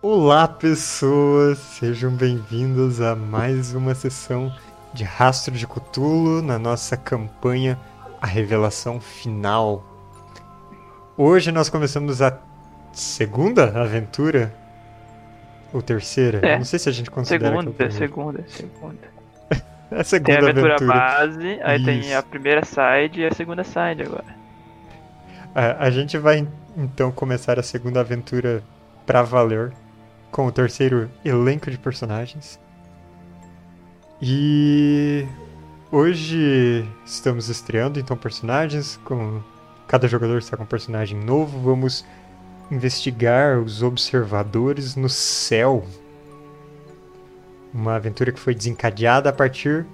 Olá, 0.00 0.46
pessoas! 0.46 1.58
Sejam 1.58 2.12
bem-vindos 2.12 3.00
a 3.00 3.16
mais 3.16 3.74
uma 3.74 3.96
sessão 3.96 4.54
de 4.94 5.02
Rastro 5.02 5.52
de 5.52 5.66
Cthulhu 5.66 6.40
na 6.40 6.56
nossa 6.56 6.96
campanha 6.96 7.76
A 8.22 8.26
Revelação 8.26 9.00
Final. 9.00 9.84
Hoje 11.16 11.50
nós 11.50 11.68
começamos 11.68 12.22
a 12.22 12.38
segunda 12.92 13.82
aventura? 13.82 14.54
Ou 15.72 15.82
terceira? 15.82 16.46
É. 16.46 16.58
Não 16.58 16.64
sei 16.64 16.78
se 16.78 16.88
a 16.88 16.92
gente 16.92 17.10
considera 17.10 17.56
Segunda, 17.56 17.84
é 17.84 17.90
segunda, 17.90 18.44
segunda. 18.46 18.98
É 19.90 19.98
a 19.98 20.04
segunda 20.04 20.26
Tem 20.26 20.36
a 20.36 20.50
aventura, 20.50 20.74
aventura. 20.76 20.96
base, 20.96 21.60
aí 21.60 21.84
tem 21.84 21.98
Isso. 21.98 22.16
a 22.16 22.22
primeira 22.22 22.64
side 22.64 23.22
e 23.22 23.26
a 23.26 23.34
segunda 23.34 23.64
side 23.64 24.02
agora. 24.02 24.36
A, 25.52 25.86
a 25.86 25.90
gente 25.90 26.16
vai 26.16 26.46
então 26.76 27.10
começar 27.10 27.58
a 27.58 27.64
segunda 27.64 27.98
aventura 27.98 28.62
pra 29.04 29.22
valer 29.22 29.72
com 30.30 30.46
o 30.46 30.52
terceiro 30.52 31.10
elenco 31.24 31.70
de 31.70 31.78
personagens. 31.78 32.58
E 34.20 35.26
hoje 35.92 36.86
estamos 37.04 37.48
estreando 37.48 38.00
então 38.00 38.16
personagens 38.16 38.98
com 39.04 39.40
cada 39.86 40.06
jogador 40.06 40.38
está 40.38 40.56
com 40.56 40.64
um 40.64 40.66
personagem 40.66 41.18
novo. 41.18 41.58
Vamos 41.60 42.04
investigar 42.70 43.58
os 43.58 43.82
observadores 43.82 44.96
no 44.96 45.08
céu. 45.08 45.84
Uma 47.72 47.96
aventura 47.96 48.32
que 48.32 48.40
foi 48.40 48.54
desencadeada 48.54 49.30
a 49.30 49.32
partir 49.32 49.86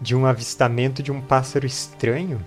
de 0.00 0.14
um 0.16 0.26
avistamento 0.26 1.02
de 1.02 1.12
um 1.12 1.20
pássaro 1.20 1.66
estranho 1.66 2.44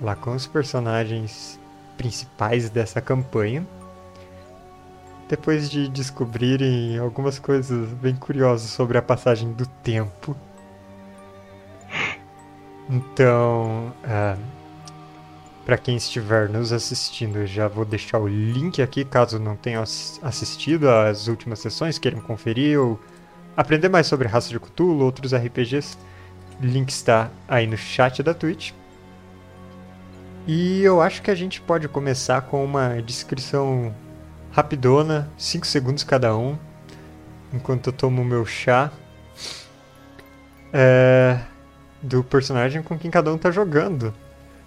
lá 0.00 0.16
com 0.16 0.34
os 0.34 0.46
personagens 0.46 1.60
principais 1.96 2.70
dessa 2.70 3.00
campanha. 3.00 3.66
Depois 5.30 5.70
de 5.70 5.88
descobrirem 5.88 6.98
algumas 6.98 7.38
coisas 7.38 7.88
bem 7.92 8.16
curiosas 8.16 8.68
sobre 8.68 8.98
a 8.98 9.02
passagem 9.02 9.52
do 9.52 9.64
tempo. 9.64 10.36
Então, 12.88 13.92
para 15.64 15.78
quem 15.78 15.96
estiver 15.96 16.48
nos 16.48 16.72
assistindo, 16.72 17.46
já 17.46 17.68
vou 17.68 17.84
deixar 17.84 18.18
o 18.18 18.26
link 18.26 18.82
aqui 18.82 19.04
caso 19.04 19.38
não 19.38 19.54
tenha 19.54 19.80
ass- 19.80 20.18
assistido 20.20 20.90
às 20.90 21.28
últimas 21.28 21.60
sessões, 21.60 21.96
queiram 21.96 22.20
conferir 22.20 22.80
ou 22.80 22.98
aprender 23.56 23.88
mais 23.88 24.08
sobre 24.08 24.26
Raça 24.26 24.48
de 24.48 24.58
Cthulhu, 24.58 25.04
outros 25.04 25.32
RPGs. 25.32 25.96
Link 26.60 26.90
está 26.90 27.30
aí 27.46 27.68
no 27.68 27.76
chat 27.76 28.20
da 28.20 28.34
Twitch. 28.34 28.72
E 30.44 30.82
eu 30.82 31.00
acho 31.00 31.22
que 31.22 31.30
a 31.30 31.36
gente 31.36 31.60
pode 31.60 31.86
começar 31.86 32.42
com 32.42 32.64
uma 32.64 33.00
descrição 33.00 33.94
rapidona, 34.52 35.30
5 35.36 35.66
segundos 35.66 36.04
cada 36.04 36.36
um, 36.36 36.58
enquanto 37.52 37.88
eu 37.88 37.92
tomo 37.92 38.24
meu 38.24 38.44
chá. 38.44 38.90
É, 40.72 41.40
do 42.00 42.22
personagem 42.22 42.82
com 42.82 42.98
quem 42.98 43.10
cada 43.10 43.32
um 43.32 43.38
tá 43.38 43.50
jogando. 43.50 44.14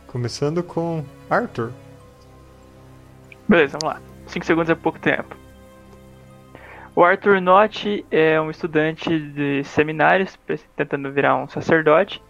Começando 0.08 0.62
com 0.62 1.03
Arthur. 1.30 1.72
Beleza, 3.48 3.78
vamos 3.81 3.95
lá. 3.95 4.02
5 4.28 4.45
segundos 4.45 4.70
é 4.70 4.75
pouco 4.75 5.00
tempo. 5.00 5.36
O 6.95 7.03
Arthur 7.03 7.42
Knott 7.42 8.06
é 8.12 8.40
um 8.40 8.52
estudante 8.52 9.20
de 9.20 9.64
seminários, 9.64 10.38
tentando 10.75 11.12
virar 11.12 11.36
um 11.36 11.47
sacerdote. 11.47 12.22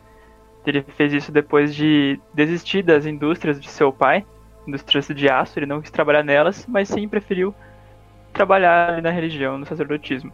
Ele 0.65 0.81
fez 0.95 1.11
isso 1.11 1.33
depois 1.33 1.75
de 1.75 2.17
desistir 2.33 2.81
das 2.81 3.05
indústrias 3.05 3.59
de 3.59 3.69
seu 3.69 3.91
pai, 3.91 4.25
indústrias 4.67 5.07
de 5.07 5.29
aço, 5.29 5.59
ele 5.59 5.65
não 5.65 5.81
quis 5.81 5.91
trabalhar 5.91 6.23
nelas, 6.23 6.65
mas 6.67 6.89
sim 6.89 7.07
preferiu 7.07 7.53
trabalhar 8.31 9.01
na 9.01 9.11
religião, 9.11 9.57
no 9.57 9.65
sacerdotismo. 9.65 10.31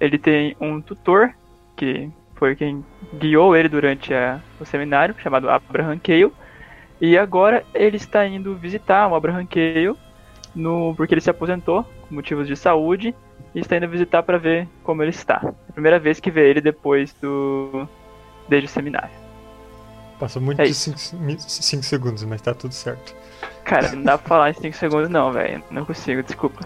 Ele 0.00 0.18
tem 0.18 0.56
um 0.60 0.80
tutor, 0.80 1.30
que 1.76 2.10
foi 2.36 2.56
quem 2.56 2.84
guiou 3.14 3.54
ele 3.54 3.68
durante 3.68 4.12
a- 4.12 4.40
o 4.60 4.64
seminário, 4.64 5.14
chamado 5.18 5.48
Abraham 5.48 5.98
Cale, 5.98 6.32
e 7.00 7.18
agora 7.18 7.64
ele 7.74 7.96
está 7.96 8.26
indo 8.26 8.54
visitar 8.54 9.08
o 9.08 9.14
Abraham 9.14 9.46
Cale, 9.46 9.94
no, 10.54 10.94
porque 10.96 11.14
ele 11.14 11.20
se 11.20 11.30
aposentou 11.30 11.84
por 11.84 12.12
motivos 12.12 12.46
de 12.46 12.56
saúde 12.56 13.14
e 13.54 13.60
está 13.60 13.76
indo 13.76 13.88
visitar 13.88 14.22
para 14.22 14.38
ver 14.38 14.68
como 14.82 15.02
ele 15.02 15.10
está. 15.10 15.40
É 15.44 15.70
a 15.70 15.72
primeira 15.72 15.98
vez 15.98 16.20
que 16.20 16.30
vê 16.30 16.48
ele 16.50 16.60
depois 16.60 17.12
do 17.14 17.88
desde 18.48 18.66
o 18.66 18.70
seminário. 18.70 19.21
Passou 20.22 20.40
muito 20.40 20.62
É 20.62 20.66
de 20.66 20.70
isso. 20.70 20.94
5 21.36 21.82
segundos, 21.82 22.22
mas 22.22 22.40
tá 22.40 22.54
tudo 22.54 22.72
certo. 22.72 23.12
Cara, 23.64 23.90
não 23.90 24.04
dá 24.04 24.16
pra 24.16 24.28
falar 24.28 24.50
em 24.50 24.54
5 24.54 24.76
segundos 24.76 25.08
não, 25.08 25.32
velho. 25.32 25.60
Não 25.68 25.84
consigo, 25.84 26.22
desculpa. 26.22 26.60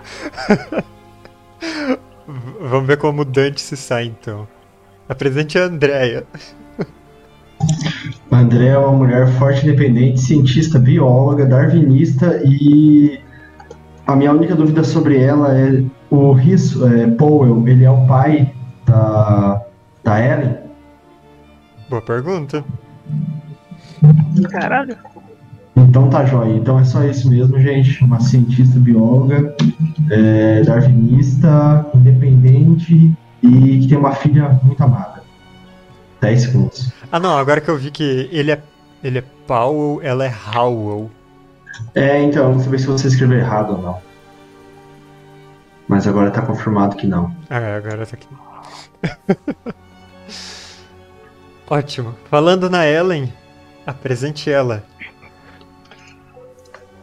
Vamos 2.60 2.86
ver 2.86 2.98
como 2.98 3.22
o 3.22 3.24
Dante 3.24 3.62
se 3.62 3.74
sai 3.74 4.04
então. 4.04 4.46
Apresente 5.08 5.58
a 5.58 5.62
Andrea. 5.62 6.26
A 8.30 8.40
André 8.40 8.66
é 8.66 8.76
uma 8.76 8.92
mulher 8.92 9.26
forte, 9.38 9.66
independente, 9.66 10.20
cientista, 10.20 10.78
bióloga, 10.78 11.46
darwinista 11.46 12.42
e 12.44 13.18
a 14.06 14.14
minha 14.14 14.32
única 14.32 14.54
dúvida 14.54 14.84
sobre 14.84 15.18
ela 15.22 15.56
é 15.56 15.82
o 16.10 16.32
Risso, 16.32 16.86
é, 16.86 17.06
Powell, 17.12 17.66
ele 17.66 17.84
é 17.84 17.90
o 17.90 18.06
pai 18.06 18.54
da, 18.84 19.64
da 20.04 20.20
Ellen? 20.20 20.58
Boa 21.88 22.02
pergunta. 22.02 22.62
Caralho. 24.50 24.96
Então 25.76 26.08
tá 26.08 26.24
jóia. 26.24 26.54
Então 26.54 26.78
é 26.78 26.84
só 26.84 27.04
isso 27.04 27.28
mesmo, 27.28 27.60
gente. 27.60 28.02
Uma 28.02 28.20
cientista, 28.20 28.78
bióloga, 28.78 29.54
é, 30.10 30.62
darwinista, 30.62 31.86
independente 31.94 33.12
e 33.42 33.80
que 33.80 33.88
tem 33.88 33.98
uma 33.98 34.12
filha 34.12 34.58
muito 34.62 34.82
amada. 34.82 35.22
10 36.20 36.40
segundos. 36.40 36.92
Ah 37.12 37.20
não, 37.20 37.36
agora 37.36 37.60
que 37.60 37.68
eu 37.68 37.76
vi 37.76 37.90
que 37.90 38.28
ele 38.32 38.52
é. 38.52 38.60
Ele 39.04 39.18
é 39.18 39.24
Powell, 39.46 40.00
ela 40.02 40.24
é 40.24 40.34
Howell. 40.54 41.10
É, 41.94 42.22
então, 42.22 42.54
não 42.54 42.60
sei 42.60 42.78
se 42.78 42.86
você 42.86 43.08
escreveu 43.08 43.38
errado 43.38 43.74
ou 43.74 43.82
não. 43.82 43.98
Mas 45.86 46.06
agora 46.08 46.30
tá 46.30 46.42
confirmado 46.42 46.96
que 46.96 47.06
não. 47.06 47.34
Ah, 47.48 47.76
agora 47.76 48.06
tá 48.06 48.16
aqui. 48.16 48.26
Ótimo. 51.68 52.14
Falando 52.30 52.68
na 52.70 52.86
Ellen, 52.86 53.32
apresente 53.90 54.50
ela. 54.50 54.82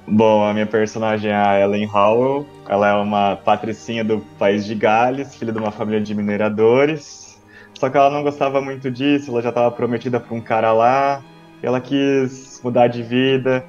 Bom, 0.05 0.43
a 0.43 0.53
minha 0.53 0.65
personagem 0.65 1.31
é 1.31 1.35
a 1.35 1.59
Ellen 1.59 1.89
Howell. 1.89 2.45
Ela 2.67 2.89
é 2.89 2.93
uma 2.93 3.37
patricinha 3.37 4.03
do 4.03 4.19
país 4.37 4.65
de 4.65 4.75
Gales, 4.75 5.33
filha 5.35 5.53
de 5.53 5.57
uma 5.57 5.71
família 5.71 6.01
de 6.01 6.13
mineradores. 6.13 7.41
Só 7.73 7.89
que 7.89 7.97
ela 7.97 8.09
não 8.09 8.21
gostava 8.21 8.61
muito 8.61 8.91
disso, 8.91 9.31
ela 9.31 9.41
já 9.41 9.49
estava 9.49 9.71
prometida 9.71 10.19
para 10.19 10.35
um 10.35 10.41
cara 10.41 10.71
lá. 10.73 11.23
Ela 11.61 11.79
quis 11.79 12.59
mudar 12.63 12.87
de 12.87 13.01
vida, 13.01 13.65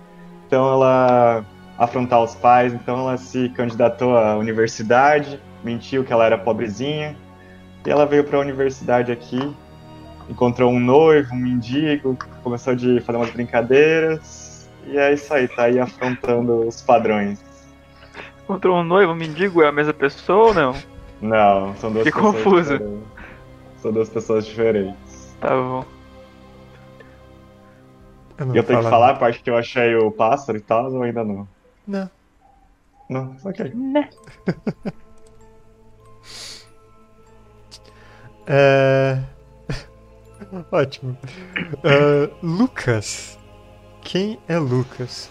então 0.46 0.72
ela 0.72 1.44
afrontar 1.78 2.22
os 2.22 2.34
pais, 2.34 2.74
então 2.74 2.98
ela 2.98 3.16
se 3.16 3.48
candidatou 3.50 4.16
à 4.16 4.36
universidade, 4.36 5.40
mentiu 5.62 6.04
que 6.04 6.12
ela 6.12 6.26
era 6.26 6.36
pobrezinha. 6.36 7.16
E 7.86 7.90
ela 7.90 8.06
veio 8.06 8.24
para 8.24 8.38
a 8.38 8.40
universidade 8.40 9.12
aqui, 9.12 9.54
encontrou 10.28 10.70
um 10.70 10.80
noivo, 10.80 11.34
um 11.34 11.38
mendigo, 11.38 12.16
começou 12.42 12.74
de 12.74 13.00
fazer 13.00 13.18
umas 13.18 13.30
brincadeiras. 13.30 14.68
E 14.86 14.98
é 14.98 15.14
isso 15.14 15.32
aí, 15.32 15.48
tá 15.48 15.64
aí 15.64 15.78
afrontando 15.78 16.66
os 16.66 16.82
padrões. 16.82 17.42
Encontrou 18.42 18.78
um 18.78 18.84
noivo, 18.84 19.12
um 19.12 19.16
mendigo, 19.16 19.62
é 19.62 19.68
a 19.68 19.72
mesma 19.72 19.94
pessoa 19.94 20.48
ou 20.48 20.54
não? 20.54 20.74
Não, 21.22 21.74
são 21.76 21.90
duas 21.90 22.04
Que 22.04 22.12
pessoas 22.12 22.34
confuso. 22.36 22.78
diferentes. 22.78 23.08
São 23.78 23.92
duas 23.92 24.08
pessoas 24.08 24.46
diferentes. 24.46 25.36
Tá 25.40 25.48
bom. 25.48 25.84
Eu 28.36 28.46
não 28.46 28.54
E 28.54 28.58
eu 28.58 28.64
tenho 28.64 28.82
que 28.82 28.90
falar 28.90 29.10
a 29.10 29.14
parte 29.14 29.40
que 29.42 29.48
eu 29.48 29.56
achei 29.56 29.94
o 29.94 30.10
pássaro 30.10 30.58
e 30.58 30.60
tal, 30.60 30.92
ou 30.92 31.02
ainda 31.02 31.24
não? 31.24 31.48
Não. 31.86 32.10
Não, 33.08 33.36
ok. 33.44 33.72
Né? 33.74 34.08
É... 38.46 39.18
Ótimo. 40.74 41.16
É, 41.84 42.28
Lucas. 42.42 43.38
Quem 44.02 44.40
é 44.48 44.58
Lucas? 44.58 45.30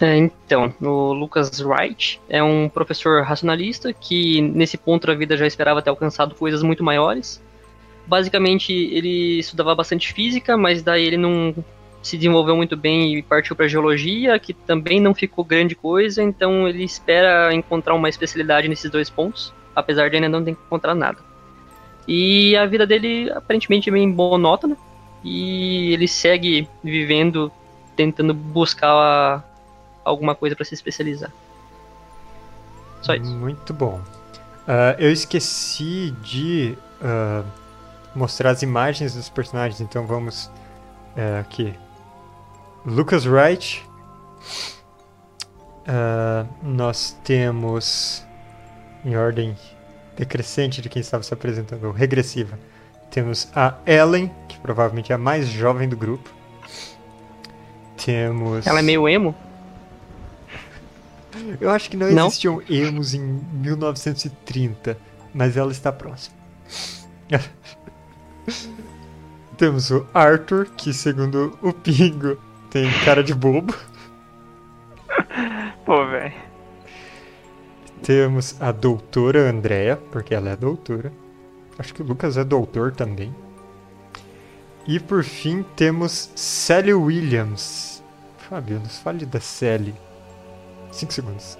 É, 0.00 0.16
então, 0.16 0.72
o 0.80 1.12
Lucas 1.12 1.60
Wright 1.60 2.18
é 2.26 2.42
um 2.42 2.66
professor 2.66 3.22
racionalista 3.22 3.92
que, 3.92 4.40
nesse 4.40 4.78
ponto 4.78 5.06
da 5.06 5.14
vida, 5.14 5.36
já 5.36 5.46
esperava 5.46 5.82
ter 5.82 5.90
alcançado 5.90 6.34
coisas 6.34 6.62
muito 6.62 6.82
maiores. 6.82 7.42
Basicamente, 8.06 8.72
ele 8.72 9.38
estudava 9.38 9.74
bastante 9.74 10.14
física, 10.14 10.56
mas 10.56 10.82
daí 10.82 11.04
ele 11.04 11.18
não 11.18 11.54
se 12.02 12.16
desenvolveu 12.16 12.56
muito 12.56 12.78
bem 12.78 13.18
e 13.18 13.22
partiu 13.22 13.54
para 13.54 13.68
geologia, 13.68 14.38
que 14.38 14.54
também 14.54 14.98
não 14.98 15.14
ficou 15.14 15.44
grande 15.44 15.74
coisa, 15.74 16.22
então 16.22 16.66
ele 16.66 16.84
espera 16.84 17.52
encontrar 17.52 17.94
uma 17.94 18.08
especialidade 18.08 18.66
nesses 18.66 18.90
dois 18.90 19.10
pontos, 19.10 19.52
apesar 19.76 20.08
de 20.08 20.16
ainda 20.16 20.30
não 20.30 20.42
ter 20.42 20.52
encontrado 20.52 20.96
nada. 20.96 21.29
E 22.12 22.56
a 22.56 22.66
vida 22.66 22.84
dele 22.84 23.30
aparentemente 23.30 23.88
é 23.88 23.92
bem 23.92 24.08
monótona, 24.08 24.76
e 25.22 25.92
ele 25.92 26.08
segue 26.08 26.68
vivendo, 26.82 27.52
tentando 27.94 28.34
buscar 28.34 28.90
a- 28.90 29.44
alguma 30.04 30.34
coisa 30.34 30.56
para 30.56 30.64
se 30.64 30.74
especializar. 30.74 31.30
Só 33.00 33.14
isso. 33.14 33.32
Muito 33.32 33.72
bom. 33.72 34.00
Ah, 34.66 34.96
eu 34.98 35.12
esqueci 35.12 36.10
de 36.20 36.76
ah, 37.00 37.44
mostrar 38.12 38.50
as 38.50 38.62
imagens 38.62 39.14
dos 39.14 39.28
personagens, 39.28 39.80
então 39.80 40.04
vamos 40.04 40.50
eh, 41.16 41.38
aqui. 41.38 41.72
Lucas 42.84 43.24
Wright. 43.24 43.86
Ah, 45.86 46.44
nós 46.60 47.16
temos 47.22 48.26
em 49.04 49.16
ordem 49.16 49.56
decrescente 50.20 50.82
de 50.82 50.88
quem 50.90 51.00
estava 51.00 51.22
se 51.22 51.32
apresentando, 51.32 51.84
ou 51.84 51.92
regressiva. 51.92 52.58
Temos 53.10 53.48
a 53.56 53.74
Ellen, 53.86 54.30
que 54.46 54.58
provavelmente 54.60 55.10
é 55.12 55.14
a 55.14 55.18
mais 55.18 55.48
jovem 55.48 55.88
do 55.88 55.96
grupo. 55.96 56.30
Temos. 58.04 58.66
Ela 58.66 58.80
é 58.80 58.82
meio 58.82 59.08
emo? 59.08 59.34
Eu 61.58 61.70
acho 61.70 61.88
que 61.88 61.96
não, 61.96 62.10
Não? 62.10 62.26
existiam 62.26 62.60
emos 62.68 63.14
em 63.14 63.20
1930, 63.20 64.98
mas 65.32 65.56
ela 65.56 65.72
está 65.72 65.90
próxima. 65.90 66.36
Temos 69.56 69.90
o 69.90 70.06
Arthur, 70.12 70.66
que 70.76 70.92
segundo 70.92 71.58
o 71.62 71.72
Pingo 71.72 72.38
tem 72.70 72.90
cara 73.04 73.22
de 73.24 73.32
bobo. 73.32 73.74
Pô, 75.86 76.06
velho. 76.06 76.49
Temos 78.02 78.56
a 78.60 78.72
doutora 78.72 79.50
Andrea, 79.50 79.98
porque 80.10 80.34
ela 80.34 80.50
é 80.50 80.56
doutora. 80.56 81.12
Acho 81.78 81.94
que 81.94 82.02
o 82.02 82.06
Lucas 82.06 82.36
é 82.36 82.44
doutor 82.44 82.92
também. 82.92 83.34
E 84.86 84.98
por 84.98 85.22
fim 85.22 85.64
temos 85.76 86.30
Sally 86.34 86.94
Williams. 86.94 88.02
Fábio, 88.38 88.80
nos 88.80 88.98
fale 88.98 89.26
da 89.26 89.38
Sally. 89.38 89.94
5 90.90 91.12
segundos. 91.12 91.58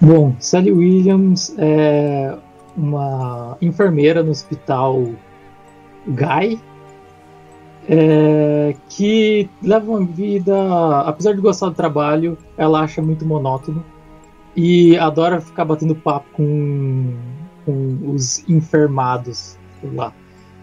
Bom, 0.00 0.34
Sally 0.40 0.72
Williams 0.72 1.54
é 1.56 2.36
uma 2.76 3.56
enfermeira 3.62 4.22
no 4.22 4.30
hospital 4.30 5.10
Guy, 6.06 6.60
é, 7.88 8.76
que 8.88 9.48
leva 9.62 9.90
uma 9.90 10.04
vida, 10.04 11.00
apesar 11.00 11.34
de 11.34 11.40
gostar 11.40 11.70
do 11.70 11.74
trabalho, 11.74 12.36
ela 12.56 12.80
acha 12.80 13.00
muito 13.00 13.24
monótono 13.24 13.84
e 14.58 14.98
adora 14.98 15.40
ficar 15.40 15.64
batendo 15.64 15.94
papo 15.94 16.26
com, 16.32 17.14
com 17.64 18.12
os 18.12 18.42
enfermados 18.48 19.56
por 19.80 19.94
lá, 19.94 20.12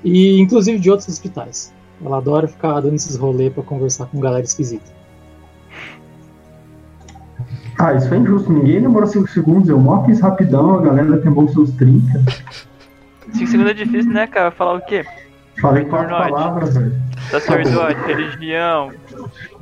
e 0.03 0.38
inclusive 0.38 0.77
de 0.77 0.92
outros 0.92 1.07
hospitais. 1.07 1.74
Ela 2.03 2.18
adora 2.18 2.45
ficar 2.45 2.81
dando 2.81 2.95
esses 2.95 3.15
rolês 3.15 3.53
pra 3.53 3.63
conversar 3.63 4.07
com 4.07 4.19
galera 4.19 4.44
esquisita. 4.44 4.94
Ah, 7.80 7.94
isso 7.94 8.13
é 8.13 8.18
injusto. 8.18 8.51
Ninguém 8.51 8.81
demora 8.81 9.06
5 9.06 9.30
segundos. 9.30 9.69
Eu 9.69 9.80
mó 9.80 10.03
fiz 10.06 10.19
rapidão, 10.19 10.75
a 10.75 10.81
galera 10.81 11.18
tem 11.19 11.31
bom 11.31 11.47
seus 11.47 11.71
30. 11.71 12.21
5 13.31 13.47
segundos 13.47 13.71
é 13.71 13.74
difícil, 13.74 14.12
né, 14.12 14.27
cara? 14.27 14.51
Falar 14.51 14.74
o 14.74 14.81
quê? 14.81 15.06
Falei 15.62 15.86
quatro 15.86 16.09
Fortnite. 16.09 16.31
palavras, 16.31 16.74
velho. 16.74 16.94
Sacerdote, 17.31 18.01
religião, 18.07 18.92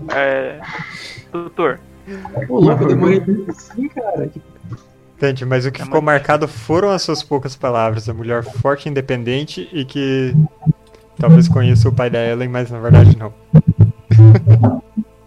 é. 0.09 0.59
Doutor. 1.31 1.79
Ô, 2.49 2.59
louco, 2.59 2.83
eu 2.83 2.87
demorei 2.89 3.23
assim, 3.47 3.87
cara. 3.89 4.29
Entendi, 5.17 5.45
mas 5.45 5.65
o 5.65 5.71
que 5.71 5.81
É 5.81 5.85
ficou 5.85 6.01
marcado 6.01 6.47
foram 6.47 6.89
as 6.89 7.01
suas 7.01 7.23
poucas 7.23 7.55
palavras. 7.55 8.09
A 8.09 8.13
mulher 8.13 8.43
forte 8.43 8.87
e 8.87 8.89
independente 8.89 9.69
e 9.71 9.85
que 9.85 10.35
talvez 11.17 11.47
conheça 11.47 11.87
o 11.87 11.93
pai 11.93 12.09
da 12.09 12.19
Ellen, 12.19 12.49
mas 12.49 12.69
na 12.69 12.79
verdade 12.79 13.17
não. 13.17 13.33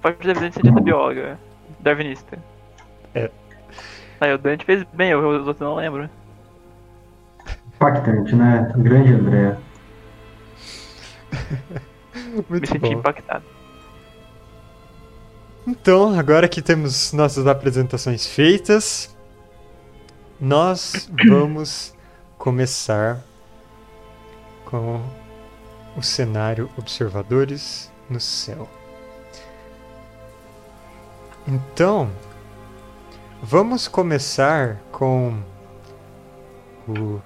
Pode 0.03 0.17
ser 0.23 0.37
cientista 0.37 0.81
bióloga. 0.81 1.39
Darwinista. 1.81 2.39
É. 3.15 3.31
Aí 4.21 4.33
o 4.35 4.39
Dante 4.39 4.65
fez 4.65 4.85
bem, 4.93 5.11
eu- 5.11 5.21
os 5.21 5.47
outros 5.47 5.61
não 5.61 5.77
lembro. 5.77 6.09
Impactante, 7.75 8.35
né? 8.35 8.71
Grande 8.77 9.13
André. 9.13 9.57
Me 12.15 12.45
Muito 12.49 12.67
senti 12.69 12.79
bom. 12.81 12.93
impactado. 12.93 13.45
Então, 15.67 16.17
agora 16.17 16.49
que 16.49 16.63
temos 16.63 17.13
nossas 17.13 17.45
apresentações 17.45 18.25
feitas, 18.25 19.17
nós 20.41 21.11
vamos 21.29 21.93
começar 22.39 23.21
com 24.65 25.03
o 25.97 26.03
cenário 26.03 26.71
Observadores 26.79 27.91
no 28.09 28.21
Céu. 28.21 28.69
Então, 31.49 32.13
vamos 33.43 33.89
começar 33.89 34.77
com 34.93 35.43
o 36.87 37.21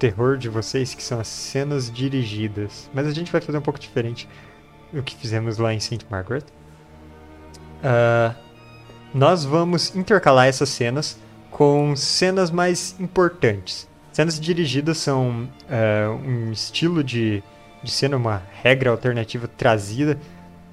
terror 0.00 0.36
de 0.36 0.48
vocês, 0.48 0.94
que 0.94 1.02
são 1.02 1.20
as 1.20 1.28
cenas 1.28 1.90
dirigidas. 1.90 2.90
Mas 2.92 3.06
a 3.06 3.12
gente 3.12 3.30
vai 3.30 3.40
fazer 3.40 3.58
um 3.58 3.62
pouco 3.62 3.78
diferente 3.78 4.28
do 4.92 5.00
que 5.02 5.14
fizemos 5.14 5.58
lá 5.58 5.72
em 5.72 5.78
St. 5.78 6.04
Margaret. 6.10 6.44
Ah, 7.82 8.34
nós 9.14 9.44
vamos 9.44 9.94
intercalar 9.94 10.46
essas 10.46 10.68
cenas 10.68 11.18
com 11.50 11.94
cenas 11.96 12.50
mais 12.50 12.94
importantes. 13.00 13.88
Cenas 14.12 14.38
dirigidas 14.38 14.98
são 14.98 15.48
ah, 15.68 16.10
um 16.10 16.52
estilo 16.52 17.02
de, 17.02 17.42
de 17.82 17.90
cena, 17.90 18.16
uma 18.16 18.42
regra 18.62 18.90
alternativa 18.90 19.48
trazida 19.48 20.18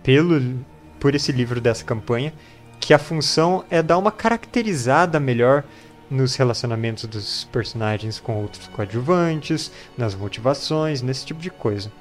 pelo, 0.03 0.59
por 0.99 1.15
esse 1.15 1.31
livro 1.31 1.61
dessa 1.61 1.83
campanha, 1.83 2.33
que 2.79 2.93
a 2.93 2.99
função 2.99 3.63
é 3.69 3.81
dar 3.81 3.97
uma 3.97 4.11
caracterizada 4.11 5.19
melhor 5.19 5.63
nos 6.09 6.35
relacionamentos 6.35 7.05
dos 7.05 7.45
personagens 7.45 8.19
com 8.19 8.41
outros 8.41 8.67
coadjuvantes, 8.67 9.71
nas 9.97 10.13
motivações, 10.13 11.01
nesse 11.01 11.25
tipo 11.25 11.39
de 11.39 11.49
coisa. 11.49 11.91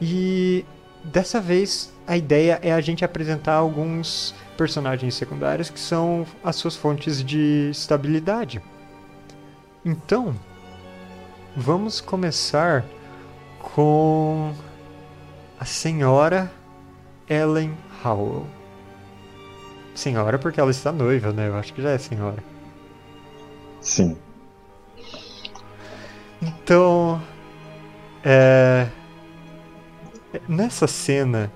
E 0.00 0.64
dessa 1.12 1.40
vez 1.40 1.92
a 2.06 2.16
ideia 2.16 2.58
é 2.62 2.72
a 2.72 2.80
gente 2.80 3.04
apresentar 3.04 3.54
alguns 3.54 4.34
personagens 4.56 5.14
secundários 5.14 5.70
que 5.70 5.78
são 5.78 6.26
as 6.42 6.56
suas 6.56 6.76
fontes 6.76 7.22
de 7.22 7.68
estabilidade. 7.70 8.62
Então, 9.84 10.34
vamos 11.56 12.00
começar 12.00 12.84
com 13.60 14.52
a 15.58 15.64
senhora 15.64 16.50
Ellen 17.28 17.76
Howell. 18.04 18.46
Senhora 19.94 20.38
porque 20.38 20.60
ela 20.60 20.70
está 20.70 20.92
noiva, 20.92 21.32
né? 21.32 21.48
Eu 21.48 21.56
acho 21.56 21.74
que 21.74 21.82
já 21.82 21.90
é 21.90 21.98
senhora. 21.98 22.42
Sim. 23.80 24.16
Então, 26.40 27.20
é... 28.24 28.86
nessa 30.48 30.86
cena, 30.86 31.52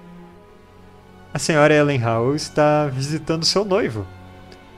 a 1.32 1.38
senhora 1.38 1.75
Ellen 1.75 2.04
Howell 2.04 2.37
está 2.37 2.87
visitando 2.87 3.44
seu 3.44 3.64
noivo 3.64 4.06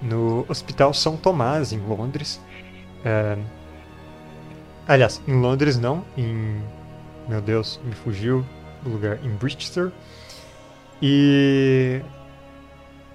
no 0.00 0.44
Hospital 0.48 0.94
São 0.94 1.16
Tomás, 1.16 1.72
em 1.72 1.80
Londres. 1.80 2.40
É, 3.04 3.36
Aliás, 4.86 5.22
em 5.26 5.40
Londres 5.40 5.78
não, 5.78 6.04
em. 6.16 6.62
Meu 7.26 7.40
Deus, 7.40 7.80
me 7.84 7.92
fugiu 7.92 8.44
o 8.84 8.88
lugar, 8.88 9.18
em 9.24 9.30
Bristol. 9.30 9.90
E. 11.00 12.02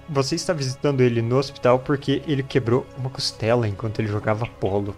Você 0.08 0.34
está 0.34 0.52
visitando 0.52 1.00
ele 1.00 1.22
no 1.22 1.36
hospital 1.36 1.78
porque 1.78 2.20
ele 2.26 2.42
quebrou 2.42 2.84
uma 2.98 3.08
costela 3.08 3.68
enquanto 3.68 4.00
ele 4.00 4.08
jogava 4.08 4.44
polo. 4.44 4.96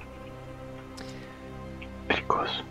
Perigoso. 2.09 2.65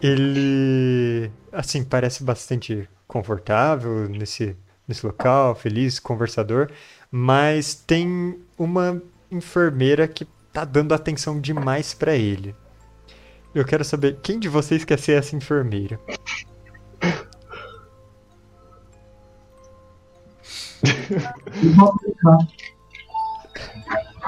Ele, 0.00 1.30
assim, 1.54 1.84
parece 1.84 2.22
bastante 2.22 2.88
confortável 3.06 4.08
nesse, 4.08 4.56
nesse 4.86 5.06
local, 5.06 5.54
feliz, 5.54 5.98
conversador, 5.98 6.70
mas 7.10 7.74
tem 7.74 8.38
uma 8.58 9.00
enfermeira 9.30 10.06
que 10.06 10.26
tá 10.52 10.64
dando 10.64 10.92
atenção 10.94 11.40
demais 11.40 11.94
pra 11.94 12.14
ele. 12.14 12.54
Eu 13.54 13.64
quero 13.64 13.84
saber 13.84 14.18
quem 14.22 14.38
de 14.38 14.48
vocês 14.48 14.84
quer 14.84 14.98
ser 14.98 15.12
essa 15.12 15.36
enfermeira? 15.36 15.98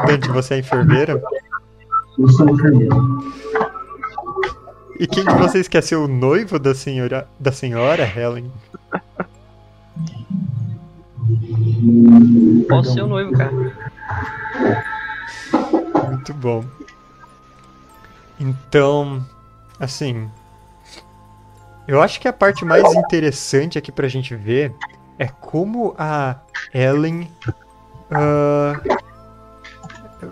Dante, 0.07 0.29
você 0.29 0.55
é 0.55 0.59
enfermeira? 0.59 1.21
Eu 2.19 2.29
sou 2.29 2.49
enfermeiro. 2.49 3.35
E 4.99 5.07
quem 5.07 5.25
de 5.25 5.35
vocês 5.35 5.69
quer 5.69 5.83
ser 5.83 5.97
o 5.97 6.09
noivo 6.09 6.59
da 6.59 6.75
senhora, 6.75 7.29
da 7.39 7.53
senhora 7.53 8.05
Helen? 8.05 8.51
Posso 12.69 12.93
ser 12.93 13.03
o 13.03 13.07
noivo, 13.07 13.33
cara. 13.33 13.53
Muito 16.09 16.35
bom. 16.35 16.65
Então, 18.39 19.25
assim, 19.79 20.31
eu 21.89 22.03
acho 22.03 22.21
que 22.21 22.29
a 22.29 22.33
parte 22.33 22.65
mais 22.65 22.95
interessante 22.95 23.79
aqui 23.79 23.93
pra 23.93 24.09
gente 24.09 24.35
ver 24.35 24.75
é 25.19 25.27
como 25.27 25.95
a 25.99 26.37
Ellen 26.75 27.31
ah, 28.11 28.81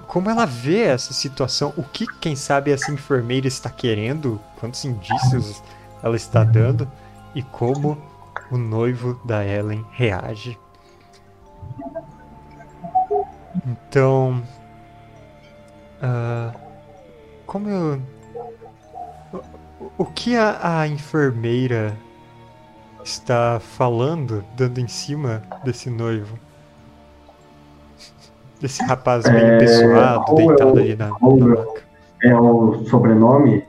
como 0.06 0.30
ela 0.30 0.46
vê 0.46 0.80
essa 0.84 1.12
situação? 1.12 1.72
O 1.76 1.82
que, 1.82 2.06
quem 2.18 2.34
sabe, 2.34 2.70
essa 2.72 2.90
enfermeira 2.90 3.46
está 3.46 3.68
querendo? 3.70 4.40
Quantos 4.58 4.84
indícios 4.84 5.62
ela 6.02 6.16
está 6.16 6.42
dando? 6.44 6.90
E 7.34 7.42
como 7.42 7.98
o 8.50 8.56
noivo 8.56 9.20
da 9.24 9.44
Ellen 9.44 9.84
reage? 9.92 10.58
Então. 13.66 14.42
ah, 16.02 16.52
como 17.46 17.68
eu. 17.68 18.02
o- 19.32 19.90
O 19.98 20.04
que 20.06 20.36
a, 20.36 20.80
a 20.80 20.88
enfermeira 20.88 21.96
está 23.04 23.60
falando, 23.60 24.44
dando 24.56 24.80
em 24.80 24.88
cima 24.88 25.42
desse 25.64 25.90
noivo? 25.90 26.38
Desse 28.60 28.82
rapaz 28.84 29.24
bem 29.24 29.36
É, 29.42 29.58
pessoado, 29.58 30.24
ou 30.28 30.36
deitado 30.36 30.70
eu- 30.70 30.76
ali 30.84 30.96
na, 30.96 31.10
ou 31.20 31.36
na. 31.36 31.64
É 32.22 32.34
o 32.34 32.84
sobrenome 32.86 33.62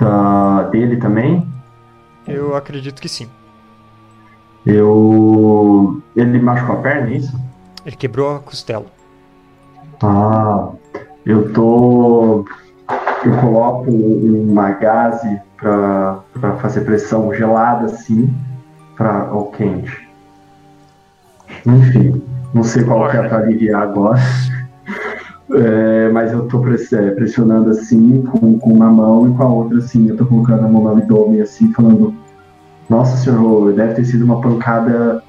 da, 0.00 0.62
dele 0.70 0.96
também? 0.96 1.46
Eu 2.26 2.56
acredito 2.56 3.00
que 3.02 3.08
sim. 3.08 3.28
Eu. 4.64 6.00
Ele 6.16 6.38
machucou 6.40 6.76
a 6.76 6.78
perna, 6.78 7.08
é 7.10 7.16
isso? 7.16 7.38
Ele 7.84 7.96
quebrou 7.96 8.36
a 8.36 8.38
costela. 8.40 8.86
Ah, 10.02 10.68
eu 11.26 11.52
tô. 11.52 12.44
Eu 13.24 13.36
coloco 13.40 13.90
uma 13.90 14.70
gaze 14.72 15.40
pra, 15.56 16.20
pra 16.32 16.56
fazer 16.56 16.82
pressão 16.82 17.32
gelada 17.34 17.86
assim, 17.86 18.32
pra, 18.96 19.28
ao 19.28 19.46
quente. 19.46 20.08
Enfim, 21.66 22.22
não 22.54 22.62
sei 22.62 22.84
qual 22.84 23.08
que 23.10 23.16
é 23.16 23.28
pra 23.28 23.38
aliviar 23.38 23.82
agora. 23.82 24.18
É, 25.54 26.08
mas 26.08 26.32
eu 26.32 26.48
tô 26.48 26.60
press- 26.60 26.90
é, 26.94 27.10
pressionando 27.10 27.68
assim, 27.68 28.22
com, 28.22 28.58
com 28.58 28.72
uma 28.72 28.88
mão 28.90 29.28
e 29.28 29.34
com 29.34 29.42
a 29.42 29.48
outra 29.48 29.78
assim. 29.78 30.08
Eu 30.08 30.16
tô 30.16 30.24
colocando 30.24 30.64
a 30.64 30.68
mão 30.68 30.84
no 30.84 30.92
abdômen 30.92 31.42
assim, 31.42 31.70
falando: 31.74 32.14
Nossa 32.88 33.18
senhor, 33.18 33.74
deve 33.74 33.92
ter 33.94 34.04
sido 34.04 34.24
uma 34.24 34.40
pancada 34.40 35.22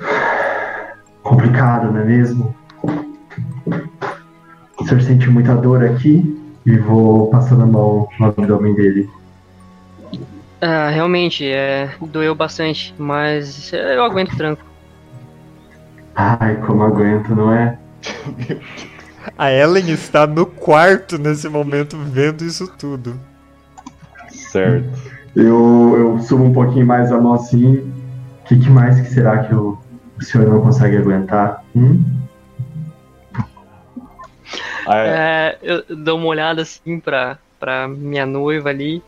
complicada, 1.22 1.90
não 1.90 2.00
é 2.00 2.04
mesmo? 2.04 2.54
O 4.80 4.86
senhor 4.86 5.02
sente 5.02 5.28
muita 5.28 5.54
dor 5.56 5.84
aqui 5.84 6.40
e 6.64 6.78
vou 6.78 7.28
passando 7.28 7.64
a 7.64 7.66
mão 7.66 8.08
no 8.18 8.26
abdômen 8.28 8.74
dele. 8.74 9.10
Ah, 10.62 10.88
realmente, 10.88 11.44
é, 11.46 11.90
doeu 12.00 12.34
bastante, 12.34 12.94
mas 12.96 13.70
eu 13.74 14.02
aguento 14.04 14.34
tranco. 14.38 14.69
Ai, 16.14 16.56
como 16.66 16.82
aguento, 16.82 17.34
não 17.34 17.52
é? 17.52 17.78
A 19.36 19.50
Ellen 19.52 19.90
está 19.90 20.26
no 20.26 20.46
quarto 20.46 21.18
nesse 21.18 21.48
momento 21.48 21.96
vendo 21.96 22.44
isso 22.44 22.66
tudo. 22.78 23.18
Certo. 24.28 24.88
Eu, 25.34 25.94
eu 25.96 26.18
subo 26.20 26.44
um 26.44 26.52
pouquinho 26.52 26.86
mais 26.86 27.12
a 27.12 27.20
mão 27.20 27.34
assim. 27.34 27.76
O 28.40 28.44
que, 28.46 28.58
que 28.58 28.70
mais 28.70 29.00
que 29.00 29.08
será 29.08 29.44
que 29.44 29.54
o, 29.54 29.78
o 30.18 30.24
senhor 30.24 30.48
não 30.48 30.60
consegue 30.60 30.96
aguentar? 30.96 31.62
Hum? 31.76 32.02
Ah, 34.86 34.98
é. 34.98 35.08
É, 35.08 35.58
eu 35.62 35.96
dou 35.96 36.18
uma 36.18 36.26
olhada 36.26 36.62
assim 36.62 36.98
pra, 36.98 37.38
pra 37.60 37.86
minha 37.86 38.26
noiva 38.26 38.70
ali. 38.70 39.02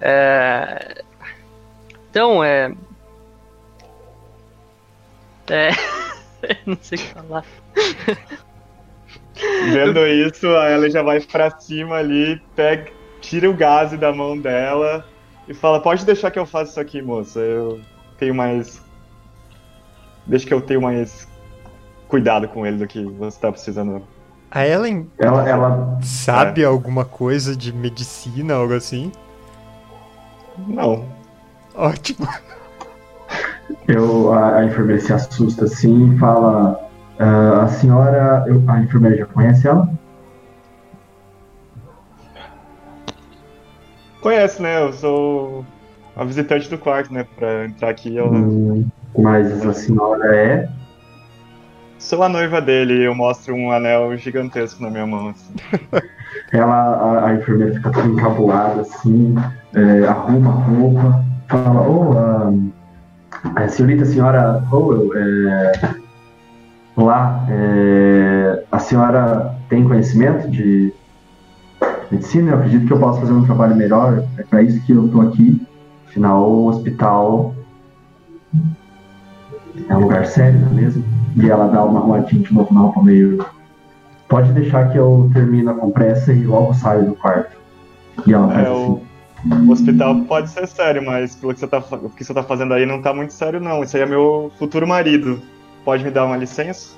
É, 0.00 1.04
então, 2.10 2.42
é. 2.42 2.72
É. 5.50 5.70
não 6.64 6.78
sei 6.80 6.98
o 6.98 7.00
que 7.00 7.08
falar. 7.08 7.44
Vendo 9.72 10.06
isso, 10.06 10.48
a 10.48 10.70
Ellen 10.70 10.90
já 10.90 11.02
vai 11.02 11.20
pra 11.20 11.50
cima 11.58 11.96
ali, 11.96 12.40
pega, 12.54 12.90
tira 13.20 13.48
o 13.48 13.54
gás 13.54 13.92
da 13.98 14.12
mão 14.12 14.38
dela 14.38 15.06
e 15.48 15.54
fala: 15.54 15.80
Pode 15.80 16.04
deixar 16.04 16.30
que 16.30 16.38
eu 16.38 16.46
faça 16.46 16.70
isso 16.70 16.80
aqui, 16.80 17.02
moça. 17.02 17.40
Eu 17.40 17.80
tenho 18.18 18.34
mais. 18.34 18.82
Deixa 20.26 20.46
que 20.46 20.54
eu 20.54 20.60
tenho 20.60 20.82
mais 20.82 21.28
cuidado 22.06 22.48
com 22.48 22.66
ele 22.66 22.78
do 22.78 22.86
que 22.86 23.02
você 23.04 23.40
tá 23.40 23.50
precisando. 23.50 24.02
A 24.50 24.66
Ellen 24.66 25.08
Ela, 25.16 25.48
ela 25.48 25.98
sabe 26.02 26.64
alguma 26.64 27.04
coisa 27.04 27.56
de 27.56 27.72
medicina, 27.72 28.54
algo 28.54 28.74
assim? 28.74 29.12
Não. 30.66 31.06
Ótimo. 31.74 32.28
Eu, 33.88 34.32
a, 34.32 34.56
a 34.58 34.64
enfermeira 34.64 35.00
se 35.00 35.12
assusta 35.12 35.64
assim 35.64 36.14
e 36.14 36.18
fala: 36.18 36.78
"Ah, 37.18 37.62
A 37.64 37.68
senhora. 37.68 38.44
eu- 38.46 38.62
a 38.68 38.80
enfermeira 38.80 39.16
já 39.18 39.26
conhece 39.26 39.66
ela? 39.68 39.88
Conhece, 44.20 44.60
né? 44.60 44.82
Eu 44.82 44.92
sou 44.92 45.64
a 46.14 46.24
visitante 46.24 46.68
do 46.68 46.76
quarto, 46.78 47.12
né? 47.12 47.24
Pra 47.36 47.64
entrar 47.64 47.90
aqui, 47.90 48.16
eu 48.16 48.30
Hum, 48.30 48.86
mas 49.18 49.64
a 49.66 49.72
senhora 49.72 50.36
é. 50.36 50.68
sou 51.98 52.22
a 52.22 52.28
noiva 52.28 52.60
dele 52.60 52.94
e 52.98 53.04
eu 53.04 53.14
mostro 53.14 53.54
um 53.54 53.70
anel 53.72 54.16
gigantesco 54.16 54.82
na 54.82 54.90
minha 54.90 55.06
mão. 55.06 55.28
assim. 55.30 55.54
Ela, 56.52 56.74
a, 56.74 57.26
a 57.28 57.34
enfermeira 57.34 57.74
fica 57.74 57.90
toda 57.90 58.06
encabulada, 58.08 58.80
assim, 58.82 59.34
é, 59.74 60.06
arruma 60.06 60.50
a 60.50 60.54
roupa, 60.54 61.24
fala, 61.48 61.88
ô, 61.88 62.70
a 63.42 63.68
senhorita, 63.68 64.02
a 64.02 64.06
senhora 64.06 64.64
Howell, 64.70 65.10
é, 65.16 65.72
lá, 66.96 67.46
é, 67.48 68.64
a 68.70 68.78
senhora 68.78 69.54
tem 69.68 69.84
conhecimento 69.84 70.48
de 70.50 70.92
medicina? 72.10 72.52
Eu 72.52 72.58
acredito 72.58 72.86
que 72.86 72.92
eu 72.92 72.98
posso 72.98 73.20
fazer 73.20 73.32
um 73.32 73.44
trabalho 73.44 73.76
melhor, 73.76 74.22
é 74.38 74.42
para 74.42 74.62
isso 74.62 74.80
que 74.84 74.92
eu 74.92 75.08
tô 75.08 75.20
aqui. 75.22 75.60
Afinal, 76.08 76.50
o 76.50 76.66
hospital 76.66 77.54
é 79.88 79.96
um 79.96 80.00
lugar 80.00 80.26
sério, 80.26 80.58
não 80.60 80.68
é 80.68 80.72
mesmo? 80.72 81.04
E 81.36 81.48
ela 81.48 81.68
dá 81.68 81.84
uma 81.84 82.00
arrumadinha 82.00 82.42
de 82.42 82.52
novo 82.52 82.74
na 82.74 82.80
roupa 82.80 83.02
meio 83.02 83.44
Pode 84.30 84.52
deixar 84.52 84.92
que 84.92 84.96
eu 84.96 85.28
termino 85.32 85.74
com 85.74 85.90
pressa 85.90 86.32
e 86.32 86.44
logo 86.44 86.72
saio 86.72 87.04
do 87.04 87.14
quarto. 87.16 87.56
E 88.24 88.32
ela 88.32 88.46
faz 88.46 88.64
É, 88.64 88.70
assim. 88.70 89.00
O, 89.44 89.70
hospital 89.70 90.20
pode 90.22 90.50
ser 90.50 90.66
sério, 90.66 91.04
mas 91.04 91.34
pelo 91.36 91.54
que 91.54 91.60
você, 91.60 91.66
tá, 91.66 91.82
que 92.16 92.24
você 92.24 92.34
tá 92.34 92.42
fazendo 92.42 92.74
aí 92.74 92.84
não 92.84 93.00
tá 93.00 93.14
muito 93.14 93.32
sério, 93.32 93.60
não. 93.60 93.82
Isso 93.82 93.96
aí 93.96 94.02
é 94.02 94.06
meu 94.06 94.52
futuro 94.58 94.86
marido. 94.86 95.40
Pode 95.84 96.04
me 96.04 96.10
dar 96.10 96.26
uma 96.26 96.36
licença? 96.36 96.94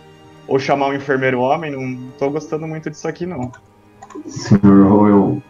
Ou 0.49 0.59
chamar 0.59 0.89
um 0.89 0.95
enfermeiro 0.95 1.41
homem? 1.41 1.71
Não 1.71 2.11
tô 2.19 2.31
gostando 2.31 2.67
muito 2.67 2.91
disso 2.91 3.07
aqui, 3.07 3.27
não. 3.27 3.53
Senhor 4.27 4.87
Royal, 4.89 5.43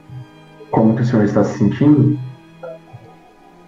como 0.71 0.95
que 0.95 1.03
o 1.03 1.05
senhor 1.05 1.25
está 1.25 1.43
se 1.43 1.59
sentindo? 1.59 2.19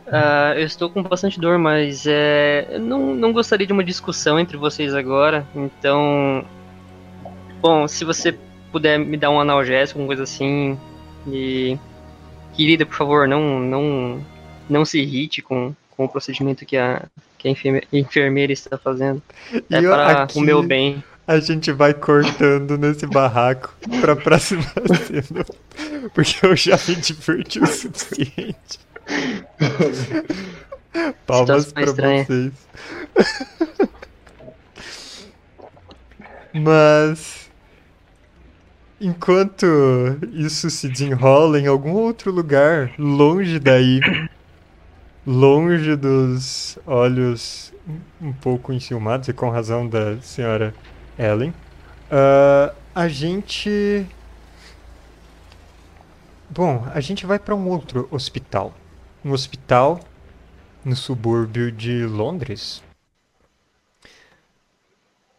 Ah, 0.07 0.53
eu 0.55 0.65
estou 0.65 0.91
com 0.91 1.03
bastante 1.03 1.41
dor, 1.41 1.59
mas 1.59 2.05
é, 2.07 2.69
eu 2.71 2.81
não, 2.81 3.15
não 3.15 3.33
gostaria 3.33 3.67
de 3.67 3.73
uma 3.73 3.83
discussão 3.83 4.39
entre 4.39 4.57
vocês 4.57 4.95
agora. 4.95 5.47
Então, 5.55 6.45
bom, 7.61 7.89
se 7.89 8.05
você 8.05 8.39
puder 8.71 8.99
me 8.99 9.17
dar 9.17 9.31
um 9.31 9.41
analgésico, 9.41 9.99
alguma 9.99 10.15
coisa 10.15 10.25
assim, 10.25 10.79
e 11.27 11.79
querida, 12.57 12.87
por 12.87 12.95
favor, 12.97 13.29
não 13.29 13.59
não 13.61 14.25
não 14.69 14.85
se 14.85 14.99
irrite 15.01 15.43
com, 15.43 15.75
com 15.97 16.05
o 16.05 16.09
procedimento 16.09 16.65
que 16.65 16.77
a 16.77 17.03
que 17.39 17.49
a 17.49 17.51
enferme- 17.51 17.83
enfermeira 17.93 18.53
está 18.53 18.79
fazendo. 18.79 19.23
É 19.71 19.81
E 19.81 19.85
eu 19.85 19.91
para 19.93 20.23
aqui- 20.23 20.39
o 20.39 20.43
meu 20.43 20.63
bem. 20.63 21.03
A 21.27 21.41
gente 21.41 21.73
vai 21.73 21.95
cortando 21.95 22.77
nesse 22.77 23.07
barraco 23.07 23.75
pra 24.01 24.15
próxima 24.15 24.63
cena. 25.07 25.45
Porque 26.15 26.47
eu 26.47 26.55
já 26.55 26.79
me 26.87 26.97
diverti 26.97 27.59
o 27.61 27.67
suficiente. 27.67 28.79
Palmas 31.27 31.73
pra 31.73 31.83
estranha. 31.85 32.25
vocês. 32.25 32.53
Mas. 36.53 37.44
Enquanto 39.01 39.67
isso 40.33 40.71
se 40.71 40.89
desenrola 40.89 41.59
em 41.59 41.67
algum 41.67 41.93
outro 41.93 42.31
lugar, 42.31 42.93
longe 42.99 43.59
daí, 43.59 44.01
longe 45.27 45.97
dos 45.97 46.79
olhos 46.87 47.73
um 48.21 48.33
pouco 48.33 48.73
enciumados, 48.73 49.29
e 49.29 49.33
com 49.33 49.51
razão 49.51 49.87
da 49.89 50.21
senhora 50.21 50.75
Ellen, 51.19 51.53
ah, 52.11 52.75
a 52.95 53.09
gente. 53.09 54.07
Bom, 56.49 56.87
a 56.95 57.01
gente 57.01 57.27
vai 57.27 57.39
para 57.39 57.55
um 57.55 57.69
outro 57.69 58.07
hospital. 58.11 58.73
Um 59.25 59.33
hospital 59.33 60.01
no 60.85 60.95
subúrbio 60.95 61.73
de 61.73 62.07
Londres. 62.07 62.83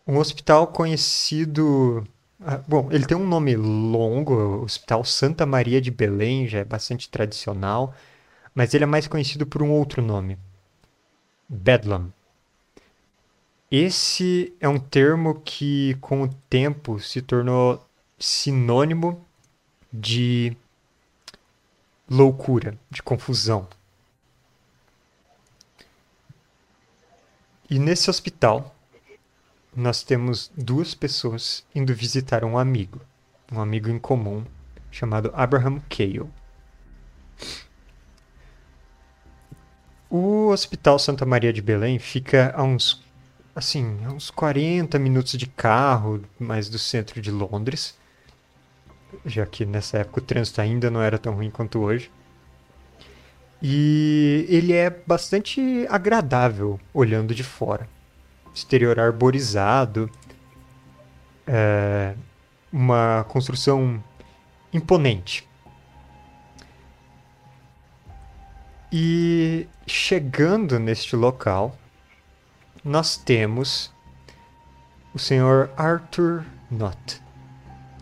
Um 0.06 0.18
hospital 0.18 0.68
conhecido. 0.68 2.06
Ah, 2.48 2.58
bom, 2.68 2.90
ele 2.92 3.06
tem 3.08 3.18
um 3.18 3.28
nome 3.28 3.56
longo, 3.56 4.64
Hospital 4.64 5.04
Santa 5.04 5.46
Maria 5.48 5.82
de 5.82 5.90
Belém, 5.90 6.48
já 6.48 6.60
é 6.60 6.64
bastante 6.64 7.10
tradicional, 7.10 7.96
mas 8.54 8.74
ele 8.74 8.84
é 8.84 8.88
mais 8.88 9.08
conhecido 9.08 9.48
por 9.48 9.64
um 9.64 9.72
outro 9.72 10.02
nome: 10.02 10.38
Bedlam. 11.50 12.14
Esse 13.72 14.54
é 14.60 14.70
um 14.70 14.78
termo 14.78 15.42
que, 15.42 15.96
com 16.00 16.22
o 16.22 16.30
tempo, 16.48 17.00
se 17.00 17.20
tornou 17.22 17.84
sinônimo 18.20 19.26
de 19.92 20.56
loucura, 22.08 22.78
de 22.92 23.02
confusão. 23.02 23.68
E 27.68 27.80
nesse 27.80 28.08
hospital, 28.10 28.75
nós 29.76 30.04
temos 30.04 30.52
duas 30.56 30.96
pessoas 30.96 31.66
indo 31.76 31.94
visitar 31.94 32.46
um 32.46 32.58
amigo, 32.58 33.02
um 33.52 33.60
amigo 33.60 33.90
em 33.90 34.00
comum, 34.00 34.46
chamado 34.90 35.32
Abraham 35.34 35.82
Cale. 35.90 36.30
O 40.10 40.48
Hospital 40.48 40.98
Santa 40.98 41.26
Maria 41.26 41.52
de 41.52 41.62
Belém 41.62 42.00
fica 42.00 42.54
a 42.56 42.64
uns, 42.64 43.04
assim, 43.54 44.00
a 44.06 44.14
uns 44.14 44.32
40 44.32 44.98
minutos 44.98 45.34
de 45.34 45.46
carro 45.46 46.24
mais 46.40 46.70
do 46.70 46.80
centro 46.80 47.22
de 47.22 47.30
Londres, 47.30 47.98
já 49.26 49.46
que 49.46 49.66
nessa 49.66 49.98
época 49.98 50.20
o 50.20 50.24
trânsito 50.24 50.62
ainda 50.62 50.90
não 50.90 51.02
era 51.02 51.18
tão 51.18 51.34
ruim 51.36 51.52
quanto 51.52 51.80
hoje. 51.80 52.10
E 53.62 54.46
ele 54.48 54.72
é 54.72 54.90
bastante 54.90 55.86
agradável 55.90 56.80
olhando 56.94 57.36
de 57.36 57.44
fora. 57.44 57.90
Exterior 58.56 59.00
arborizado, 59.00 60.10
é 61.46 62.16
uma 62.72 63.26
construção 63.28 64.04
imponente. 64.74 65.48
E 68.92 69.68
chegando 69.86 70.80
neste 70.80 71.16
local, 71.16 71.78
nós 72.84 73.18
temos 73.18 73.94
o 75.14 75.20
senhor 75.20 75.70
Arthur 75.76 76.46
Knott. 76.72 77.22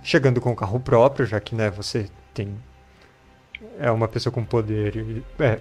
Chegando 0.04 0.40
com 0.40 0.52
o 0.52 0.56
carro 0.56 0.80
próprio, 0.80 1.26
já 1.26 1.40
que 1.40 1.56
né, 1.56 1.70
você 1.70 2.10
tem 2.34 2.56
é 3.80 3.90
uma 3.90 4.08
pessoa 4.08 4.32
com 4.32 4.44
poder, 4.44 5.24
é, 5.40 5.60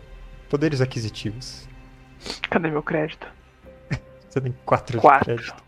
poderes 0.49 0.81
aquisitivos. 0.81 1.69
Cadê 2.51 2.71
meu 2.71 2.83
crédito? 2.83 3.27
Você 4.33 4.41
tem 4.41 4.55
quatro, 4.65 4.99
Quatro. 4.99 5.37
de 5.37 5.43
crédito. 5.43 5.63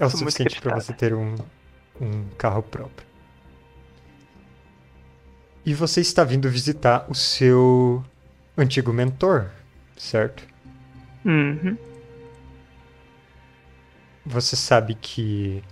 É 0.00 0.06
o 0.06 0.08
muito 0.08 0.18
suficiente 0.18 0.58
para 0.58 0.76
você 0.76 0.94
ter 0.94 1.12
um, 1.12 1.34
um 2.00 2.28
carro 2.38 2.62
próprio. 2.62 3.06
E 5.66 5.74
você 5.74 6.00
está 6.00 6.24
vindo 6.24 6.48
visitar 6.48 7.04
o 7.10 7.14
seu 7.14 8.02
antigo 8.56 8.90
mentor, 8.90 9.50
certo? 9.98 10.48
Uhum. 11.26 11.76
Você 14.24 14.56
sabe 14.56 14.94
que 14.94 15.62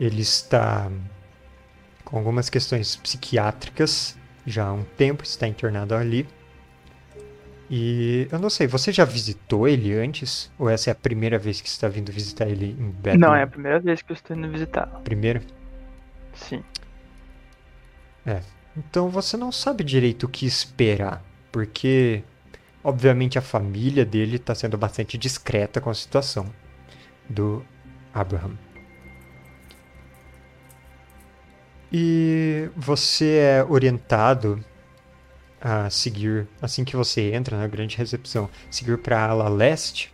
ele 0.00 0.22
está 0.22 0.90
com 2.06 2.16
algumas 2.16 2.48
questões 2.48 2.96
psiquiátricas 2.96 4.16
já 4.46 4.64
há 4.64 4.72
um 4.72 4.82
tempo, 4.82 5.22
está 5.22 5.46
internado 5.46 5.94
ali. 5.94 6.26
E 7.70 8.28
eu 8.30 8.38
não 8.38 8.50
sei, 8.50 8.66
você 8.66 8.92
já 8.92 9.04
visitou 9.04 9.66
ele 9.66 9.94
antes? 9.94 10.50
Ou 10.58 10.68
essa 10.68 10.90
é 10.90 10.92
a 10.92 10.94
primeira 10.94 11.38
vez 11.38 11.60
que 11.60 11.68
você 11.68 11.74
está 11.74 11.88
vindo 11.88 12.12
visitar 12.12 12.46
ele 12.46 12.76
em 12.78 12.90
Bedlam? 12.90 13.30
Não, 13.30 13.34
é 13.34 13.42
a 13.42 13.46
primeira 13.46 13.80
vez 13.80 14.02
que 14.02 14.12
eu 14.12 14.14
estou 14.14 14.36
indo 14.36 14.48
visitar. 14.50 14.86
Primeira? 15.02 15.42
Sim. 16.34 16.62
Então 18.76 19.08
você 19.08 19.36
não 19.36 19.52
sabe 19.52 19.84
direito 19.84 20.24
o 20.24 20.28
que 20.28 20.46
esperar, 20.46 21.22
porque 21.52 22.22
obviamente 22.82 23.38
a 23.38 23.42
família 23.42 24.04
dele 24.04 24.36
está 24.36 24.54
sendo 24.54 24.76
bastante 24.76 25.16
discreta 25.16 25.80
com 25.80 25.90
a 25.90 25.94
situação 25.94 26.46
do 27.28 27.64
Abraham. 28.12 28.58
E 31.92 32.68
você 32.76 33.36
é 33.36 33.64
orientado 33.64 34.62
a 35.64 35.88
seguir, 35.88 36.46
assim 36.60 36.84
que 36.84 36.94
você 36.94 37.32
entra 37.32 37.56
na 37.56 37.66
grande 37.66 37.96
recepção, 37.96 38.50
seguir 38.70 38.98
para 38.98 39.18
a 39.18 39.30
ala 39.30 39.48
leste 39.48 40.12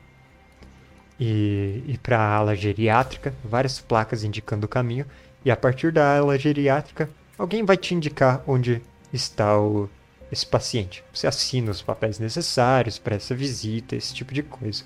e, 1.18 1.82
e 1.88 1.98
para 1.98 2.20
a 2.20 2.36
ala 2.36 2.54
geriátrica, 2.54 3.34
várias 3.42 3.80
placas 3.80 4.22
indicando 4.22 4.66
o 4.66 4.68
caminho, 4.68 5.04
e 5.44 5.50
a 5.50 5.56
partir 5.56 5.90
da 5.90 6.18
ala 6.18 6.38
geriátrica 6.38 7.10
alguém 7.36 7.64
vai 7.64 7.76
te 7.76 7.96
indicar 7.96 8.44
onde 8.46 8.80
está 9.12 9.58
o, 9.58 9.90
esse 10.30 10.46
paciente. 10.46 11.02
Você 11.12 11.26
assina 11.26 11.72
os 11.72 11.82
papéis 11.82 12.20
necessários 12.20 12.96
para 12.96 13.16
essa 13.16 13.34
visita, 13.34 13.96
esse 13.96 14.14
tipo 14.14 14.32
de 14.32 14.44
coisa. 14.44 14.84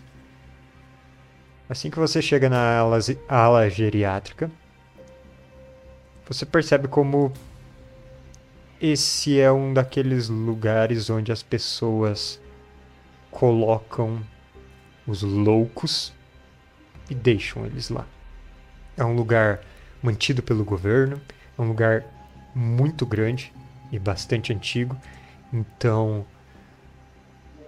Assim 1.68 1.90
que 1.90 1.98
você 1.98 2.22
chega 2.22 2.48
na 2.48 2.78
ala, 2.78 2.98
ala 3.28 3.68
geriátrica, 3.68 4.50
você 6.26 6.46
percebe 6.46 6.88
como 6.88 7.34
esse 8.80 9.38
é 9.38 9.50
um 9.50 9.72
daqueles 9.72 10.28
lugares 10.28 11.08
onde 11.10 11.32
as 11.32 11.42
pessoas 11.42 12.40
colocam 13.30 14.22
os 15.06 15.22
loucos 15.22 16.12
e 17.10 17.14
deixam 17.14 17.66
eles 17.66 17.88
lá. 17.88 18.06
É 18.96 19.04
um 19.04 19.14
lugar 19.14 19.60
mantido 20.02 20.42
pelo 20.42 20.64
governo, 20.64 21.20
é 21.58 21.62
um 21.62 21.68
lugar 21.68 22.04
muito 22.54 23.04
grande 23.04 23.52
e 23.90 23.98
bastante 23.98 24.52
antigo, 24.52 24.96
então 25.52 26.24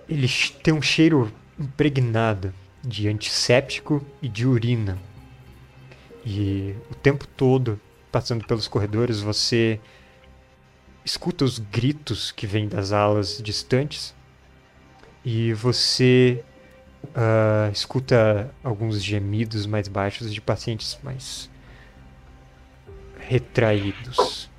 ele 0.08 0.28
tem 0.62 0.72
um 0.72 0.82
cheiro 0.82 1.32
impregnado 1.58 2.54
de 2.82 3.08
antisséptico 3.08 4.04
e 4.22 4.28
de 4.28 4.46
urina. 4.46 4.98
E 6.24 6.74
o 6.90 6.94
tempo 6.94 7.26
todo, 7.26 7.80
passando 8.10 8.44
pelos 8.46 8.68
corredores, 8.68 9.20
você 9.20 9.80
escuta 11.06 11.44
os 11.44 11.60
gritos 11.60 12.32
que 12.32 12.48
vêm 12.48 12.66
das 12.66 12.90
alas 12.90 13.40
distantes 13.40 14.12
e 15.24 15.52
você 15.52 16.44
ah, 17.14 17.70
escuta 17.72 18.52
alguns 18.64 19.00
gemidos 19.02 19.66
mais 19.66 19.86
baixos 19.86 20.34
de 20.34 20.40
pacientes 20.40 20.98
mais 21.04 21.48
retraídos. 23.20 24.50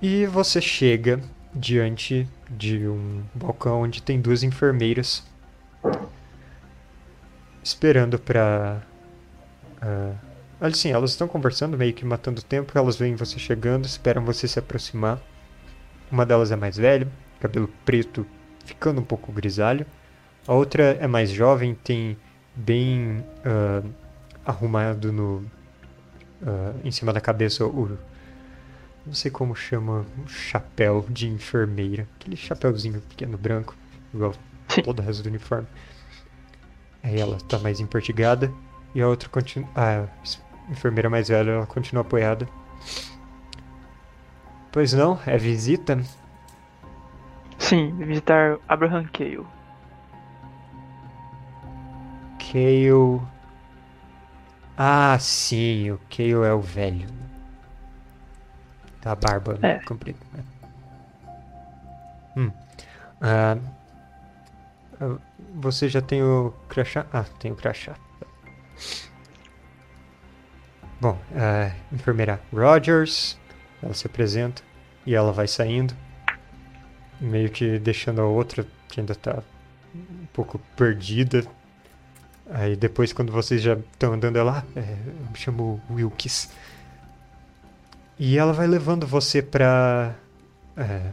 E 0.00 0.24
você 0.26 0.60
chega 0.60 1.20
diante 1.52 2.28
de 2.48 2.86
um 2.86 3.24
balcão 3.34 3.82
onde 3.82 4.00
tem 4.00 4.20
duas 4.20 4.44
enfermeiras 4.44 5.24
esperando 7.64 8.16
para 8.18 8.82
assim, 10.68 10.90
elas 10.90 11.10
estão 11.10 11.26
conversando, 11.28 11.76
meio 11.76 11.92
que 11.92 12.04
matando 12.04 12.42
tempo. 12.42 12.76
Elas 12.76 12.96
veem 12.96 13.14
você 13.16 13.38
chegando, 13.38 13.84
esperam 13.84 14.24
você 14.24 14.46
se 14.46 14.58
aproximar. 14.58 15.20
Uma 16.10 16.26
delas 16.26 16.50
é 16.50 16.56
mais 16.56 16.76
velha, 16.76 17.08
cabelo 17.40 17.68
preto, 17.84 18.26
ficando 18.64 19.00
um 19.00 19.04
pouco 19.04 19.32
grisalho. 19.32 19.86
A 20.46 20.54
outra 20.54 20.96
é 21.00 21.06
mais 21.06 21.30
jovem, 21.30 21.74
tem 21.74 22.16
bem 22.54 23.24
ah, 23.44 23.82
arrumado 24.44 25.12
no 25.12 25.44
ah, 26.46 26.74
em 26.84 26.90
cima 26.90 27.12
da 27.12 27.20
cabeça 27.20 27.64
o 27.64 27.98
não 29.04 29.14
sei 29.14 29.30
como 29.32 29.54
chama, 29.56 30.06
um 30.16 30.28
chapéu 30.28 31.04
de 31.08 31.26
enfermeira, 31.28 32.06
aquele 32.20 32.36
chapéuzinho 32.36 33.00
pequeno 33.00 33.36
branco, 33.36 33.74
igual 34.14 34.32
todo 34.84 35.00
o 35.00 35.02
resto 35.02 35.24
do 35.24 35.28
uniforme. 35.28 35.66
Aí 37.02 37.18
ela 37.18 37.38
tá 37.48 37.58
mais 37.58 37.80
empertigada 37.80 38.52
e 38.94 39.00
a 39.02 39.08
outra 39.08 39.28
continua, 39.28 39.68
a 39.74 40.06
es- 40.22 40.40
enfermeira 40.72 41.08
mais 41.08 41.28
velha, 41.28 41.50
ela 41.52 41.66
continua 41.66 42.02
apoiada. 42.02 42.48
Pois 44.72 44.92
não, 44.92 45.18
é 45.26 45.36
visita? 45.36 46.00
Sim, 47.58 47.94
visitar 47.96 48.58
Abraham 48.68 49.04
Cale. 49.12 49.46
Kale. 52.38 53.20
Ah, 54.76 55.16
sim, 55.20 55.90
o 55.90 55.98
Kale 56.10 56.32
é 56.46 56.52
o 56.52 56.60
velho. 56.60 57.06
Da 59.02 59.14
barba 59.14 59.58
É. 59.62 59.78
comprida. 59.80 60.18
Hum. 62.36 62.50
Ah, 63.20 63.56
ah, 65.00 65.18
você 65.54 65.88
já 65.88 66.00
tem 66.00 66.22
o 66.22 66.52
crachá? 66.68 67.06
Ah, 67.12 67.24
tem 67.38 67.52
o 67.52 67.56
crachá. 67.56 67.94
Bom, 71.02 71.18
a 71.34 71.72
enfermeira 71.92 72.40
Rogers, 72.52 73.36
ela 73.82 73.92
se 73.92 74.06
apresenta 74.06 74.62
e 75.04 75.16
ela 75.16 75.32
vai 75.32 75.48
saindo, 75.48 75.92
meio 77.20 77.50
que 77.50 77.76
deixando 77.80 78.20
a 78.20 78.24
outra 78.24 78.64
que 78.88 79.00
ainda 79.00 79.12
tá 79.12 79.42
um 79.92 80.26
pouco 80.32 80.60
perdida. 80.76 81.44
Aí 82.48 82.76
depois, 82.76 83.12
quando 83.12 83.32
vocês 83.32 83.60
já 83.60 83.74
estão 83.74 84.12
andando, 84.12 84.36
ela, 84.36 84.64
ah, 84.64 84.78
é, 84.78 84.92
eu 84.92 85.30
me 85.32 85.36
chamo 85.36 85.82
Wilkes. 85.90 86.50
E 88.16 88.38
ela 88.38 88.52
vai 88.52 88.68
levando 88.68 89.04
você 89.04 89.42
pra. 89.42 90.14
é, 90.76 91.10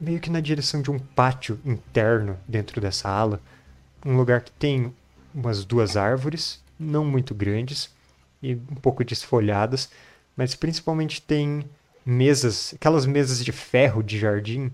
meio 0.00 0.20
que 0.20 0.30
na 0.30 0.40
direção 0.40 0.80
de 0.80 0.90
um 0.90 0.98
pátio 0.98 1.60
interno 1.66 2.38
dentro 2.48 2.80
dessa 2.80 3.10
ala. 3.10 3.42
Um 4.06 4.16
lugar 4.16 4.40
que 4.40 4.52
tem 4.52 4.90
umas 5.34 5.66
duas 5.66 5.98
árvores, 5.98 6.64
não 6.80 7.04
muito 7.04 7.34
grandes 7.34 7.94
e 8.42 8.54
um 8.54 8.76
pouco 8.76 9.04
desfolhadas, 9.04 9.90
mas 10.36 10.54
principalmente 10.54 11.22
tem 11.22 11.64
mesas, 12.04 12.74
aquelas 12.74 13.06
mesas 13.06 13.44
de 13.44 13.52
ferro 13.52 14.02
de 14.02 14.18
jardim. 14.18 14.70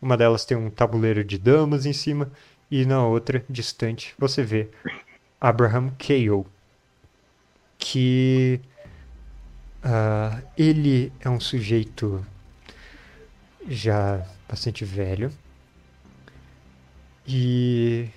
Uma 0.00 0.16
delas 0.16 0.44
tem 0.44 0.56
um 0.56 0.70
tabuleiro 0.70 1.24
de 1.24 1.38
damas 1.38 1.86
em 1.86 1.92
cima 1.92 2.30
e 2.70 2.84
na 2.84 3.04
outra, 3.06 3.44
distante, 3.48 4.14
você 4.18 4.42
vê 4.42 4.68
Abraham 5.40 5.90
Cale, 5.98 6.44
que 7.78 8.60
uh, 9.84 10.42
ele 10.56 11.12
é 11.20 11.28
um 11.28 11.40
sujeito 11.40 12.24
já 13.68 14.26
bastante 14.48 14.84
velho 14.84 15.30
e 17.26 18.08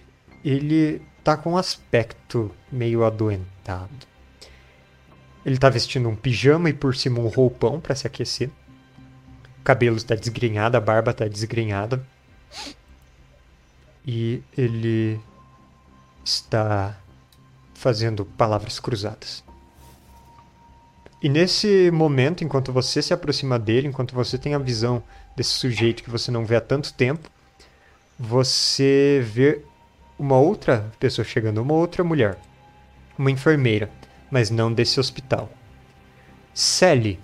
ele 0.44 1.02
tá 1.24 1.38
com 1.38 1.54
um 1.54 1.58
aspecto 1.58 2.52
meio 2.72 3.04
adoentado. 3.04 4.08
Ele 5.48 5.58
tá 5.58 5.70
vestindo 5.70 6.10
um 6.10 6.16
pijama 6.16 6.70
e 6.70 6.74
por 6.74 6.94
cima 6.94 7.22
um 7.22 7.28
roupão 7.30 7.80
para 7.80 7.96
se 7.96 8.06
aquecer. 8.06 8.50
O 9.62 9.64
cabelo 9.64 9.96
está 9.96 10.14
desgrenhado, 10.14 10.76
a 10.76 10.82
barba 10.82 11.12
está 11.12 11.26
desgrenhada. 11.26 12.06
E 14.06 14.44
ele 14.58 15.18
está 16.22 16.98
fazendo 17.74 18.26
palavras 18.26 18.78
cruzadas. 18.78 19.42
E 21.24 21.30
nesse 21.30 21.92
momento, 21.92 22.44
enquanto 22.44 22.74
você 22.74 23.02
se 23.02 23.14
aproxima 23.14 23.58
dele, 23.58 23.88
enquanto 23.88 24.14
você 24.14 24.38
tem 24.38 24.54
a 24.54 24.60
visão 24.60 25.02
desse 25.34 25.52
sujeito 25.52 26.04
que 26.04 26.10
você 26.10 26.30
não 26.30 26.46
vê 26.46 26.58
há 26.58 26.62
tanto 26.62 26.94
tempo, 26.94 27.30
você 28.20 29.24
vê 29.26 29.62
uma 30.20 30.38
outra 30.38 30.92
pessoa 31.00 31.24
chegando, 31.24 31.62
uma 31.62 31.74
outra 31.74 32.04
mulher, 32.04 32.38
uma 33.18 33.32
enfermeira, 33.32 33.90
mas 34.32 34.50
não 34.50 34.72
desse 34.72 35.00
hospital. 35.00 35.50
Sally, 36.54 37.20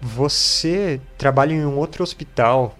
você 0.00 1.00
trabalha 1.18 1.52
em 1.52 1.64
um 1.64 1.76
outro 1.76 2.02
hospital 2.02 2.76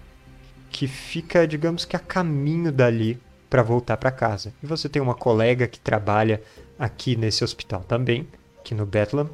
que 0.71 0.87
fica, 0.87 1.47
digamos 1.47 1.85
que 1.85 1.97
a 1.97 1.99
caminho 1.99 2.71
dali 2.71 3.21
para 3.49 3.63
voltar 3.63 3.97
para 3.97 4.11
casa. 4.11 4.53
E 4.63 4.67
você 4.67 4.89
tem 4.89 5.01
uma 5.01 5.15
colega 5.15 5.67
que 5.67 5.81
trabalha 5.81 6.43
aqui 6.79 7.17
nesse 7.17 7.43
hospital 7.43 7.81
também, 7.87 8.29
aqui 8.61 8.75
no 8.75 8.85
Bethlehem. 8.85 9.29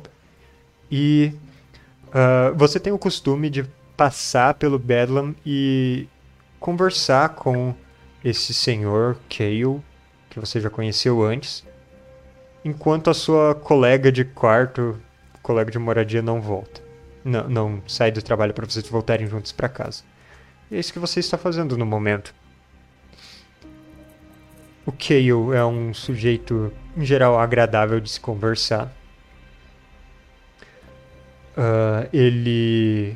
E 0.91 1.33
uh, 2.09 2.57
você 2.57 2.79
tem 2.79 2.93
o 2.93 2.99
costume 2.99 3.51
de 3.51 3.65
passar 3.97 4.55
pelo 4.55 4.79
Bedlam 4.79 5.35
e 5.45 6.07
conversar 6.61 7.31
com 7.31 7.75
esse 8.25 8.55
senhor 8.55 9.19
Cale, 9.29 9.81
que 10.31 10.39
você 10.39 10.61
já 10.61 10.71
conheceu 10.71 11.23
antes, 11.23 11.65
enquanto 12.64 13.11
a 13.11 13.14
sua 13.14 13.55
colega 13.55 14.11
de 14.11 14.25
quarto, 14.25 15.01
colega 15.42 15.70
de 15.70 15.79
moradia, 15.79 16.22
não 16.22 16.40
volta. 16.40 16.83
Não, 17.25 17.48
não 17.48 17.83
sai 17.87 18.11
do 18.11 18.22
trabalho 18.22 18.53
para 18.53 18.66
vocês 18.66 18.87
voltarem 18.88 19.27
juntos 19.27 19.53
para 19.53 19.68
casa. 19.68 20.03
E 20.70 20.77
é 20.77 20.79
isso 20.79 20.92
que 20.92 20.98
você 20.98 21.20
está 21.20 21.37
fazendo 21.37 21.77
no 21.77 21.87
momento. 21.87 22.35
O 24.85 24.90
Cale 24.90 25.55
é 25.55 25.64
um 25.64 25.94
sujeito, 25.94 26.72
em 26.96 27.05
geral, 27.05 27.38
agradável 27.38 28.01
de 28.01 28.11
se 28.11 28.18
conversar. 28.18 28.92
Uh, 31.57 32.09
ele 32.12 33.14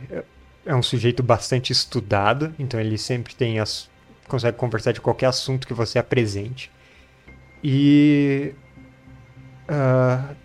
é 0.64 0.74
um 0.74 0.82
sujeito 0.82 1.22
bastante 1.22 1.72
estudado, 1.72 2.54
então 2.58 2.78
ele 2.78 2.98
sempre 2.98 3.34
tem 3.34 3.58
as, 3.58 3.88
consegue 4.28 4.56
conversar 4.56 4.92
de 4.92 5.00
qualquer 5.00 5.26
assunto 5.26 5.66
que 5.66 5.74
você 5.74 5.98
apresente. 5.98 6.70
E 7.64 8.54
uh, 9.68 10.36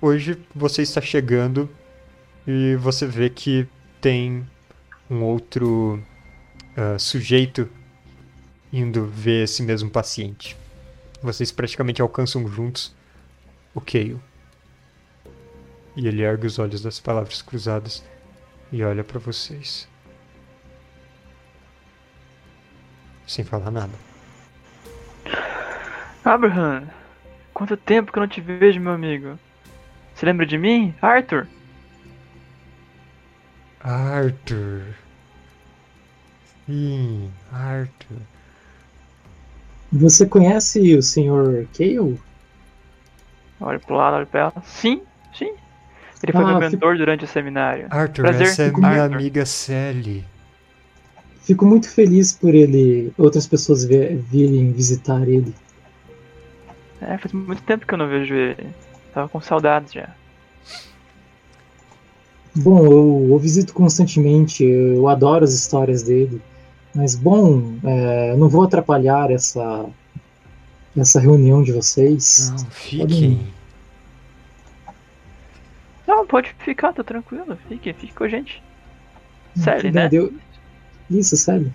hoje 0.00 0.38
você 0.54 0.82
está 0.82 1.00
chegando 1.00 1.68
e 2.46 2.76
você 2.76 3.06
vê 3.06 3.30
que 3.30 3.66
tem 4.00 4.46
um 5.10 5.22
outro 5.22 6.02
uh, 6.76 6.98
sujeito 6.98 7.68
indo 8.72 9.06
ver 9.06 9.44
esse 9.44 9.62
mesmo 9.62 9.90
paciente. 9.90 10.56
Vocês 11.22 11.50
praticamente 11.50 12.02
alcançam 12.02 12.46
juntos 12.48 12.94
o 13.74 13.80
Keio. 13.80 14.22
E 15.96 16.08
ele 16.08 16.22
ergue 16.22 16.46
os 16.46 16.58
olhos 16.58 16.82
das 16.82 16.98
palavras 16.98 17.40
cruzadas 17.40 18.04
e 18.72 18.82
olha 18.82 19.04
para 19.04 19.18
vocês. 19.18 19.88
Sem 23.26 23.44
falar 23.44 23.70
nada. 23.70 23.94
Abraham, 26.24 26.88
quanto 27.54 27.76
tempo 27.76 28.12
que 28.12 28.18
eu 28.18 28.20
não 28.20 28.28
te 28.28 28.40
vejo, 28.40 28.80
meu 28.80 28.92
amigo? 28.92 29.38
Você 30.14 30.26
lembra 30.26 30.44
de 30.44 30.58
mim? 30.58 30.92
Arthur? 31.00 31.46
Arthur. 33.80 34.82
Sim, 36.66 37.30
Arthur. 37.52 38.18
Você 39.92 40.26
conhece 40.26 40.96
o 40.96 41.02
Sr. 41.02 41.66
Cale? 41.76 42.18
Olha 43.60 43.78
pro 43.78 43.94
lado, 43.94 44.16
olha 44.16 44.26
pra 44.26 44.40
ela. 44.40 44.54
Sim, 44.64 45.02
sim. 45.32 45.54
Ele 46.22 46.32
foi 46.32 46.42
ah, 46.42 46.46
meu 46.46 46.58
mentor 46.58 46.92
fico... 46.92 46.98
durante 46.98 47.24
o 47.24 47.28
seminário. 47.28 47.86
Arthur, 47.90 48.22
Prazer. 48.22 48.46
essa 48.46 48.62
é 48.62 48.66
fico 48.66 48.80
minha 48.80 49.02
Arthur. 49.02 49.16
amiga 49.16 49.46
Sally. 49.46 50.24
Fico 51.42 51.66
muito 51.66 51.90
feliz 51.90 52.32
por 52.32 52.54
ele, 52.54 53.12
outras 53.18 53.46
pessoas 53.46 53.84
virem 53.84 54.72
visitar 54.72 55.28
ele. 55.28 55.54
É, 57.06 57.18
faz 57.18 57.32
muito 57.32 57.62
tempo 57.62 57.86
que 57.86 57.94
eu 57.94 57.98
não 57.98 58.08
vejo 58.08 58.34
ele. 58.34 58.68
Tava 59.12 59.28
com 59.28 59.40
saudades 59.40 59.92
já. 59.92 60.08
Bom, 62.56 62.84
eu 62.84 63.32
o 63.32 63.38
visito 63.38 63.74
constantemente, 63.74 64.64
eu 64.64 65.08
adoro 65.08 65.44
as 65.44 65.52
histórias 65.52 66.02
dele. 66.02 66.40
Mas, 66.94 67.16
bom, 67.16 67.74
é, 67.82 68.36
não 68.36 68.48
vou 68.48 68.62
atrapalhar 68.62 69.30
essa, 69.30 69.86
essa 70.96 71.18
reunião 71.18 71.62
de 71.62 71.72
vocês. 71.72 72.50
Não, 72.50 72.70
fiquem. 72.70 73.46
Não, 76.06 76.24
pode 76.24 76.54
ficar, 76.60 76.92
tá 76.92 77.02
tranquilo. 77.02 77.58
Fique, 77.68 77.92
fique 77.92 78.14
com 78.14 78.24
a 78.24 78.28
gente. 78.28 78.62
Sally, 79.56 79.90
né? 79.90 80.08
Deu... 80.08 80.32
Isso, 81.10 81.36
Sally. 81.36 81.72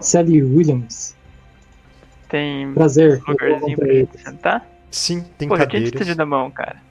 Sally 0.00 0.42
Williams. 0.42 1.13
Tem 2.34 2.74
Prazer. 2.74 3.22
Um 3.28 3.30
lugarzinho 3.30 3.78
pra 3.78 3.86
gente 3.86 4.18
sentar? 4.20 4.66
Sim, 4.90 5.24
tem 5.38 5.48
Pô, 5.48 5.56
cadeiras. 5.56 5.92
Pô, 5.92 6.02
eu 6.02 6.16
na 6.16 6.26
mão, 6.26 6.50
cara. 6.50 6.82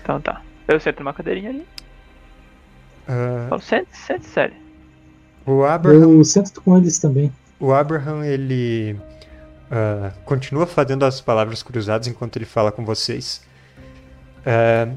Então 0.00 0.20
tá. 0.20 0.42
Eu 0.68 0.78
sento 0.78 1.00
numa 1.00 1.12
cadeirinha 1.12 1.50
ali. 1.50 1.66
Uh... 3.08 3.46
Então, 3.46 3.58
sente, 3.58 3.88
sente, 3.96 4.26
Sally. 4.26 4.54
O 5.44 5.64
Abraham... 5.64 6.02
Eu 6.02 6.22
sento 6.22 6.60
com 6.60 6.78
eles 6.78 7.00
também. 7.00 7.32
O 7.58 7.72
Abraham, 7.72 8.24
ele 8.24 8.96
uh, 9.72 10.16
continua 10.24 10.64
fazendo 10.64 11.04
as 11.04 11.20
palavras 11.20 11.64
cruzadas 11.64 12.06
enquanto 12.06 12.36
ele 12.36 12.44
fala 12.44 12.70
com 12.70 12.84
vocês. 12.84 13.44
Uh, 14.46 14.96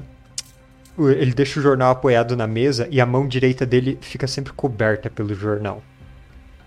ele 1.14 1.34
deixa 1.34 1.60
o 1.60 1.64
jornal 1.64 1.90
apoiado 1.90 2.38
na 2.38 2.46
mesa 2.46 2.88
e 2.92 3.02
a 3.02 3.08
mão 3.08 3.28
direita 3.28 3.66
dele 3.66 3.98
fica 4.00 4.28
sempre 4.28 4.54
coberta 4.54 5.10
pelo 5.10 5.34
jornal. 5.34 5.82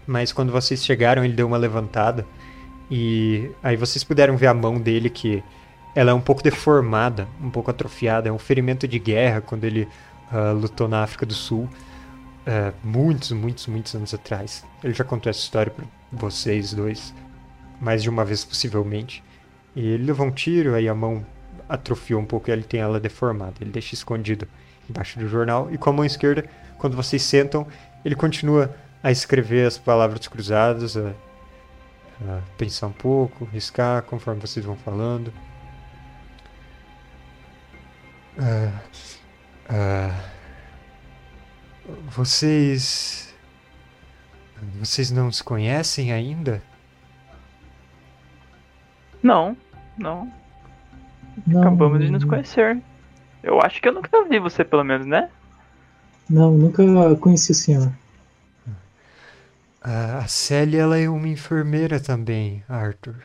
Mas 0.07 0.33
quando 0.33 0.51
vocês 0.51 0.85
chegaram, 0.85 1.25
ele 1.25 1.35
deu 1.35 1.47
uma 1.47 1.57
levantada 1.57 2.27
e 2.91 3.51
aí 3.63 3.77
vocês 3.77 4.05
puderam 4.05 4.37
ver 4.37 4.49
a 4.49 4.55
mão 4.55 4.79
dele 4.79 5.09
que 5.09 5.43
ela 5.95 6.11
é 6.11 6.15
um 6.15 6.21
pouco 6.21 6.43
deformada, 6.43 7.29
um 7.41 7.51
pouco 7.51 7.71
atrofiada. 7.71 8.29
É 8.29 8.33
um 8.33 8.39
ferimento 8.39 8.87
de 8.89 8.99
guerra 8.99 9.41
quando 9.41 9.65
ele 9.65 9.89
uh, 10.33 10.53
lutou 10.55 10.89
na 10.89 11.03
África 11.03 11.25
do 11.25 11.35
Sul. 11.35 11.69
Uh, 12.47 12.75
muitos, 12.83 13.33
muitos, 13.33 13.67
muitos 13.67 13.95
anos 13.95 14.13
atrás. 14.13 14.65
Ele 14.83 14.93
já 14.95 15.05
contou 15.05 15.31
essa 15.31 15.41
história 15.41 15.71
para 15.71 15.85
vocês 16.13 16.75
dois 16.75 17.15
mais 17.83 18.01
de 18.01 18.09
uma 18.09 18.25
vez 18.25 18.45
possivelmente. 18.45 19.25
E 19.75 19.85
ele 19.85 20.05
levou 20.05 20.27
um 20.27 20.31
tiro, 20.31 20.75
aí 20.75 20.89
a 20.89 20.95
mão 20.95 21.27
atrofiou 21.69 22.21
um 22.21 22.25
pouco 22.25 22.49
e 22.49 22.53
ele 22.53 22.63
tem 22.63 22.79
ela 22.79 23.01
deformada. 23.01 23.55
Ele 23.61 23.71
deixa 23.71 23.95
escondido 23.95 24.47
embaixo 24.89 25.19
do 25.19 25.29
jornal. 25.29 25.69
E 25.73 25.77
com 25.77 25.91
a 25.91 25.93
mão 25.93 26.05
esquerda, 26.05 26.45
quando 26.79 26.97
vocês 26.97 27.23
sentam, 27.23 27.67
ele 28.05 28.15
continua 28.15 28.73
a 29.03 29.11
escrever 29.11 29.67
as 29.67 29.77
palavras 29.77 30.29
cruzadas, 30.29 30.97
a, 30.97 31.11
a 32.23 32.41
pensar 32.57 32.87
um 32.87 32.93
pouco, 32.93 33.45
riscar 33.47 34.03
conforme 34.03 34.41
vocês 34.41 34.65
vão 34.65 34.77
falando. 34.77 35.33
Uh, 38.39 38.73
uh, 39.69 40.33
vocês. 42.09 43.35
Vocês 44.79 45.11
não 45.11 45.33
se 45.33 45.43
conhecem 45.43 46.13
ainda? 46.13 46.63
Não, 49.21 49.57
não. 49.99 50.33
não. 51.45 51.61
Acabamos 51.61 51.99
de 52.01 52.11
nos 52.11 52.23
conhecer. 52.25 52.81
Eu 53.43 53.61
acho 53.61 53.83
que 53.83 53.89
eu 53.89 53.93
nunca 53.93 54.25
vi 54.29 54.39
você, 54.39 54.63
pelo 54.65 54.85
menos, 54.85 55.05
né? 55.05 55.29
Não, 56.31 56.53
nunca 56.53 56.85
conheci 57.17 57.51
o 57.51 57.55
senhor. 57.57 57.93
A 59.85 60.27
Sally, 60.29 60.77
ela 60.77 60.97
é 60.99 61.09
uma 61.09 61.29
enfermeira 61.29 61.99
também, 62.01 62.63
Arthur. 62.69 63.17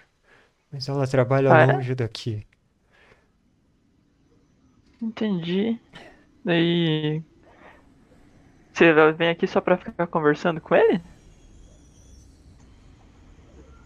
Mas 0.71 0.87
ela 0.89 1.05
trabalha 1.07 1.53
Ah, 1.53 1.61
é? 1.61 1.73
longe 1.73 1.93
daqui. 1.95 2.45
Entendi. 5.01 5.79
Daí. 6.43 7.21
Você 8.73 8.93
vem 9.13 9.29
aqui 9.29 9.47
só 9.47 9.61
pra 9.61 9.77
ficar 9.77 10.07
conversando 10.07 10.59
com 10.61 10.75
ele? 10.75 11.01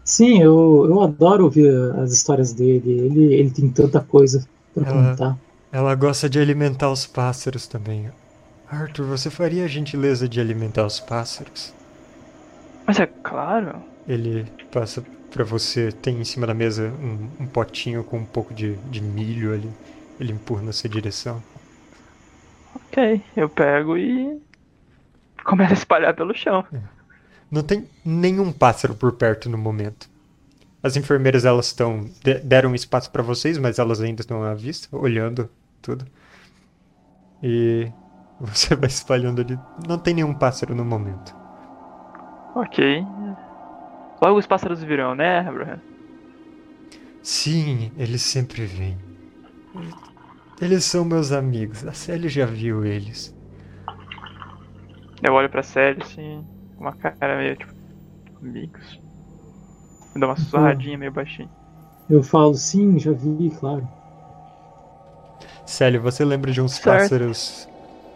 Sim, 0.04 0.42
eu, 0.42 0.86
eu 0.88 1.00
adoro 1.02 1.44
ouvir 1.44 1.70
as 2.00 2.12
histórias 2.12 2.52
dele. 2.52 2.90
Ele, 2.90 3.34
ele 3.34 3.50
tem 3.50 3.70
tanta 3.70 4.00
coisa 4.00 4.46
pra 4.74 4.86
Ela- 4.88 5.10
contar. 5.10 5.38
Ela 5.70 5.94
gosta 5.94 6.28
de 6.28 6.38
alimentar 6.38 6.90
os 6.90 7.06
pássaros 7.06 7.66
também. 7.66 8.10
Arthur, 8.68 9.06
você 9.06 9.30
faria 9.30 9.64
a 9.64 9.68
gentileza 9.68 10.28
de 10.28 10.40
alimentar 10.40 10.84
os 10.84 11.00
pássaros? 11.00 11.72
Mas 12.92 13.00
é 13.00 13.06
claro. 13.06 13.82
Ele 14.06 14.44
passa 14.70 15.02
pra 15.30 15.44
você, 15.44 15.90
tem 15.90 16.20
em 16.20 16.24
cima 16.24 16.46
da 16.46 16.52
mesa 16.52 16.92
um, 17.00 17.44
um 17.44 17.46
potinho 17.46 18.04
com 18.04 18.18
um 18.18 18.24
pouco 18.26 18.52
de, 18.52 18.74
de 18.90 19.00
milho 19.00 19.54
ali. 19.54 19.70
Ele 20.20 20.32
empurra 20.34 20.60
na 20.60 20.72
sua 20.74 20.90
direção. 20.90 21.42
Ok, 22.74 23.22
eu 23.34 23.48
pego 23.48 23.96
e. 23.96 24.38
Começo 25.42 25.70
a 25.72 25.74
espalhar 25.74 26.14
pelo 26.14 26.34
chão. 26.34 26.62
Não 27.50 27.62
tem 27.62 27.88
nenhum 28.04 28.52
pássaro 28.52 28.94
por 28.94 29.12
perto 29.12 29.48
no 29.48 29.56
momento. 29.56 30.06
As 30.82 30.94
enfermeiras 30.94 31.46
elas 31.46 31.68
estão 31.68 32.10
de- 32.22 32.40
deram 32.40 32.74
espaço 32.74 33.10
pra 33.10 33.22
vocês, 33.22 33.56
mas 33.56 33.78
elas 33.78 34.02
ainda 34.02 34.20
estão 34.20 34.42
à 34.42 34.52
vista, 34.52 34.94
olhando 34.94 35.48
tudo. 35.80 36.04
E 37.42 37.90
você 38.38 38.76
vai 38.76 38.88
espalhando 38.88 39.40
ali. 39.40 39.58
Não 39.88 39.98
tem 39.98 40.12
nenhum 40.12 40.34
pássaro 40.34 40.74
no 40.74 40.84
momento. 40.84 41.34
Ok. 42.54 43.06
Logo 44.20 44.38
os 44.38 44.46
pássaros 44.46 44.82
virão, 44.82 45.14
né, 45.14 45.40
Abraham? 45.40 45.80
Sim, 47.22 47.92
eles 47.96 48.22
sempre 48.22 48.64
vêm. 48.66 48.98
Eles 50.60 50.84
são 50.84 51.04
meus 51.04 51.32
amigos. 51.32 51.84
A 51.86 51.92
Sally 51.92 52.28
já 52.28 52.46
viu 52.46 52.84
eles. 52.84 53.34
Eu 55.22 55.34
olho 55.34 55.48
pra 55.50 55.62
Sally 55.62 55.98
assim, 56.02 56.44
com 56.76 56.84
uma 56.84 56.92
cara 56.94 57.36
meio 57.38 57.56
tipo. 57.56 57.72
Amigos. 58.42 59.00
Me 60.14 60.20
dá 60.20 60.26
uma 60.26 60.36
sussurradinha 60.36 60.98
meio 60.98 61.12
baixinho. 61.12 61.50
Eu 62.10 62.22
falo, 62.22 62.54
sim, 62.54 62.98
já 62.98 63.12
vi, 63.12 63.50
claro. 63.58 63.88
Sally, 65.64 65.98
você 65.98 66.24
lembra 66.24 66.50
de 66.52 66.60
uns 66.60 66.76
Certo. 66.76 66.84
pássaros. 66.84 67.68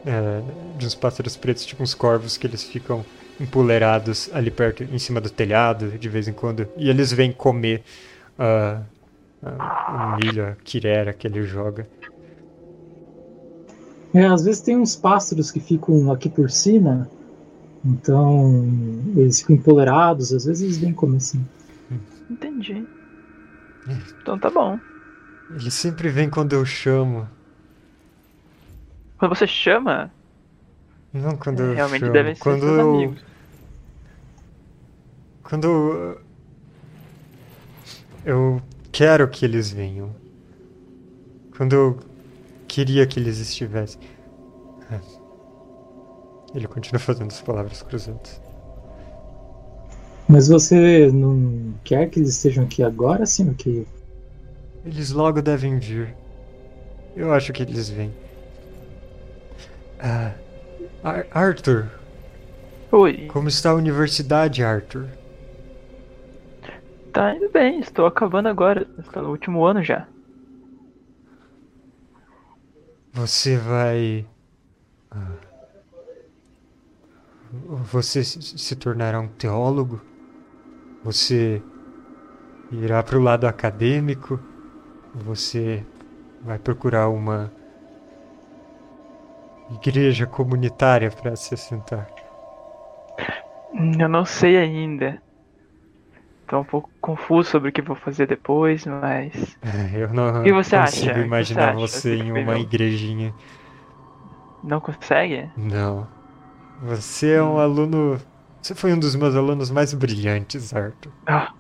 é, 0.05 0.43
de 0.77 0.87
uns 0.87 0.95
pássaros 0.95 1.37
pretos, 1.37 1.65
tipo 1.67 1.83
uns 1.83 1.95
corvos, 1.95 2.37
que 2.37 2.47
eles 2.47 2.63
ficam 2.65 3.05
empoleirados 3.41 4.31
ali 4.33 4.51
perto, 4.51 4.83
em 4.83 4.99
cima 4.99 5.21
do 5.21 5.31
telhado, 5.31 5.99
de 5.99 6.09
vez 6.09 6.29
em 6.29 6.33
quando. 6.33 6.69
E 6.77 6.89
eles 6.89 7.13
vêm 7.13 7.33
comer 7.33 7.83
ah, 8.39 8.83
ah, 9.43 10.17
o 10.21 10.25
milho, 10.25 10.47
a 10.47 10.53
quirera 10.65 11.13
que 11.13 11.27
ele 11.27 11.43
joga. 11.43 11.87
É, 14.15 14.25
às 14.27 14.45
vezes 14.45 14.63
tem 14.63 14.77
uns 14.77 14.97
pássaros 14.97 15.51
que 15.51 15.61
ficam 15.61 16.11
aqui 16.11 16.29
por 16.29 16.51
cima, 16.51 17.09
então 17.85 18.65
eles 19.15 19.41
ficam 19.41 19.57
empolerados, 19.57 20.33
às 20.33 20.47
vezes 20.47 20.63
eles 20.63 20.79
vêm 20.79 20.93
comer 20.93 21.19
assim. 21.19 21.47
Entendi. 22.31 22.85
Então 24.21 24.39
tá 24.39 24.51
bom. 24.51 24.79
Eles 25.51 25.75
sempre 25.75 26.09
vêm 26.09 26.29
quando 26.29 26.55
eu 26.55 26.65
chamo. 26.65 27.29
Quando 29.19 29.35
você 29.35 29.47
chama, 29.47 30.11
Não 31.17 31.37
quando 31.37 31.61
eu 31.61 31.75
realmente 31.75 32.01
chamo. 32.01 32.13
devem 32.13 32.35
ser 32.35 32.41
quando 32.41 32.61
seus 32.61 32.79
eu, 32.79 32.95
amigos. 32.95 33.25
Quando 35.43 35.67
eu, 35.67 36.21
eu 38.25 38.63
quero 38.93 39.29
que 39.29 39.45
eles 39.45 39.71
venham. 39.71 40.15
Quando 41.57 41.73
eu 41.73 41.99
queria 42.69 43.07
que 43.07 43.19
eles 43.19 43.39
estivessem. 43.39 44.01
É. 44.91 45.01
Ele 46.55 46.69
continua 46.69 46.99
fazendo 47.01 47.29
as 47.31 47.41
palavras 47.41 47.83
cruzadas. 47.83 48.41
Mas 50.29 50.49
você 50.49 51.11
não 51.13 51.75
quer 51.85 52.11
que 52.11 52.19
eles 52.19 52.31
estejam 52.31 52.65
aqui 52.65 52.83
agora, 52.83 53.25
sim, 53.25 53.53
que 53.55 53.87
Eles 54.85 55.13
logo 55.13 55.41
devem 55.41 55.79
vir. 55.79 56.15
Eu 57.15 57.33
acho 57.33 57.53
que 57.53 57.63
eles 57.63 57.89
vêm. 57.89 58.13
Ah, 59.99 60.33
Ar- 61.07 61.27
Arthur, 61.33 61.89
Oi, 62.91 63.15
como 63.29 63.47
está 63.49 63.71
a 63.71 63.75
universidade, 63.75 64.65
Arthur? 64.65 65.09
tá 67.13 67.35
indo 67.35 67.51
bem, 67.51 67.81
estou 67.81 68.07
acabando 68.07 68.49
agora. 68.49 68.87
Estou 68.99 69.23
no 69.23 69.31
último 69.31 69.65
ano 69.65 69.83
já. 69.83 70.07
Você 73.13 73.57
vai. 73.57 74.27
ah, 75.11 75.39
Você 77.93 78.23
se 78.25 78.77
tornará 78.77 79.21
um 79.21 79.29
teólogo? 79.29 80.01
Você 81.05 81.63
irá 82.71 83.03
para 83.03 83.19
o 83.19 83.23
lado 83.23 83.47
acadêmico? 83.47 84.39
Você 85.15 85.85
vai 86.45 86.59
procurar 86.59 87.09
uma 87.09 87.53
igreja 89.71 90.27
comunitária 90.27 91.11
para 91.11 91.37
se 91.37 91.55
assentar? 91.55 92.09
Hum, 93.73 93.93
Eu 94.01 94.09
não 94.09 94.25
sei 94.25 94.57
ainda. 94.57 95.23
Tô 96.49 96.61
um 96.61 96.65
pouco 96.65 96.91
confuso 97.01 97.51
sobre 97.51 97.71
o 97.71 97.73
que 97.73 97.83
vou 97.83 97.97
fazer 97.97 98.27
depois, 98.27 98.85
mas. 98.87 99.57
É, 99.63 100.03
Eu 100.03 100.13
não 100.13 100.29
O 100.41 100.43
que 100.43 100.53
você 100.53 100.77
acha? 100.77 101.01
consigo 101.01 101.19
O 101.21 101.31
que 101.31 101.45
você 101.45 101.59
imaginar 101.59 101.59
acha? 101.61 102.01
você 102.01 102.15
em 102.17 102.33
uma 102.33 102.57
igrejinha. 102.59 103.35
Não 104.63 104.81
consegue? 104.81 105.51
Não. 105.57 106.07
Você 106.83 107.33
é 107.33 107.43
um 107.43 107.59
aluno. 107.59 108.21
Você 108.63 108.75
foi 108.75 108.93
um 108.93 108.99
dos 108.99 109.15
meus 109.15 109.35
alunos 109.35 109.71
mais 109.71 109.95
brilhantes, 109.95 110.75
Arthur. 110.75 111.13
Ah, 111.27 111.53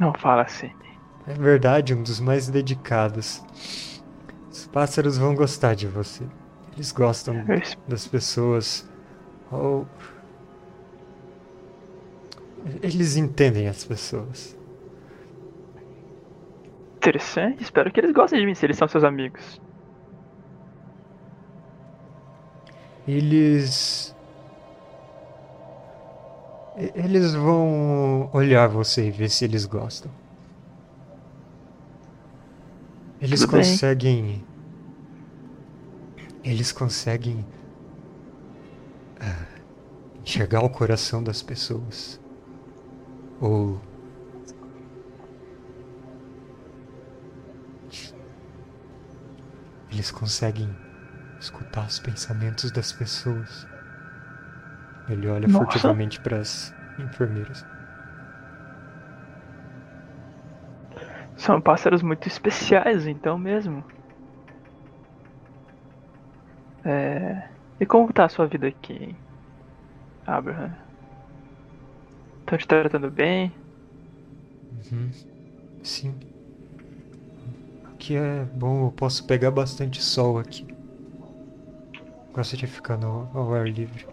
não 0.00 0.14
fala 0.14 0.42
assim. 0.42 0.72
É 1.26 1.34
verdade, 1.34 1.94
um 1.94 2.02
dos 2.02 2.20
mais 2.20 2.48
dedicados. 2.48 3.42
Os 4.50 4.66
pássaros 4.68 5.18
vão 5.18 5.34
gostar 5.34 5.74
de 5.74 5.86
você. 5.86 6.24
Eles 6.74 6.92
gostam 6.92 7.36
es- 7.54 7.76
das 7.88 8.06
pessoas. 8.06 8.88
Ou. 9.50 9.86
Eles 12.82 13.16
entendem 13.16 13.68
as 13.68 13.84
pessoas. 13.84 14.56
Interessante, 16.96 17.62
espero 17.62 17.92
que 17.92 18.00
eles 18.00 18.12
gostem 18.12 18.40
de 18.40 18.46
mim 18.46 18.54
se 18.54 18.64
eles 18.64 18.76
são 18.78 18.88
seus 18.88 19.04
amigos. 19.04 19.60
Eles. 23.06 24.14
Eles 26.94 27.34
vão 27.34 28.28
olhar 28.32 28.66
você 28.68 29.06
e 29.06 29.10
ver 29.10 29.28
se 29.28 29.44
eles 29.44 29.64
gostam. 29.66 30.10
Eles 33.20 33.40
Tudo 33.40 33.52
bem. 33.52 33.62
Eles 36.44 36.70
conseguem. 36.70 37.44
ah, 39.20 39.46
enxergar 40.20 40.62
o 40.62 40.70
coração 40.70 41.22
das 41.22 41.42
pessoas. 41.42 42.20
Ou. 43.40 43.80
Eles 49.90 50.10
conseguem 50.10 50.76
escutar 51.38 51.86
os 51.86 51.98
pensamentos 51.98 52.70
das 52.70 52.92
pessoas. 52.92 53.66
Ele 55.08 55.28
olha 55.28 55.46
Nossa. 55.46 55.64
furtivamente 55.64 56.20
para 56.20 56.38
as 56.38 56.74
enfermeiras. 56.98 57.64
São 61.36 61.60
pássaros 61.60 62.02
muito 62.02 62.26
especiais, 62.26 63.06
então 63.06 63.38
mesmo. 63.38 63.84
É... 66.84 67.48
E 67.80 67.86
como 67.86 68.12
tá 68.12 68.26
a 68.26 68.28
sua 68.28 68.46
vida 68.46 68.68
aqui, 68.68 69.14
Abraham? 70.26 70.74
Estão 72.40 72.58
te 72.58 72.68
tratando 72.68 73.10
bem? 73.10 73.52
Uhum. 74.92 75.10
Sim. 75.82 76.14
Aqui 77.92 78.16
é 78.16 78.44
bom, 78.44 78.86
eu 78.86 78.92
posso 78.92 79.26
pegar 79.26 79.50
bastante 79.50 80.02
sol 80.02 80.38
aqui. 80.38 80.66
Gosto 82.32 82.56
de 82.56 82.66
ficar 82.66 82.98
no, 82.98 83.30
ao 83.32 83.54
ar 83.54 83.66
livre. 83.66 84.06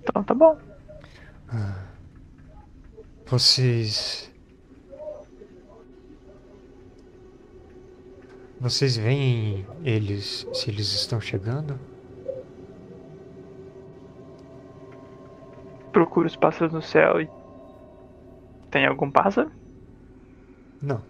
Então 0.00 0.24
tá 0.24 0.34
bom. 0.34 0.58
Vocês. 3.26 4.31
Vocês 8.62 8.96
veem 8.96 9.66
eles 9.84 10.46
se 10.54 10.70
eles 10.70 10.86
estão 10.92 11.20
chegando? 11.20 11.76
Procuro 15.92 16.28
os 16.28 16.36
pássaros 16.36 16.72
no 16.72 16.80
céu 16.80 17.20
e. 17.20 17.28
Tem 18.70 18.86
algum 18.86 19.10
pássaro? 19.10 19.50
Não. 20.80 21.02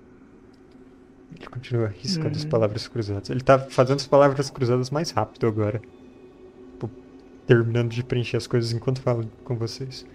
Ele 1.36 1.46
continua 1.46 1.88
riscando 1.88 2.36
as 2.38 2.44
Hum. 2.46 2.48
palavras 2.48 2.88
cruzadas. 2.88 3.28
Ele 3.28 3.42
tá 3.42 3.58
fazendo 3.58 3.96
as 3.98 4.06
palavras 4.06 4.48
cruzadas 4.48 4.88
mais 4.88 5.10
rápido 5.10 5.46
agora. 5.46 5.78
Tipo, 6.72 6.88
terminando 7.46 7.90
de 7.90 8.02
preencher 8.02 8.38
as 8.38 8.46
coisas 8.46 8.72
enquanto 8.72 9.02
fala 9.02 9.26
com 9.44 9.56
vocês. 9.56 10.06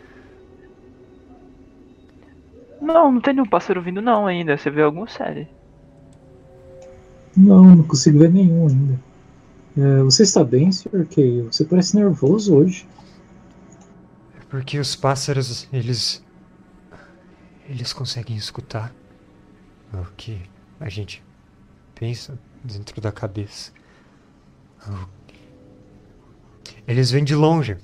Não, 2.82 3.12
não 3.12 3.21
tem 3.21 3.36
nenhum 3.36 3.45
pássaro 3.47 3.80
vindo 3.80 4.02
não 4.02 4.26
ainda. 4.26 4.58
Você 4.58 4.71
vê 4.71 4.82
algum 4.82 5.06
série? 5.06 5.47
Não, 7.38 7.76
não 7.76 7.84
consigo 7.84 8.17
ver 8.17 8.32
nenhum 8.32 8.67
ainda. 8.67 9.00
É, 9.78 10.02
você 10.02 10.23
está 10.23 10.43
bem, 10.43 10.71
Sr. 10.71 11.06
Kay? 11.06 11.43
Você 11.43 11.63
parece 11.63 11.95
nervoso 11.95 12.56
hoje. 12.56 12.88
É 14.36 14.43
porque 14.50 14.80
os 14.80 14.95
pássaros, 14.95 15.69
eles. 15.71 16.26
Eles 17.69 17.93
conseguem 17.93 18.36
escutar 18.36 18.91
o 19.93 20.06
que 20.15 20.41
a 20.80 20.89
gente 20.89 21.23
pensa 21.93 22.39
dentro 22.63 23.00
da 23.00 23.12
cabeça. 23.12 23.71
Eles 26.88 27.12
vêm 27.12 27.23
de 27.23 27.36
longe. 27.36 27.78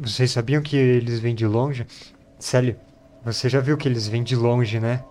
Vocês 0.00 0.30
sabiam 0.30 0.62
que 0.62 0.76
eles 0.76 1.18
vêm 1.18 1.34
de 1.34 1.46
longe? 1.46 1.86
Célio, 2.38 2.76
você 3.24 3.48
já 3.48 3.60
viu 3.60 3.76
que 3.76 3.88
eles 3.88 4.06
vêm 4.06 4.22
de 4.22 4.36
longe, 4.36 4.78
né? 4.78 5.04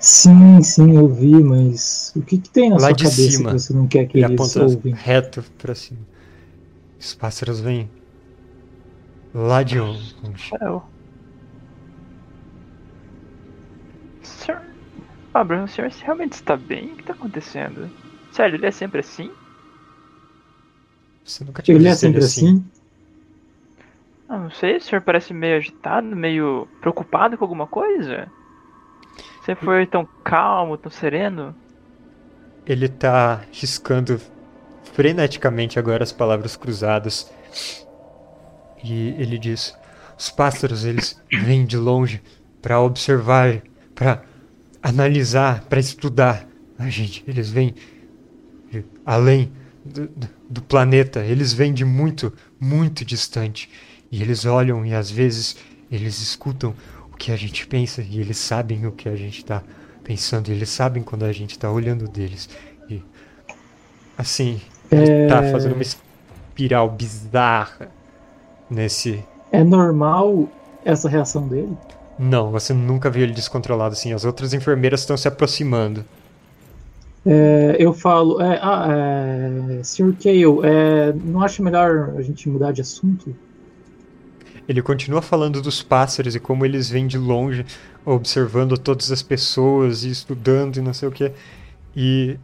Sim, 0.00 0.62
sim, 0.62 0.96
eu 0.96 1.08
vi, 1.08 1.32
mas 1.42 2.12
o 2.16 2.22
que, 2.22 2.38
que 2.38 2.50
tem 2.50 2.70
na 2.70 2.78
Lá 2.78 2.80
sua 2.80 2.96
de 2.96 3.04
cabeça 3.04 3.44
cima. 3.44 3.50
que 3.50 3.52
você 3.52 3.72
não 3.74 3.86
quer 3.88 4.06
que 4.06 4.16
Ele 4.16 4.34
eles 4.34 4.56
ouvem? 4.56 4.94
reto 4.94 5.42
pra 5.58 5.74
cima. 5.74 6.06
Os 7.00 7.14
pássaros 7.14 7.60
vêm 7.60 7.90
lá 9.32 9.62
de 9.62 9.78
longe. 9.80 10.14
Céu. 10.48 10.82
Sr. 14.22 14.60
Abraham, 15.34 15.64
o 15.64 15.68
senhor 15.68 15.90
realmente 15.90 16.32
está 16.34 16.56
bem? 16.56 16.92
O 16.92 16.96
que 16.96 17.02
está 17.02 17.12
acontecendo? 17.12 17.90
Sério, 18.32 18.56
ele 18.56 18.66
é 18.66 18.70
sempre 18.70 19.00
assim? 19.00 19.30
Você 21.24 21.44
nunca 21.44 21.62
tinha 21.62 21.78
Ele 21.78 21.86
é 21.88 21.94
visto 21.94 22.04
ele 22.04 22.18
sempre 22.18 22.24
assim? 22.24 22.68
Ah, 24.28 24.38
não 24.38 24.50
sei, 24.50 24.76
o 24.76 24.80
senhor 24.80 25.02
parece 25.02 25.32
meio 25.34 25.56
agitado, 25.56 26.14
meio 26.14 26.66
preocupado 26.80 27.36
com 27.36 27.44
alguma 27.44 27.66
coisa? 27.66 28.30
Você 29.48 29.54
foi 29.54 29.86
tão 29.86 30.06
calmo, 30.22 30.76
tão 30.76 30.92
sereno? 30.92 31.54
Ele 32.66 32.86
tá 32.86 33.40
riscando 33.50 34.20
freneticamente 34.92 35.78
agora 35.78 36.02
as 36.02 36.12
palavras 36.12 36.54
cruzadas. 36.54 37.32
E 38.84 39.14
ele 39.18 39.38
diz: 39.38 39.74
Os 40.18 40.28
pássaros, 40.28 40.84
eles 40.84 41.18
vêm 41.32 41.64
de 41.64 41.78
longe 41.78 42.20
para 42.60 42.78
observar, 42.78 43.62
para 43.94 44.22
analisar, 44.82 45.64
para 45.64 45.80
estudar. 45.80 46.46
A 46.78 46.90
gente, 46.90 47.24
eles 47.26 47.48
vêm 47.48 47.74
além 49.06 49.50
do, 49.82 50.10
do- 50.50 50.62
planeta, 50.62 51.24
eles 51.24 51.54
vêm 51.54 51.72
de 51.72 51.86
muito, 51.86 52.30
muito 52.60 53.02
distante. 53.02 53.70
E 54.12 54.20
eles 54.20 54.44
olham 54.44 54.84
e 54.84 54.92
às 54.92 55.10
vezes 55.10 55.56
eles 55.90 56.20
escutam 56.20 56.74
que 57.18 57.32
a 57.32 57.36
gente 57.36 57.66
pensa 57.66 58.00
e 58.02 58.20
eles 58.20 58.38
sabem 58.38 58.86
o 58.86 58.92
que 58.92 59.08
a 59.08 59.16
gente 59.16 59.44
tá 59.44 59.62
pensando, 60.04 60.48
e 60.48 60.52
eles 60.52 60.68
sabem 60.70 61.02
quando 61.02 61.24
a 61.24 61.32
gente 61.32 61.58
tá 61.58 61.70
olhando 61.70 62.08
deles. 62.08 62.48
E 62.88 63.02
assim, 64.16 64.60
ele 64.90 65.28
tá 65.28 65.44
É- 65.44 65.52
fazendo 65.52 65.74
uma 65.74 65.82
espiral 65.82 66.88
bizarra 66.90 67.88
nesse. 68.70 69.22
É 69.52 69.62
normal 69.64 70.48
essa 70.84 71.08
reação 71.08 71.46
dele? 71.48 71.76
Não, 72.18 72.50
você 72.50 72.72
nunca 72.72 73.10
viu 73.10 73.22
ele 73.22 73.32
descontrolado 73.32 73.92
assim. 73.92 74.12
As 74.12 74.24
outras 74.24 74.52
enfermeiras 74.52 75.00
estão 75.00 75.16
se 75.16 75.28
aproximando. 75.28 76.04
É, 77.26 77.76
eu 77.78 77.92
falo, 77.92 78.40
é, 78.40 78.58
ah, 78.62 78.86
é, 78.90 79.82
Sr. 79.82 80.14
Kale, 80.22 80.44
é, 80.64 81.12
não 81.24 81.42
acha 81.42 81.62
melhor 81.62 82.14
a 82.16 82.22
gente 82.22 82.48
mudar 82.48 82.72
de 82.72 82.80
assunto? 82.80 83.36
Ele 84.68 84.82
continua 84.82 85.22
falando 85.22 85.62
dos 85.62 85.82
pássaros 85.82 86.34
e 86.34 86.40
como 86.40 86.64
eles 86.64 86.90
vêm 86.90 87.06
de 87.06 87.16
longe, 87.16 87.64
observando 88.04 88.76
todas 88.76 89.10
as 89.10 89.22
pessoas 89.22 90.04
e 90.04 90.10
estudando 90.10 90.76
e 90.76 90.82
não 90.82 90.92
sei 90.92 91.08
o 91.08 91.12
que. 91.12 91.32
E 91.96 92.38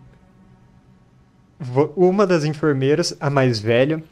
uma 1.94 2.26
das 2.26 2.44
enfermeiras, 2.44 3.14
a 3.20 3.28
mais 3.28 3.58
velha, 3.60 4.02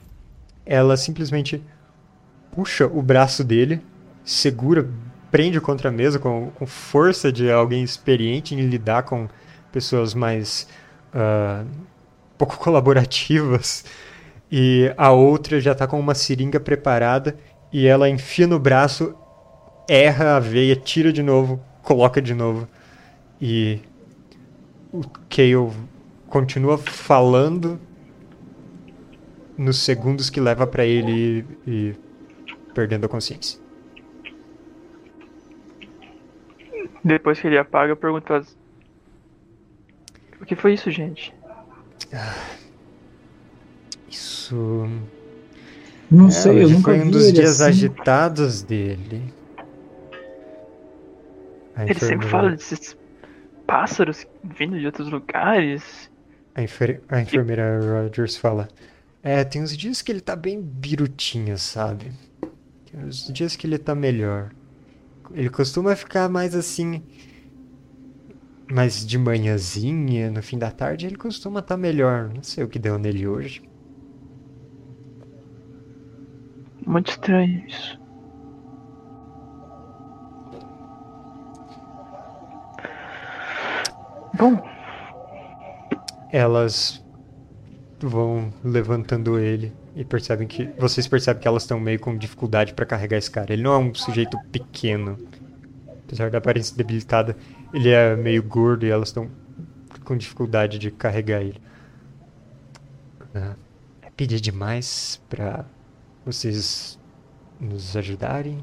ela 0.67 0.97
simplesmente 0.97 1.63
puxa 2.55 2.87
o 2.87 3.01
braço 3.01 3.43
dele, 3.43 3.81
segura, 4.25 4.87
prende 5.31 5.59
contra 5.59 5.89
a 5.89 5.93
mesa 5.93 6.19
com, 6.19 6.51
com 6.55 6.67
força 6.67 7.33
de 7.33 7.51
alguém 7.51 7.83
experiente 7.83 8.55
em 8.55 8.61
lidar 8.61 9.05
com 9.05 9.27
pessoas 9.73 10.13
mais 10.13 10.69
ah, 11.15 11.65
pouco 12.37 12.59
colaborativas. 12.61 13.85
E 14.51 14.93
a 14.99 15.11
outra 15.11 15.59
já 15.59 15.75
tá 15.75 15.87
com 15.87 15.99
uma 15.99 16.15
seringa 16.15 16.61
preparada 16.61 17.35
e 17.73 17.87
ela 17.87 18.09
enfia 18.09 18.47
no 18.47 18.59
braço, 18.59 19.15
erra 19.89 20.37
a 20.37 20.41
veia, 20.41 20.77
tira 20.77 21.13
de 21.13 21.23
novo, 21.23 21.61
coloca 21.83 22.21
de 22.21 22.35
novo. 22.35 22.69
E 23.41 23.81
o 24.93 25.03
Kale 25.29 25.73
continua 26.29 26.77
falando 26.77 27.81
nos 29.57 29.79
segundos 29.79 30.29
que 30.29 30.41
leva 30.41 30.67
pra 30.67 30.85
ele 30.85 31.45
e, 31.67 31.71
e 31.71 31.97
perdendo 32.75 33.07
a 33.07 33.09
consciência. 33.09 33.61
Depois 37.05 37.41
que 37.41 37.47
ele 37.47 37.59
apaga, 37.59 37.93
eu 37.93 37.97
pergunto 37.97 38.33
as... 38.33 38.57
O 40.41 40.45
que 40.45 40.55
foi 40.55 40.75
isso, 40.75 40.91
gente? 40.91 41.35
Isso. 44.09 44.87
Não 46.13 46.31
É, 46.31 46.31
sei, 46.31 46.63
eu 46.63 46.69
hoje 46.69 46.75
nunca 46.75 46.93
foi 46.93 47.01
um 47.01 47.09
vi 47.09 47.11
dos 47.11 47.27
ele 47.29 47.41
dias 47.41 47.61
assim. 47.61 47.63
agitados 47.63 48.63
dele. 48.63 49.33
A 51.77 51.85
Ele 51.87 52.01
sempre 52.01 52.27
fala 52.29 52.51
desses 52.51 52.97
pássaros 53.67 54.27
vindo 54.45 54.79
de 54.79 54.87
outros 54.87 55.09
lugares. 55.11 56.11
A, 56.55 56.63
enfer- 56.63 57.01
a 57.09 57.21
enfermeira 57.21 57.79
Rogers 57.81 58.37
fala: 58.37 58.69
É, 59.23 59.45
tem 59.45 59.63
uns 59.63 59.77
dias 59.77 60.03
que 60.03 60.13
ele 60.13 60.21
tá 60.21 60.37
bem 60.37 60.61
birutinho, 60.61 61.59
sabe? 61.59 62.13
Tem 62.91 63.05
uns 63.05 63.27
dias 63.33 63.57
que 63.57 63.67
ele 63.67 63.79
tá 63.79 63.95
melhor. 63.95 64.51
Ele 65.35 65.51
costuma 65.51 65.97
ficar 65.97 66.29
mais 66.29 66.55
assim. 66.55 67.03
Mais 68.69 69.07
de 69.07 69.19
manhãzinha, 69.19 70.29
no 70.29 70.43
fim 70.43 70.59
da 70.59 70.69
tarde, 70.71 71.07
ele 71.07 71.15
costuma 71.17 71.61
estar 71.61 71.77
melhor. 71.77 72.29
Não 72.35 72.43
sei 72.43 72.65
o 72.65 72.69
que 72.69 72.79
deu 72.79 72.99
nele 72.99 73.25
hoje. 73.27 73.63
Muito 76.87 77.11
estranho 77.11 77.67
isso. 77.67 77.99
Bom, 84.35 84.63
Elas 86.31 87.05
vão 88.01 88.53
levantando 88.65 89.39
ele 89.39 89.73
e 89.95 90.05
percebem 90.05 90.47
que. 90.49 90.73
Vocês 90.79 91.07
percebem 91.07 91.41
que 91.43 91.49
elas 91.49 91.63
estão 91.63 91.79
meio 91.79 92.01
com 92.01 92.17
dificuldade 92.17 92.75
pra 92.75 92.87
carregar 92.87 93.19
esse 93.19 93.31
cara. 93.31 93.53
Ele 93.53 93.63
não 93.63 93.73
é 93.75 93.79
um 93.79 93.95
sujeito 93.95 94.39
pequeno. 94.51 95.19
Apesar 96.07 96.31
da 96.31 96.39
aparência 96.39 96.77
debilitada, 96.77 97.37
ele 97.73 97.91
é 97.91 98.17
meio 98.17 98.43
gordo 98.43 98.87
e 98.87 98.91
elas 98.91 99.09
estão 99.09 99.31
com 100.05 100.17
dificuldade 100.17 100.79
de 100.79 100.91
carregar 100.91 101.43
ele. 101.43 101.61
Ah, 103.35 103.57
É 104.03 104.11
pedir 104.11 104.41
demais 104.41 105.21
pra 105.29 105.65
vocês 106.25 106.99
nos 107.61 107.97
ajudarem. 107.97 108.63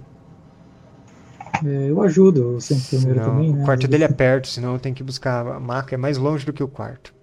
É, 1.65 1.89
eu 1.89 2.01
ajudo, 2.01 2.53
eu 2.53 2.61
sou 2.61 2.77
enfermeiro 2.77 3.19
Senão- 3.19 3.31
também, 3.35 3.53
né? 3.53 3.61
o 3.61 3.65
quarto 3.65 3.87
dele 3.87 4.03
é 4.05 4.07
perto, 4.07 4.47
senão 4.47 4.73
eu 4.73 4.79
tenho 4.79 4.95
que 4.95 5.03
buscar 5.03 5.45
a 5.45 5.59
maca. 5.59 5.95
É 5.95 5.97
mais 5.97 6.17
longe 6.17 6.45
do 6.45 6.53
que 6.53 6.63
o 6.63 6.67
quarto. 6.67 7.13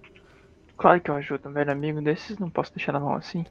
claro 0.77 1.01
que 1.01 1.09
eu 1.09 1.15
ajudo 1.15 1.49
um 1.49 1.53
velho 1.53 1.71
amigo 1.71 2.01
desses, 2.01 2.37
não 2.37 2.49
posso 2.49 2.73
deixar 2.75 2.91
na 2.91 2.99
mão 2.99 3.15
assim. 3.15 3.45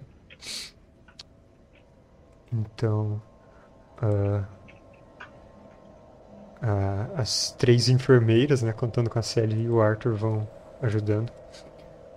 Então, 2.52 3.20
ah, 4.00 4.44
ah, 6.62 7.06
as 7.16 7.52
três 7.52 7.88
enfermeiras, 7.88 8.62
né, 8.62 8.72
contando 8.72 9.10
com 9.10 9.18
a 9.18 9.22
Sally 9.22 9.62
e 9.64 9.68
o 9.68 9.80
Arthur, 9.80 10.14
vão 10.14 10.48
ajudando. 10.80 11.32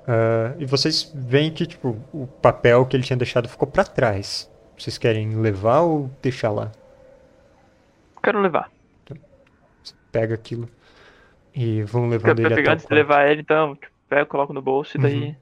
Ah, 0.08 0.54
e 0.58 0.66
vocês 0.66 1.12
veem 1.16 1.52
que 1.52 1.66
tipo 1.66 1.98
o 2.14 2.28
papel 2.28 2.86
que 2.86 2.96
ele 2.96 3.04
tinha 3.04 3.18
deixado 3.18 3.48
ficou 3.48 3.68
pra 3.68 3.84
trás. 3.84 4.49
Vocês 4.80 4.98
querem 4.98 5.36
levar 5.36 5.82
ou 5.82 6.10
deixar 6.24 6.52
lá? 6.52 6.72
Quero 8.24 8.42
levar. 8.42 8.72
Pega 10.12 10.36
aquilo 10.36 10.70
E 11.54 11.84
vão 11.84 12.10
levando 12.10 12.42
pra 12.42 12.44
ele 12.44 12.54
até 12.56 12.62
pegar 12.62 12.74
o 12.74 12.78
de 12.78 12.88
quarto. 12.88 12.94
levar 12.94 13.28
ele, 13.30 13.42
então, 13.42 13.76
tipo, 13.76 13.92
pego, 14.08 14.30
coloco 14.30 14.54
no 14.54 14.62
bolso 14.62 14.98
e 14.98 15.00
daí. 15.00 15.24
Uhum. 15.24 15.36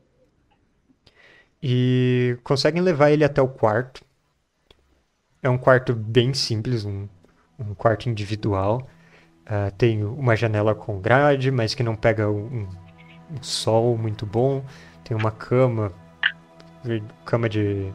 E 1.62 2.38
conseguem 2.44 2.82
levar 2.82 3.12
ele 3.12 3.24
até 3.24 3.42
o 3.42 3.48
quarto. 3.48 4.04
É 5.42 5.50
um 5.50 5.58
quarto 5.58 5.94
bem 5.96 6.34
simples, 6.34 6.86
um, 6.86 7.08
um 7.60 7.74
quarto 7.74 8.10
individual. 8.10 8.88
Ah, 9.46 9.72
tem 9.72 10.04
uma 10.06 10.36
janela 10.36 10.76
com 10.76 11.00
grade, 11.02 11.52
mas 11.52 11.76
que 11.76 11.84
não 11.84 11.96
pega 11.96 12.30
um, 12.30 12.68
um 13.32 13.44
sol 13.44 13.98
muito 13.98 14.26
bom. 14.26 14.66
Tem 15.04 15.16
uma 15.18 15.32
cama, 15.32 15.94
cama 17.26 17.50
de 17.50 17.92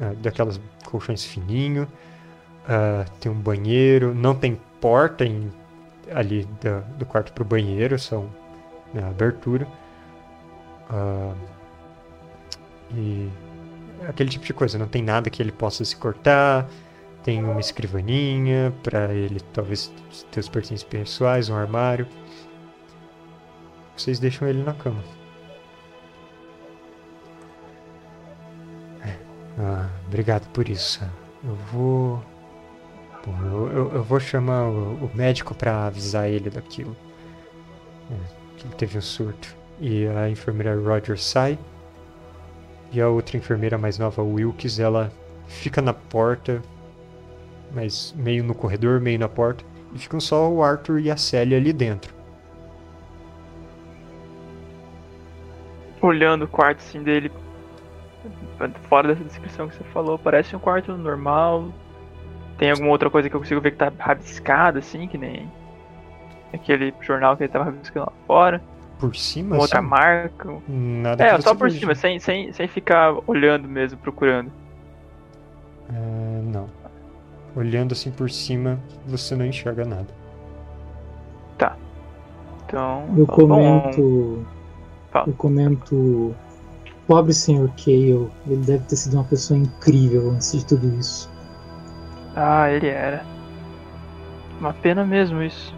ah, 0.00 0.14
daquelas 0.20 0.60
colchões 0.84 1.24
fininho. 1.24 1.86
Ah, 2.68 3.04
tem 3.20 3.30
um 3.30 3.34
banheiro, 3.40 4.14
não 4.14 4.34
tem 4.34 4.58
porta 4.80 5.24
em- 5.24 5.50
ali 6.12 6.46
da- 6.60 6.80
do 6.98 7.06
quarto 7.06 7.32
para 7.32 7.42
o 7.42 7.46
banheiro, 7.46 7.98
são 7.98 8.28
né, 8.94 9.02
abertura. 9.04 9.66
Ah, 10.90 11.34
e 12.94 13.28
aquele 14.08 14.28
tipo 14.30 14.44
de 14.44 14.52
coisa, 14.52 14.78
não 14.78 14.88
tem 14.88 15.02
nada 15.02 15.30
que 15.30 15.42
ele 15.42 15.52
possa 15.52 15.84
se 15.84 15.96
cortar. 15.96 16.68
Tem 17.24 17.42
uma 17.42 17.60
escrivaninha 17.60 18.72
para 18.82 19.14
ele 19.14 19.40
talvez 19.52 19.92
ter 20.32 20.40
os 20.40 20.48
pertences 20.48 20.82
pessoais, 20.82 21.48
um 21.48 21.54
armário. 21.54 22.06
Vocês 23.96 24.18
deixam 24.18 24.48
ele 24.48 24.62
na 24.62 24.74
cama. 24.74 25.02
Ah, 29.58 29.88
obrigado 30.06 30.48
por 30.52 30.68
isso. 30.68 31.00
Eu 31.44 31.54
vou. 31.72 32.22
Bom, 33.24 33.36
eu, 33.44 33.68
eu- 33.72 33.92
eu 33.96 34.02
vou 34.04 34.18
chamar 34.20 34.64
o, 34.68 35.06
o 35.06 35.10
médico 35.14 35.54
para 35.54 35.86
avisar 35.86 36.28
ele 36.28 36.50
daquilo. 36.50 36.96
É, 38.10 38.14
que 38.56 38.66
ele 38.66 38.74
teve 38.76 38.98
um 38.98 39.02
surto. 39.02 39.56
E 39.80 40.06
a 40.06 40.28
enfermeira 40.30 40.74
Roger 40.80 41.18
sai. 41.18 41.58
E 42.92 43.00
a 43.00 43.08
outra 43.08 43.36
enfermeira 43.36 43.76
mais 43.78 43.98
nova, 43.98 44.22
Wilkes, 44.22 44.78
ela 44.78 45.12
fica 45.46 45.82
na 45.82 45.92
porta, 45.94 46.62
mas 47.72 48.12
meio 48.16 48.44
no 48.44 48.54
corredor, 48.54 49.00
meio 49.00 49.18
na 49.18 49.28
porta. 49.28 49.64
E 49.92 49.98
ficam 49.98 50.20
só 50.20 50.50
o 50.50 50.62
Arthur 50.62 51.00
e 51.00 51.10
a 51.10 51.16
Célia 51.16 51.58
ali 51.58 51.72
dentro. 51.72 52.14
Olhando 56.02 56.44
o 56.44 56.48
quarto 56.48 56.80
assim 56.80 57.02
dele. 57.02 57.30
Fora 58.88 59.08
dessa 59.08 59.24
descrição 59.24 59.68
que 59.68 59.76
você 59.76 59.84
falou, 59.84 60.18
parece 60.18 60.54
um 60.54 60.58
quarto 60.58 60.96
normal. 60.96 61.68
Tem 62.58 62.70
alguma 62.70 62.90
outra 62.90 63.10
coisa 63.10 63.28
que 63.28 63.34
eu 63.34 63.40
consigo 63.40 63.60
ver 63.60 63.72
que 63.72 63.76
tá 63.78 63.92
rabiscada, 63.98 64.78
assim, 64.78 65.08
que 65.08 65.18
nem 65.18 65.50
aquele 66.52 66.94
jornal 67.00 67.36
que 67.36 67.44
ele 67.44 67.52
tava 67.52 67.64
rabiscando 67.66 68.06
lá 68.06 68.12
fora. 68.26 68.62
Por 68.98 69.16
cima, 69.16 69.56
Uma 69.56 69.62
outra 69.62 69.80
assim, 69.80 69.88
marca. 69.88 70.48
nada 70.68 71.24
É, 71.24 71.40
só 71.40 71.54
por 71.54 71.68
veja. 71.68 71.80
cima, 71.80 71.94
sem, 71.94 72.18
sem, 72.20 72.52
sem 72.52 72.68
ficar 72.68 73.14
olhando 73.26 73.66
mesmo, 73.66 73.98
procurando. 73.98 74.52
É, 75.92 76.42
não. 76.44 76.68
Olhando 77.56 77.92
assim 77.92 78.10
por 78.12 78.30
cima, 78.30 78.78
você 79.06 79.34
não 79.34 79.44
enxerga 79.44 79.84
nada. 79.84 80.08
Então. 82.66 83.04
Eu 83.16 83.26
fala, 83.26 83.38
bom, 83.48 83.80
comento. 83.82 84.46
Fala. 85.10 85.28
Eu 85.28 85.34
comento. 85.34 86.34
Pobre 87.06 87.34
Sr. 87.34 87.68
Kale, 87.76 88.30
ele 88.46 88.64
deve 88.64 88.84
ter 88.84 88.96
sido 88.96 89.14
uma 89.14 89.24
pessoa 89.24 89.58
incrível 89.58 90.30
antes 90.30 90.52
de 90.52 90.64
tudo 90.64 90.88
isso. 90.98 91.28
Ah, 92.34 92.70
ele 92.70 92.88
era. 92.88 93.24
Uma 94.60 94.72
pena 94.72 95.04
mesmo 95.04 95.42
isso. 95.42 95.74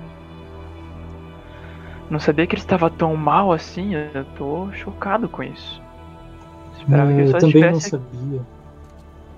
Não 2.11 2.21
sabia 2.21 2.47
que 2.47 2.55
ele 2.55 2.63
estava 2.63 2.91
tão 2.91 3.17
mal 3.17 3.53
assim, 3.53 3.95
eu 3.95 4.25
tô 4.37 4.71
chocado 4.73 5.29
com 5.29 5.43
isso. 5.43 5.83
Esperava 6.77 7.13
que 7.15 7.21
É, 7.21 7.23
ele 7.23 7.31
eu 7.31 7.33
só 7.33 7.39
também 7.39 7.65
não 7.71 7.81
sabia. 7.81 8.47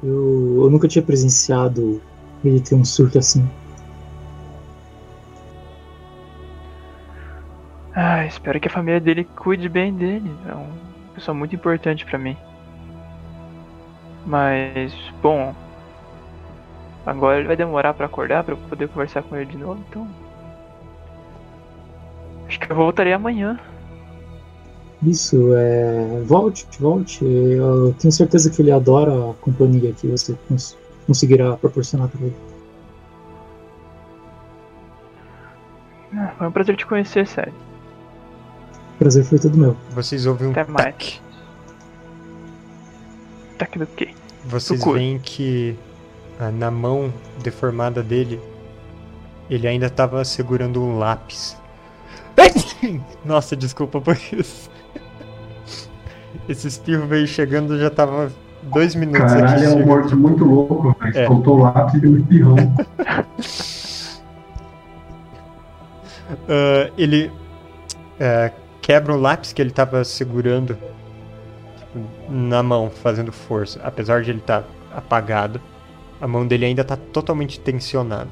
Eu, 0.02 0.62
eu 0.64 0.70
nunca 0.70 0.88
tinha 0.88 1.02
presenciado 1.04 2.02
ele 2.44 2.60
ter 2.60 2.74
um 2.74 2.84
surto 2.84 3.18
assim. 3.18 3.48
Ah, 7.94 8.26
espero 8.26 8.60
que 8.60 8.68
a 8.68 8.70
família 8.70 9.00
dele 9.00 9.24
cuide 9.24 9.68
bem 9.68 9.94
dele. 9.94 10.30
É 10.46 10.54
uma 10.54 10.85
pessoa 11.16 11.34
muito 11.34 11.54
importante 11.56 12.04
pra 12.04 12.18
mim. 12.18 12.36
Mas, 14.24 14.92
bom. 15.22 15.54
Agora 17.04 17.38
ele 17.38 17.46
vai 17.46 17.56
demorar 17.56 17.94
pra 17.94 18.06
acordar 18.06 18.42
pra 18.44 18.54
eu 18.54 18.58
poder 18.68 18.88
conversar 18.88 19.22
com 19.22 19.36
ele 19.36 19.46
de 19.46 19.56
novo, 19.56 19.80
então. 19.88 20.06
Acho 22.48 22.58
que 22.60 22.70
eu 22.70 22.76
voltarei 22.76 23.12
amanhã. 23.12 23.58
Isso, 25.02 25.54
é. 25.54 26.22
Volte, 26.24 26.66
volte. 26.80 27.24
Eu 27.24 27.92
tenho 27.94 28.10
certeza 28.12 28.50
que 28.50 28.62
ele 28.62 28.72
adora 28.72 29.12
a 29.30 29.34
companhia 29.34 29.92
que 29.92 30.06
você 30.08 30.36
cons- 30.48 30.76
conseguirá 31.06 31.56
proporcionar 31.56 32.08
para 32.08 32.22
ele. 32.26 32.36
Ah, 36.16 36.32
Foi 36.38 36.46
um 36.48 36.52
prazer 36.52 36.76
te 36.76 36.86
conhecer, 36.86 37.26
sério. 37.26 37.52
Prazer 38.98 39.24
foi 39.24 39.38
todo 39.38 39.56
meu. 39.56 39.76
Vocês 39.90 40.26
ouvem 40.26 40.48
um 40.48 40.50
Até 40.52 40.64
mais. 40.64 40.84
tac. 40.84 41.20
Tá 43.58 43.64
aqui 43.64 43.78
do 43.78 43.86
quê? 43.86 44.10
Vocês 44.44 44.80
Procura. 44.80 45.00
veem 45.00 45.18
que 45.18 45.76
ah, 46.38 46.50
na 46.50 46.70
mão 46.70 47.12
deformada 47.42 48.02
dele, 48.02 48.40
ele 49.50 49.66
ainda 49.66 49.86
estava 49.86 50.24
segurando 50.24 50.82
um 50.82 50.98
lápis. 50.98 51.56
Nossa, 53.24 53.56
desculpa 53.56 54.00
por 54.00 54.16
isso. 54.32 54.70
Esse 56.48 56.68
espirro 56.68 57.06
veio 57.06 57.26
chegando 57.26 57.78
já 57.78 57.90
tava 57.90 58.30
dois 58.62 58.94
minutos 58.94 59.32
Caralho, 59.32 59.54
aqui 59.56 59.64
é 59.64 59.68
um 59.70 59.86
morto 59.86 60.16
muito 60.16 60.44
louco, 60.44 60.96
velho. 61.00 61.18
É. 61.18 61.26
Soltou 61.26 61.58
o 61.58 61.62
lápis 61.62 61.94
e 61.94 62.00
deu 62.00 62.10
um 62.12 62.16
espirrão. 62.18 62.56
Ah, 66.48 66.90
ele 66.98 67.30
ah, 68.20 68.50
quebra 68.86 69.12
o 69.12 69.20
lápis 69.20 69.52
que 69.52 69.60
ele 69.60 69.70
estava 69.70 70.04
segurando 70.04 70.78
tipo, 71.76 72.06
na 72.30 72.62
mão, 72.62 72.88
fazendo 72.88 73.32
força. 73.32 73.80
Apesar 73.82 74.22
de 74.22 74.30
ele 74.30 74.38
estar 74.38 74.62
apagado, 74.94 75.60
a 76.20 76.28
mão 76.28 76.46
dele 76.46 76.66
ainda 76.66 76.82
está 76.82 76.96
totalmente 76.96 77.58
tensionada. 77.58 78.30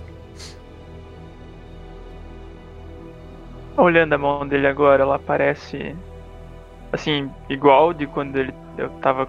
Olhando 3.77 4.13
a 4.13 4.19
mão 4.19 4.47
dele 4.47 4.69
agora, 4.69 5.03
ela 5.03 5.19
parece. 5.19 5.97
Assim, 6.93 7.29
igual 7.49 7.93
de 7.93 8.07
quando 8.07 8.37
ele, 8.37 8.55
eu 8.79 8.91
tava 9.01 9.29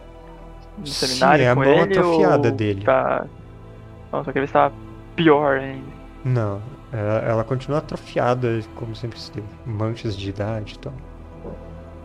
no 0.78 0.86
Sim, 0.86 1.08
seminário 1.08 1.44
é 1.44 1.50
a 1.50 1.56
com 1.56 1.62
mão 1.62 1.74
ele. 1.74 1.98
atrofiada 1.98 2.50
ou 2.50 2.56
dele. 2.56 2.86
Tá... 2.86 3.26
Não, 4.12 4.24
só 4.24 4.32
que 4.32 4.38
ele 4.38 4.46
estava 4.46 4.72
pior 5.16 5.58
ainda. 5.58 5.88
Não, 6.24 6.62
ela, 6.94 7.20
ela 7.28 7.44
continua 7.44 7.80
atrofiada, 7.80 8.60
como 8.76 8.96
sempre 8.96 9.18
esteve. 9.18 9.48
Manchas 9.66 10.16
de 10.16 10.30
idade 10.30 10.76
e 10.76 10.78
tal. 10.78 10.94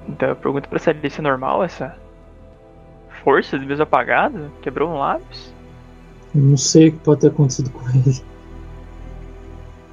Então 0.09 0.29
eu 0.29 0.37
pergunto 0.37 0.69
pra 0.69 0.79
Sally, 0.79 1.01
isso 1.05 1.21
é 1.21 1.23
normal 1.23 1.63
essa 1.63 1.97
força 3.23 3.59
de 3.59 3.67
mesmo 3.67 3.83
apagado? 3.83 4.51
Quebrou 4.63 4.91
um 4.91 4.99
lápis? 4.99 5.53
Eu 6.35 6.41
não 6.43 6.57
sei 6.57 6.89
o 6.89 6.93
que 6.93 6.99
pode 6.99 7.21
ter 7.21 7.29
acontecido 7.29 7.71
com 7.71 7.89
ele. 7.91 8.23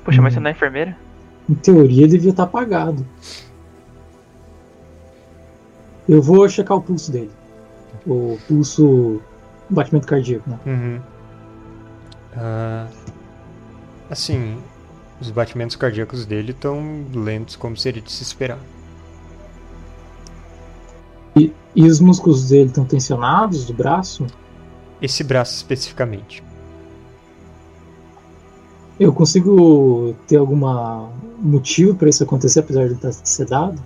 Poxa, 0.03 0.21
mas 0.21 0.33
você 0.33 0.39
não 0.39 0.49
é 0.49 0.51
enfermeira? 0.51 0.97
Em 1.49 1.55
teoria, 1.55 2.03
ele 2.03 2.11
devia 2.11 2.31
estar 2.31 2.43
apagado. 2.43 3.05
Eu 6.07 6.21
vou 6.21 6.47
checar 6.47 6.77
o 6.77 6.81
pulso 6.81 7.11
dele. 7.11 7.31
O 8.05 8.37
pulso. 8.47 9.21
batimento 9.69 10.07
cardíaco, 10.07 10.49
né? 10.49 10.59
Uhum. 10.65 11.01
Ah, 12.35 12.87
assim, 14.09 14.57
os 15.19 15.29
batimentos 15.31 15.75
cardíacos 15.75 16.25
dele 16.25 16.51
estão 16.51 17.05
lentos 17.13 17.55
como 17.55 17.75
seria 17.75 18.01
de 18.01 18.11
se 18.11 18.23
esperar. 18.23 18.59
E, 21.37 21.53
e 21.75 21.85
os 21.85 21.99
músculos 21.99 22.49
dele 22.49 22.69
estão 22.69 22.85
tensionados 22.85 23.65
do 23.65 23.73
braço? 23.73 24.25
Esse 25.01 25.23
braço 25.23 25.55
especificamente. 25.55 26.43
Eu 28.99 29.13
consigo 29.13 30.15
ter 30.27 30.37
algum 30.37 30.55
motivo 31.39 31.93
para 31.95 32.09
isso 32.09 32.23
acontecer, 32.23 32.61
apesar 32.61 32.81
de 32.81 32.85
ele 32.87 32.95
estar 32.95 33.11
sedado? 33.11 33.79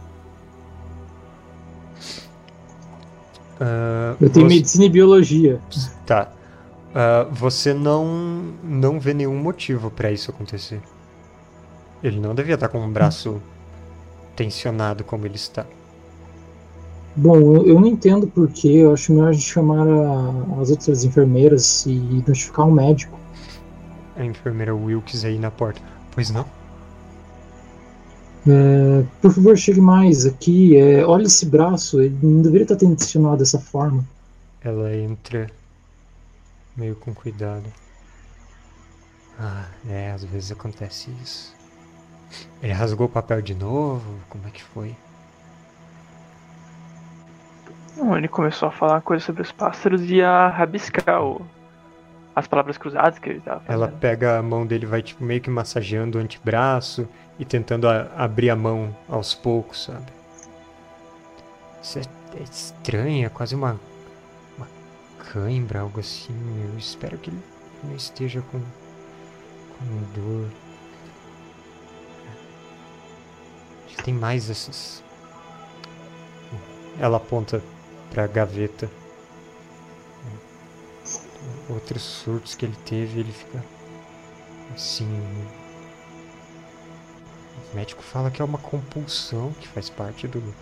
Ah, 3.60 4.16
Eu 4.20 4.30
tenho 4.30 4.46
você- 4.48 4.56
medicina 4.56 4.86
e 4.86 4.90
biologia. 4.90 5.60
Tá. 6.06 6.32
Ah, 6.96 7.28
você 7.32 7.74
não 7.74 8.06
não 8.64 9.00
vê 9.00 9.14
nenhum 9.14 9.38
motivo 9.38 9.90
pra 9.92 10.12
isso 10.12 10.32
acontecer. 10.32 10.82
Ele 12.04 12.20
não 12.20 12.34
devia 12.34 12.56
estar 12.56 12.68
com 12.70 12.80
um 12.80 12.92
braço 12.92 13.42
tensionado 14.36 15.04
como 15.04 15.26
ele 15.26 15.36
está. 15.36 15.66
Bom, 17.16 17.58
eu, 17.66 17.80
não 17.80 17.88
entendo 17.88 18.28
porquê. 18.28 18.70
Eu 18.70 18.94
acho 18.94 19.12
melhor 19.14 19.30
a 19.30 19.34
gente 19.34 19.46
chamar 19.46 19.88
a- 19.88 20.62
as 20.62 20.70
outras 20.70 21.04
enfermeiras 21.04 21.86
e 21.86 21.94
notificar 22.26 22.66
um 22.66 22.72
médico. 22.72 23.20
A 24.16 24.24
enfermeira 24.24 24.74
Wilkes 24.74 25.26
aí 25.26 25.38
na 25.38 25.52
porta. 25.52 25.82
Pois 26.14 26.30
não? 26.30 26.46
É, 28.48 29.04
por 29.22 29.32
favor, 29.32 29.58
chegue 29.58 29.82
mais 29.82 30.26
aqui. 30.26 30.76
É, 30.78 31.06
olha 31.06 31.24
esse 31.24 31.46
braço, 31.46 32.02
ele 32.02 32.18
não 32.22 32.42
deveria 32.42 32.64
estar 32.64 32.76
tensionado 32.76 33.38
dessa 33.38 33.60
forma. 33.60 34.04
Ela 34.64 34.96
entra 34.96 35.48
meio 36.76 36.96
com 36.96 37.14
cuidado. 37.14 37.66
Ah, 39.40 39.66
é, 39.88 40.12
às 40.12 40.24
vezes 40.24 40.52
acontece 40.52 41.12
isso. 41.22 41.54
Ele 42.62 42.72
rasgou 42.74 43.08
o 43.08 43.10
papel 43.10 43.42
de 43.42 43.54
novo? 43.54 44.04
Como 44.30 44.48
é 44.48 44.52
que 44.52 44.64
foi? 44.64 44.96
Ele 48.18 48.28
começou 48.28 48.68
a 48.68 48.72
falar 48.72 49.02
coisas 49.02 49.24
sobre 49.26 49.42
os 49.42 49.52
pássaros 49.52 50.10
e 50.10 50.22
a 50.22 50.48
rabiscar 50.48 51.22
o, 51.24 51.46
as 52.36 52.48
palavras 52.48 52.78
cruzadas 52.78 53.20
que 53.20 53.30
ele 53.30 53.40
estava 53.40 53.60
fazendo. 53.62 53.84
Ela 53.84 53.88
pega 54.00 54.38
a 54.40 54.44
mão 54.44 54.66
dele, 54.66 54.86
vai 54.86 55.02
tipo, 55.02 55.24
meio 55.24 55.42
que 55.42 55.50
massageando 55.50 56.18
o 56.18 56.22
antebraço 56.22 57.08
e 57.40 57.46
tentando 57.46 57.88
a- 57.88 58.08
abrir 58.18 58.50
a 58.50 58.56
mão 58.56 58.96
aos 59.10 59.34
poucos, 59.34 59.86
sabe? 59.86 60.12
Isso 61.82 62.00
é, 62.00 62.02
é 62.40 62.44
estranho, 62.44 63.26
é 63.26 63.30
quase 63.30 63.56
uma, 63.56 63.80
uma 64.58 64.68
cãibra, 65.32 65.82
algo 65.82 66.00
assim. 66.00 66.34
Eu 66.72 66.78
espero 66.78 67.18
que 67.18 67.30
ele 67.30 67.40
não 67.84 67.96
esteja 67.96 68.42
com, 68.52 68.60
com 68.60 69.86
dor. 70.14 70.48
Tem 74.04 74.14
mais 74.14 74.50
essas. 74.50 75.04
Ela 77.00 77.18
aponta 77.18 77.62
pra 78.12 78.28
gaveta. 78.28 78.90
Outros 81.70 82.02
surtos 82.02 82.54
que 82.54 82.66
ele 82.66 82.76
teve, 82.86 83.22
ele 83.22 83.32
fica 83.32 83.64
assim. 84.76 85.08
O 87.72 87.76
médico 87.76 88.04
fala 88.04 88.30
que 88.30 88.42
é 88.42 88.46
uma 88.46 88.58
compulsão 88.58 89.52
que 89.54 89.68
faz 89.68 89.90
parte 89.90 90.28
do 90.28 90.54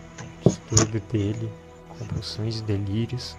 distúrbio 0.43 1.01
dele. 1.11 1.51
Compulsões 1.97 2.59
e 2.59 2.63
delírios. 2.63 3.35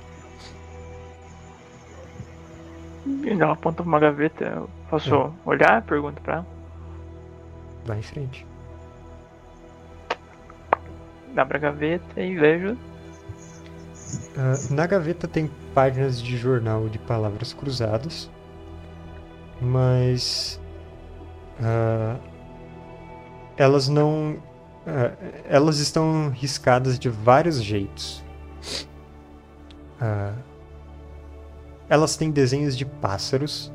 E 3.07 3.31
ela 3.31 3.53
aponta 3.53 3.83
pra 3.83 3.89
uma 3.89 4.01
gaveta. 4.01 4.45
Eu 4.45 4.71
posso 4.91 5.33
olhar? 5.47 5.83
Pergunta 5.83 6.21
pra 6.21 6.35
ela. 6.35 6.47
Vai 7.87 7.99
em 7.99 8.03
frente. 8.03 8.47
Abro 11.37 11.57
a 11.57 11.61
gaveta 11.61 12.21
e 12.21 12.37
vejo. 12.37 12.77
Ah, 14.37 14.55
na 14.71 14.87
gaveta 14.87 15.29
tem 15.29 15.51
páginas 15.75 16.21
de 16.23 16.37
jornal 16.37 16.89
de 16.89 16.99
palavras 16.99 17.53
cruzadas, 17.53 18.31
mas 19.61 20.61
ah, 21.63 22.17
elas 23.57 23.89
não. 23.89 24.37
ah, 24.87 25.13
elas 25.45 25.79
estão 25.79 26.31
riscadas 26.31 26.99
de 26.99 27.09
vários 27.09 27.63
jeitos. 27.63 28.25
Elas 31.89 32.17
têm 32.17 32.31
desenhos 32.31 32.75
de 32.79 32.87
pássaros 32.87 33.71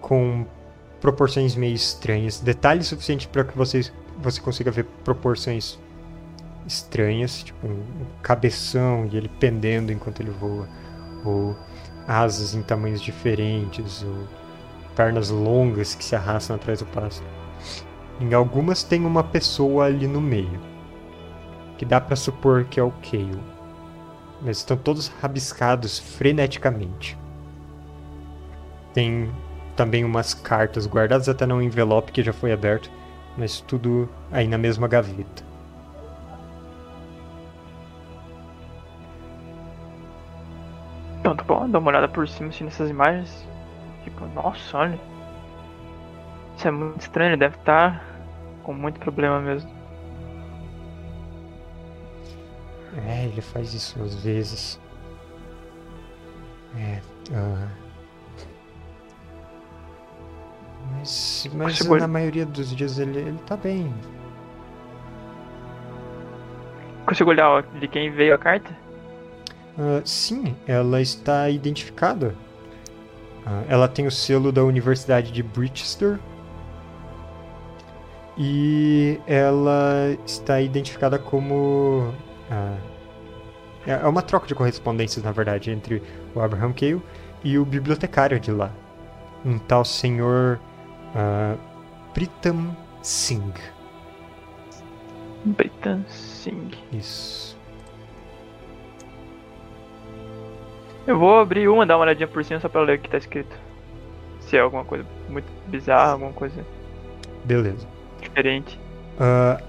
com 0.00 0.44
proporções 1.00 1.54
meio 1.54 1.74
estranhas, 1.74 2.40
detalhes 2.40 2.88
suficientes 2.88 3.26
para 3.26 3.44
que 3.44 3.56
vocês, 3.56 3.92
você 4.18 4.40
consiga 4.40 4.70
ver 4.70 4.84
proporções 5.04 5.78
estranhas, 6.66 7.42
tipo 7.42 7.66
um 7.66 7.82
cabeção 8.22 9.08
e 9.10 9.16
ele 9.16 9.28
pendendo 9.28 9.92
enquanto 9.92 10.20
ele 10.20 10.30
voa, 10.30 10.68
ou 11.24 11.56
asas 12.06 12.54
em 12.54 12.62
tamanhos 12.62 13.00
diferentes, 13.00 14.02
ou 14.02 14.26
pernas 14.94 15.30
longas 15.30 15.94
que 15.94 16.04
se 16.04 16.16
arrastam 16.16 16.56
atrás 16.56 16.80
do 16.80 16.86
pássaro. 16.86 17.28
Em 18.20 18.32
algumas 18.32 18.82
tem 18.82 19.04
uma 19.04 19.22
pessoa 19.22 19.84
ali 19.84 20.06
no 20.06 20.20
meio, 20.20 20.60
que 21.76 21.84
dá 21.84 22.00
para 22.00 22.16
supor 22.16 22.64
que 22.64 22.80
é 22.80 22.82
o 22.82 22.90
Kale, 22.90 23.38
mas 24.42 24.58
estão 24.58 24.76
todos 24.76 25.08
rabiscados 25.20 25.98
freneticamente. 25.98 27.16
Tem 28.94 29.30
também 29.76 30.04
umas 30.04 30.32
cartas 30.32 30.86
guardadas 30.86 31.28
até 31.28 31.44
num 31.44 31.60
envelope 31.60 32.10
que 32.10 32.22
já 32.22 32.32
foi 32.32 32.50
aberto, 32.50 32.90
mas 33.36 33.60
tudo 33.60 34.08
aí 34.32 34.48
na 34.48 34.56
mesma 34.56 34.88
gaveta. 34.88 35.45
Então, 41.26 41.34
tá 41.34 41.42
bom, 41.42 41.68
dá 41.68 41.80
uma 41.80 41.88
olhada 41.88 42.06
por 42.06 42.28
cima 42.28 42.50
assim 42.50 42.62
nessas 42.62 42.88
imagens. 42.88 43.44
Tipo, 44.04 44.26
nossa, 44.26 44.78
olha. 44.78 45.00
Isso 46.56 46.68
é 46.68 46.70
muito 46.70 47.00
estranho, 47.00 47.30
ele 47.30 47.36
deve 47.36 47.56
estar 47.56 48.00
com 48.62 48.72
muito 48.72 49.00
problema 49.00 49.40
mesmo. 49.40 49.68
É, 53.08 53.24
ele 53.24 53.40
faz 53.40 53.74
isso 53.74 54.00
às 54.00 54.22
vezes. 54.22 54.80
É. 56.78 57.00
ah. 57.34 57.68
Mas, 60.92 61.50
mas 61.52 61.80
na 61.98 62.06
maioria 62.06 62.46
dos 62.46 62.70
dias 62.70 63.00
ele, 63.00 63.18
ele 63.18 63.38
tá 63.38 63.56
bem. 63.56 63.92
Consigo 67.04 67.30
olhar 67.30 67.50
ó, 67.50 67.62
de 67.62 67.88
quem 67.88 68.12
veio 68.12 68.32
a 68.32 68.38
carta? 68.38 68.85
Ah, 69.78 70.00
sim, 70.04 70.56
ela 70.66 71.00
está 71.00 71.50
identificada. 71.50 72.34
Ah, 73.44 73.62
ela 73.68 73.88
tem 73.88 74.06
o 74.06 74.10
selo 74.10 74.50
da 74.50 74.64
Universidade 74.64 75.30
de 75.30 75.42
Bridgester. 75.42 76.18
E 78.38 79.18
ela 79.26 80.16
está 80.26 80.60
identificada 80.60 81.18
como. 81.18 82.12
ah, 82.50 82.76
é 83.86 84.06
uma 84.08 84.20
troca 84.22 84.46
de 84.46 84.54
correspondências, 84.54 85.24
na 85.24 85.30
verdade, 85.30 85.70
entre 85.70 86.02
o 86.34 86.40
Abraham 86.40 86.72
Cale 86.72 87.00
e 87.44 87.56
o 87.58 87.64
bibliotecário 87.64 88.40
de 88.40 88.50
lá. 88.50 88.72
Um 89.44 89.58
tal 89.58 89.84
senhor. 89.84 90.58
Pritam 92.12 92.76
Singh. 93.00 93.54
Britan 95.44 96.02
Singh. 96.08 96.72
Isso. 96.92 97.45
Eu 101.06 101.18
vou 101.18 101.38
abrir 101.38 101.68
uma, 101.68 101.86
dar 101.86 101.96
uma 101.96 102.02
olhadinha 102.02 102.26
por 102.26 102.44
cima 102.44 102.58
só 102.58 102.68
pra 102.68 102.82
ler 102.82 102.98
o 102.98 103.00
que 103.00 103.08
tá 103.08 103.18
escrito. 103.18 103.54
Se 104.40 104.56
é 104.56 104.60
alguma 104.60 104.84
coisa 104.84 105.06
muito 105.28 105.46
bizarra, 105.68 106.12
alguma 106.12 106.32
coisa 106.32 106.64
Beleza. 107.44 107.86
diferente. 108.20 108.78
Ah, 109.18 109.60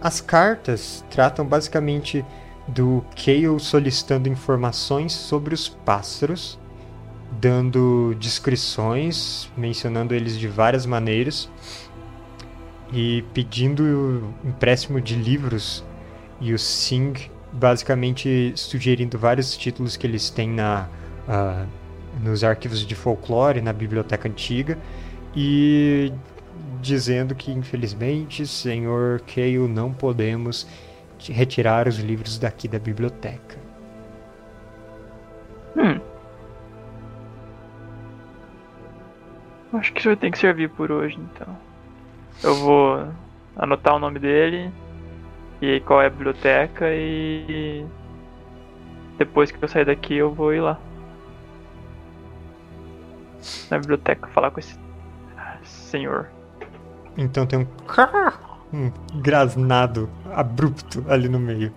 as 0.00 0.20
cartas 0.20 1.04
tratam 1.10 1.44
basicamente 1.44 2.24
do 2.68 3.04
Kale 3.16 3.58
solicitando 3.58 4.28
informações 4.28 5.12
sobre 5.12 5.54
os 5.54 5.68
pássaros, 5.68 6.58
dando 7.32 8.14
descrições, 8.18 9.50
mencionando 9.56 10.14
eles 10.14 10.38
de 10.38 10.48
várias 10.48 10.86
maneiras 10.86 11.50
e 12.92 13.24
pedindo 13.34 14.32
empréstimo 14.44 15.00
de 15.00 15.16
livros 15.16 15.84
e 16.40 16.52
o 16.52 16.58
Singh 16.58 17.30
basicamente 17.56 18.52
sugerindo 18.54 19.18
vários 19.18 19.56
títulos 19.56 19.96
que 19.96 20.06
eles 20.06 20.30
têm 20.30 20.50
na 20.50 20.88
ah, 21.28 21.66
nos 22.22 22.44
arquivos 22.44 22.80
de 22.80 22.94
folclore 22.94 23.60
na 23.60 23.72
biblioteca 23.72 24.28
antiga 24.28 24.78
e 25.34 26.12
dizendo 26.80 27.34
que 27.34 27.50
infelizmente, 27.50 28.46
senhor 28.46 29.20
Cale, 29.20 29.58
não 29.68 29.92
podemos 29.92 30.66
retirar 31.18 31.88
os 31.88 31.98
livros 31.98 32.38
daqui 32.38 32.68
da 32.68 32.78
biblioteca. 32.78 33.58
Hum. 35.76 36.00
Acho 39.72 39.92
que 39.92 40.00
isso 40.00 40.16
ter 40.16 40.30
que 40.30 40.38
servir 40.38 40.70
por 40.70 40.90
hoje, 40.90 41.18
então. 41.18 41.56
Eu 42.42 42.54
vou 42.54 43.08
anotar 43.56 43.96
o 43.96 43.98
nome 43.98 44.18
dele 44.18 44.70
e 45.60 45.80
qual 45.80 46.02
é 46.02 46.06
a 46.06 46.10
biblioteca 46.10 46.86
e 46.92 47.86
depois 49.18 49.50
que 49.50 49.62
eu 49.62 49.68
sair 49.68 49.86
daqui 49.86 50.14
eu 50.14 50.32
vou 50.32 50.52
ir 50.52 50.60
lá 50.60 50.78
na 53.70 53.78
biblioteca 53.78 54.26
falar 54.28 54.50
com 54.50 54.60
esse 54.60 54.78
senhor. 55.62 56.28
Então 57.16 57.46
tem 57.46 57.60
um 57.60 57.66
um 58.72 58.92
grasnado 59.20 60.10
abrupto 60.34 61.04
ali 61.08 61.28
no 61.28 61.38
meio. 61.38 61.72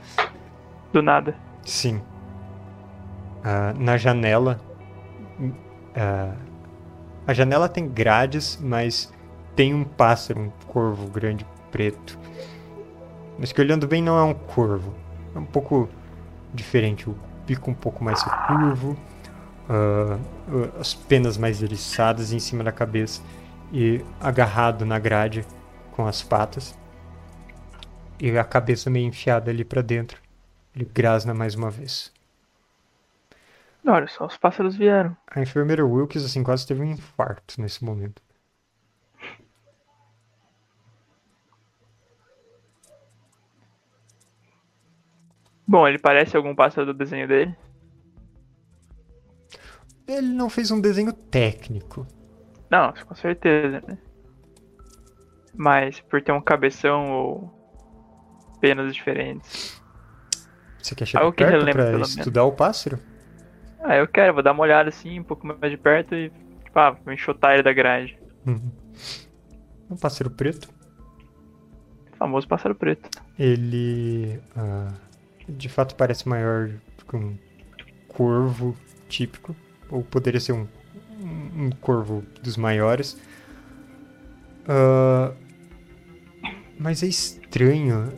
Do 0.92 1.02
nada. 1.02 1.36
Sim. 1.64 2.02
Ah, 3.44 3.74
na 3.78 3.98
janela. 3.98 4.60
ah, 5.96 6.36
a 7.28 7.34
janela 7.34 7.70
tem 7.70 7.88
grades, 7.88 8.60
mas 8.62 9.14
tem 9.56 9.74
um 9.74 9.84
pássaro, 9.84 10.42
um 10.42 10.50
corvo 10.68 11.08
grande 11.10 11.46
preto. 11.72 12.19
Mas 13.40 13.54
que 13.54 13.62
olhando 13.62 13.88
bem 13.88 14.02
não 14.02 14.18
é 14.18 14.24
um 14.24 14.34
corvo. 14.34 14.94
É 15.34 15.40
um 15.40 15.46
pouco 15.46 15.90
diferente. 16.54 17.10
O 17.10 17.18
bico 17.48 17.72
um 17.72 17.74
pouco 17.74 18.04
mais 18.04 18.22
curvo. 18.22 18.98
ah, 19.70 20.20
as 20.80 20.94
penas 20.94 21.38
mais 21.38 21.64
eriçadas 21.64 22.34
em 22.34 22.40
cima 22.40 22.64
da 22.64 22.72
cabeça. 22.72 23.22
E 23.72 24.04
agarrado 24.20 24.86
na 24.86 25.00
grade 25.00 25.46
com 25.92 26.06
as 26.06 26.22
patas. 26.22 26.78
E 28.20 28.38
a 28.38 28.44
cabeça 28.44 28.90
meio 28.90 29.08
enfiada 29.08 29.50
ali 29.50 29.64
pra 29.64 29.82
dentro. 29.82 30.22
Ele 30.76 30.86
grasna 30.86 31.34
mais 31.34 31.56
uma 31.56 31.70
vez. 31.70 32.12
Olha 33.88 34.08
só, 34.08 34.26
os 34.26 34.38
pássaros 34.38 34.76
vieram. 34.76 35.16
A 35.32 35.42
enfermeira 35.42 35.86
Wilkes, 35.86 36.26
assim, 36.26 36.44
quase 36.44 36.68
teve 36.68 36.82
um 36.82 36.92
infarto 36.92 37.60
nesse 37.62 37.84
momento. 37.84 38.22
Bom, 45.70 45.88
ele 45.88 46.00
parece 46.00 46.36
algum 46.36 46.56
pássaro 46.56 46.88
do 46.88 46.96
desenho 46.96 47.28
dele. 47.28 47.56
Ele 50.08 50.26
não 50.30 50.50
fez 50.50 50.72
um 50.72 50.82
desenho 50.82 51.14
técnico. 51.14 52.08
Não, 52.72 52.92
com 52.92 53.14
certeza, 53.14 53.80
né? 53.88 53.96
Mas 55.56 56.00
por 56.00 56.24
ter 56.24 56.32
um 56.32 56.42
cabeção 56.42 57.12
ou 57.12 58.58
penas 58.60 58.96
diferentes. 58.96 59.80
Você 60.82 60.96
quer 60.96 61.06
chegar 61.06 61.24
Algo 61.24 61.38
que 61.38 61.44
perto 61.44 61.52
relembra, 61.60 61.74
pra 61.74 61.84
pelo 61.84 61.98
menos. 61.98 62.18
estudar 62.18 62.46
o 62.46 62.52
pássaro? 62.52 62.98
Ah, 63.84 63.96
eu 63.96 64.08
quero, 64.08 64.34
vou 64.34 64.42
dar 64.42 64.54
uma 64.54 64.64
olhada 64.64 64.90
assim, 64.90 65.20
um 65.20 65.24
pouco 65.24 65.46
mais 65.46 65.72
de 65.72 65.78
perto 65.78 66.16
e, 66.16 66.32
tipo, 66.66 66.80
ah, 66.80 66.98
vou 67.06 67.14
enxotar 67.14 67.54
ele 67.54 67.62
da 67.62 67.74
grade. 67.74 68.18
Uhum. 68.44 68.72
Um 69.92 69.96
pássaro 69.98 70.32
preto. 70.32 70.68
Famoso 72.18 72.48
pássaro 72.48 72.74
preto. 72.74 73.08
Ele 73.38 74.42
ah, 74.58 74.92
de 75.50 75.70
fato 75.70 75.96
parece 75.96 76.28
maior 76.28 76.70
que 77.08 77.16
um 77.16 77.36
corvo 78.08 78.76
típico, 79.08 79.56
ou 79.90 80.04
poderia 80.04 80.40
ser 80.40 80.54
um, 80.54 80.68
um 81.56 81.70
corvo 81.82 82.24
dos 82.42 82.56
maiores. 82.56 83.18
Ah, 84.68 85.34
mas 86.80 87.02
é 87.02 87.08
estranho. 87.08 88.14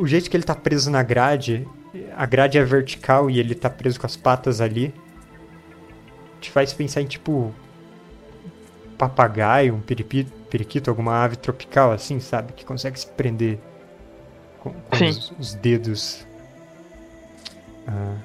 O 0.00 0.06
jeito 0.06 0.28
que 0.28 0.36
ele 0.36 0.44
tá 0.44 0.54
preso 0.54 0.90
na 0.90 1.02
grade, 1.02 1.66
a 2.16 2.26
grade 2.26 2.58
é 2.58 2.64
vertical 2.64 3.30
e 3.30 3.38
ele 3.38 3.54
tá 3.54 3.70
preso 3.70 3.98
com 3.98 4.06
as 4.06 4.16
patas 4.16 4.60
ali, 4.60 4.92
te 6.40 6.50
faz 6.50 6.72
pensar 6.72 7.00
em 7.00 7.06
tipo 7.06 7.54
papagaio, 8.98 9.74
um 9.74 9.80
periquito, 9.80 10.90
alguma 10.90 11.24
ave 11.24 11.36
tropical 11.36 11.92
assim, 11.92 12.20
sabe? 12.20 12.52
Que 12.52 12.64
consegue 12.64 12.98
se 13.00 13.06
prender 13.06 13.58
com, 14.60 14.72
com 14.72 14.96
Sim. 14.96 15.08
os, 15.08 15.32
os 15.38 15.54
dedos. 15.54 16.26
Ah. 17.86 18.16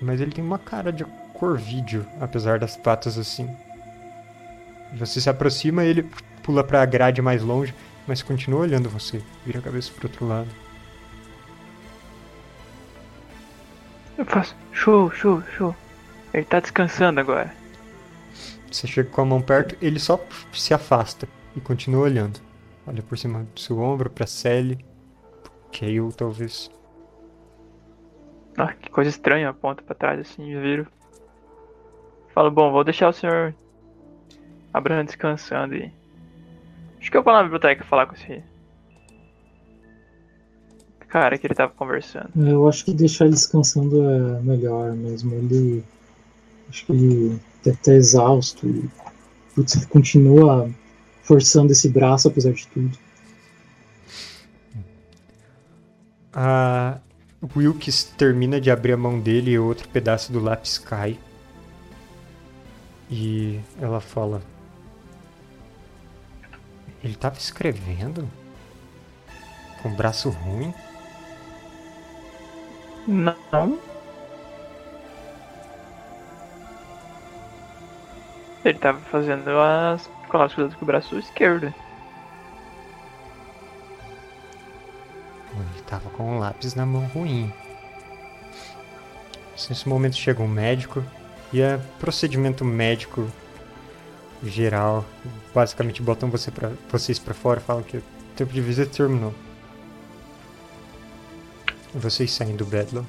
Mas 0.00 0.20
ele 0.20 0.32
tem 0.32 0.44
uma 0.44 0.58
cara 0.58 0.92
de 0.92 1.04
corvídeo, 1.34 2.06
apesar 2.20 2.58
das 2.58 2.76
patas 2.76 3.18
assim. 3.18 3.48
Você 4.94 5.20
se 5.20 5.30
aproxima, 5.30 5.84
ele 5.84 6.06
pula 6.42 6.62
pra 6.62 6.84
grade 6.84 7.22
mais 7.22 7.42
longe, 7.42 7.74
mas 8.06 8.22
continua 8.22 8.60
olhando 8.60 8.88
você. 8.88 9.22
Vira 9.46 9.58
a 9.58 9.62
cabeça 9.62 9.92
pro 9.92 10.08
outro 10.08 10.26
lado. 10.26 10.48
Eu 14.18 14.26
faço, 14.26 14.54
show, 14.72 15.10
show, 15.10 15.42
show. 15.56 15.74
Ele 16.34 16.44
tá 16.44 16.60
descansando 16.60 17.20
agora. 17.20 17.52
Você 18.70 18.86
chega 18.86 19.08
com 19.08 19.20
a 19.20 19.24
mão 19.24 19.40
perto, 19.40 19.76
ele 19.80 19.98
só 19.98 20.22
se 20.52 20.72
afasta 20.74 21.28
e 21.56 21.60
continua 21.60 22.02
olhando. 22.02 22.40
Olha 22.86 23.02
por 23.02 23.16
cima 23.16 23.46
do 23.54 23.60
seu 23.60 23.78
ombro, 23.78 24.10
pra 24.10 24.26
Sally, 24.26 24.84
Kayle, 25.70 26.12
talvez. 26.12 26.70
Ah, 28.56 28.72
que 28.74 28.90
coisa 28.90 29.08
estranha, 29.08 29.48
aponta 29.48 29.82
pra 29.82 29.94
trás 29.94 30.20
assim, 30.20 30.44
viro. 30.60 30.86
Falo, 32.34 32.50
bom, 32.50 32.72
vou 32.72 32.84
deixar 32.84 33.08
o 33.08 33.12
senhor 33.12 33.54
Abraham 34.72 35.04
descansando 35.04 35.74
e. 35.74 35.92
Acho 36.98 37.10
que 37.10 37.16
eu 37.16 37.22
vou 37.22 37.32
lá 37.32 37.40
na 37.40 37.44
biblioteca 37.44 37.84
falar 37.84 38.06
com 38.06 38.14
esse. 38.14 38.42
Cara 41.08 41.36
que 41.36 41.46
ele 41.46 41.54
tava 41.54 41.72
conversando. 41.72 42.30
Eu 42.36 42.66
acho 42.68 42.84
que 42.84 42.94
deixar 42.94 43.26
ele 43.26 43.34
descansando 43.34 44.02
é 44.02 44.40
melhor 44.40 44.92
mesmo. 44.92 45.34
Ele. 45.34 45.84
Acho 46.68 46.86
que 46.86 46.92
ele 46.92 47.40
deve 47.62 47.76
estar 47.76 47.92
exausto 47.92 48.66
e. 48.66 48.88
Putz, 49.54 49.76
ele 49.76 49.86
continua 49.86 50.70
forçando 51.22 51.72
esse 51.72 51.88
braço 51.88 52.28
apesar 52.28 52.52
de 52.52 52.66
tudo. 52.68 52.98
A 56.32 56.98
Wilkes 57.56 58.04
termina 58.04 58.60
de 58.60 58.70
abrir 58.70 58.92
a 58.92 58.96
mão 58.96 59.20
dele 59.20 59.52
e 59.52 59.58
outro 59.58 59.88
pedaço 59.88 60.32
do 60.32 60.40
lápis 60.40 60.78
cai. 60.78 61.18
E 63.10 63.60
ela 63.80 64.00
fala: 64.00 64.42
Ele 67.04 67.14
tava 67.14 67.36
escrevendo? 67.36 68.28
Com 69.82 69.90
o 69.90 69.96
braço 69.96 70.30
ruim? 70.30 70.72
Não. 73.06 73.78
Ele 78.64 78.78
tava 78.78 79.00
fazendo 79.00 79.50
as 79.50 80.08
clássicas 80.32 80.74
com 80.74 80.84
o 80.84 80.86
braço 80.86 81.18
esquerdo. 81.18 81.66
Ele 85.54 85.82
tava 85.86 86.08
com 86.10 86.36
um 86.36 86.38
lápis 86.38 86.74
na 86.74 86.86
mão 86.86 87.04
ruim. 87.08 87.52
Nesse 89.68 89.86
momento 89.86 90.16
chega 90.16 90.42
um 90.42 90.48
médico 90.48 91.04
e 91.52 91.60
é 91.60 91.78
procedimento 92.00 92.64
médico 92.64 93.30
geral. 94.42 95.04
Basicamente 95.54 96.02
botam 96.02 96.30
você 96.30 96.50
pra, 96.50 96.72
vocês 96.90 97.18
pra 97.18 97.34
fora 97.34 97.60
e 97.60 97.62
falam 97.62 97.82
que 97.82 97.98
o 97.98 98.02
tempo 98.34 98.52
de 98.52 98.60
visita 98.62 98.90
terminou. 98.90 99.34
Vocês 101.94 102.32
saem 102.32 102.56
do 102.56 102.64
Bedlam. 102.64 103.06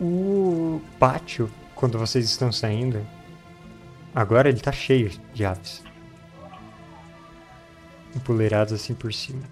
O 0.00 0.80
pátio, 0.98 1.48
quando 1.74 1.98
vocês 1.98 2.24
estão 2.24 2.50
saindo, 2.50 3.06
agora 4.14 4.48
ele 4.48 4.60
tá 4.60 4.72
cheio 4.72 5.10
de 5.32 5.44
aves. 5.44 5.82
Empoleiradas 8.14 8.72
assim 8.72 8.94
por 8.94 9.12
cima. 9.12 9.42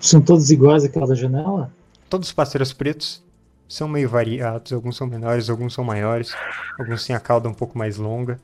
São 0.00 0.20
todos 0.20 0.50
iguais 0.50 0.84
àquela 0.84 1.06
da 1.06 1.14
janela? 1.14 1.72
Todos 2.08 2.28
os 2.28 2.32
pássaros 2.32 2.72
pretos 2.72 3.22
são 3.68 3.86
meio 3.86 4.08
variados, 4.08 4.72
alguns 4.72 4.96
são 4.96 5.06
menores, 5.06 5.50
alguns 5.50 5.74
são 5.74 5.84
maiores, 5.84 6.34
alguns 6.78 7.06
têm 7.06 7.14
a 7.14 7.20
cauda 7.20 7.48
um 7.48 7.54
pouco 7.54 7.76
mais 7.78 7.96
longa. 7.98 8.40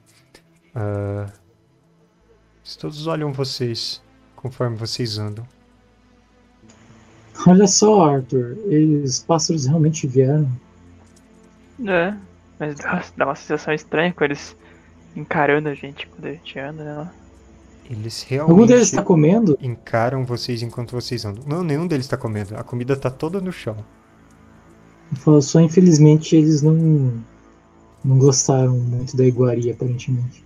Eles 2.63 2.77
todos 2.77 3.07
olham 3.07 3.33
vocês 3.33 4.03
conforme 4.35 4.77
vocês 4.77 5.19
andam. 5.19 5.47
Olha 7.47 7.67
só, 7.67 8.17
Arthur. 8.17 8.57
Os 9.03 9.21
pássaros 9.21 9.67
realmente 9.67 10.07
vieram. 10.07 10.51
É, 11.87 12.15
mas 12.59 12.77
dá, 12.77 13.05
dá 13.17 13.25
uma 13.27 13.35
sensação 13.35 13.73
estranha 13.75 14.13
com 14.13 14.25
eles 14.25 14.57
encarando 15.15 15.69
a 15.69 15.75
gente 15.75 16.07
quando 16.07 16.27
a 16.27 16.33
gente 16.33 16.59
anda, 16.59 16.85
né? 16.85 17.11
Eles 17.89 18.27
Algum 18.41 18.67
deles 18.67 18.69
realmente 18.69 18.83
está 18.83 19.03
comendo? 19.03 19.59
encaram 19.63 20.25
vocês 20.25 20.63
enquanto 20.63 20.91
vocês 20.93 21.25
andam. 21.25 21.45
Não, 21.47 21.63
nenhum 21.63 21.87
deles 21.87 22.07
está 22.07 22.17
comendo. 22.17 22.57
A 22.57 22.65
comida 22.65 22.97
tá 22.97 23.11
toda 23.11 23.41
no 23.41 23.53
chão. 23.53 23.77
Eu 25.11 25.17
falo, 25.19 25.41
Só 25.41 25.61
infelizmente 25.61 26.35
eles 26.35 26.63
não, 26.63 27.23
não 28.05 28.19
gostaram 28.19 28.77
muito 28.77 29.17
da 29.17 29.25
iguaria, 29.25 29.73
aparentemente. 29.73 30.45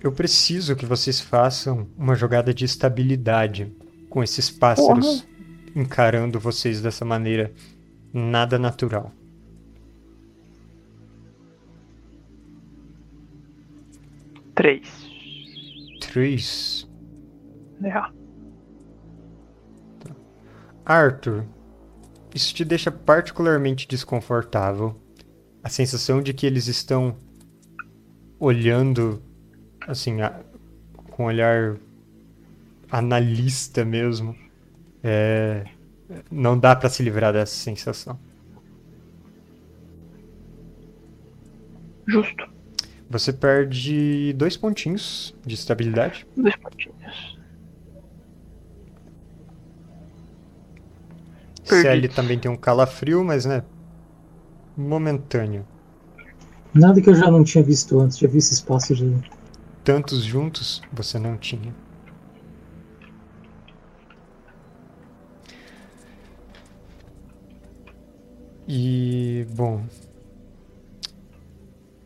Eu 0.00 0.12
preciso 0.12 0.74
que 0.76 0.86
vocês 0.86 1.20
façam 1.20 1.86
uma 1.96 2.14
jogada 2.14 2.54
de 2.54 2.64
estabilidade 2.64 3.70
com 4.08 4.22
esses 4.22 4.48
pássaros 4.48 5.26
encarando 5.76 6.40
vocês 6.40 6.80
dessa 6.80 7.04
maneira 7.04 7.52
nada 8.12 8.58
natural. 8.58 9.12
Três. 14.58 14.82
Três. 16.00 16.88
É. 17.84 18.18
Arthur, 20.84 21.44
isso 22.34 22.52
te 22.52 22.64
deixa 22.64 22.90
particularmente 22.90 23.86
desconfortável. 23.86 25.00
A 25.62 25.68
sensação 25.68 26.20
de 26.20 26.32
que 26.34 26.44
eles 26.44 26.66
estão 26.66 27.16
olhando, 28.40 29.22
assim, 29.86 30.22
a- 30.22 30.40
com 31.12 31.22
um 31.22 31.26
olhar 31.26 31.76
analista 32.90 33.84
mesmo. 33.84 34.34
É, 35.04 35.66
não 36.32 36.58
dá 36.58 36.74
pra 36.74 36.88
se 36.88 37.00
livrar 37.00 37.32
dessa 37.32 37.54
sensação. 37.54 38.18
Justo. 42.08 42.57
Você 43.10 43.32
perde 43.32 44.32
dois 44.34 44.56
pontinhos 44.56 45.34
de 45.44 45.54
estabilidade. 45.54 46.26
Dois 46.36 46.56
pontinhos. 46.56 47.38
Sally 51.64 51.82
Perdidos. 51.82 52.16
também 52.16 52.38
tem 52.38 52.50
um 52.50 52.56
calafrio, 52.56 53.24
mas 53.24 53.44
né, 53.44 53.62
momentâneo. 54.76 55.66
Nada 56.74 57.00
que 57.00 57.08
eu 57.08 57.14
já 57.14 57.30
não 57.30 57.42
tinha 57.44 57.64
visto 57.64 57.98
antes, 58.00 58.18
já 58.18 58.28
vi 58.28 58.38
esse 58.38 58.54
espaço 58.54 58.94
de. 58.94 59.14
Tantos 59.84 60.22
juntos 60.22 60.82
você 60.92 61.18
não 61.18 61.36
tinha. 61.36 61.74
E, 68.66 69.46
bom. 69.56 69.82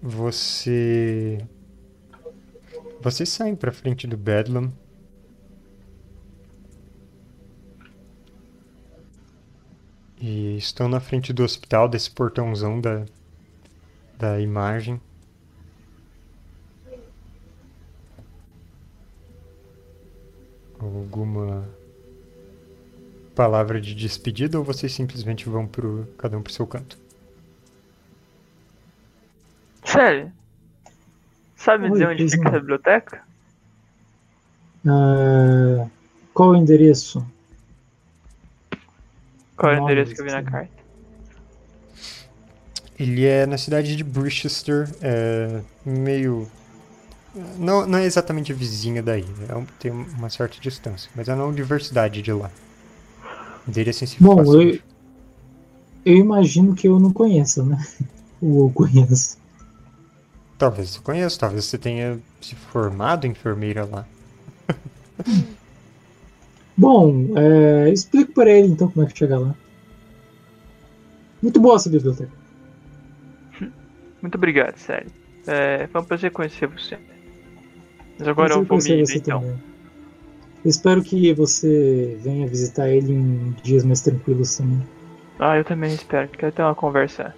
Você. 0.03 1.39
Vocês 3.01 3.29
saem 3.29 3.55
pra 3.55 3.71
frente 3.71 4.05
do 4.05 4.17
Bedlam. 4.17 4.73
E 10.21 10.57
estão 10.57 10.89
na 10.89 11.01
frente 11.01 11.33
do 11.33 11.45
hospital, 11.45 11.89
desse 11.89 12.11
portãozão 12.11 12.81
da, 12.81 13.05
da 14.19 14.41
imagem. 14.41 15.01
Alguma 20.81 21.69
palavra 23.37 23.81
de 23.81 23.95
despedida 23.95 24.59
ou 24.59 24.65
vocês 24.65 24.93
simplesmente 24.93 25.49
vão 25.49 25.67
pro 25.67 26.09
cada 26.19 26.37
um 26.37 26.43
pro 26.43 26.53
seu 26.53 26.67
canto? 26.67 27.02
Sério? 29.93 30.33
Sabe 31.57 31.85
Oi, 31.85 31.93
dizer 31.93 32.09
onde 32.09 32.25
fica 32.25 32.39
não. 32.39 32.49
essa 32.49 32.61
biblioteca? 32.61 33.23
Ah, 34.87 35.87
qual 36.35 36.51
o 36.51 36.57
endereço? 36.57 37.25
Qual 39.57 39.73
é 39.73 39.81
o 39.81 39.85
endereço 39.85 40.15
que 40.15 40.21
eu 40.21 40.25
vi 40.25 40.33
na 40.33 40.43
carta? 40.43 40.83
Ele 42.99 43.27
é 43.27 43.47
na 43.47 43.59
cidade 43.59 43.97
de 43.97 44.05
Brichester, 44.05 44.89
é 45.01 45.61
meio. 45.85 46.49
Não, 47.59 47.87
não 47.87 47.99
é 47.99 48.05
exatamente 48.05 48.53
vizinha 48.53 49.03
daí, 49.03 49.25
é 49.49 49.57
um- 49.57 49.65
tem 49.79 49.91
uma 49.91 50.29
certa 50.29 50.61
distância, 50.61 51.11
mas 51.15 51.29
é 51.29 51.35
na 51.35 51.45
universidade 51.45 52.23
de 52.23 52.33
lá. 52.33 52.51
Endereço 53.67 54.05
em 54.05 54.07
si 54.07 54.17
Bom, 54.21 54.43
eu, 54.61 54.79
eu 56.05 56.17
imagino 56.17 56.75
que 56.75 56.87
eu 56.87 57.01
não 57.01 57.13
conheça, 57.13 57.65
né? 57.65 57.77
Ou 58.43 58.67
eu 58.69 58.73
conheço. 58.73 59.42
Talvez 60.63 60.91
você 60.91 61.01
conheça, 61.01 61.41
talvez 61.41 61.65
você 61.65 61.77
tenha 61.77 62.21
se 62.41 62.55
formado 62.55 63.27
enfermeira 63.27 63.85
lá. 63.85 64.07
Bom, 66.79 67.37
é, 67.37 67.91
explico 67.91 68.33
para 68.33 68.49
ele 68.49 68.69
então 68.69 68.89
como 68.89 69.05
é 69.05 69.11
que 69.11 69.19
chega 69.19 69.41
lá. 69.41 69.57
Muito 71.43 71.59
boa 71.59 71.75
essa 71.75 71.91
biblioteca. 71.91 72.31
Muito 74.23 74.37
obrigado, 74.37 74.77
sério. 74.77 75.11
É, 75.49 75.89
foi 75.89 76.01
um 76.01 76.05
prazer 76.05 76.31
conhecer 76.31 76.69
você. 76.69 76.97
Mas 78.17 78.29
agora 78.29 78.55
eu 78.55 78.63
vou 78.63 78.79
me 78.79 78.89
ir, 78.89 79.05
você 79.05 79.19
então. 79.19 79.41
também. 79.41 79.59
Eu 80.65 80.71
espero 80.71 81.03
que 81.03 81.35
você 81.35 82.17
venha 82.23 82.47
visitar 82.47 82.89
ele 82.89 83.13
em 83.13 83.51
dias 83.65 83.83
mais 83.83 84.01
tranquilos 84.01 84.57
também. 84.57 84.81
Ah, 85.41 85.59
eu 85.59 85.65
também 85.65 85.93
espero. 85.93 86.29
Quero 86.29 86.53
ter 86.53 86.63
uma 86.63 86.77
conversa. 86.77 87.35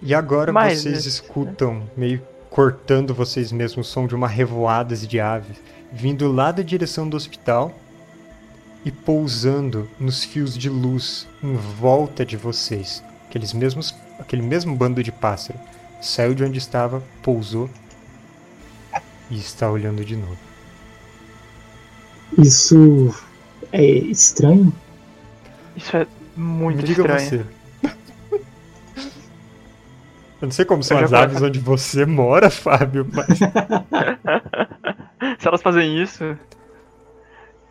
E 0.00 0.14
agora 0.14 0.52
Mais 0.52 0.80
vocês 0.80 0.94
vezes, 0.94 1.14
escutam, 1.14 1.82
meio 1.96 2.22
cortando 2.50 3.14
vocês 3.14 3.52
mesmos, 3.52 3.86
o 3.86 3.90
som 3.90 4.06
de 4.06 4.14
uma 4.14 4.28
revoada 4.28 4.96
de 4.96 5.20
aves, 5.20 5.56
vindo 5.92 6.30
lá 6.30 6.52
da 6.52 6.62
direção 6.62 7.08
do 7.08 7.16
hospital 7.16 7.74
e 8.84 8.90
pousando 8.90 9.88
nos 9.98 10.24
fios 10.24 10.56
de 10.56 10.68
luz 10.70 11.26
em 11.42 11.54
volta 11.54 12.24
de 12.24 12.36
vocês. 12.36 13.02
Aqueles 13.28 13.52
mesmos, 13.52 13.94
aquele 14.18 14.42
mesmo 14.42 14.74
bando 14.74 15.02
de 15.02 15.12
pássaro 15.12 15.58
saiu 16.00 16.34
de 16.34 16.44
onde 16.44 16.58
estava, 16.58 17.02
pousou 17.22 17.68
e 19.30 19.36
está 19.36 19.70
olhando 19.70 20.04
de 20.04 20.16
novo. 20.16 20.38
Isso 22.38 23.14
é 23.72 23.82
estranho? 23.84 24.72
Isso 25.76 25.96
é 25.96 26.06
muito 26.36 26.76
Me 26.78 26.82
diga 26.82 27.02
estranho. 27.02 27.20
você. 27.44 27.57
Eu 30.40 30.46
não 30.46 30.52
sei 30.52 30.64
como 30.64 30.82
são 30.82 30.98
as 30.98 31.12
aves 31.12 31.42
onde 31.42 31.58
você 31.58 32.06
mora, 32.06 32.48
Fábio, 32.50 33.06
mas 33.12 33.38
Se 35.38 35.48
elas 35.48 35.62
fazem 35.62 36.00
isso, 36.00 36.24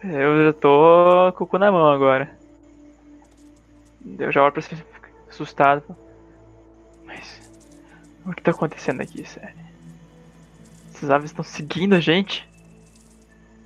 eu 0.03 0.45
já 0.45 0.53
tô 0.53 1.31
com 1.37 1.45
o 1.45 1.47
cu 1.47 1.57
na 1.57 1.71
mão 1.71 1.89
agora. 1.89 2.29
Eu 4.19 4.31
já 4.31 4.43
olho 4.43 4.51
pra 4.51 4.61
você 4.61 4.75
fico 4.75 5.07
assustado. 5.29 5.83
Mas 7.05 7.41
o 8.25 8.33
que 8.33 8.41
tá 8.41 8.51
acontecendo 8.51 9.01
aqui, 9.01 9.27
sério? 9.27 9.55
Essas 10.93 11.09
aves 11.09 11.31
estão 11.31 11.43
seguindo 11.43 11.93
a 11.93 11.99
gente? 11.99 12.47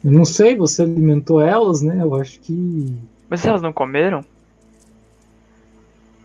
Eu 0.03 0.11
não 0.11 0.25
sei, 0.25 0.55
você 0.55 0.83
alimentou 0.83 1.41
elas, 1.41 1.81
né? 1.81 2.01
Eu 2.01 2.15
acho 2.15 2.39
que. 2.39 2.97
Mas 3.29 3.45
elas 3.45 3.61
não 3.61 3.71
comeram? 3.71 4.25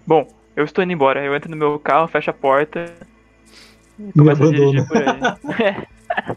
Bom, 0.06 0.26
eu 0.57 0.64
estou 0.64 0.82
indo 0.82 0.92
embora. 0.92 1.22
Eu 1.22 1.34
entro 1.36 1.50
no 1.50 1.57
meu 1.57 1.78
carro, 1.78 2.09
fecho 2.09 2.30
a 2.30 2.32
porta 2.32 2.86
e 3.98 4.02
Me 4.02 4.12
começo 4.12 4.42
a 4.42 4.46
dirigir 4.50 4.86
por 4.88 4.96
aí. 4.96 6.36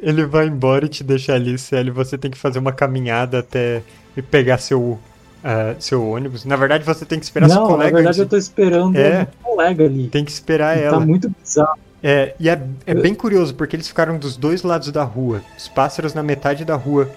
Ele 0.00 0.26
vai 0.26 0.46
embora 0.46 0.84
e 0.84 0.88
te 0.88 1.02
deixa 1.02 1.34
ali, 1.34 1.56
Célio. 1.58 1.92
Você 1.94 2.18
tem 2.18 2.30
que 2.30 2.38
fazer 2.38 2.58
uma 2.58 2.72
caminhada 2.72 3.38
até 3.38 3.82
e 4.16 4.20
pegar 4.22 4.58
seu, 4.58 4.98
ah, 5.42 5.74
seu 5.78 6.06
ônibus. 6.06 6.44
Na 6.44 6.56
verdade, 6.56 6.84
você 6.84 7.04
tem 7.06 7.18
que 7.18 7.24
esperar 7.24 7.48
seu 7.48 7.56
não, 7.56 7.62
na 7.64 7.74
colega. 7.74 7.96
verdade 7.96 8.18
eu 8.18 8.24
antes- 8.24 8.30
tô 8.30 8.36
esperando 8.36 8.96
É. 8.98 9.22
um 9.22 9.50
colega 9.50 9.84
ali. 9.84 10.08
Tem 10.08 10.24
que 10.24 10.30
esperar 10.30 10.76
Tá 10.76 10.80
ela. 10.82 11.00
muito 11.00 11.30
bizarro. 11.30 11.78
É, 12.02 12.34
e 12.38 12.48
é, 12.48 12.60
é 12.84 12.94
bem 12.94 13.14
curioso, 13.14 13.54
porque 13.54 13.76
eles 13.76 13.86
ficaram 13.86 14.18
dos 14.18 14.36
dois 14.36 14.62
lados 14.64 14.90
da 14.90 15.04
rua. 15.04 15.40
Os 15.56 15.68
pássaros 15.68 16.12
na 16.12 16.22
metade 16.22 16.64
da 16.64 16.74
rua 16.74 17.08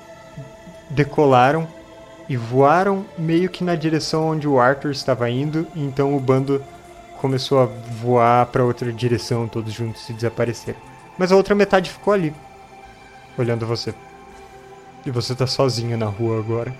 decolaram 0.91 1.67
e 2.27 2.35
voaram 2.35 3.05
meio 3.17 3.49
que 3.49 3.63
na 3.63 3.75
direção 3.75 4.29
onde 4.29 4.47
o 4.47 4.59
Arthur 4.59 4.91
estava 4.91 5.29
indo. 5.29 5.67
E 5.75 5.83
então 5.83 6.15
o 6.15 6.19
bando 6.19 6.63
começou 7.19 7.59
a 7.59 7.65
voar 7.65 8.45
para 8.47 8.63
outra 8.63 8.91
direção, 8.91 9.47
todos 9.47 9.73
juntos 9.73 10.09
e 10.09 10.13
desapareceram. 10.13 10.79
Mas 11.17 11.31
a 11.31 11.35
outra 11.35 11.55
metade 11.55 11.89
ficou 11.89 12.13
ali, 12.13 12.33
olhando 13.37 13.65
você. 13.65 13.93
E 15.05 15.11
você 15.11 15.35
tá 15.35 15.47
sozinho 15.47 15.97
na 15.97 16.07
rua 16.07 16.39
agora. 16.39 16.73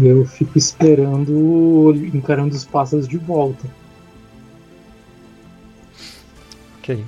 Eu 0.00 0.24
fico 0.24 0.56
esperando, 0.56 1.92
encarando 2.14 2.54
os 2.54 2.64
pássaros 2.64 3.06
de 3.06 3.18
volta. 3.18 3.68
Ok. 6.78 7.04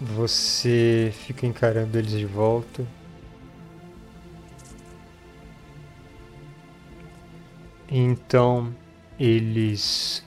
Você 0.00 1.12
fica 1.26 1.46
encarando 1.46 1.98
eles 1.98 2.12
de 2.12 2.24
volta. 2.24 2.86
Então, 7.88 8.74
eles. 9.18 10.24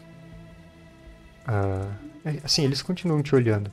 Ah, 1.47 1.87
é, 2.25 2.39
assim, 2.43 2.63
eles 2.63 2.81
continuam 2.81 3.21
te 3.23 3.33
olhando. 3.33 3.71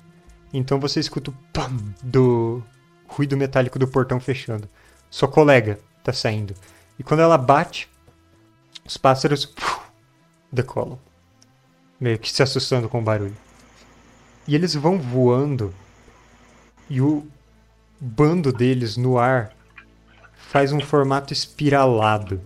Então 0.53 0.79
você 0.81 1.01
escuta 1.01 1.31
o 1.31 1.35
pam 1.53 1.77
do 2.03 2.63
ruído 3.07 3.37
metálico 3.37 3.79
do 3.79 3.89
portão 3.89 4.21
fechando. 4.21 4.69
Sua 5.11 5.29
colega 5.29 5.79
tá 6.03 6.13
saindo. 6.13 6.55
E 6.99 7.03
quando 7.03 7.21
ela 7.21 7.37
bate, 7.37 7.89
os 8.85 8.97
pássaros 8.97 9.45
puf, 9.45 9.81
decolam 10.51 10.99
meio 12.01 12.19
que 12.19 12.31
se 12.31 12.43
assustando 12.43 12.89
com 12.89 13.01
o 13.01 13.05
barulho. 13.05 13.37
E 14.47 14.55
eles 14.55 14.75
vão 14.75 14.99
voando 14.99 15.75
e 16.89 17.01
o 17.01 17.27
bando 18.01 18.53
deles 18.53 18.97
no 18.97 19.19
ar 19.19 19.55
faz 20.35 20.73
um 20.73 20.81
formato 20.81 21.33
espiralado. 21.33 22.41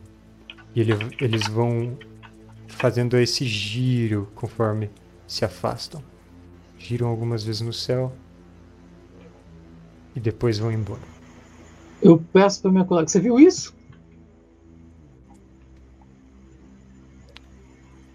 E 0.75 0.81
ele- 0.81 0.95
eles 1.21 1.47
vão 1.47 1.97
fazendo 2.67 3.17
esse 3.19 3.45
giro 3.47 4.29
conforme 4.35 4.91
se 5.27 5.45
afastam. 5.45 6.03
Giram 6.79 7.07
algumas 7.09 7.45
vezes 7.45 7.61
no 7.61 7.73
céu 7.73 8.13
e 10.17 10.21
depois 10.21 10.59
vão 10.59 10.73
embora. 10.73 11.01
Eu 12.03 12.19
peço 12.33 12.61
pra 12.63 12.73
minha 12.73 12.85
colega, 12.85 13.07
você 13.09 13.21
viu 13.21 13.39
isso? 13.39 13.73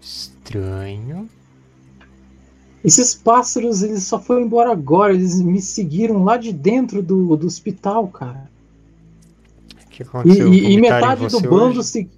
Estranho. 0.00 1.28
Esses 2.88 3.14
pássaros, 3.14 3.82
eles 3.82 4.04
só 4.04 4.18
foram 4.18 4.42
embora 4.42 4.72
agora, 4.72 5.12
eles 5.12 5.40
me 5.42 5.60
seguiram 5.60 6.24
lá 6.24 6.36
de 6.36 6.52
dentro 6.52 7.02
do, 7.02 7.36
do 7.36 7.46
hospital, 7.46 8.08
cara. 8.08 8.50
O 9.84 9.88
que 9.90 10.02
E, 10.02 10.06
aconteceu? 10.08 10.48
e- 10.54 10.70
e 10.70 10.74
em 10.74 10.80
metade 10.80 11.26
do 11.28 11.40
bando 11.40 11.80
hoje? 11.80 11.82
se. 11.82 12.08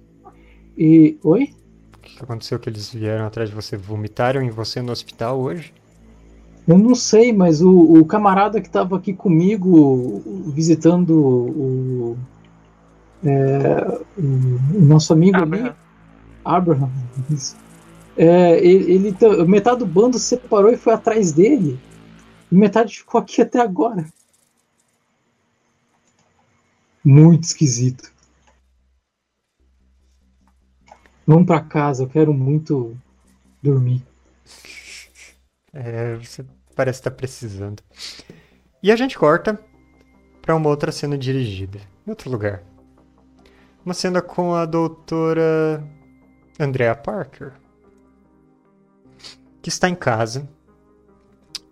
E. 0.77 1.17
Oi? 1.23 1.53
O 1.95 1.99
que 1.99 2.23
aconteceu 2.23 2.59
que 2.59 2.69
eles 2.69 2.89
vieram 2.93 3.25
atrás 3.25 3.49
de 3.49 3.55
você? 3.55 3.75
Vomitaram 3.77 4.41
em 4.41 4.49
você 4.49 4.81
no 4.81 4.91
hospital 4.91 5.39
hoje? 5.39 5.73
Eu 6.67 6.77
não 6.77 6.95
sei, 6.95 7.33
mas 7.33 7.61
o, 7.61 7.69
o 7.71 8.05
camarada 8.05 8.61
que 8.61 8.69
tava 8.69 8.97
aqui 8.97 9.13
comigo 9.13 10.21
visitando 10.53 11.11
o, 11.17 12.17
É, 13.23 14.01
o 14.17 14.81
nosso 14.81 15.13
amigo 15.13 15.41
Abraham. 15.41 15.43
ali, 15.43 15.75
Abraham, 16.43 16.89
isso. 17.29 17.55
É, 18.17 18.57
ele, 18.57 18.93
ele 18.93 19.13
tá- 19.13 19.45
metade 19.45 19.79
do 19.79 19.85
bando 19.85 20.19
se 20.19 20.25
separou 20.25 20.71
e 20.71 20.77
foi 20.77 20.93
atrás 20.93 21.31
dele. 21.31 21.79
E 22.51 22.55
metade 22.55 22.97
ficou 22.97 23.19
aqui 23.21 23.41
até 23.41 23.59
agora. 23.59 24.05
Muito 27.03 27.45
esquisito. 27.45 28.11
Vamos 31.25 31.45
pra 31.45 31.61
casa, 31.61 32.03
eu 32.03 32.09
quero 32.09 32.33
muito 32.33 32.97
dormir. 33.61 34.03
É, 35.73 36.15
você 36.15 36.45
parece 36.75 36.99
estar 36.99 37.11
precisando. 37.11 37.81
E 38.83 38.91
a 38.91 38.95
gente 38.95 39.17
corta 39.17 39.59
para 40.41 40.55
uma 40.55 40.69
outra 40.69 40.91
cena 40.91 41.17
dirigida, 41.17 41.79
em 42.05 42.09
outro 42.09 42.29
lugar. 42.29 42.63
Uma 43.85 43.93
cena 43.93 44.21
com 44.21 44.53
a 44.53 44.65
doutora 44.65 45.83
Andrea 46.59 46.95
Parker, 46.95 47.53
que 49.61 49.69
está 49.69 49.87
em 49.87 49.95
casa, 49.95 50.47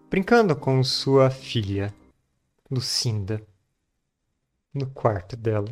brincando 0.09 0.55
com 0.55 0.83
sua 0.83 1.29
filha, 1.29 1.93
Lucinda, 2.69 3.41
no 4.73 4.87
quarto 4.87 5.35
dela. 5.35 5.67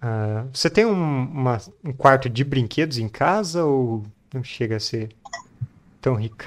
Ah, 0.00 0.46
você 0.52 0.68
tem 0.68 0.84
um, 0.84 0.92
uma- 0.92 1.58
um 1.84 1.92
quarto 1.92 2.28
de 2.28 2.44
brinquedos 2.44 2.98
em 2.98 3.08
casa 3.08 3.64
ou 3.64 4.02
não 4.34 4.42
chega 4.42 4.76
a 4.76 4.80
ser 4.80 5.14
tão 6.00 6.14
rica? 6.14 6.46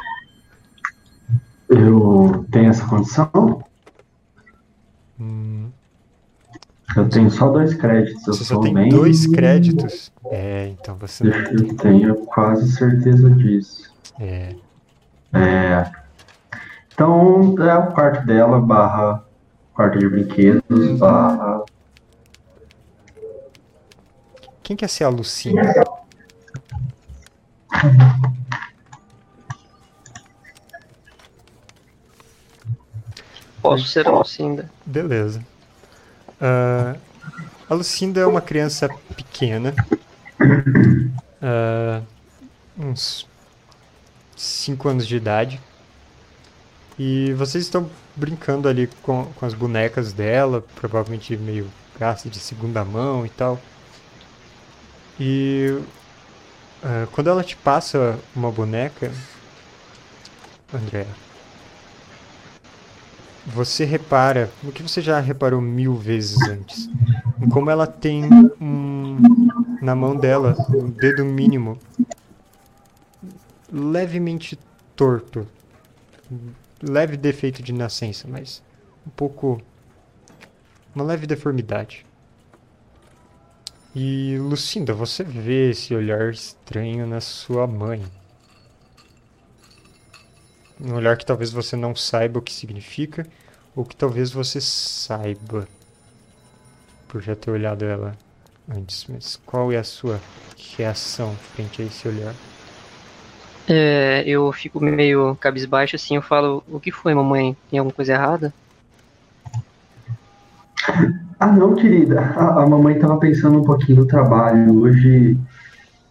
Eu 1.70 2.46
tenho 2.52 2.70
essa 2.70 2.88
condição? 2.88 3.64
Hum, 5.20 5.70
Eu 6.96 7.10
tenho 7.10 7.30
só 7.32 7.50
dois 7.50 7.74
créditos. 7.74 8.28
Eu 8.28 8.34
você 8.34 8.44
só 8.44 8.60
tem 8.60 8.74
bem... 8.74 8.90
dois 8.90 9.26
créditos? 9.26 10.12
É, 10.30 10.68
então 10.68 10.96
você 10.98 11.24
não 11.24 11.32
tem. 11.32 11.54
Eu 11.54 11.78
tenho 11.78 12.26
quase 12.26 12.72
certeza 12.72 13.30
disso. 13.32 13.85
É, 14.20 14.56
É. 15.34 15.92
Então, 16.94 17.56
é 17.60 17.76
o 17.76 17.92
quarto 17.92 18.26
dela, 18.26 18.60
barra 18.60 19.26
quarto 19.76 20.00
de 20.00 20.08
brinquedos, 20.08 20.98
barra. 20.98 21.64
quem 24.64 24.76
quer 24.76 24.88
ser 24.88 25.04
a 25.04 25.10
Lucinda? 25.10 25.62
Posso 33.62 33.86
ser 33.88 34.08
a 34.08 34.12
Lucinda. 34.12 34.70
Beleza. 34.86 35.46
Ah, 36.40 36.96
a 37.70 37.74
Lucinda 37.74 38.22
é 38.22 38.26
uma 38.26 38.42
criança 38.42 38.88
pequena, 39.16 39.74
ah, 41.42 42.02
uns 42.78 43.28
5 44.36 44.90
anos 44.90 45.08
de 45.08 45.16
idade. 45.16 45.62
E 46.98 47.34
vocês 47.34 47.64
estão 47.64 47.90
brincando 48.16 48.68
ali 48.68 48.90
com, 49.02 49.26
com 49.26 49.46
as 49.46 49.54
bonecas 49.54 50.14
dela, 50.14 50.64
provavelmente 50.76 51.36
meio 51.36 51.70
gasta 52.00 52.30
de 52.30 52.40
segunda 52.40 52.84
mão 52.86 53.26
e 53.26 53.30
tal. 53.30 53.60
E 55.20 55.78
ah, 56.84 57.08
quando 57.12 57.30
ela 57.30 57.44
te 57.44 57.56
passa 57.56 58.20
uma 58.36 58.52
boneca, 58.52 59.12
André, 60.72 61.08
você 63.46 63.86
repara, 63.86 64.52
o 64.64 64.72
que 64.72 64.84
você 64.84 65.02
já 65.02 65.20
reparou 65.20 65.60
mil 65.62 65.96
vezes 65.96 66.40
antes, 66.48 66.90
como 67.52 67.70
ela 67.70 67.88
tem 67.88 68.26
um, 68.62 69.18
na 69.82 69.96
mão 69.96 70.16
dela 70.16 70.56
um 70.70 70.90
dedo 70.90 71.26
mínimo 71.26 71.80
levemente 73.76 74.58
torto, 74.96 75.46
leve 76.82 77.18
defeito 77.18 77.62
de 77.62 77.74
nascença, 77.74 78.26
mas 78.26 78.64
um 79.06 79.10
pouco 79.10 79.62
uma 80.96 81.04
leve 81.04 81.28
deformidade. 81.28 82.06
E 83.94 84.38
Lucinda, 84.40 84.94
você 84.94 85.24
vê 85.24 85.72
esse 85.72 85.94
olhar 85.94 86.32
estranho 86.32 87.06
na 87.06 87.20
sua 87.20 87.68
mãe. 87.68 88.04
Um 90.80 90.94
olhar 90.94 91.18
que 91.18 91.26
talvez 91.26 91.52
você 91.52 91.76
não 91.76 91.96
saiba 91.96 92.40
o 92.40 92.42
que 92.42 92.54
significa, 92.54 93.28
ou 93.76 93.84
que 93.86 93.96
talvez 93.96 94.32
você 94.32 94.60
saiba 94.62 95.68
por 97.08 97.22
já 97.22 97.36
ter 97.36 97.52
olhado 97.52 97.84
ela 97.84 98.18
antes. 98.70 99.06
Mas 99.08 99.38
qual 99.46 99.72
é 99.72 99.78
a 99.78 99.84
sua 99.84 100.20
reação 100.78 101.36
frente 101.36 101.82
a 101.82 101.86
esse 101.86 102.08
olhar? 102.08 102.36
É, 103.68 104.24
eu 104.28 104.52
fico 104.52 104.80
meio 104.80 105.36
cabisbaixo 105.36 105.96
assim, 105.96 106.16
eu 106.16 106.22
falo, 106.22 106.64
o 106.70 106.80
que 106.80 106.92
foi, 106.92 107.14
mamãe? 107.14 107.58
Tem 107.70 107.80
alguma 107.80 107.96
coisa 107.96 108.14
errada? 108.14 108.54
Ah, 111.40 111.52
não, 111.52 111.76
querida. 111.76 112.22
A, 112.36 112.64
a 112.64 112.68
mamãe 112.68 113.00
tava 113.00 113.18
pensando 113.18 113.60
um 113.60 113.64
pouquinho 113.64 114.02
no 114.02 114.08
trabalho. 114.08 114.82
Hoje, 114.82 115.38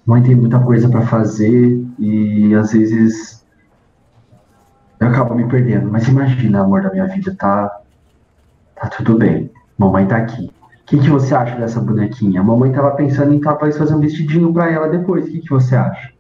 a 0.06 0.10
mãe 0.10 0.22
tem 0.22 0.34
muita 0.34 0.58
coisa 0.60 0.88
pra 0.88 1.02
fazer 1.02 1.80
e 1.98 2.54
às 2.54 2.72
vezes 2.72 3.44
eu 4.98 5.08
acabo 5.08 5.34
me 5.34 5.48
perdendo. 5.48 5.90
Mas 5.90 6.08
imagina, 6.08 6.60
amor 6.60 6.82
da 6.82 6.90
minha 6.90 7.06
vida, 7.06 7.34
tá, 7.38 7.80
tá 8.74 8.88
tudo 8.88 9.16
bem. 9.16 9.50
Mamãe 9.78 10.06
tá 10.06 10.16
aqui. 10.16 10.50
O 10.82 10.86
que, 10.86 10.98
que 10.98 11.08
você 11.08 11.34
acha 11.34 11.56
dessa 11.56 11.80
bonequinha? 11.80 12.40
A 12.40 12.44
mamãe 12.44 12.70
tava 12.70 12.90
pensando 12.90 13.32
em 13.32 13.40
talvez 13.40 13.78
fazer 13.78 13.94
um 13.94 14.00
vestidinho 14.00 14.52
pra 14.52 14.70
ela 14.70 14.88
depois. 14.88 15.26
O 15.26 15.30
que, 15.30 15.40
que 15.40 15.50
você 15.50 15.74
acha? 15.74 16.13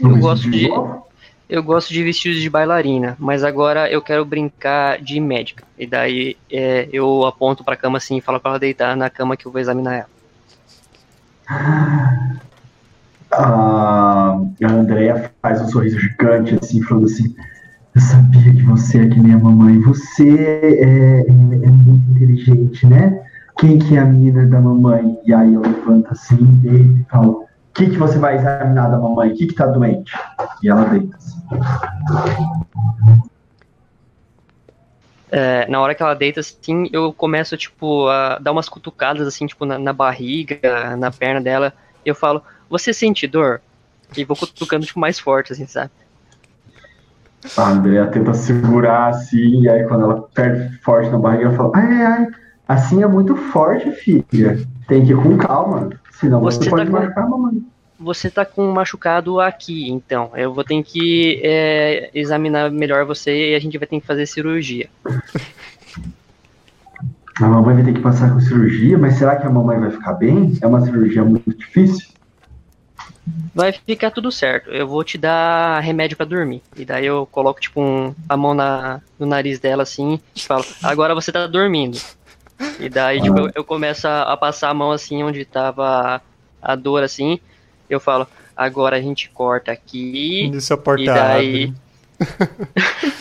Eu 0.00 0.16
gosto 0.18 0.42
vestidinho 0.44 0.70
de- 0.70 0.76
novo? 0.76 1.06
Eu 1.48 1.62
gosto 1.62 1.92
de 1.92 2.02
vestidos 2.02 2.40
de 2.40 2.50
bailarina, 2.50 3.16
mas 3.20 3.44
agora 3.44 3.88
eu 3.90 4.02
quero 4.02 4.24
brincar 4.24 5.00
de 5.00 5.20
médica. 5.20 5.62
E 5.78 5.86
daí 5.86 6.36
é, 6.50 6.88
eu 6.92 7.24
aponto 7.24 7.62
pra 7.62 7.76
cama 7.76 7.98
assim 7.98 8.16
e 8.16 8.20
falo 8.20 8.40
pra 8.40 8.50
ela 8.52 8.58
deitar 8.58 8.96
na 8.96 9.08
cama 9.08 9.36
que 9.36 9.46
eu 9.46 9.52
vou 9.52 9.60
examinar 9.60 9.94
ela. 9.94 10.08
Ah, 13.32 14.38
a 14.64 14.68
Andrea 14.68 15.30
faz 15.42 15.60
um 15.60 15.68
sorriso 15.68 15.98
gigante, 15.98 16.56
assim, 16.60 16.82
falando 16.82 17.04
assim: 17.06 17.34
Eu 17.94 18.00
sabia 18.00 18.52
que 18.52 18.62
você 18.62 19.00
é 19.02 19.08
que 19.08 19.20
nem 19.20 19.34
a 19.34 19.38
mamãe. 19.38 19.80
Você 19.82 20.28
é, 20.28 20.82
é- 20.82 21.26
é 21.28 21.30
muito 21.32 22.10
inteligente, 22.12 22.86
né? 22.86 23.22
Quem 23.58 23.78
que 23.78 23.96
é 23.96 24.00
a 24.00 24.04
menina 24.04 24.46
da 24.46 24.60
mamãe? 24.60 25.18
E 25.24 25.32
aí 25.32 25.54
ela 25.54 25.66
levanta 25.66 26.10
assim, 26.12 26.36
e 26.64 27.04
fala: 27.10 27.28
O 27.28 27.46
que, 27.76 27.90
que 27.90 27.98
você 27.98 28.18
vai 28.18 28.36
examinar 28.36 28.90
da 28.90 28.98
mamãe? 28.98 29.30
O 29.30 29.36
que, 29.36 29.46
que 29.46 29.54
tá 29.54 29.66
doente? 29.66 30.12
E 30.62 30.68
ela 30.68 30.84
deita. 30.86 31.16
É, 35.30 35.68
na 35.68 35.80
hora 35.80 35.94
que 35.94 36.02
ela 36.02 36.14
deita 36.14 36.40
assim, 36.40 36.88
eu 36.92 37.12
começo 37.12 37.56
tipo 37.56 38.08
a 38.08 38.38
dar 38.38 38.52
umas 38.52 38.68
cutucadas 38.68 39.26
assim, 39.26 39.46
tipo 39.46 39.66
na, 39.66 39.78
na 39.78 39.92
barriga, 39.92 40.96
na 40.96 41.10
perna 41.10 41.40
dela. 41.40 41.72
E 42.04 42.08
eu 42.08 42.14
falo: 42.14 42.42
"Você 42.70 42.94
sente 42.94 43.26
dor?" 43.26 43.60
E 44.16 44.24
vou 44.24 44.36
cutucando 44.36 44.86
tipo 44.86 44.98
mais 44.98 45.18
forte 45.18 45.52
assim, 45.52 45.66
sabe? 45.66 45.90
A 47.56 47.68
Andrea 47.68 48.06
tenta 48.06 48.32
segurar 48.32 49.08
assim, 49.08 49.60
e 49.60 49.68
aí 49.68 49.84
quando 49.84 50.04
ela 50.04 50.22
perde 50.34 50.78
forte 50.78 51.10
na 51.10 51.18
barriga, 51.18 51.44
ela 51.44 51.56
fala: 51.56 51.72
Ai, 51.74 51.92
ai, 51.92 52.02
ai, 52.02 52.26
assim 52.66 53.02
é 53.02 53.06
muito 53.06 53.36
forte, 53.36 53.90
filha. 53.92 54.58
Tem 54.88 55.04
que 55.04 55.12
ir 55.12 55.16
com 55.16 55.36
calma, 55.36 55.90
senão 56.20 56.40
você, 56.40 56.58
Você 56.58 56.70
pode 56.70 56.84
tá 56.84 56.90
com- 56.90 56.98
machucar 57.02 57.24
a 57.24 57.28
mamãe. 57.28 57.62
Você 57.98 58.30
tá 58.30 58.44
com 58.44 58.68
um 58.68 58.72
machucado 58.72 59.40
aqui, 59.40 59.88
então. 59.90 60.30
Eu 60.34 60.52
vou 60.52 60.62
ter 60.62 60.82
que 60.82 61.40
é, 61.42 62.10
examinar 62.14 62.70
melhor 62.70 63.06
você 63.06 63.52
e 63.52 63.54
a 63.54 63.58
gente 63.58 63.78
vai 63.78 63.86
ter 63.86 64.00
que 64.00 64.06
fazer 64.06 64.26
cirurgia. 64.26 64.88
A 67.40 67.46
mamãe 67.46 67.74
vai 67.74 67.84
ter 67.84 67.94
que 67.94 68.00
passar 68.00 68.32
com 68.32 68.40
cirurgia, 68.40 68.96
mas 68.98 69.14
será 69.14 69.36
que 69.36 69.46
a 69.46 69.50
mamãe 69.50 69.78
vai 69.78 69.90
ficar 69.90 70.12
bem? 70.14 70.58
É 70.60 70.66
uma 70.66 70.80
cirurgia 70.82 71.24
muito 71.24 71.54
difícil. 71.54 72.06
Vai 73.54 73.72
ficar 73.72 74.10
tudo 74.10 74.30
certo. 74.30 74.70
Eu 74.70 74.86
vou 74.86 75.02
te 75.02 75.18
dar 75.18 75.80
remédio 75.80 76.16
pra 76.16 76.24
dormir. 76.26 76.62
E 76.76 76.84
daí 76.84 77.06
eu 77.06 77.26
coloco, 77.30 77.60
tipo, 77.60 77.80
um- 77.80 78.14
a 78.28 78.36
mão 78.36 78.54
na, 78.54 79.00
no 79.18 79.26
nariz 79.26 79.58
dela, 79.58 79.82
assim, 79.82 80.20
e 80.34 80.42
falo, 80.42 80.64
agora 80.82 81.14
você 81.14 81.32
tá 81.32 81.46
dormindo. 81.46 81.98
E 82.80 82.88
daí, 82.88 83.20
tipo, 83.20 83.38
eu, 83.38 83.50
eu 83.54 83.64
começo 83.64 84.06
a, 84.08 84.22
a 84.32 84.36
passar 84.36 84.70
a 84.70 84.74
mão, 84.74 84.90
assim, 84.92 85.22
onde 85.22 85.44
tava 85.44 86.20
a 86.60 86.74
dor, 86.74 87.02
assim. 87.02 87.38
Eu 87.88 88.00
falo, 88.00 88.26
agora 88.56 88.96
a 88.96 89.00
gente 89.00 89.28
corta 89.30 89.72
aqui. 89.72 90.48
Nisso 90.50 90.72
a 90.74 90.76
porta 90.76 91.02
e 91.02 91.06
daí- 91.06 91.74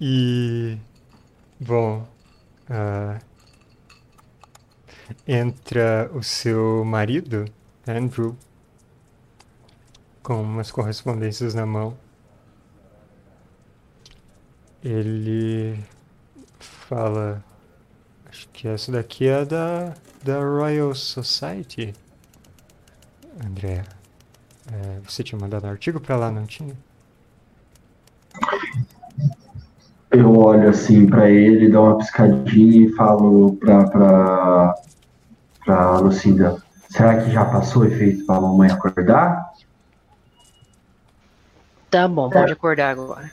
e. 0.00 0.78
Bom. 1.58 2.06
ah, 2.68 3.18
entra 5.26 6.10
o 6.14 6.22
seu 6.22 6.84
marido, 6.84 7.44
Andrew, 7.86 8.36
com 10.22 10.40
umas 10.40 10.70
correspondências 10.70 11.54
na 11.54 11.66
mão. 11.66 11.96
Ele 14.82 15.78
fala. 16.58 17.44
Acho 18.40 18.48
que 18.54 18.66
essa 18.66 18.90
daqui 18.90 19.28
é 19.28 19.44
da, 19.44 19.92
da 20.24 20.40
Royal 20.40 20.94
Society. 20.94 21.92
André, 23.46 23.84
é, 24.72 24.98
você 25.06 25.22
tinha 25.22 25.38
mandado 25.38 25.66
um 25.66 25.70
artigo 25.70 26.00
pra 26.00 26.16
lá, 26.16 26.30
não 26.30 26.46
tinha? 26.46 26.72
Eu 30.10 30.34
olho 30.38 30.70
assim 30.70 31.06
pra 31.06 31.28
ele, 31.28 31.68
dou 31.68 31.84
uma 31.84 31.98
piscadinha 31.98 32.86
e 32.86 32.92
falo 32.94 33.56
pra, 33.56 33.84
pra, 33.90 34.74
pra 35.62 35.98
Lucinda: 35.98 36.62
será 36.88 37.22
que 37.22 37.30
já 37.30 37.44
passou 37.44 37.82
o 37.82 37.86
efeito 37.86 38.24
pra 38.24 38.40
mamãe 38.40 38.70
acordar? 38.70 39.52
Tá 41.90 42.08
bom, 42.08 42.30
pode 42.30 42.52
acordar 42.54 42.92
agora. 42.92 43.30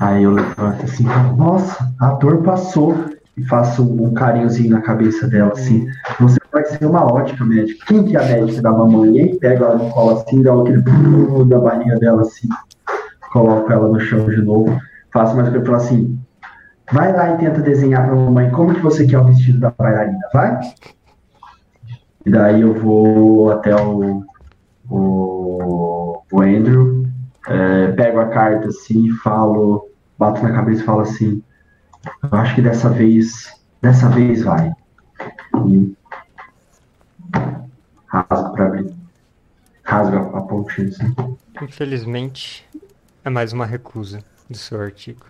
Aí 0.00 0.24
eu 0.24 0.32
levanto 0.32 0.84
assim, 0.84 1.04
falo, 1.04 1.36
nossa, 1.36 1.94
a 2.00 2.10
dor 2.14 2.42
passou. 2.42 3.14
E 3.36 3.44
faço 3.44 3.82
um 3.82 4.14
carinhozinho 4.14 4.70
na 4.70 4.80
cabeça 4.80 5.28
dela, 5.28 5.52
assim. 5.52 5.86
Você 6.18 6.38
vai 6.50 6.64
ser 6.64 6.86
uma 6.86 7.04
ótima 7.04 7.46
médica. 7.46 7.84
Quem 7.86 8.04
que 8.04 8.16
é 8.16 8.20
a 8.20 8.24
médica 8.24 8.62
da 8.62 8.72
mamãe? 8.72 9.16
E 9.16 9.20
aí 9.20 9.38
pega 9.38 9.66
ela 9.66 9.76
no 9.76 9.90
colo 9.90 10.12
assim, 10.12 10.42
dá 10.42 10.54
aquele 10.54 10.82
da 11.44 11.58
barriga 11.58 11.98
dela 11.98 12.22
assim. 12.22 12.48
Coloco 13.32 13.70
ela 13.70 13.88
no 13.88 14.00
chão 14.00 14.26
de 14.26 14.40
novo. 14.40 14.80
Faço 15.12 15.36
mais 15.36 15.48
coisa 15.48 15.62
e 15.62 15.66
falo 15.66 15.76
assim, 15.76 16.18
vai 16.92 17.12
lá 17.12 17.34
e 17.34 17.38
tenta 17.38 17.60
desenhar 17.60 18.06
pra 18.06 18.14
mamãe 18.14 18.50
como 18.50 18.74
que 18.74 18.80
você 18.80 19.06
quer 19.06 19.18
o 19.18 19.24
vestido 19.24 19.60
da 19.60 19.72
bailarina, 19.76 20.18
vai? 20.32 20.58
E 22.24 22.30
daí 22.30 22.60
eu 22.60 22.74
vou 22.74 23.50
até 23.50 23.74
o, 23.74 24.22
o, 24.88 26.22
o 26.32 26.40
Andrew, 26.40 27.06
é, 27.48 27.92
pego 27.92 28.18
a 28.18 28.26
carta 28.26 28.68
assim, 28.68 29.10
falo, 29.22 29.88
bato 30.18 30.42
na 30.42 30.52
cabeça 30.52 30.82
e 30.82 30.84
falo 30.84 31.00
assim, 31.00 31.42
eu 32.22 32.38
acho 32.38 32.54
que 32.54 32.62
dessa 32.62 32.90
vez, 32.90 33.52
dessa 33.80 34.08
vez 34.10 34.42
vai. 34.42 34.72
E 35.68 35.96
rasgo 38.06 38.52
pra 38.52 38.66
abrir. 38.66 38.94
Rasgo 39.84 40.36
a, 40.36 40.42
pontinha 40.42 40.88
assim. 40.88 41.36
Infelizmente, 41.62 42.68
é 43.24 43.30
mais 43.30 43.52
uma 43.52 43.66
recusa 43.66 44.22
do 44.48 44.56
seu 44.56 44.80
artigo. 44.80 45.26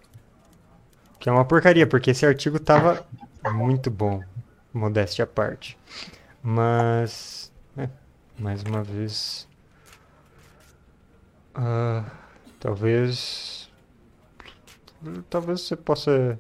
Que 1.18 1.28
é 1.28 1.32
uma 1.32 1.44
porcaria, 1.44 1.86
porque 1.86 2.10
esse 2.10 2.24
artigo 2.24 2.58
tava 2.58 3.04
muito 3.52 3.90
bom, 3.90 4.22
modéstia 4.72 5.24
à 5.24 5.26
parte. 5.26 5.78
Mas, 6.42 7.52
né, 7.74 7.90
mais 8.38 8.62
uma 8.62 8.82
vez, 8.82 9.48
ah, 11.54 12.04
talvez, 12.60 13.70
talvez 15.28 15.62
você 15.62 15.76
possa 15.76 16.38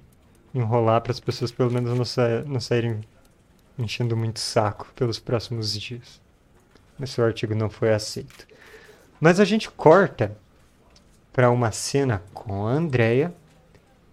enrolar 0.58 1.00
para 1.02 1.12
as 1.12 1.20
pessoas 1.20 1.52
pelo 1.52 1.70
menos 1.70 1.96
não, 1.96 2.04
sa 2.04 2.42
não 2.44 2.60
saírem 2.60 3.00
enchendo 3.78 4.16
muito 4.16 4.40
saco 4.40 4.88
pelos 4.94 5.18
próximos 5.18 5.78
dias. 5.78 6.20
Mas 6.98 7.10
seu 7.10 7.24
artigo 7.24 7.54
não 7.54 7.68
foi 7.68 7.92
aceito. 7.92 8.46
Mas 9.20 9.38
a 9.38 9.44
gente 9.44 9.70
corta 9.70 10.36
para 11.32 11.50
uma 11.50 11.70
cena 11.70 12.22
com 12.32 12.66
a 12.66 12.70
Andrea 12.70 13.34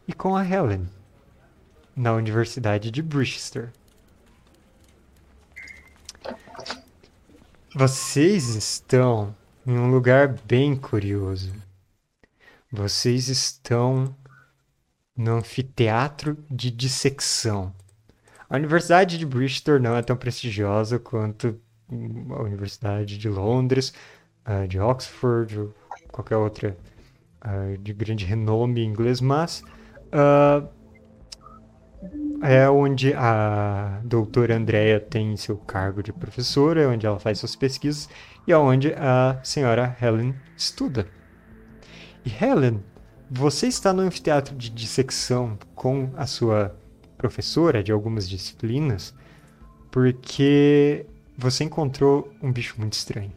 e 0.07 0.13
com 0.13 0.35
a 0.35 0.45
Helen 0.45 0.89
na 1.95 2.13
Universidade 2.13 2.91
de 2.91 3.01
Bristol. 3.01 3.69
Vocês 7.73 8.49
estão 8.55 9.35
em 9.65 9.77
um 9.77 9.89
lugar 9.89 10.35
bem 10.45 10.75
curioso. 10.75 11.53
Vocês 12.71 13.29
estão 13.29 14.13
no 15.15 15.37
anfiteatro 15.37 16.37
de 16.49 16.71
dissecção. 16.71 17.73
A 18.49 18.55
Universidade 18.55 19.17
de 19.17 19.25
Bristol 19.25 19.79
não 19.79 19.95
é 19.95 20.01
tão 20.01 20.15
prestigiosa 20.15 20.99
quanto 20.99 21.59
hum, 21.89 22.27
a 22.31 22.41
Universidade 22.43 23.17
de 23.17 23.29
Londres, 23.29 23.93
a 24.45 24.65
de 24.65 24.79
Oxford 24.79 25.59
ou 25.59 25.73
qualquer 26.11 26.37
outra 26.37 26.77
ah, 27.41 27.75
de 27.79 27.93
grande 27.93 28.25
renome 28.25 28.83
inglês, 28.83 29.21
mas 29.21 29.63
ah, 30.11 30.67
é 32.41 32.69
onde 32.69 33.13
a 33.13 34.01
doutora 34.03 34.55
Andrea 34.55 34.99
tem 34.99 35.35
seu 35.37 35.57
cargo 35.57 36.03
de 36.03 36.11
professora, 36.11 36.81
é 36.81 36.87
onde 36.87 37.05
ela 37.05 37.19
faz 37.19 37.39
suas 37.39 37.55
pesquisas 37.55 38.09
e 38.45 38.51
é 38.51 38.57
onde 38.57 38.93
a 38.93 39.39
senhora 39.43 39.95
Helen 40.01 40.35
estuda. 40.57 41.07
E 42.25 42.29
Helen, 42.29 42.83
você 43.29 43.67
está 43.67 43.93
no 43.93 44.01
anfiteatro 44.01 44.55
de 44.55 44.69
dissecção 44.69 45.57
com 45.75 46.09
a 46.15 46.25
sua 46.27 46.75
professora 47.17 47.83
de 47.83 47.91
algumas 47.91 48.27
disciplinas 48.27 49.13
porque 49.89 51.05
você 51.37 51.63
encontrou 51.63 52.31
um 52.41 52.51
bicho 52.51 52.75
muito 52.79 52.93
estranho. 52.93 53.31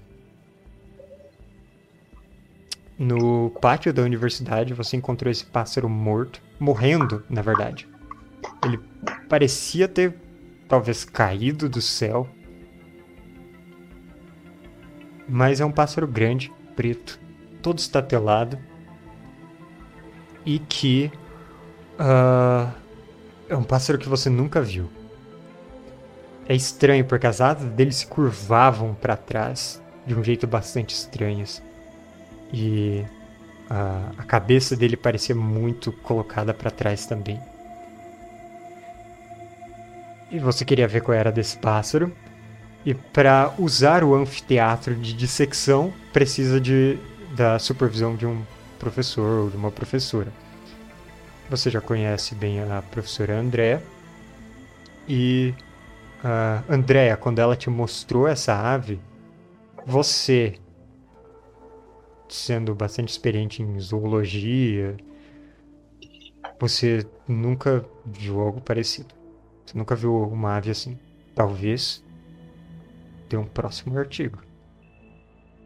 No 2.98 3.50
pátio 3.60 3.92
da 3.92 4.02
universidade, 4.02 4.72
você 4.72 4.96
encontrou 4.96 5.30
esse 5.30 5.44
pássaro 5.44 5.86
morto, 5.86 6.40
morrendo, 6.58 7.22
na 7.28 7.42
verdade. 7.42 7.86
Ele 8.64 8.78
parecia 9.28 9.86
ter 9.86 10.14
talvez 10.66 11.04
caído 11.04 11.68
do 11.68 11.82
céu. 11.82 12.26
Mas 15.28 15.60
é 15.60 15.64
um 15.64 15.72
pássaro 15.72 16.06
grande, 16.06 16.50
preto, 16.74 17.20
todo 17.60 17.78
estatelado. 17.78 18.58
E 20.46 20.60
que 20.60 21.10
ah, 21.98 22.72
é 23.48 23.56
um 23.56 23.62
pássaro 23.62 23.98
que 23.98 24.08
você 24.08 24.30
nunca 24.30 24.60
viu. 24.60 24.88
É 26.48 26.54
estranho 26.54 27.04
porque 27.04 27.26
as 27.26 27.40
asas 27.40 27.68
dele 27.72 27.92
se 27.92 28.06
curvavam 28.06 28.94
para 28.94 29.16
trás 29.16 29.82
de 30.06 30.14
um 30.14 30.22
jeito 30.22 30.46
bastante 30.46 30.94
estranho. 30.94 31.42
assim. 31.42 31.62
E 32.52 33.04
a, 33.68 34.10
a 34.18 34.22
cabeça 34.22 34.76
dele 34.76 34.96
parecia 34.96 35.34
muito 35.34 35.90
colocada 35.90 36.54
para 36.54 36.70
trás 36.70 37.06
também. 37.06 37.40
E 40.30 40.38
você 40.38 40.64
queria 40.64 40.86
ver 40.86 41.02
qual 41.02 41.16
era 41.16 41.32
desse 41.32 41.56
pássaro. 41.56 42.12
E 42.84 42.94
para 42.94 43.52
usar 43.58 44.04
o 44.04 44.14
anfiteatro 44.14 44.94
de 44.94 45.12
dissecção, 45.12 45.92
precisa 46.12 46.60
de, 46.60 46.96
da 47.34 47.58
supervisão 47.58 48.14
de 48.14 48.26
um 48.26 48.42
professor 48.76 49.40
ou 49.40 49.50
de 49.50 49.56
uma 49.56 49.70
professora. 49.70 50.32
Você 51.48 51.70
já 51.70 51.80
conhece 51.80 52.34
bem 52.34 52.60
a 52.60 52.82
professora 52.82 53.38
Andrea. 53.38 53.82
E 55.08 55.54
a 56.22 56.62
Andrea, 56.68 57.16
quando 57.16 57.38
ela 57.38 57.56
te 57.56 57.70
mostrou 57.70 58.26
essa 58.26 58.54
ave, 58.54 59.00
você, 59.86 60.58
sendo 62.28 62.74
bastante 62.74 63.10
experiente 63.10 63.62
em 63.62 63.78
zoologia, 63.78 64.96
você 66.58 67.06
nunca 67.28 67.84
viu 68.04 68.40
algo 68.40 68.60
parecido. 68.60 69.14
Você 69.64 69.78
nunca 69.78 69.94
viu 69.94 70.22
uma 70.24 70.56
ave 70.56 70.70
assim. 70.70 70.98
Talvez 71.34 72.04
dê 73.28 73.36
um 73.36 73.46
próximo 73.46 73.96
artigo. 73.98 74.42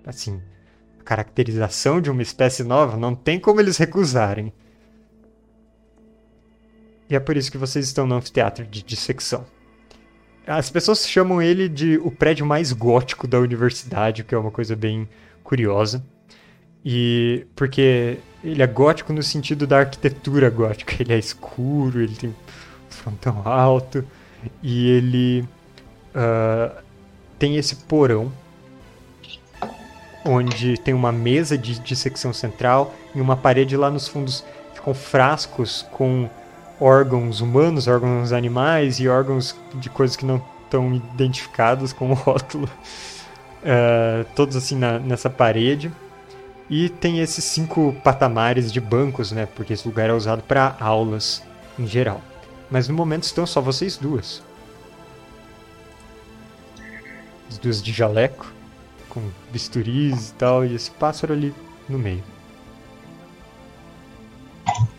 Assim, 0.05 0.43
caracterização 1.11 2.01
de 2.01 2.09
uma 2.09 2.23
espécie 2.23 2.63
nova 2.63 2.97
não 2.97 3.17
tem 3.17 3.41
como 3.41 3.61
eles 3.61 3.77
recusarem. 3.77 4.53
E 7.09 7.17
é 7.17 7.19
por 7.19 7.37
isso 7.37 7.51
que 7.51 7.59
vocês 7.59 7.85
estão 7.85 8.07
no 8.07 8.15
anfiteatro 8.15 8.65
de 8.65 8.81
dissecção. 8.81 9.45
As 10.47 10.71
pessoas 10.71 11.05
chamam 11.09 11.43
ele 11.43 11.69
de 11.69 11.99
o 11.99 12.13
prédio 12.13 12.47
mais 12.47 12.73
gótico 12.73 13.27
da 13.27 13.41
universidade, 13.41 14.23
o 14.23 14.25
que 14.25 14.37
é 14.37 14.39
uma 14.39 14.53
coisa 14.53 14.77
bem 14.77 15.09
curiosa. 15.43 16.01
E 16.85 17.45
porque 17.57 18.19
ele 18.45 18.63
é 18.63 18.67
gótico 18.69 19.13
no 19.13 19.23
sentido 19.25 19.67
da 19.67 19.81
arquitetura 19.81 20.49
gótica. 20.49 20.95
Ele 21.01 21.13
é 21.13 21.19
escuro, 21.19 22.01
ele 22.01 22.15
tem 22.15 22.31
um 22.31 22.35
frontão 22.89 23.43
alto 23.45 24.07
e 24.63 24.89
ele 24.89 25.45
ah, 26.15 26.81
tem 27.37 27.57
esse 27.57 27.75
porão 27.75 28.31
onde 30.25 30.79
tem 30.79 30.93
uma 30.95 31.11
mesa 31.13 31.57
de 31.57 31.79
dissecção 31.79 32.33
central 32.33 32.95
e 33.15 33.21
uma 33.21 33.37
parede 33.37 33.77
lá 33.77 33.91
nos 33.91 34.07
fundos 34.09 34.45
ficam 34.75 34.93
frascos 34.95 35.87
com 35.93 36.29
órgãos 36.81 37.41
humanos, 37.41 37.87
órgãos 37.87 38.33
animais 38.33 39.01
e 39.01 39.09
órgãos 39.09 39.55
de 39.75 39.91
coisas 39.91 40.17
que 40.17 40.25
não 40.25 40.43
estão 40.65 40.95
identificados 40.95 41.93
com 41.93 42.11
o 42.11 42.15
rótulo. 42.15 42.69
Ah, 43.65 44.25
todos 44.35 44.57
assim 44.57 44.77
na- 44.77 44.99
nessa 44.99 45.29
parede. 45.29 45.93
E 46.69 46.89
tem 46.89 47.19
esses 47.19 47.45
cinco 47.45 47.95
patamares 48.05 48.73
de 48.73 48.81
bancos, 48.81 49.33
né? 49.33 49.47
Porque 49.57 49.73
esse 49.73 49.87
lugar 49.87 50.09
é 50.09 50.13
usado 50.13 50.43
para 50.43 50.77
aulas 50.79 51.43
em 51.79 51.87
geral. 51.87 52.21
Mas 52.71 52.87
no 52.89 52.95
momento 52.95 53.25
estão 53.25 53.45
só 53.45 53.61
vocês 53.61 53.97
duas. 53.97 54.41
As 57.51 57.59
duas 57.59 57.83
de 57.83 57.93
jaleco, 57.93 58.47
com 59.11 59.21
bisturis 59.53 60.31
e 60.31 60.35
tal, 60.35 60.65
e 60.65 60.75
esse 60.75 60.91
pássaro 60.91 61.33
ali 61.33 61.53
no 61.89 61.99
meio. 61.99 62.23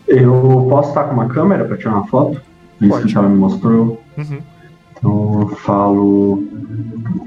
Eu 0.08 0.68
posso 0.70 0.90
estar 0.90 1.06
com 1.06 1.14
uma 1.14 1.28
câmera 1.28 1.66
pra 1.66 1.78
tirar 1.78 1.94
uma 1.94 2.08
foto? 2.08 2.40
Isso 2.80 2.90
Pode. 2.90 3.12
que 3.12 3.18
ela 3.18 3.30
me 3.30 3.38
mostrou. 3.38 4.02
Uhum. 4.18 4.42
Então 4.92 5.42
eu 5.42 5.56
falo. 5.58 6.44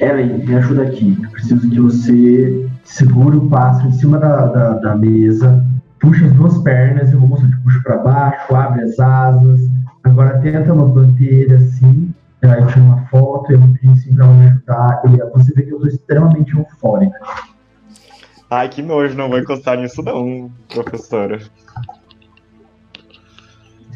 Ellen, 0.01 0.45
me 0.45 0.55
ajuda 0.55 0.83
aqui. 0.83 1.17
Preciso 1.33 1.69
que 1.69 1.81
você 1.81 2.69
segure 2.85 3.37
o 3.37 3.49
pássaro 3.49 3.89
em 3.89 3.93
cima 3.93 4.19
da, 4.19 4.47
da, 4.47 4.75
da 4.75 4.95
mesa, 4.95 5.65
puxa 5.99 6.27
as 6.27 6.33
duas 6.33 6.59
pernas, 6.59 7.13
eu 7.13 7.19
vou 7.19 7.29
mostrar 7.29 7.49
que 7.49 7.63
puxa 7.63 7.81
para 7.83 7.97
baixo, 7.99 8.55
abre 8.55 8.83
as 8.83 8.99
asas. 8.99 9.61
Agora 10.05 10.39
tenta 10.41 10.75
manter 10.75 11.25
ele 11.25 11.55
assim. 11.55 12.15
Aí 12.45 12.61
eu 12.61 12.67
tiro 12.67 12.83
uma 12.83 13.07
foto, 13.07 13.53
eu 13.53 13.59
vou 13.59 13.73
pedir 13.73 13.91
assim 13.91 14.15
pra 14.15 14.27
me 14.27 14.47
ajudar. 14.47 15.03
E 15.07 15.17
você 15.31 15.53
vê 15.55 15.63
que 15.63 15.73
eu 15.73 15.81
tô 15.81 15.87
extremamente 15.87 16.55
eufórica. 16.55 17.19
Ai, 18.51 18.69
que 18.69 18.83
nojo, 18.83 19.17
não 19.17 19.29
vou 19.29 19.39
encostar 19.39 19.79
nisso 19.79 20.03
não, 20.03 20.51
professora. 20.69 21.41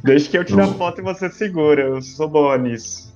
Deixa 0.02 0.30
que 0.30 0.38
eu 0.38 0.44
tire 0.44 0.62
a 0.62 0.66
foto 0.66 1.00
e 1.00 1.04
você 1.04 1.28
segura, 1.28 1.82
eu 1.82 2.00
sou 2.00 2.28
boa 2.28 2.56
nisso. 2.56 3.12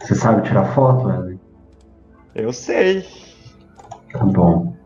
Você 0.00 0.14
sabe 0.14 0.42
tirar 0.42 0.66
foto, 0.74 1.10
Ellen? 1.10 1.40
Eu 2.34 2.52
sei. 2.52 3.06
Tá 4.12 4.24
bom. 4.24 4.76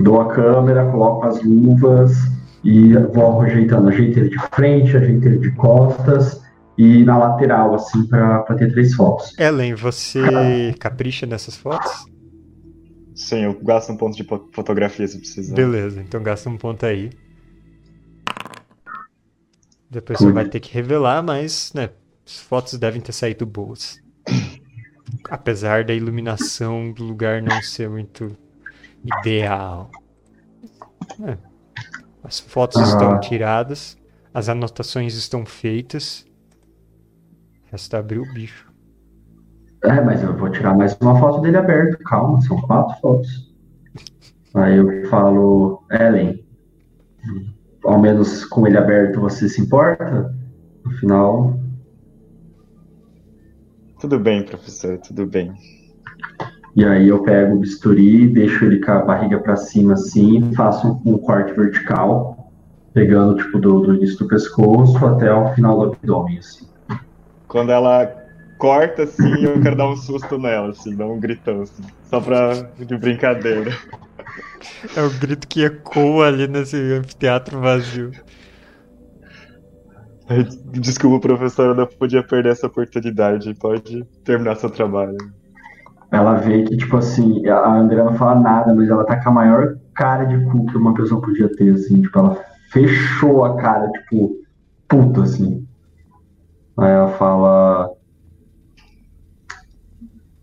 Dou 0.00 0.20
a 0.20 0.34
câmera, 0.34 0.90
coloco 0.90 1.26
as 1.26 1.42
luvas 1.42 2.12
e 2.64 2.94
vou 2.94 3.42
ajeitando. 3.42 3.88
Ajeito 3.88 4.18
ele 4.18 4.30
de 4.30 4.38
frente, 4.54 4.96
ajeito 4.96 5.28
ele 5.28 5.38
de 5.38 5.50
costas 5.52 6.42
e 6.82 7.04
na 7.04 7.18
lateral, 7.18 7.74
assim, 7.74 8.06
pra, 8.06 8.40
pra 8.40 8.56
ter 8.56 8.70
três 8.72 8.94
fotos. 8.94 9.38
Ellen, 9.38 9.74
você 9.74 10.74
capricha 10.78 11.26
nessas 11.26 11.54
fotos? 11.56 12.06
Sim, 13.14 13.44
eu 13.44 13.60
gasto 13.62 13.92
um 13.92 13.96
ponto 13.98 14.16
de 14.16 14.24
fotografia 14.24 15.06
se 15.06 15.18
precisar. 15.18 15.54
Beleza, 15.54 16.00
então 16.00 16.22
gasta 16.22 16.48
um 16.48 16.56
ponto 16.56 16.86
aí. 16.86 17.10
Depois 19.90 20.18
você 20.18 20.32
vai 20.32 20.48
ter 20.48 20.60
que 20.60 20.72
revelar, 20.72 21.22
mas, 21.22 21.72
né, 21.74 21.90
as 22.26 22.38
fotos 22.38 22.78
devem 22.78 23.00
ter 23.00 23.12
saído 23.12 23.44
boas. 23.44 24.00
Apesar 25.28 25.84
da 25.84 25.92
iluminação 25.92 26.92
do 26.92 27.04
lugar 27.04 27.42
não 27.42 27.60
ser 27.60 27.90
muito 27.90 28.34
ideal. 29.04 29.90
É. 31.26 31.36
As 32.22 32.38
fotos 32.40 32.80
Ah. 32.80 32.84
estão 32.84 33.20
tiradas, 33.20 33.98
as 34.32 34.48
anotações 34.48 35.14
estão 35.14 35.44
feitas. 35.44 36.24
Resta 37.70 37.98
abrir 37.98 38.18
o 38.18 38.32
bicho. 38.32 38.70
É, 39.84 40.00
mas 40.00 40.22
eu 40.22 40.36
vou 40.36 40.50
tirar 40.50 40.76
mais 40.76 40.96
uma 41.00 41.18
foto 41.18 41.40
dele 41.40 41.56
aberto, 41.56 41.98
calma, 42.04 42.40
são 42.42 42.60
quatro 42.60 43.00
fotos. 43.00 43.54
Aí 44.54 44.76
eu 44.76 45.08
falo, 45.08 45.84
Ellen, 45.90 46.44
ao 47.84 48.00
menos 48.00 48.44
com 48.44 48.66
ele 48.66 48.76
aberto 48.76 49.20
você 49.20 49.48
se 49.48 49.60
importa? 49.60 50.34
No 50.84 50.90
final, 50.92 51.60
Tudo 54.00 54.18
bem, 54.18 54.42
professor, 54.42 54.96
tudo 54.96 55.26
bem. 55.26 55.52
E 56.74 56.82
aí 56.82 57.08
eu 57.08 57.22
pego 57.22 57.56
o 57.56 57.58
bisturi, 57.58 58.26
deixo 58.26 58.64
ele 58.64 58.80
com 58.80 58.92
a 58.92 59.02
barriga 59.02 59.38
pra 59.38 59.56
cima 59.56 59.92
assim, 59.92 60.54
faço 60.54 60.88
um, 61.04 61.14
um 61.14 61.18
corte 61.18 61.52
vertical, 61.52 62.50
pegando 62.94 63.36
tipo 63.36 63.58
do, 63.58 63.80
do 63.80 63.94
início 63.94 64.18
do 64.20 64.26
pescoço 64.26 65.04
até 65.04 65.30
o 65.30 65.52
final 65.54 65.76
do 65.76 65.92
abdômen, 65.92 66.38
assim. 66.38 66.69
Quando 67.50 67.72
ela 67.72 68.08
corta 68.58 69.02
assim, 69.02 69.44
eu 69.44 69.60
quero 69.60 69.76
dar 69.76 69.88
um 69.88 69.96
susto 69.96 70.38
nela, 70.38 70.70
assim, 70.70 70.96
dar 70.96 71.06
um 71.06 71.18
gritão, 71.18 71.62
assim, 71.62 71.82
só 72.04 72.20
pra 72.20 72.52
de 72.78 72.96
brincadeira. 72.96 73.72
É 74.96 75.02
o 75.02 75.10
grito 75.10 75.48
que 75.48 75.64
ecoa 75.64 76.28
ali 76.28 76.46
nesse 76.46 76.76
anfiteatro 76.76 77.58
vazio. 77.60 78.12
Desculpa, 80.70 81.26
professora, 81.26 81.70
eu 81.70 81.74
não 81.74 81.86
podia 81.86 82.22
perder 82.22 82.52
essa 82.52 82.68
oportunidade. 82.68 83.52
Pode 83.54 84.04
terminar 84.24 84.54
seu 84.54 84.70
trabalho. 84.70 85.16
Ela 86.12 86.34
vê 86.34 86.62
que, 86.62 86.76
tipo 86.76 86.98
assim, 86.98 87.44
a 87.48 87.74
Andrea 87.74 88.04
não 88.04 88.14
fala 88.14 88.38
nada, 88.38 88.72
mas 88.72 88.88
ela 88.88 89.04
tá 89.04 89.20
com 89.20 89.30
a 89.30 89.32
maior 89.32 89.76
cara 89.94 90.24
de 90.24 90.44
cu 90.44 90.66
que 90.66 90.76
uma 90.76 90.94
pessoa 90.94 91.20
podia 91.20 91.48
ter, 91.56 91.74
assim, 91.74 92.00
tipo, 92.02 92.16
ela 92.16 92.40
fechou 92.70 93.44
a 93.44 93.56
cara, 93.56 93.90
tipo, 93.90 94.36
puta, 94.88 95.22
assim. 95.22 95.66
Aí 96.80 96.90
ela 96.90 97.08
fala. 97.16 97.90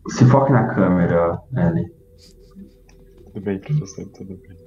Se 0.10 0.26
foque 0.26 0.52
na 0.52 0.68
câmera, 0.74 1.40
Ellen. 1.56 1.92
Tudo 3.26 3.42
bem, 3.42 3.60
professor, 3.60 4.06
tudo 4.10 4.36
bem. 4.38 4.58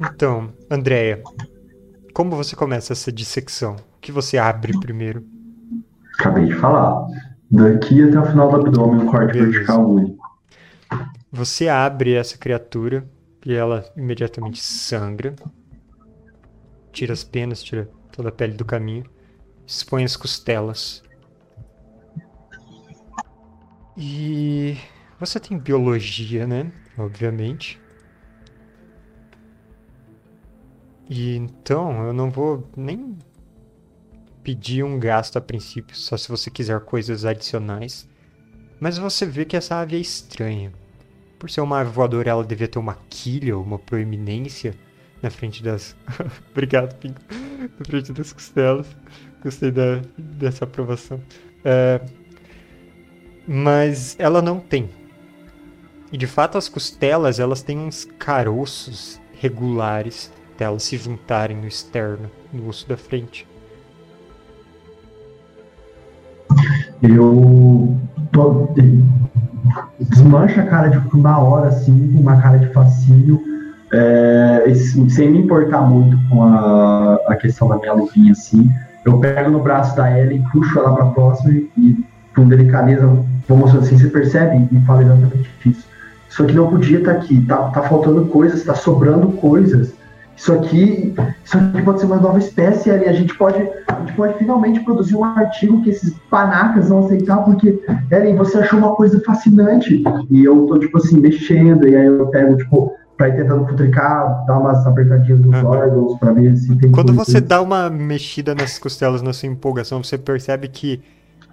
Então, 0.00 0.52
Andréia, 0.70 1.22
como 2.12 2.36
você 2.36 2.54
começa 2.54 2.92
essa 2.92 3.10
dissecção? 3.10 3.76
O 3.96 4.00
que 4.00 4.12
você 4.12 4.38
abre 4.38 4.78
primeiro? 4.78 5.24
Acabei 6.18 6.46
de 6.46 6.54
falar. 6.54 7.06
Daqui 7.50 8.02
até 8.02 8.18
o 8.18 8.24
final 8.24 8.50
do 8.50 8.56
abdômen, 8.56 9.02
um 9.02 9.06
corte 9.06 9.32
Beleza. 9.32 9.50
vertical 9.50 9.90
único. 9.90 10.22
Você 11.30 11.68
abre 11.68 12.14
essa 12.14 12.36
criatura 12.36 13.08
e 13.44 13.54
ela 13.54 13.84
imediatamente 13.96 14.60
sangra. 14.62 15.34
Tira 16.92 17.12
as 17.12 17.24
penas, 17.24 17.62
tira 17.62 17.88
toda 18.12 18.28
a 18.28 18.32
pele 18.32 18.52
do 18.52 18.64
caminho. 18.64 19.04
Expõe 19.66 20.04
as 20.04 20.16
costelas. 20.16 21.02
E 23.96 24.76
você 25.18 25.38
tem 25.38 25.58
biologia, 25.58 26.46
né? 26.46 26.72
Obviamente. 26.96 27.80
E 31.08 31.36
então 31.36 32.06
eu 32.06 32.12
não 32.12 32.30
vou 32.30 32.68
nem 32.76 33.16
pedir 34.42 34.82
um 34.82 34.98
gasto 34.98 35.36
a 35.36 35.40
princípio, 35.40 35.96
só 35.96 36.16
se 36.16 36.28
você 36.28 36.50
quiser 36.50 36.80
coisas 36.80 37.24
adicionais. 37.24 38.08
Mas 38.80 38.98
você 38.98 39.24
vê 39.24 39.44
que 39.44 39.56
essa 39.56 39.76
ave 39.76 39.96
é 39.96 40.00
estranha. 40.00 40.72
Por 41.38 41.50
ser 41.50 41.60
uma 41.60 41.80
ave 41.80 41.90
voadora, 41.90 42.30
ela 42.30 42.44
devia 42.44 42.66
ter 42.66 42.78
uma 42.78 42.98
quilha, 43.08 43.56
uma 43.56 43.78
proeminência 43.78 44.74
na 45.22 45.30
frente 45.30 45.62
das. 45.62 45.94
Obrigado, 46.50 46.96
Pingo. 46.96 47.20
Na 47.78 47.84
frente 47.84 48.12
das 48.12 48.32
costelas. 48.32 48.86
Gostei 49.42 49.70
da, 49.70 50.00
dessa 50.16 50.64
aprovação. 50.64 51.20
É, 51.64 52.00
Mas 53.46 54.16
ela 54.18 54.40
não 54.40 54.60
tem. 54.60 54.88
E 56.12 56.16
de 56.16 56.26
fato, 56.26 56.58
as 56.58 56.68
costelas 56.68 57.40
elas 57.40 57.62
têm 57.62 57.78
uns 57.78 58.04
caroços 58.18 59.20
regulares 59.40 60.30
até 60.62 60.64
elas 60.64 60.84
se 60.84 60.96
juntarem 60.96 61.56
no 61.56 61.66
externo, 61.66 62.30
no 62.52 62.68
osso 62.68 62.88
da 62.88 62.96
frente. 62.96 63.46
Eu 67.02 67.96
tô, 68.30 68.68
a 70.60 70.66
cara 70.66 71.00
cu 71.00 71.16
na 71.16 71.38
hora, 71.38 71.68
assim, 71.68 72.12
com 72.12 72.20
uma 72.20 72.40
cara 72.40 72.58
de 72.58 72.72
fascínio, 72.72 73.42
é, 73.92 74.72
sem 75.08 75.30
me 75.30 75.38
importar 75.38 75.80
muito 75.82 76.16
com 76.28 76.44
a, 76.44 77.16
a 77.26 77.36
questão 77.36 77.68
da 77.68 77.76
minha 77.78 77.94
luvinha, 77.94 78.32
assim. 78.32 78.70
Eu 79.04 79.18
pego 79.18 79.50
no 79.50 79.60
braço 79.60 79.96
da 79.96 80.18
Ellen, 80.18 80.44
puxo 80.52 80.78
ela 80.78 80.94
pra 80.94 81.06
próxima 81.06 81.52
e, 81.76 82.04
com 82.34 82.48
delicadeza, 82.48 83.06
vou 83.48 83.58
mostrando 83.58 83.84
assim, 83.84 83.98
você 83.98 84.08
percebe? 84.08 84.68
E 84.70 84.80
falo 84.86 85.02
exatamente 85.02 85.50
isso. 85.66 85.86
Isso 86.28 86.42
aqui 86.42 86.54
não 86.54 86.70
podia 86.70 86.98
estar 86.98 87.12
aqui, 87.12 87.44
tá, 87.46 87.56
tá 87.70 87.82
faltando 87.82 88.24
coisas, 88.26 88.64
tá 88.64 88.74
sobrando 88.74 89.32
coisas. 89.32 89.92
Isso 90.36 90.52
aqui, 90.52 91.14
isso 91.44 91.58
aqui 91.58 91.82
pode 91.82 92.00
ser 92.00 92.06
uma 92.06 92.16
nova 92.16 92.38
espécie, 92.38 92.88
Ellen. 92.88 93.08
A 93.08 93.12
gente 93.12 93.36
pode, 93.36 93.58
a 93.86 94.00
gente 94.00 94.12
pode 94.14 94.38
finalmente 94.38 94.80
produzir 94.80 95.14
um 95.14 95.24
artigo 95.24 95.82
que 95.82 95.90
esses 95.90 96.14
panacas 96.30 96.88
vão 96.88 97.04
aceitar, 97.04 97.38
porque, 97.38 97.78
Ellen, 98.10 98.36
você 98.36 98.58
achou 98.58 98.78
uma 98.78 98.94
coisa 98.94 99.20
fascinante. 99.24 100.02
E 100.30 100.44
eu 100.44 100.66
tô, 100.66 100.78
tipo 100.78 100.96
assim, 100.98 101.20
mexendo, 101.20 101.86
e 101.86 101.94
aí 101.94 102.06
eu 102.06 102.26
pego, 102.28 102.56
tipo, 102.56 102.96
pra 103.22 103.28
ir 103.28 103.36
tentando 103.36 103.64
futricar, 103.68 104.44
dar 104.46 104.58
umas 104.58 104.84
apertadinhas 104.84 105.38
nos 105.38 105.54
Aham. 105.54 105.68
órgãos, 105.68 106.18
pra 106.18 106.32
ver 106.32 106.56
se 106.56 106.74
tem 106.76 106.90
Quando 106.90 107.12
você 107.12 107.40
dá 107.40 107.62
uma 107.62 107.88
mexida 107.88 108.52
nas 108.52 108.80
costelas 108.80 109.22
na 109.22 109.32
sua 109.32 109.48
empolgação, 109.48 110.02
você 110.02 110.18
percebe 110.18 110.66
que 110.66 111.00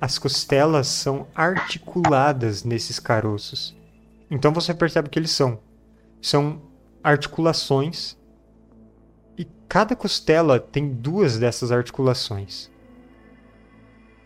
as 0.02 0.18
costelas 0.18 0.88
são 0.88 1.28
articuladas 1.36 2.64
nesses 2.64 3.00
caroços. 3.00 3.78
Então 4.32 4.52
você 4.52 4.74
percebe 4.74 5.10
que 5.10 5.20
eles 5.20 5.30
são. 5.30 5.60
São 6.20 6.60
articulações. 7.04 8.18
E 9.38 9.46
cada 9.68 9.96
costela 9.96 10.60
tem 10.60 10.90
duas 10.90 11.38
dessas 11.38 11.72
articulações. 11.72 12.72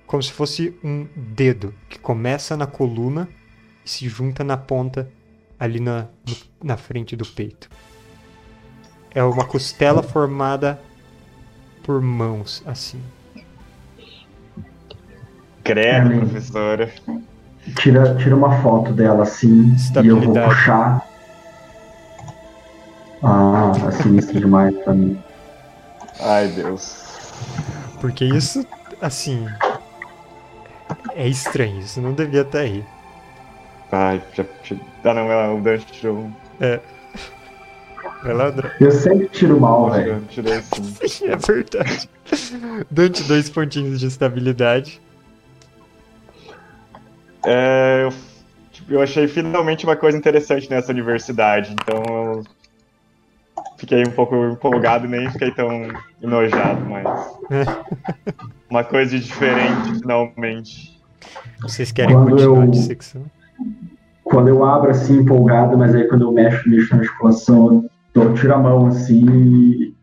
Como 0.08 0.24
se 0.24 0.32
fosse 0.32 0.80
um 0.82 1.08
dedo 1.16 1.74
que 1.90 2.00
começa 2.00 2.56
na 2.56 2.68
coluna 2.68 3.28
e 3.86 3.90
se 3.90 4.08
junta 4.08 4.46
na 4.46 4.56
ponta 4.56 5.10
ali 5.60 5.80
na, 5.80 6.08
no- 6.28 6.38
na 6.64 6.78
frente 6.78 7.16
do 7.16 7.26
peito. 7.26 7.70
É 9.12 9.24
uma 9.24 9.46
costela 9.46 10.02
formada 10.02 10.80
por 11.84 12.02
mãos, 12.02 12.64
assim. 12.66 13.02
Credo, 15.64 16.08
Amém. 16.08 16.20
professora. 16.20 16.92
Tira, 17.80 18.16
tira 18.16 18.36
uma 18.36 18.62
foto 18.62 18.92
dela 18.92 19.24
assim 19.24 19.74
e 20.04 20.08
eu 20.08 20.20
vou 20.20 20.34
puxar. 20.34 21.08
Ah, 23.22 23.72
é 23.88 23.92
sinistro 23.92 24.40
demais 24.40 24.76
pra 24.84 24.94
mim. 24.94 25.18
Ai, 26.20 26.50
Deus. 26.50 27.04
Porque 28.02 28.26
isso, 28.26 28.66
assim. 29.02 29.46
É 31.16 31.28
estranho, 31.28 31.80
isso 31.80 32.02
não 32.02 32.14
devia 32.14 32.42
estar 32.42 32.60
aí. 32.60 32.84
Ai, 33.92 34.22
já, 34.34 34.44
já... 34.64 34.76
Ah 35.04 35.14
não, 35.14 35.32
é 35.32 35.50
o 35.50 35.62
Dante 35.62 35.86
tirou 35.92 36.18
um. 36.18 36.34
Vai 38.24 38.34
lá, 38.34 38.46
André. 38.48 38.72
Eu 38.80 38.92
sempre 38.92 39.28
tiro 39.28 39.60
mal, 39.60 39.92
velho. 39.92 40.14
Eu 40.14 40.22
tirei. 40.28 40.62
Sim, 40.62 41.26
é 41.28 41.36
verdade. 41.36 42.10
Dante, 42.90 43.24
dois 43.24 43.50
pontinhos 43.50 44.00
de 44.00 44.08
estabilidade. 44.08 45.02
É, 47.46 48.04
eu, 48.06 48.14
tipo, 48.72 48.94
eu 48.94 49.02
achei 49.02 49.28
finalmente 49.28 49.86
uma 49.86 49.98
coisa 49.98 50.18
interessante 50.18 50.70
nessa 50.70 50.94
universidade, 50.94 51.74
então 51.74 52.02
eu 52.06 52.44
fiquei 53.78 54.02
um 54.04 54.12
pouco 54.12 54.34
empolgado 54.46 55.06
e 55.06 55.10
nem 55.10 55.30
fiquei 55.30 55.52
tão 55.52 55.90
enojado, 56.22 56.80
mas. 56.86 57.06
uma 58.70 58.86
coisa 58.86 59.20
diferente, 59.20 60.00
finalmente. 60.00 60.98
Vocês 61.62 61.92
querem 61.92 62.16
Quando 62.16 62.30
continuar 62.32 62.66
eu- 62.66 62.72
de 62.72 62.82
secção? 62.84 63.26
Quando 64.24 64.48
eu 64.48 64.64
abro 64.64 64.90
assim, 64.90 65.18
empolgado, 65.18 65.78
mas 65.78 65.94
aí 65.94 66.08
quando 66.08 66.22
eu 66.22 66.32
mexo, 66.32 66.70
mexo 66.70 66.96
na 66.96 67.02
articulação, 67.02 67.84
eu 68.14 68.24
dou, 68.24 68.34
tiro 68.34 68.54
a 68.54 68.58
mão 68.58 68.88
assim 68.88 69.26
e. 69.26 69.94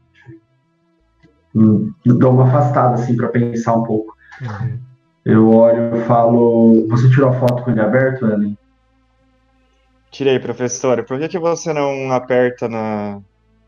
Dou 2.04 2.32
uma 2.32 2.46
afastada 2.46 2.94
assim 2.94 3.16
pra 3.16 3.28
pensar 3.28 3.74
um 3.74 3.82
pouco. 3.82 4.14
Uhum. 4.40 4.78
Eu 5.24 5.50
olho 5.50 5.96
e 5.96 6.00
falo. 6.04 6.86
Você 6.88 7.08
tirou 7.10 7.30
a 7.30 7.32
foto 7.32 7.62
com 7.62 7.70
ele 7.70 7.80
aberto, 7.80 8.26
Ellen? 8.26 8.56
Tirei, 10.10 10.38
professora. 10.38 11.02
Por 11.02 11.18
que, 11.18 11.28
que 11.28 11.38
você 11.38 11.72
não 11.72 12.12
aperta 12.12 12.68
na. 12.68 13.20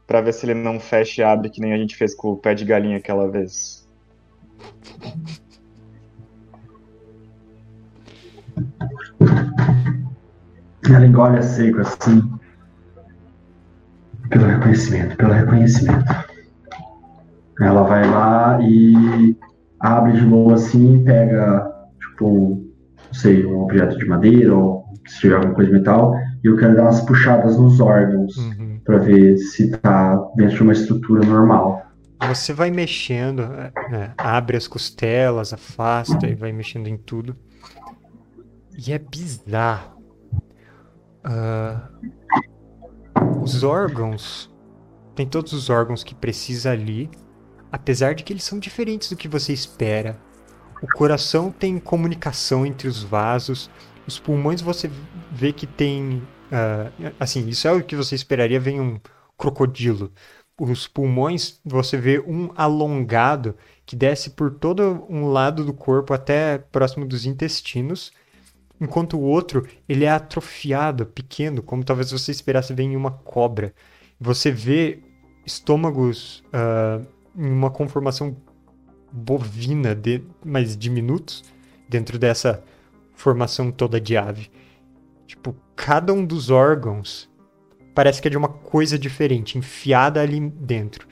pra 0.07 0.20
ver 0.20 0.33
se 0.33 0.47
ele 0.47 0.55
não 0.55 0.79
fecha 0.79 1.23
e 1.23 1.24
abre, 1.24 1.51
que 1.51 1.61
nem 1.61 1.73
a 1.73 1.77
gente 1.77 1.97
fez 1.97 2.15
com 2.15 2.33
o 2.33 2.37
pé 2.37 2.55
de 2.55 2.65
galinha 2.65 2.99
aquela 2.99 3.29
vez? 3.29 3.89
Ela 10.89 11.07
engole 11.07 11.39
a 11.39 11.43
seco 11.43 11.81
assim. 11.81 12.31
Pelo 14.31 14.47
reconhecimento, 14.47 15.17
pelo 15.17 15.33
reconhecimento. 15.33 16.05
Ela 17.61 17.83
vai 17.83 18.09
lá 18.11 18.59
e 18.63 19.37
abre 19.79 20.13
de 20.13 20.23
boa 20.23 20.55
assim 20.55 21.01
e 21.01 21.05
pega, 21.05 21.71
tipo, 22.01 22.65
não 23.07 23.15
sei, 23.15 23.45
um 23.45 23.61
objeto 23.61 23.97
de 23.99 24.07
madeira 24.07 24.55
ou 24.55 24.85
se 25.07 25.21
tiver 25.21 25.37
alguma 25.37 25.55
coisa 25.55 25.71
de 25.71 25.79
metal. 25.79 26.15
E 26.43 26.47
eu 26.49 26.57
quero 26.57 26.75
dar 26.75 26.83
umas 26.85 27.01
puxadas 27.03 27.57
nos 27.59 27.79
órgãos 27.81 28.37
Uhum. 28.37 28.81
pra 28.85 28.99
ver 28.99 29.37
se 29.37 29.71
tá 29.79 30.17
dentro 30.35 30.57
de 30.57 30.63
uma 30.63 30.73
estrutura 30.73 31.25
normal. 31.25 31.83
Você 32.29 32.53
vai 32.53 32.71
mexendo, 32.71 33.47
né, 33.91 34.13
abre 34.17 34.57
as 34.57 34.67
costelas, 34.69 35.53
afasta 35.53 36.27
e 36.27 36.35
vai 36.35 36.53
mexendo 36.53 36.87
em 36.87 36.97
tudo. 36.97 37.37
E 38.79 38.93
é 38.93 38.99
bizarro. 38.99 40.02
Ah, 41.24 41.89
os 43.43 43.62
órgãos. 43.62 44.51
Tem 45.15 45.27
todos 45.27 45.53
os 45.53 45.69
órgãos 45.69 46.03
que 46.03 46.15
precisa 46.15 46.70
ali. 46.70 47.11
Apesar 47.70 48.15
de 48.15 48.23
que 48.23 48.32
eles 48.32 48.44
são 48.44 48.59
diferentes 48.59 49.09
do 49.09 49.16
que 49.16 49.28
você 49.28 49.53
espera. 49.53 50.19
O 50.82 50.86
coração 50.97 51.51
tem 51.51 51.78
comunicação 51.78 52.66
entre 52.66 52.89
os 52.89 53.03
vasos. 53.03 53.70
Os 54.07 54.19
pulmões 54.19 54.61
você 54.61 54.90
vê 55.31 55.53
que 55.53 55.66
tem. 55.66 56.23
ah, 56.51 56.90
assim, 57.20 57.49
isso 57.49 57.66
é 57.69 57.73
o 57.73 57.82
que 57.82 57.97
você 57.97 58.15
esperaria. 58.15 58.61
Vem 58.61 58.81
um 58.81 59.01
crocodilo 59.36 60.12
os 60.70 60.86
pulmões, 60.86 61.61
você 61.65 61.97
vê 61.97 62.20
um 62.20 62.51
alongado 62.55 63.57
que 63.85 63.97
desce 63.97 64.31
por 64.31 64.51
todo 64.55 65.05
um 65.09 65.27
lado 65.27 65.65
do 65.65 65.73
corpo 65.73 66.15
até 66.15 66.59
próximo 66.59 67.07
dos 67.07 67.27
intestinos, 67.27 68.12
enquanto 68.83 69.17
o 69.17 69.21
outro 69.21 69.65
ele 69.89 70.05
é 70.05 70.11
atrofiado, 70.11 71.07
pequeno, 71.07 71.63
como 71.63 71.85
talvez 71.85 72.11
você 72.11 72.33
esperasse 72.33 72.75
ver 72.75 72.83
em 72.83 72.97
uma 72.97 73.13
cobra. 73.13 73.73
Você 74.21 74.51
vê 74.51 75.01
estômagos 75.47 76.43
ah, 76.53 77.01
em 77.37 77.51
uma 77.51 77.71
conformação 77.71 78.37
bovina, 79.13 79.95
de, 79.95 80.23
mas 80.45 80.77
diminutos, 80.77 81.45
dentro 81.89 82.19
dessa 82.19 82.63
formação 83.15 83.71
toda 83.71 84.01
de 84.01 84.17
ave. 84.17 84.51
Tipo, 85.27 85.55
cada 85.77 86.13
um 86.13 86.25
dos 86.25 86.51
órgãos 86.51 87.31
parece 87.95 88.21
que 88.21 88.27
é 88.27 88.31
de 88.31 88.37
uma 88.37 88.49
coisa 88.49 88.99
diferente, 88.99 89.59
enfiada 89.59 90.21
ali 90.21 90.41
dentro. 90.41 91.07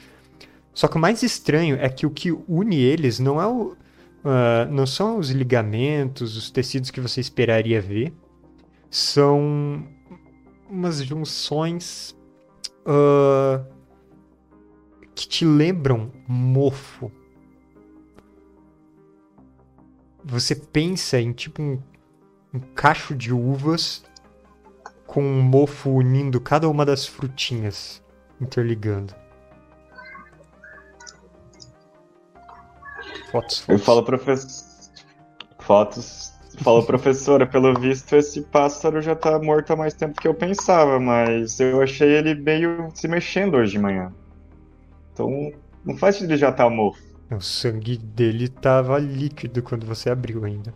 Só 0.74 0.88
que 0.88 0.96
o 0.96 1.00
mais 1.00 1.22
estranho 1.22 1.76
é 1.80 1.88
que 1.88 2.06
o 2.06 2.10
que 2.10 2.32
une 2.48 2.76
eles 2.76 3.20
não 3.20 3.40
é 3.40 3.46
o, 3.46 3.76
ah, 4.24 4.66
não 4.70 4.86
são 4.86 5.18
os 5.18 5.30
ligamentos, 5.30 6.36
os 6.36 6.50
tecidos 6.50 6.90
que 6.90 7.00
você 7.00 7.20
esperaria 7.20 7.80
ver, 7.80 8.12
são 8.90 9.86
umas 10.68 11.02
junções 11.02 12.16
ah, 12.84 13.64
que 15.14 15.28
te 15.28 15.44
lembram 15.44 16.10
mofo. 16.26 17.10
Você 20.22 20.54
pensa 20.54 21.18
em 21.18 21.32
tipo 21.32 21.62
um, 21.62 21.82
um 22.52 22.60
cacho 22.74 23.14
de 23.14 23.32
uvas 23.32 24.04
com 25.06 25.24
um 25.24 25.42
mofo 25.42 25.90
unindo 25.90 26.40
cada 26.40 26.68
uma 26.68 26.84
das 26.84 27.06
frutinhas, 27.06 28.02
interligando. 28.40 29.19
Fotos, 33.30 33.60
Eu 33.60 33.78
fotos. 33.78 33.84
falo, 33.84 34.02
professor. 34.04 34.66
Fotos. 35.60 36.32
Falo, 36.62 36.84
professora, 36.84 37.46
pelo 37.46 37.78
visto 37.78 38.14
esse 38.16 38.42
pássaro 38.42 39.00
já 39.00 39.14
tá 39.14 39.38
morto 39.38 39.72
há 39.72 39.76
mais 39.76 39.94
tempo 39.94 40.20
que 40.20 40.28
eu 40.28 40.34
pensava, 40.34 40.98
mas 40.98 41.58
eu 41.60 41.80
achei 41.80 42.10
ele 42.10 42.34
meio 42.34 42.88
se 42.92 43.08
mexendo 43.08 43.54
hoje 43.54 43.72
de 43.72 43.78
manhã. 43.78 44.12
Então, 45.12 45.52
não 45.84 45.96
faz 45.96 46.16
sentido 46.16 46.32
ele 46.32 46.38
já 46.38 46.52
tá 46.52 46.68
morto. 46.68 47.00
O 47.30 47.40
sangue 47.40 47.96
dele 47.96 48.48
tava 48.48 48.98
líquido 48.98 49.62
quando 49.62 49.86
você 49.86 50.10
abriu 50.10 50.44
ainda. 50.44 50.74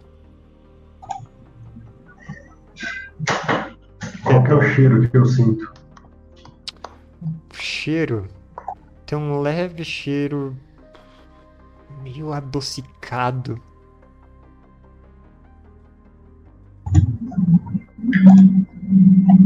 Qual 4.22 4.42
que 4.44 4.50
é 4.50 4.54
o 4.54 4.62
cheiro 4.62 5.10
que 5.10 5.16
eu 5.16 5.26
sinto? 5.26 5.72
Cheiro 7.52 8.26
tem 9.04 9.18
um 9.18 9.40
leve 9.40 9.84
cheiro 9.84 10.56
meio 12.04 12.32
adocicado. 12.32 13.60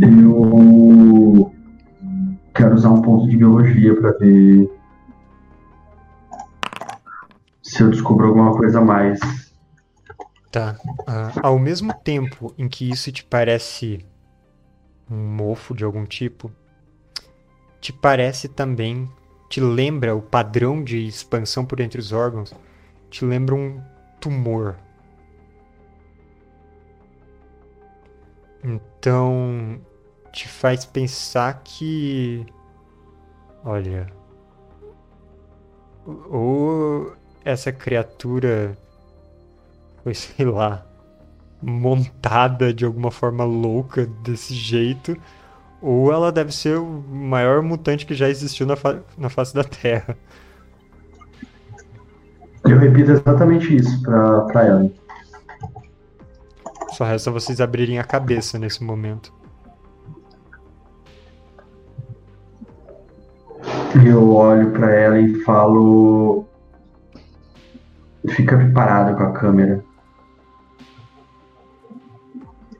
Eu 0.02 1.54
quero 2.54 2.74
usar 2.74 2.90
um 2.90 3.00
ponto 3.00 3.28
de 3.28 3.36
biologia 3.36 3.94
pra 3.94 4.10
ver 4.12 4.68
se 7.62 7.82
eu 7.82 7.90
descubro 7.90 8.26
alguma 8.26 8.52
coisa 8.56 8.80
a 8.80 8.84
mais. 8.84 9.20
Tá. 10.50 10.76
Ah, 11.06 11.32
ao 11.42 11.58
mesmo 11.58 11.92
tempo 11.92 12.52
em 12.58 12.68
que 12.68 12.90
isso 12.90 13.12
te 13.12 13.22
parece 13.22 14.04
um 15.08 15.16
mofo 15.16 15.74
de 15.74 15.84
algum 15.84 16.04
tipo, 16.04 16.50
te 17.80 17.92
parece 17.92 18.48
também, 18.48 19.08
te 19.48 19.60
lembra 19.60 20.14
o 20.14 20.20
padrão 20.20 20.82
de 20.82 21.06
expansão 21.06 21.64
por 21.64 21.80
entre 21.80 22.00
os 22.00 22.12
órgãos, 22.12 22.54
te 23.10 23.24
lembra 23.24 23.54
um 23.54 23.80
tumor. 24.20 24.76
Então, 28.62 29.80
te 30.32 30.48
faz 30.48 30.84
pensar 30.84 31.62
que. 31.64 32.44
Olha. 33.64 34.12
Ou 36.30 37.12
essa 37.44 37.70
criatura 37.72 38.76
foi, 40.02 40.14
sei 40.14 40.46
lá, 40.46 40.86
montada 41.62 42.72
de 42.72 42.84
alguma 42.84 43.10
forma 43.10 43.44
louca 43.44 44.06
desse 44.06 44.54
jeito, 44.54 45.16
ou 45.80 46.12
ela 46.12 46.30
deve 46.32 46.52
ser 46.52 46.76
o 46.78 46.86
maior 46.86 47.62
mutante 47.62 48.04
que 48.06 48.14
já 48.14 48.28
existiu 48.28 48.66
na, 48.66 48.76
fa- 48.76 49.00
na 49.16 49.28
face 49.28 49.54
da 49.54 49.64
Terra. 49.64 50.16
Eu 52.64 52.78
repito 52.78 53.12
exatamente 53.12 53.74
isso 53.76 54.02
pra, 54.02 54.40
pra 54.42 54.66
ela. 54.66 54.90
Só 56.92 57.04
resta 57.04 57.30
vocês 57.30 57.60
abrirem 57.60 57.98
a 57.98 58.04
cabeça 58.04 58.58
nesse 58.58 58.82
momento. 58.82 59.32
Eu 64.06 64.32
olho 64.34 64.70
pra 64.72 64.90
ela 64.92 65.18
e 65.20 65.42
falo. 65.44 66.44
Fica 68.28 68.56
preparada 68.56 69.14
com 69.14 69.22
a 69.22 69.32
câmera. 69.32 69.84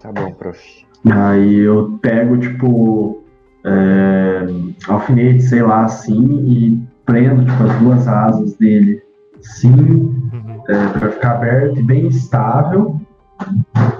Tá 0.00 0.12
bom, 0.12 0.32
prof. 0.34 0.86
Aí 1.10 1.56
eu 1.60 1.98
pego, 2.02 2.36
tipo, 2.38 3.22
é, 3.64 4.46
alfinete, 4.88 5.42
sei 5.42 5.62
lá, 5.62 5.84
assim, 5.84 6.24
e 6.46 6.82
prendo, 7.06 7.44
tipo, 7.44 7.62
as 7.62 7.78
duas 7.80 8.08
asas 8.08 8.54
dele 8.56 9.02
sim, 9.40 9.70
Uhum. 9.70 10.62
é, 10.68 10.88
para 10.98 11.12
ficar 11.12 11.32
aberto 11.36 11.78
e 11.78 11.82
bem 11.82 12.08
estável. 12.08 13.00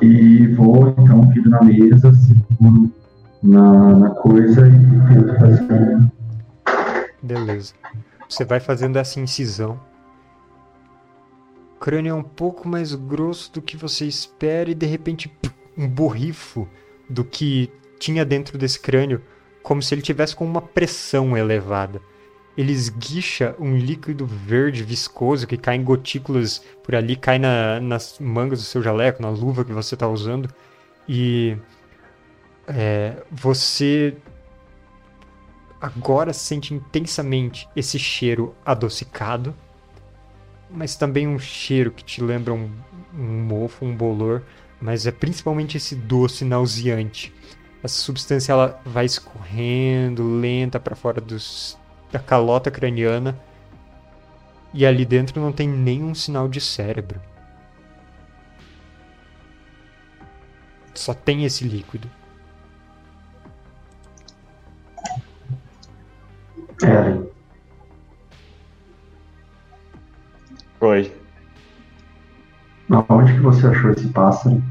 E 0.02 0.48
vou 0.48 0.88
então 0.98 1.22
viro 1.30 1.48
na 1.48 1.62
mesa, 1.62 2.12
seguro 2.12 2.90
na, 3.42 3.94
na 3.94 4.10
coisa 4.10 4.66
e 4.66 5.14
tento 5.14 5.38
fazer. 5.38 5.98
Beleza. 7.22 7.74
Você 8.28 8.44
vai 8.44 8.60
fazendo 8.60 8.96
essa 8.96 9.20
incisão. 9.20 9.78
O 11.76 11.78
crânio 11.80 12.10
é 12.10 12.14
um 12.14 12.22
pouco 12.22 12.68
mais 12.68 12.94
grosso 12.94 13.52
do 13.52 13.62
que 13.62 13.76
você 13.76 14.04
espera 14.04 14.70
e 14.70 14.74
de 14.74 14.86
repente 14.86 15.32
um 15.76 15.88
borrifo 15.88 16.66
do 17.09 17.24
que 17.24 17.70
tinha 17.98 18.24
dentro 18.24 18.56
desse 18.59 18.78
crânio, 18.78 19.22
como 19.62 19.82
se 19.82 19.94
ele 19.94 20.02
tivesse 20.02 20.35
com 20.36 20.44
uma 20.44 20.62
pressão 20.62 21.36
elevada. 21.36 22.01
Ele 22.56 22.72
esguicha 22.72 23.55
um 23.59 23.76
líquido 23.76 24.26
verde 24.26 24.82
viscoso 24.82 25.47
que 25.47 25.56
cai 25.56 25.76
em 25.76 25.85
gotículas 25.85 26.59
por 26.82 26.94
ali, 26.94 27.14
cai 27.16 27.39
na- 27.39 27.78
nas 27.80 28.18
mangas 28.18 28.59
do 28.60 28.64
seu 28.64 28.82
jaleco, 28.82 29.22
na 29.22 29.30
luva 29.30 29.64
que 29.64 29.72
você 29.72 29.94
está 29.94 30.09
usando. 30.09 30.48
E 31.09 31.56
é, 32.66 33.22
você 33.30 34.16
agora 35.80 36.32
sente 36.32 36.74
intensamente 36.74 37.68
esse 37.74 37.98
cheiro 37.98 38.55
adocicado, 38.64 39.55
mas 40.70 40.97
também 40.97 41.26
um 41.26 41.39
cheiro 41.39 41.90
que 41.90 42.05
te 42.05 42.22
lembra 42.22 42.52
um, 42.52 42.70
um 43.14 43.43
mofo, 43.44 43.85
um 43.85 43.94
bolor, 43.97 44.43
mas 44.80 45.06
é 45.06 45.10
principalmente 45.10 45.76
esse 45.76 45.94
doce 45.94 46.44
nauseante. 46.44 47.34
Essa 47.82 48.00
substância 48.00 48.52
ela 48.52 48.80
vai 48.84 49.05
escorrendo 49.05 50.38
lenta 50.40 50.80
para 50.80 50.96
fora 50.96 51.20
dos, 51.20 51.78
da 52.10 52.18
calota 52.18 52.70
craniana 52.70 53.38
e 54.74 54.84
ali 54.84 55.05
dentro 55.05 55.40
não 55.40 55.52
tem 55.52 55.68
nenhum 55.68 56.14
sinal 56.14 56.48
de 56.48 56.60
cérebro. 56.60 57.20
Só 60.94 61.14
tem 61.14 61.44
esse 61.44 61.64
líquido. 61.64 62.10
Eren, 66.82 67.28
Oi. 72.90 73.05
aonde 73.09 73.35
que 73.35 73.40
você 73.40 73.66
achou 73.66 73.90
esse 73.90 74.09
pássaro? 74.09 74.62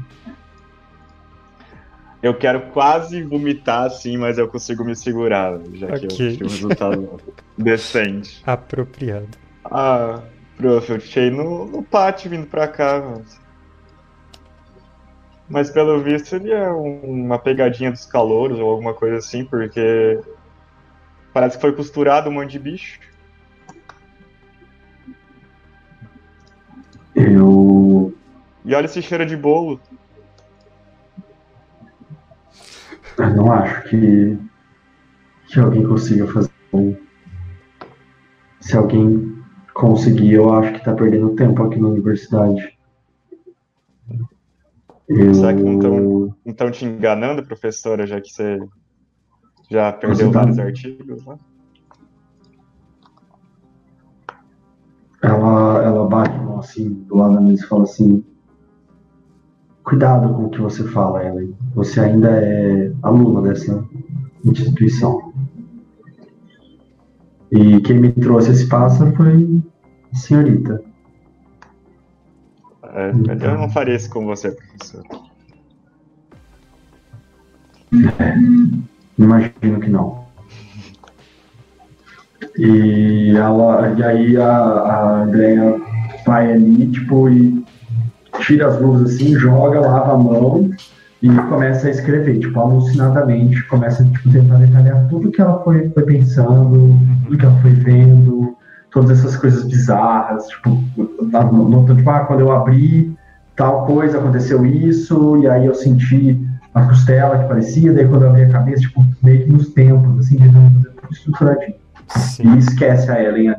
Eu 2.20 2.36
quero 2.36 2.72
quase 2.72 3.22
vomitar 3.22 3.84
assim, 3.86 4.16
mas 4.16 4.38
eu 4.38 4.48
consigo 4.48 4.84
me 4.84 4.96
segurar, 4.96 5.56
já 5.74 5.86
que 5.86 5.94
Ok. 5.94 6.04
eu 6.04 6.08
tive 6.08 6.44
um 6.44 6.48
resultado 6.48 7.20
decente. 7.56 8.42
Apropriado. 8.44 9.28
Ah, 9.64 10.22
prof, 10.56 10.90
eu 10.90 10.98
deixei 10.98 11.30
no, 11.30 11.66
no 11.66 11.82
pátio 11.84 12.28
vindo 12.30 12.46
pra 12.48 12.66
cá. 12.66 13.00
Mas, 13.00 13.40
mas 15.48 15.70
pelo 15.70 16.02
visto 16.02 16.34
ele 16.34 16.50
é 16.52 16.70
um- 16.72 17.24
uma 17.26 17.38
pegadinha 17.38 17.92
dos 17.92 18.04
calouros 18.06 18.58
ou 18.58 18.68
alguma 18.68 18.94
coisa 18.94 19.18
assim, 19.18 19.44
porque 19.44 20.18
parece 21.32 21.56
que 21.56 21.60
foi 21.62 21.72
costurado 21.74 22.28
um 22.28 22.32
monte 22.32 22.50
de 22.52 22.58
bicho. 22.58 22.98
Eu. 27.14 27.57
E 28.64 28.74
olha 28.74 28.84
esse 28.86 29.00
cheiro 29.02 29.24
de 29.24 29.36
bolo. 29.36 29.80
Eu 33.18 33.30
não 33.34 33.52
acho 33.52 33.88
que, 33.88 34.38
que 35.48 35.58
alguém 35.58 35.86
consiga 35.86 36.26
fazer. 36.26 36.50
um- 36.72 36.96
Se 38.60 38.76
alguém 38.76 39.42
conseguir, 39.74 40.32
eu 40.34 40.52
acho 40.52 40.72
que 40.74 40.84
tá 40.84 40.92
perdendo 40.92 41.34
tempo 41.34 41.62
aqui 41.62 41.78
na 41.80 41.88
universidade. 41.88 42.76
Eu... 45.08 45.34
Será 45.34 45.54
que 45.54 45.62
não 45.62 45.78
tão- 45.78 46.00
Não 46.00 46.36
estão 46.46 46.70
te 46.70 46.84
enganando, 46.84 47.42
professora, 47.46 48.06
já 48.06 48.20
que 48.20 48.30
você 48.30 48.58
já 49.70 49.92
perdeu 49.92 50.30
tá- 50.30 50.40
vários 50.40 50.58
artigos 50.58 51.24
lá? 51.24 51.38
Ela, 55.22 55.82
ela 55.82 56.06
bate 56.08 56.34
assim 56.58 56.92
do 57.04 57.16
lado 57.16 57.34
da 57.34 57.40
mesa 57.40 57.64
e 57.64 57.66
fala 57.66 57.82
assim: 57.84 58.24
Cuidado 59.88 60.34
com 60.34 60.44
o 60.44 60.50
que 60.50 60.60
você 60.60 60.84
fala, 60.84 61.24
Ellen. 61.24 61.56
Você 61.74 61.98
ainda 61.98 62.28
é 62.28 62.92
aluna 63.02 63.40
dessa 63.40 63.82
instituição. 64.44 65.32
E 67.50 67.80
quem 67.80 67.98
me 67.98 68.12
trouxe 68.12 68.50
esse 68.50 68.68
pássaro 68.68 69.16
foi 69.16 69.62
a 70.12 70.14
senhorita. 70.14 70.82
É, 72.82 73.12
eu 73.46 73.58
não 73.58 73.70
faria 73.70 73.96
isso 73.96 74.10
com 74.10 74.26
você, 74.26 74.50
professor. 74.50 75.02
Imagino 79.18 79.80
que 79.80 79.88
não. 79.88 80.26
E 82.58 83.30
ela 83.34 83.94
e 83.96 84.02
aí 84.02 84.36
a, 84.36 84.52
a 84.52 85.22
Andrea 85.22 85.80
vai 86.26 86.52
ali, 86.52 86.90
tipo, 86.90 87.30
e 87.30 87.64
tira 88.48 88.66
as 88.66 88.80
luvas 88.80 89.14
assim, 89.14 89.34
joga, 89.38 89.78
lava 89.78 90.14
a 90.14 90.16
mão 90.16 90.70
e 91.22 91.28
começa 91.28 91.86
a 91.86 91.90
escrever, 91.90 92.38
tipo, 92.38 92.58
alucinadamente, 92.58 93.62
começa 93.68 94.02
tipo, 94.04 94.30
tentar 94.32 94.56
detalhar 94.56 95.06
tudo 95.08 95.30
que 95.30 95.40
ela 95.40 95.62
foi, 95.62 95.90
foi 95.90 96.02
pensando, 96.04 96.98
tudo 97.24 97.36
que 97.36 97.44
ela 97.44 97.60
foi 97.60 97.72
vendo, 97.72 98.56
todas 98.90 99.18
essas 99.18 99.36
coisas 99.36 99.64
bizarras, 99.64 100.46
tipo, 100.46 100.82
tá 101.30 101.44
no- 101.44 101.68
no- 101.68 101.94
tipo, 101.94 102.08
ah, 102.08 102.20
quando 102.20 102.40
eu 102.40 102.50
abri 102.50 103.14
tal 103.54 103.84
coisa, 103.84 104.18
aconteceu 104.18 104.64
isso, 104.64 105.36
e 105.42 105.46
aí 105.46 105.66
eu 105.66 105.74
senti 105.74 106.40
a 106.72 106.86
costela 106.86 107.38
que 107.38 107.48
parecia, 107.48 107.92
daí 107.92 108.08
quando 108.08 108.22
eu 108.22 108.30
abri 108.30 108.44
a 108.44 108.50
cabeça, 108.50 108.80
tipo, 108.82 109.04
meio 109.22 109.44
que 109.44 109.52
nos 109.52 109.68
tempos, 109.74 110.18
assim, 110.20 110.36
tentando 110.38 110.72
fazer 110.74 110.94
tudo 110.94 111.12
estruturadinho. 111.12 111.74
Sim. 112.16 112.54
E 112.54 112.58
esquece 112.58 113.10
a 113.10 113.22
Ellen. 113.22 113.54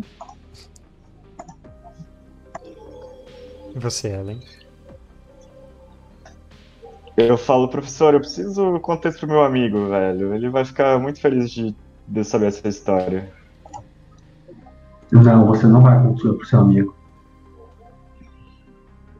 E 3.75 3.79
você, 3.79 4.07
Ellen? 4.07 4.39
Eu 7.27 7.37
falo, 7.37 7.67
professor, 7.67 8.13
eu 8.13 8.21
preciso 8.21 8.79
contar 8.79 9.09
isso 9.09 9.19
pro 9.19 9.27
meu 9.27 9.43
amigo, 9.43 9.89
velho. 9.89 10.33
Ele 10.33 10.49
vai 10.49 10.63
ficar 10.63 10.97
muito 10.97 11.19
feliz 11.19 11.51
de, 11.51 11.75
de 12.07 12.23
saber 12.23 12.47
essa 12.47 12.65
história. 12.65 13.29
Não, 15.11 15.45
você 15.45 15.67
não 15.67 15.81
vai 15.81 16.01
contar 16.01 16.33
pro 16.33 16.45
seu 16.45 16.61
amigo. 16.61 16.95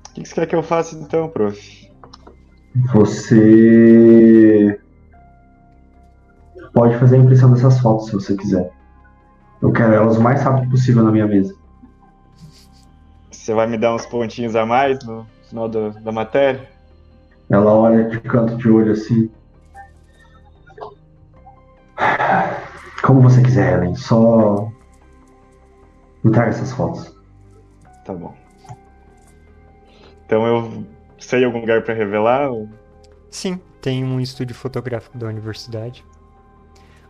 O 0.08 0.14
que 0.14 0.22
que 0.22 0.30
você 0.30 0.36
quer 0.36 0.46
que 0.46 0.56
eu 0.56 0.64
faça 0.64 0.96
então, 0.96 1.28
prof? 1.28 1.92
Você 2.94 4.80
pode 6.74 6.98
fazer 6.98 7.18
a 7.18 7.20
impressão 7.20 7.52
dessas 7.52 7.80
fotos 7.80 8.06
se 8.06 8.14
você 8.14 8.38
quiser. 8.38 8.72
Eu 9.62 9.74
quero 9.74 9.94
elas 9.94 10.16
o 10.16 10.22
mais 10.22 10.42
rápido 10.42 10.70
possível 10.72 11.04
na 11.04 11.12
minha 11.12 11.28
mesa. 11.28 11.54
Você 13.30 13.54
vai 13.54 13.68
me 13.68 13.78
dar 13.78 13.94
uns 13.94 14.06
pontinhos 14.06 14.56
a 14.56 14.66
mais 14.66 15.04
no 15.04 15.28
final 15.50 15.68
da, 15.68 15.90
da 15.90 16.12
matéria? 16.14 16.79
Ela 17.50 17.74
olha 17.74 18.04
de 18.10 18.20
canto 18.22 18.56
de 18.58 18.70
olho 18.70 18.92
assim. 18.92 19.30
Como 23.04 23.22
você 23.22 23.42
quiser, 23.42 23.74
Ellen. 23.78 23.96
Só 23.96 24.70
me 26.24 26.32
traga 26.32 26.50
essas 26.50 26.72
fotos. 26.72 27.16
Tá 28.06 28.14
bom. 28.14 28.34
Então 30.26 30.46
eu 30.46 30.86
sei 31.18 31.44
algum 31.44 31.60
lugar 31.60 31.84
pra 31.84 31.94
revelar? 31.94 32.50
ou- 32.52 32.70
Sim, 33.32 33.60
tem 33.82 34.04
um 34.04 34.20
estúdio 34.20 34.56
fotográfico 34.56 35.18
da 35.18 35.28
universidade. 35.28 36.06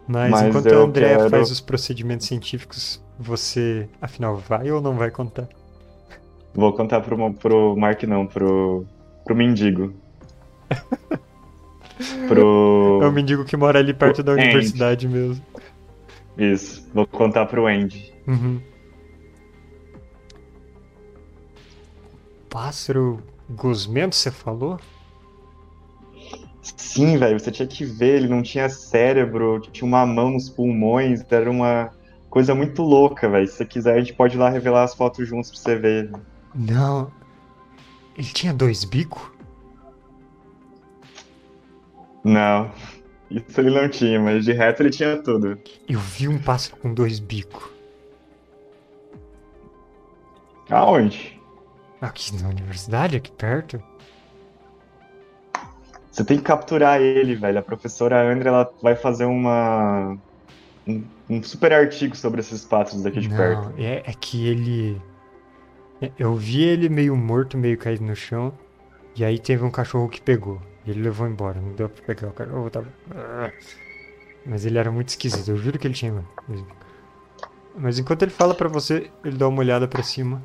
Mas, 0.08 0.32
Mas 0.32 0.42
enquanto 0.44 0.68
a 0.68 0.70
eu 0.72 0.84
Andrea 0.86 1.18
quero- 1.18 1.30
faz 1.30 1.52
os 1.52 1.62
procedimentos 1.62 2.26
científicos, 2.28 3.04
você, 3.18 3.88
afinal, 4.02 4.36
vai 4.38 4.72
ou 4.72 4.82
não 4.82 4.96
vai 4.96 5.12
contar? 5.12 5.48
Vou 6.54 6.74
contar 6.74 7.02
pro, 7.02 7.32
pro 7.34 7.76
Mark, 7.78 8.04
não, 8.04 8.26
pro, 8.26 8.86
pro 9.24 9.36
mendigo. 9.36 9.94
pro. 12.28 13.00
É 13.02 13.08
o 13.08 13.12
mendigo 13.12 13.46
que 13.46 13.58
mora 13.58 13.80
ali 13.80 13.94
perto 13.94 14.24
da 14.24 14.34
Andy. 14.34 14.44
universidade 14.44 15.08
mesmo. 15.08 15.44
Isso, 16.38 16.88
vou 16.94 17.06
contar 17.06 17.46
pro 17.46 17.68
Andy. 17.68 18.14
Uhum. 18.28 18.62
Pássaro 22.50 23.22
gosmento, 23.50 24.16
você 24.16 24.32
falou? 24.32 24.80
Sim, 26.62 27.18
velho, 27.18 27.40
você 27.40 27.52
tinha 27.52 27.68
que 27.68 27.86
ver, 27.86 28.18
ele 28.18 28.28
não 28.28 28.42
tinha 28.42 28.70
cérebro, 28.70 29.60
tinha 29.72 29.88
uma 29.88 30.06
mão 30.06 30.32
nos 30.32 30.50
pulmões, 30.50 31.24
era 31.30 31.50
uma 31.50 31.92
coisa 32.30 32.54
muito 32.56 32.82
louca, 32.82 33.30
velho. 33.30 33.48
Se 33.48 33.58
você 33.58 33.66
quiser, 33.66 33.96
a 33.96 34.00
gente 34.00 34.14
pode 34.14 34.36
ir 34.36 34.40
lá 34.40 34.50
revelar 34.50 34.84
as 34.84 34.96
fotos 34.96 35.28
juntos 35.28 35.50
pra 35.52 35.60
você 35.60 35.76
ver. 35.76 36.12
Não. 36.54 37.12
Ele 38.18 38.28
tinha 38.28 38.54
dois 38.54 38.84
bicos? 38.84 39.22
Não, 42.24 42.70
isso 43.32 43.60
ele 43.62 43.70
não 43.70 43.88
tinha, 43.90 44.20
mas 44.20 44.44
de 44.44 44.52
reto 44.52 44.82
ele 44.84 44.90
tinha 44.90 45.22
tudo. 45.22 45.58
Eu 45.88 46.00
vi 46.00 46.28
um 46.28 46.38
pássaro 46.38 46.78
com 46.78 46.94
dois 46.94 47.20
bicos. 47.20 47.70
Aonde? 50.70 51.40
Aqui 52.02 52.42
na 52.42 52.50
universidade, 52.50 53.18
aqui 53.18 53.32
perto. 53.32 53.82
Você 56.12 56.24
tem 56.24 56.38
que 56.38 56.44
capturar 56.44 57.00
ele, 57.02 57.36
velho. 57.36 57.60
A 57.60 57.62
professora 57.62 58.22
Andrea 58.22 58.50
ela 58.50 58.74
vai 58.82 58.96
fazer 58.96 59.26
uma. 59.26 60.18
Um, 60.88 61.04
um 61.30 61.44
super 61.44 61.72
artigo 61.74 62.16
sobre 62.16 62.40
esses 62.42 62.66
pássaros 62.66 63.04
daqui 63.04 63.20
de 63.20 63.30
Não, 63.30 63.38
perto. 63.38 63.74
é, 63.78 64.04
é 64.06 64.14
que 64.14 64.48
ele. 64.48 65.02
é- 66.02 66.12
Eu 66.18 66.36
vi 66.36 66.64
ele 66.64 66.90
meio 66.90 67.16
morto, 67.16 67.58
meio 67.58 67.78
caído 67.78 68.04
no 68.04 68.16
chão. 68.16 68.54
E 69.16 69.24
aí 69.24 69.38
teve 69.40 69.64
um 69.64 69.72
cachorro 69.72 70.08
que 70.10 70.22
pegou. 70.22 70.62
E 70.86 70.92
ele 70.92 71.02
levou 71.02 71.28
embora. 71.28 71.60
Não 71.60 71.74
deu 71.74 71.90
pra 71.90 72.04
pegar 72.06 72.28
o 72.28 72.32
cachorro. 72.32 72.70
Tava... 72.70 72.88
Mas 74.46 74.66
ele 74.66 74.78
era 74.78 74.92
muito 74.92 75.10
esquisito. 75.10 75.50
Eu 75.50 75.58
juro 75.58 75.78
que 75.78 75.88
ele 75.88 75.94
tinha. 75.94 76.26
Mas 77.76 78.00
enquanto 78.00 78.24
ele 78.24 78.32
fala 78.32 78.54
pra 78.56 78.68
você, 78.68 79.12
ele 79.24 79.38
dá 79.38 79.48
uma 79.48 79.60
olhada 79.60 79.88
pra 79.88 80.04
cima. 80.04 80.42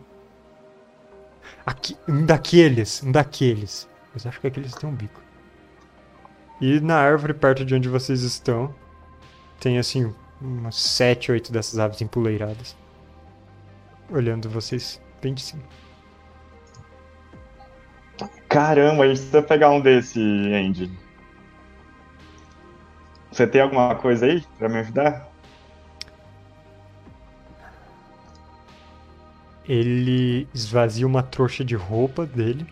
Aqui, 1.64 1.96
um 2.06 2.26
daqueles, 2.26 3.02
um 3.02 3.10
daqueles. 3.10 3.88
Mas 4.12 4.26
acho 4.26 4.40
que 4.40 4.46
aqueles 4.46 4.74
têm 4.74 4.88
um 4.88 4.94
bico. 4.94 5.20
E 6.60 6.80
na 6.80 6.96
árvore 6.96 7.34
perto 7.34 7.64
de 7.64 7.74
onde 7.74 7.88
vocês 7.88 8.22
estão, 8.22 8.74
tem 9.58 9.78
assim 9.78 10.14
umas 10.40 10.76
sete, 10.76 11.32
oito 11.32 11.50
dessas 11.50 11.78
aves 11.78 12.00
empoleiradas. 12.00 12.76
Olhando 14.10 14.48
vocês 14.48 15.00
bem 15.20 15.34
de 15.34 15.42
cima. 15.42 15.62
Caramba, 18.54 19.02
a 19.02 19.08
gente 19.08 19.16
precisa 19.16 19.42
pegar 19.42 19.70
um 19.70 19.80
desse, 19.80 20.20
Andy. 20.20 20.88
Você 23.32 23.48
tem 23.48 23.60
alguma 23.60 23.96
coisa 23.96 24.26
aí 24.26 24.44
pra 24.56 24.68
me 24.68 24.78
ajudar? 24.78 25.28
Ele 29.68 30.46
esvazia 30.54 31.04
uma 31.04 31.20
trouxa 31.20 31.64
de 31.64 31.74
roupa 31.74 32.24
dele, 32.24 32.64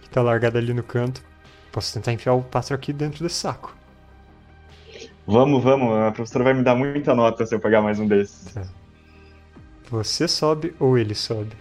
que 0.00 0.10
tá 0.10 0.20
largada 0.20 0.58
ali 0.58 0.74
no 0.74 0.82
canto. 0.82 1.22
Posso 1.70 1.94
tentar 1.94 2.12
enfiar 2.12 2.32
o 2.32 2.42
pássaro 2.42 2.74
aqui 2.74 2.92
dentro 2.92 3.22
desse 3.22 3.36
saco. 3.36 3.76
Vamos, 5.24 5.62
vamos. 5.62 5.96
A 5.96 6.10
professora 6.10 6.42
vai 6.42 6.54
me 6.54 6.64
dar 6.64 6.74
muita 6.74 7.14
nota 7.14 7.46
se 7.46 7.54
eu 7.54 7.60
pegar 7.60 7.82
mais 7.82 8.00
um 8.00 8.08
desses. 8.08 8.52
Você 9.88 10.26
sobe 10.26 10.74
ou 10.80 10.98
ele 10.98 11.14
sobe 11.14 11.54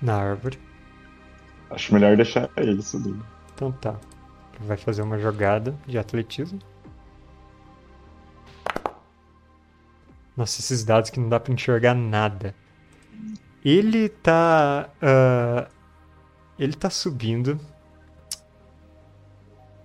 na 0.00 0.14
árvore. 0.14 0.67
Acho 1.70 1.92
melhor 1.92 2.16
deixar 2.16 2.50
ele 2.56 2.82
subir. 2.82 3.16
Então 3.54 3.72
tá. 3.72 3.96
Vai 4.60 4.76
fazer 4.76 5.02
uma 5.02 5.18
jogada 5.18 5.74
de 5.86 5.98
atletismo. 5.98 6.58
Nossa, 10.36 10.60
esses 10.60 10.84
dados 10.84 11.10
que 11.10 11.18
não 11.18 11.28
dá 11.28 11.38
pra 11.40 11.52
enxergar 11.52 11.94
nada. 11.94 12.54
Ele 13.64 14.08
tá. 14.08 14.88
ah, 15.02 15.68
ele 16.58 16.74
tá 16.74 16.90
subindo. 16.90 17.58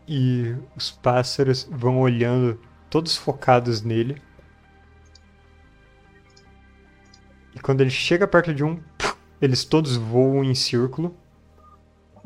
E 0.08 0.56
os 0.76 0.92
pássaros 0.92 1.68
vão 1.72 2.00
olhando, 2.00 2.60
todos 2.90 3.16
focados 3.16 3.82
nele. 3.82 4.22
E 7.56 7.60
quando 7.60 7.82
ele 7.82 7.90
chega 7.90 8.28
perto 8.28 8.54
de 8.54 8.64
um, 8.64 8.82
eles 9.42 9.64
todos 9.64 9.96
voam 9.96 10.44
em 10.44 10.56
círculo. 10.56 11.16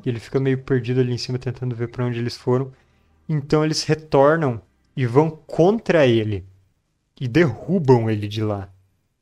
E 0.06 0.10
ele 0.10 0.20
fica 0.20 0.40
meio 0.40 0.58
perdido 0.60 1.00
ali 1.00 1.14
em 1.14 1.18
cima 1.18 1.38
tentando 1.38 1.76
ver 1.76 1.90
pra 1.90 2.06
onde 2.06 2.20
eles 2.20 2.38
foram. 2.38 2.72
Então 3.28 3.64
eles 3.64 3.84
retornam 3.84 4.62
e 4.96 5.06
vão 5.06 5.30
contra 5.30 6.06
ele 6.06 6.46
e 7.20 7.28
derrubam 7.28 8.10
ele 8.10 8.28
de 8.28 8.44
lá. 8.44 8.70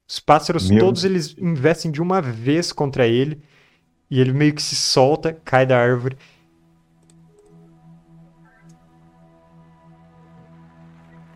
Os 0.08 0.20
pássaros 0.20 0.70
Meu 0.70 0.80
todos 0.80 1.04
eles 1.04 1.36
investem 1.38 1.92
de 1.92 2.02
uma 2.02 2.22
vez 2.22 2.72
contra 2.72 3.08
ele 3.08 3.42
e 4.10 4.20
ele 4.20 4.34
meio 4.34 4.54
que 4.54 4.62
se 4.62 4.76
solta, 4.76 5.34
cai 5.44 5.66
da 5.66 5.80
árvore. 5.80 6.18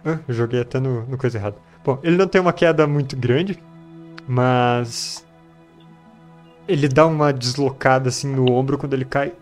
Ah, 0.05 0.19
joguei 0.29 0.61
até 0.61 0.79
no, 0.79 1.05
no 1.07 1.17
coisa 1.17 1.37
errada. 1.37 1.57
Bom, 1.83 1.99
ele 2.03 2.15
não 2.15 2.27
tem 2.27 2.39
uma 2.39 2.53
queda 2.53 2.85
muito 2.85 3.17
grande, 3.17 3.61
mas 4.27 5.25
ele 6.69 6.87
dá 6.87 7.07
uma 7.07 7.33
deslocada 7.33 8.09
assim 8.09 8.27
no 8.27 8.51
ombro 8.51 8.77
quando 8.77 8.93
ele 8.93 9.03
cai. 9.03 9.33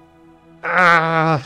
Ah! 0.63 1.41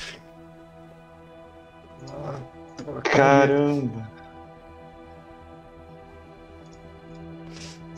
Caramba. 3.03 4.09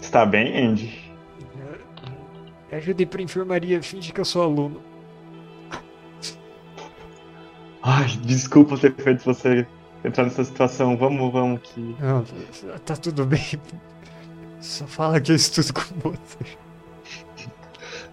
Está 0.02 0.26
bem, 0.26 0.66
Andy? 0.66 1.14
Me 2.72 2.78
ajude 2.78 3.06
pra 3.06 3.22
enfermaria, 3.22 3.84
finge 3.84 4.14
que 4.14 4.22
eu 4.22 4.26
sou 4.26 4.44
aluno. 4.44 4.82
Ai, 7.82 8.08
desculpa 8.24 8.78
ter 8.78 8.96
feito 8.96 9.26
você 9.26 9.68
entrar 10.06 10.24
nessa 10.24 10.46
situação. 10.46 10.96
Vamos, 10.96 11.34
vamos 11.34 11.60
que. 11.62 11.96
Não, 12.00 12.24
tá 12.86 12.96
tudo 12.96 13.26
bem. 13.26 13.60
Só 14.62 14.88
fala 14.88 15.20
que 15.20 15.34
eu 15.34 15.36
estudo 15.36 15.74
com 15.74 16.10
você. 16.10 16.63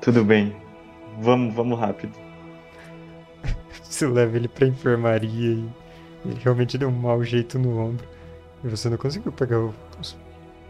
Tudo 0.01 0.25
bem. 0.25 0.57
Vamos, 1.21 1.55
vamos 1.55 1.79
rápido. 1.79 2.13
Você 3.83 4.07
leva 4.07 4.37
ele 4.37 4.49
pra 4.49 4.67
enfermaria 4.67 5.31
e 5.31 5.69
ele 6.25 6.41
realmente 6.43 6.79
deu 6.79 6.89
um 6.89 6.93
mau 6.93 7.23
jeito 7.23 7.59
no 7.59 7.79
ombro. 7.79 8.07
E 8.65 8.69
você 8.69 8.89
não 8.89 8.97
conseguiu 8.97 9.33
pegar 9.33 9.59
os 9.59 10.17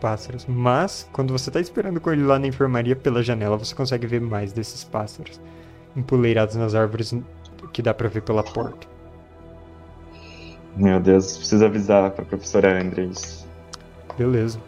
pássaros. 0.01 0.47
Mas, 0.48 1.09
quando 1.12 1.32
você 1.32 1.51
tá 1.51 1.61
esperando 1.61 2.01
com 2.01 2.11
ele 2.11 2.23
lá 2.23 2.39
na 2.39 2.47
enfermaria 2.47 2.97
pela 2.97 3.23
janela, 3.23 3.57
você 3.57 3.74
consegue 3.74 4.07
ver 4.07 4.20
mais 4.20 4.52
desses 4.52 4.82
pássaros 4.82 5.40
empoleirados 5.94 6.57
nas 6.57 6.74
árvores 6.74 7.15
que 7.73 7.82
dá 7.82 7.93
pra 7.93 8.09
ver 8.09 8.23
pela 8.23 8.43
porta. 8.43 8.86
Meu 10.77 11.01
Deus, 11.01 11.36
preciso 11.36 11.65
avisar 11.65 12.11
pra 12.12 12.24
professora 12.24 12.81
Andres. 12.81 13.47
Beleza. 14.16 14.61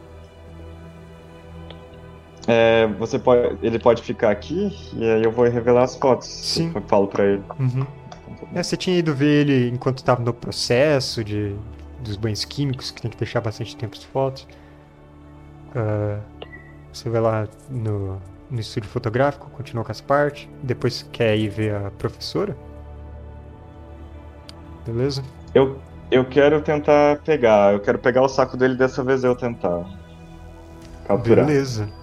É, 2.47 2.86
você 2.98 3.19
pode, 3.19 3.56
ele 3.62 3.78
pode 3.78 4.02
ficar 4.02 4.31
aqui 4.31 4.77
e 4.94 5.05
aí 5.05 5.23
eu 5.23 5.31
vou 5.31 5.48
revelar 5.48 5.85
as 5.85 5.97
fotos. 5.97 6.28
Sim. 6.28 6.73
Eu 6.74 6.82
falo 6.82 7.06
pra 7.06 7.24
ele. 7.24 7.43
Uhum. 7.59 7.86
É, 8.55 8.62
você 8.62 8.77
tinha 8.77 8.98
ido 8.98 9.14
ver 9.14 9.47
ele 9.47 9.69
enquanto 9.69 9.98
estava 9.98 10.23
no 10.23 10.35
processo 10.35 11.23
de, 11.23 11.55
dos 12.01 12.16
banhos 12.16 12.44
químicos, 12.44 12.90
que 12.90 13.01
tem 13.01 13.10
que 13.10 13.16
deixar 13.16 13.40
bastante 13.40 13.77
tempo 13.77 13.97
as 13.97 14.05
fotos. 14.05 14.47
Ah, 15.74 16.19
você 16.93 17.09
vai 17.09 17.20
lá 17.20 17.48
no, 17.70 18.20
no 18.51 18.60
estúdio 18.60 18.90
fotográfico, 18.90 19.48
continua 19.51 19.85
com 19.85 19.93
as 19.93 20.01
partes. 20.01 20.48
Depois 20.62 21.02
quer 21.12 21.36
ir 21.36 21.48
ver 21.48 21.74
a 21.74 21.90
professora. 21.93 22.56
Beleza? 24.85 25.23
Eu, 25.55 25.78
eu 26.10 26.24
quero 26.24 26.60
tentar 26.60 27.19
pegar. 27.19 27.73
Eu 27.73 27.81
quero 27.81 27.98
pegar 27.98 28.23
o 28.23 28.28
saco 28.28 28.56
dele 28.56 28.74
dessa 28.74 29.02
vez 29.02 29.24
eu 29.24 29.36
tentar. 29.36 29.85
Capturar. 31.06 31.47
Beleza. 31.47 32.01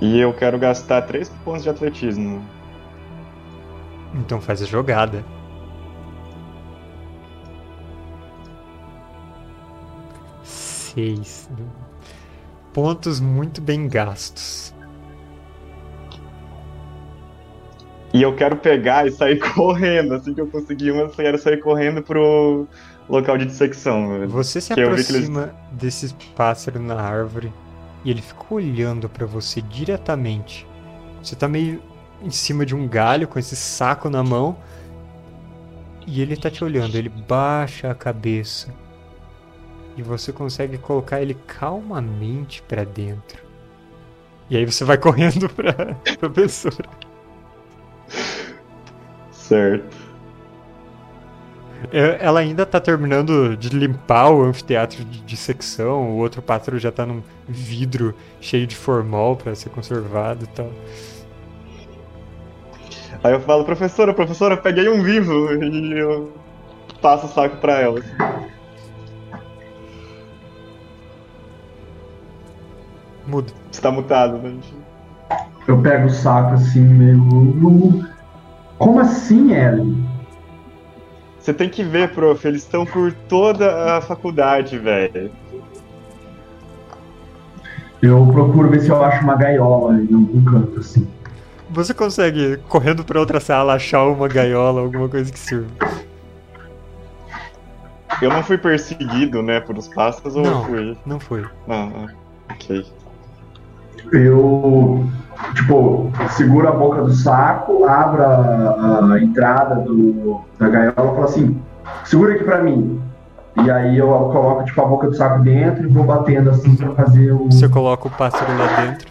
E 0.00 0.18
eu 0.18 0.32
quero 0.32 0.58
gastar 0.58 1.02
3 1.02 1.28
pontos 1.44 1.62
de 1.62 1.70
atletismo. 1.70 2.42
Então 4.14 4.40
faz 4.40 4.62
a 4.62 4.66
jogada. 4.66 5.24
Seis. 10.42 11.48
Pontos 12.72 13.20
muito 13.20 13.60
bem 13.60 13.88
gastos. 13.88 14.74
E 18.12 18.22
eu 18.22 18.34
quero 18.34 18.56
pegar 18.56 19.06
e 19.06 19.12
sair 19.12 19.38
correndo. 19.54 20.14
Assim 20.14 20.34
que 20.34 20.40
eu 20.40 20.48
conseguir 20.48 20.90
uma, 20.90 21.02
eu 21.02 21.10
quero 21.10 21.38
sair 21.38 21.58
correndo 21.58 22.02
pro 22.02 22.66
local 23.08 23.38
de 23.38 23.46
dissecção. 23.46 24.26
Você 24.28 24.60
se 24.60 24.74
que 24.74 24.80
eles- 24.80 25.08
aproxima 25.08 25.54
desse 25.72 26.14
pássaro 26.34 26.80
na 26.80 27.00
árvore 27.00 27.52
e 28.04 28.10
ele 28.10 28.22
fica 28.22 28.54
olhando 28.54 29.08
pra 29.08 29.26
você 29.26 29.60
diretamente. 29.60 30.66
Você 31.22 31.36
tá 31.36 31.48
meio 31.48 31.82
em 32.22 32.30
cima 32.30 32.64
de 32.64 32.74
um 32.74 32.86
galho 32.88 33.28
com 33.28 33.38
esse 33.38 33.56
saco 33.56 34.08
na 34.08 34.22
mão 34.22 34.56
e 36.06 36.20
ele 36.20 36.36
tá 36.36 36.50
te 36.50 36.64
olhando. 36.64 36.96
Ele 36.96 37.08
baixa 37.08 37.90
a 37.90 37.94
cabeça 37.94 38.72
e 39.96 40.02
você 40.02 40.32
consegue 40.32 40.78
colocar 40.78 41.20
ele 41.20 41.34
calmamente 41.46 42.62
pra 42.62 42.84
dentro. 42.84 43.44
E 44.48 44.56
aí 44.56 44.64
você 44.64 44.84
vai 44.84 44.96
correndo 44.98 45.48
pra 45.48 45.72
professora. 46.18 46.88
Certo. 49.30 50.09
Ela 51.92 52.40
ainda 52.40 52.66
tá 52.66 52.78
terminando 52.78 53.56
de 53.56 53.70
limpar 53.70 54.30
o 54.30 54.42
anfiteatro 54.42 55.04
de 55.04 55.20
dissecção, 55.22 56.10
o 56.10 56.16
outro 56.16 56.42
pássaro 56.42 56.78
já 56.78 56.92
tá 56.92 57.06
num 57.06 57.22
vidro 57.48 58.14
cheio 58.40 58.66
de 58.66 58.76
formol 58.76 59.34
pra 59.34 59.54
ser 59.54 59.70
conservado 59.70 60.44
e 60.44 60.48
tal. 60.48 60.70
Aí 63.24 63.32
eu 63.32 63.40
falo, 63.40 63.64
professora, 63.64 64.12
professora, 64.14 64.56
peguei 64.56 64.88
um 64.88 65.02
vivo. 65.02 65.52
E 65.52 65.98
eu 65.98 66.32
passo 67.00 67.26
o 67.26 67.28
saco 67.28 67.56
pra 67.56 67.80
ela. 67.80 68.00
Muda. 73.26 73.52
Você 73.70 73.80
tá 73.80 73.90
mutado, 73.90 74.38
né? 74.38 74.54
Eu 75.68 75.80
pego 75.82 76.06
o 76.06 76.10
saco 76.10 76.54
assim, 76.54 76.80
meio. 76.80 78.04
Como 78.78 78.98
assim, 79.00 79.52
Ellen? 79.52 80.09
Você 81.40 81.54
tem 81.54 81.68
que 81.68 81.82
ver, 81.82 82.12
prof. 82.12 82.46
Eles 82.46 82.62
estão 82.62 82.84
por 82.84 83.12
toda 83.12 83.96
a 83.96 84.00
faculdade, 84.00 84.78
velho. 84.78 85.30
Eu 88.02 88.26
procuro 88.26 88.68
ver 88.68 88.80
se 88.80 88.88
eu 88.88 89.02
acho 89.02 89.22
uma 89.24 89.36
gaiola 89.36 89.94
em 89.94 90.14
algum 90.14 90.44
canto, 90.44 90.80
assim. 90.80 91.06
Você 91.70 91.94
consegue, 91.94 92.56
correndo 92.68 93.04
pra 93.04 93.20
outra 93.20 93.40
sala, 93.40 93.74
achar 93.74 94.04
uma 94.06 94.26
gaiola, 94.26 94.80
alguma 94.80 95.08
coisa 95.08 95.30
que 95.30 95.38
sirva? 95.38 95.68
Eu 98.20 98.30
não 98.30 98.42
fui 98.42 98.58
perseguido, 98.58 99.42
né, 99.42 99.60
por 99.60 99.78
os 99.78 99.88
pássaros 99.88 100.34
ou 100.36 100.42
Não. 100.42 100.64
fui? 100.64 100.98
Não 101.06 101.20
foi. 101.20 101.42
Não, 101.66 101.92
ah, 101.94 102.08
ok. 102.52 102.84
Eu, 104.12 105.06
tipo, 105.54 106.10
seguro 106.30 106.68
a 106.68 106.72
boca 106.72 107.02
do 107.02 107.12
saco, 107.12 107.84
abro 107.84 108.22
a, 108.22 109.12
a 109.14 109.22
entrada 109.22 109.76
do, 109.76 110.40
da 110.58 110.68
gaiola 110.68 110.92
e 110.94 110.94
falo 111.14 111.24
assim: 111.24 111.60
segura 112.04 112.34
aqui 112.34 112.44
pra 112.44 112.62
mim. 112.62 113.00
E 113.64 113.70
aí 113.70 113.98
eu 113.98 114.06
coloco, 114.06 114.64
tipo, 114.64 114.80
a 114.80 114.86
boca 114.86 115.08
do 115.08 115.14
saco 115.16 115.42
dentro 115.42 115.84
e 115.84 115.86
vou 115.92 116.04
batendo 116.04 116.50
assim 116.50 116.74
pra 116.76 116.92
fazer 116.92 117.32
o. 117.32 117.46
Você 117.50 117.68
coloca 117.68 118.08
o 118.08 118.10
pássaro 118.10 118.56
lá 118.56 118.80
dentro. 118.86 119.08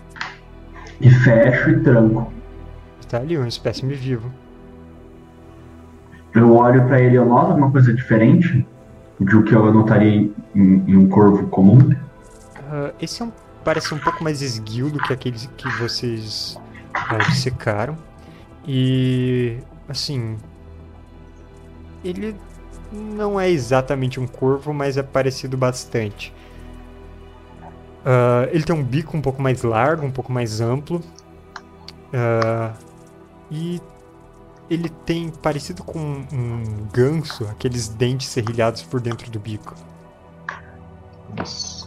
E 1.02 1.10
fecho 1.10 1.70
e 1.70 1.80
tranco. 1.82 2.32
Tá 3.10 3.18
ali, 3.18 3.38
um 3.38 3.45
espécime 3.48 3.94
vivo. 3.94 4.30
Eu 6.34 6.56
olho 6.56 6.86
pra 6.86 6.99
ele, 7.02 7.16
eu 7.18 7.26
noto 7.26 7.52
alguma 7.52 7.72
coisa 7.72 7.94
diferente 7.94 8.66
do 9.20 9.44
que 9.44 9.53
eu 9.53 9.74
notaria 9.74 10.11
em, 10.11 10.34
em- 10.56 10.95
um 10.95 11.07
corvo 11.10 11.48
comum. 11.48 11.80
Ah, 12.72 12.91
esse 13.02 13.22
é 13.22 13.26
um, 13.26 13.32
parece 13.64 13.94
um 13.94 13.99
pouco 13.99 14.23
mais 14.23 14.41
esguio 14.41 14.90
do 14.90 14.99
que 14.99 15.14
aqueles 15.14 15.49
que 15.57 15.69
vocês 15.77 16.57
ah, 16.94 17.18
dissecaram. 17.30 17.98
E, 18.68 19.60
assim. 19.88 20.38
Ele 22.03 22.36
não 22.91 23.40
é 23.40 23.49
exatamente 23.49 24.19
um 24.19 24.27
corvo, 24.27 24.73
mas 24.73 24.98
é 24.98 25.03
parecido 25.03 25.57
bastante. 25.57 26.34
Ah, 28.06 28.48
ele 28.52 28.64
tem 28.64 28.76
um 28.76 28.84
bico 28.84 29.15
um 29.15 29.22
pouco 29.22 29.41
mais 29.41 29.64
largo, 29.64 30.06
um 30.06 30.11
pouco 30.11 30.31
mais 30.31 30.61
amplo. 30.61 31.02
Ah, 32.14 32.73
e 33.52 33.81
ele 34.69 34.90
tem 34.90 35.30
parecido 35.30 35.84
com 35.84 35.99
um 35.99 36.88
ganso, 36.94 37.45
aqueles 37.45 37.88
dentes 37.88 38.27
serrilhados 38.27 38.84
por 38.84 39.02
dentro 39.02 39.30
do 39.31 39.40
bico. 39.40 39.76
Nossa. 41.36 41.78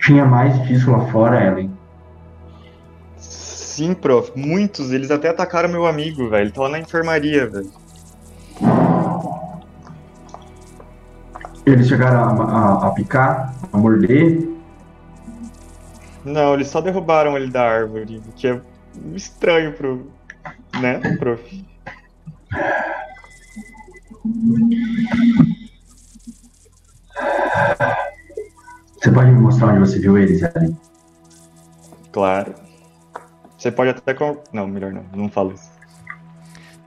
Tinha 0.00 0.24
mais 0.24 0.60
disso 0.66 0.90
lá 0.90 1.00
fora, 1.10 1.44
Ellen. 1.44 1.76
Sim, 3.16 3.94
prof. 3.94 4.32
Muitos. 4.36 4.92
Eles 4.92 5.10
até 5.10 5.28
atacaram 5.28 5.68
meu 5.68 5.86
amigo, 5.86 6.28
velho. 6.28 6.44
Ele 6.44 6.52
tá 6.52 6.62
lá 6.62 6.68
na 6.68 6.78
enfermaria, 6.78 7.48
velho. 7.48 7.70
Eles 11.64 11.88
chegaram 11.88 12.40
a, 12.42 12.44
a- 12.44 12.86
a 12.86 12.90
picar, 12.92 13.52
a 13.72 13.76
morder. 13.76 14.48
Não, 16.24 16.54
eles 16.54 16.68
só 16.68 16.80
derrubaram 16.80 17.36
ele 17.36 17.50
da 17.50 17.68
árvore, 17.68 18.22
o 18.28 18.32
que 18.32 18.46
é 18.48 18.60
estranho 19.14 19.72
pro. 19.72 20.06
né, 20.80 20.98
prof? 21.18 21.64
Você 29.00 29.10
pode 29.12 29.30
me 29.30 29.40
mostrar 29.40 29.68
onde 29.68 29.78
você 29.80 29.98
viu 29.98 30.16
eles, 30.18 30.42
Ellen? 30.42 30.76
Claro. 32.12 32.54
Você 33.58 33.70
pode 33.70 33.90
até. 33.90 34.14
com- 34.14 34.38
Não, 34.52 34.66
melhor 34.66 34.92
não. 34.92 35.04
Não 35.14 35.28
falo 35.28 35.52
isso. 35.52 35.70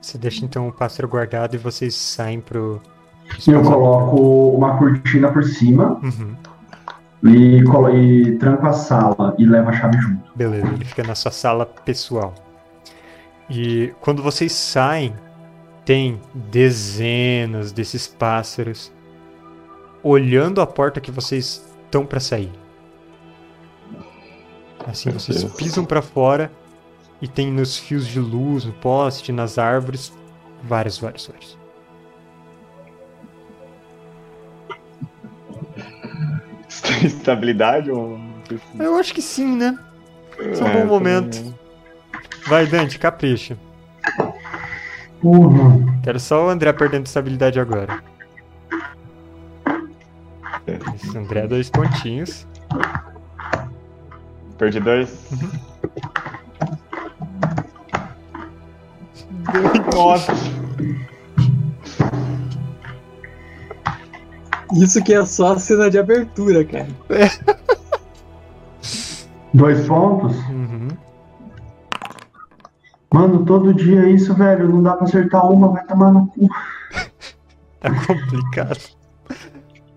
Você 0.02 0.18
deixa 0.18 0.44
então 0.44 0.68
o 0.68 0.72
pássaro 0.72 1.08
guardado 1.08 1.56
e 1.56 1.58
vocês 1.58 1.94
saem 1.96 2.42
pro. 2.42 2.82
Eu 3.48 3.62
coloco 3.62 4.52
uma 4.56 4.76
cortina 4.78 5.32
por 5.32 5.44
cima 5.44 6.00
Uhum, 6.02 6.36
e, 7.32 7.64
colo- 7.66 7.96
e 7.96 8.36
tranco 8.40 8.66
a 8.66 8.74
sala 8.74 9.36
e 9.38 9.46
levo 9.46 9.70
a 9.70 9.74
chave 9.74 10.00
junto. 10.02 10.32
beleza, 10.36 10.66
ele 10.68 10.84
fica 10.86 11.04
na 11.04 11.14
sua 11.14 11.30
sala 11.32 11.64
pessoal. 11.64 12.34
E 13.48 13.94
quando 14.02 14.24
vocês 14.24 14.52
saem, 14.52 15.14
tem 15.86 16.20
dezenas 16.34 17.72
desses 17.72 18.08
pássaros 18.08 18.92
olhando 20.04 20.62
a 20.62 20.68
porta 20.68 21.02
que 21.02 21.12
vocês 21.12 21.66
estão 21.86 22.06
para 22.06 22.20
sair. 22.20 22.52
Assim, 24.86 25.10
Meu 25.10 25.20
vocês 25.20 25.44
Deus. 25.44 25.54
pisam 25.54 25.86
para 25.86 26.02
fora 26.02 26.52
e 27.22 27.28
tem 27.28 27.52
nos 27.52 27.78
fios 27.78 28.08
de 28.08 28.20
luz, 28.20 28.66
no 28.66 28.74
poste, 28.74 29.32
nas 29.32 29.58
árvores, 29.58 30.12
vários, 30.64 30.98
vários, 30.98 31.28
vários. 31.28 31.58
Estabilidade 37.04 37.92
ou. 37.92 38.20
Eu 38.80 38.96
acho 38.98 39.14
que 39.14 39.22
sim, 39.22 39.56
né? 39.58 39.78
Esse 40.38 40.62
é 40.62 40.66
um 40.66 40.70
É, 40.70 40.74
bom 40.74 40.88
também 40.88 40.88
momento. 40.88 41.56
Vai, 42.48 42.66
Dante, 42.66 42.98
capricha. 42.98 43.58
Porra. 45.22 45.80
Quero 46.04 46.20
só 46.20 46.46
o 46.46 46.50
André 46.50 46.72
perdendo 46.74 47.06
estabilidade 47.06 47.60
agora. 47.60 48.02
É. 50.70 50.80
André, 51.18 51.48
dois 51.48 51.70
pontinhos. 51.70 52.48
Perdi 54.58 54.80
dois. 54.80 55.28
Nossa! 59.94 60.34
Isso 64.76 65.04
que 65.04 65.14
é 65.14 65.26
só 65.26 65.54
a 65.54 65.60
cena 65.60 65.90
de 65.90 65.98
abertura, 65.98 66.64
cara. 66.64 66.88
Dois 69.52 69.88
pontos? 69.88 70.38
Uhum. 70.48 70.90
Mano, 73.12 73.44
todo 73.46 73.74
dia 73.74 74.04
é 74.04 74.12
isso, 74.12 74.36
velho. 74.36 74.70
Não 74.70 74.84
dá 74.84 74.96
pra 74.96 75.06
acertar 75.06 75.52
uma, 75.52 75.70
vai 75.70 75.84
tomar 75.86 76.12
no 76.14 76.28
cu. 76.28 76.48
Tá 77.80 77.90
complicado. 78.06 78.99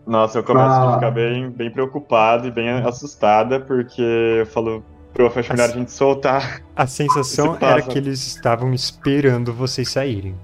Nossa, 0.06 0.38
eu 0.38 0.42
começo 0.42 0.66
Ah. 0.66 0.90
a 0.90 0.94
ficar 0.94 1.10
bem, 1.12 1.50
bem 1.50 1.70
preocupado 1.70 2.46
e 2.48 2.50
bem 2.50 2.68
assustada, 2.70 3.60
porque 3.60 4.02
eu 4.40 4.46
falo, 4.46 4.84
prof, 5.14 5.38
acho 5.38 5.52
melhor 5.52 5.68
a 5.70 5.72
gente 5.72 5.92
soltar. 5.92 6.60
A 6.74 6.86
sensação 6.86 7.56
era 7.60 7.80
que 7.82 7.98
eles 7.98 8.26
estavam 8.26 8.72
esperando 8.74 9.52
vocês 9.52 9.88
saírem. 9.90 10.34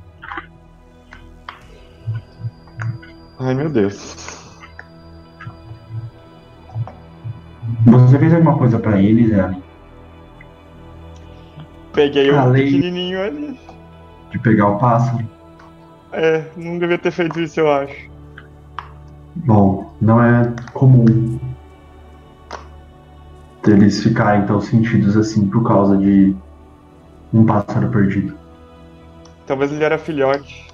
Ai, 3.41 3.55
meu 3.55 3.69
Deus. 3.69 4.17
Você 7.87 8.19
fez 8.19 8.35
alguma 8.35 8.57
coisa 8.59 8.79
pra 8.79 9.01
eles, 9.01 9.31
Ellen? 9.31 9.63
Peguei 11.93 12.31
o 12.31 12.35
Falei. 12.35 12.65
pequenininho 12.65 13.23
ali. 13.23 13.61
De 14.31 14.39
pegar 14.39 14.69
o 14.69 14.79
pássaro? 14.79 15.29
É, 16.13 16.45
não 16.57 16.79
devia 16.79 16.99
ter 16.99 17.11
feito 17.11 17.41
isso, 17.41 17.61
eu 17.61 17.71
acho. 17.71 18.08
Bom, 19.45 19.93
não 20.01 20.23
é 20.23 20.53
comum 20.73 21.39
eles 23.67 24.03
ficarem 24.03 24.47
tão 24.47 24.61
sentidos 24.61 25.17
assim 25.17 25.49
por 25.49 25.63
causa 25.63 25.97
de 25.97 26.35
um 27.33 27.45
pássaro 27.45 27.89
perdido. 27.91 28.35
Talvez 29.47 29.73
ele 29.73 29.85
era 29.85 29.99
filhote. 29.99 30.67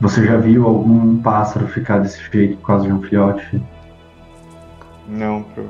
Você 0.00 0.24
já 0.24 0.36
viu 0.38 0.66
algum 0.66 1.20
pássaro 1.20 1.68
ficar 1.68 1.98
desse 1.98 2.22
jeito 2.30 2.56
por 2.58 2.66
causa 2.66 2.86
de 2.86 2.92
um 2.92 3.02
filhote? 3.02 3.62
Não, 5.06 5.42
prof. 5.42 5.68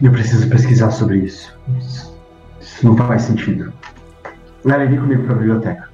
Eu 0.00 0.10
preciso 0.10 0.48
pesquisar 0.48 0.90
sobre 0.90 1.18
isso. 1.18 1.56
Isso 2.60 2.84
não 2.84 2.96
faz 2.96 3.22
sentido. 3.22 3.72
Ellen, 4.64 4.88
vem 4.88 4.98
comigo 4.98 5.24
pra 5.24 5.34
biblioteca. 5.34 5.91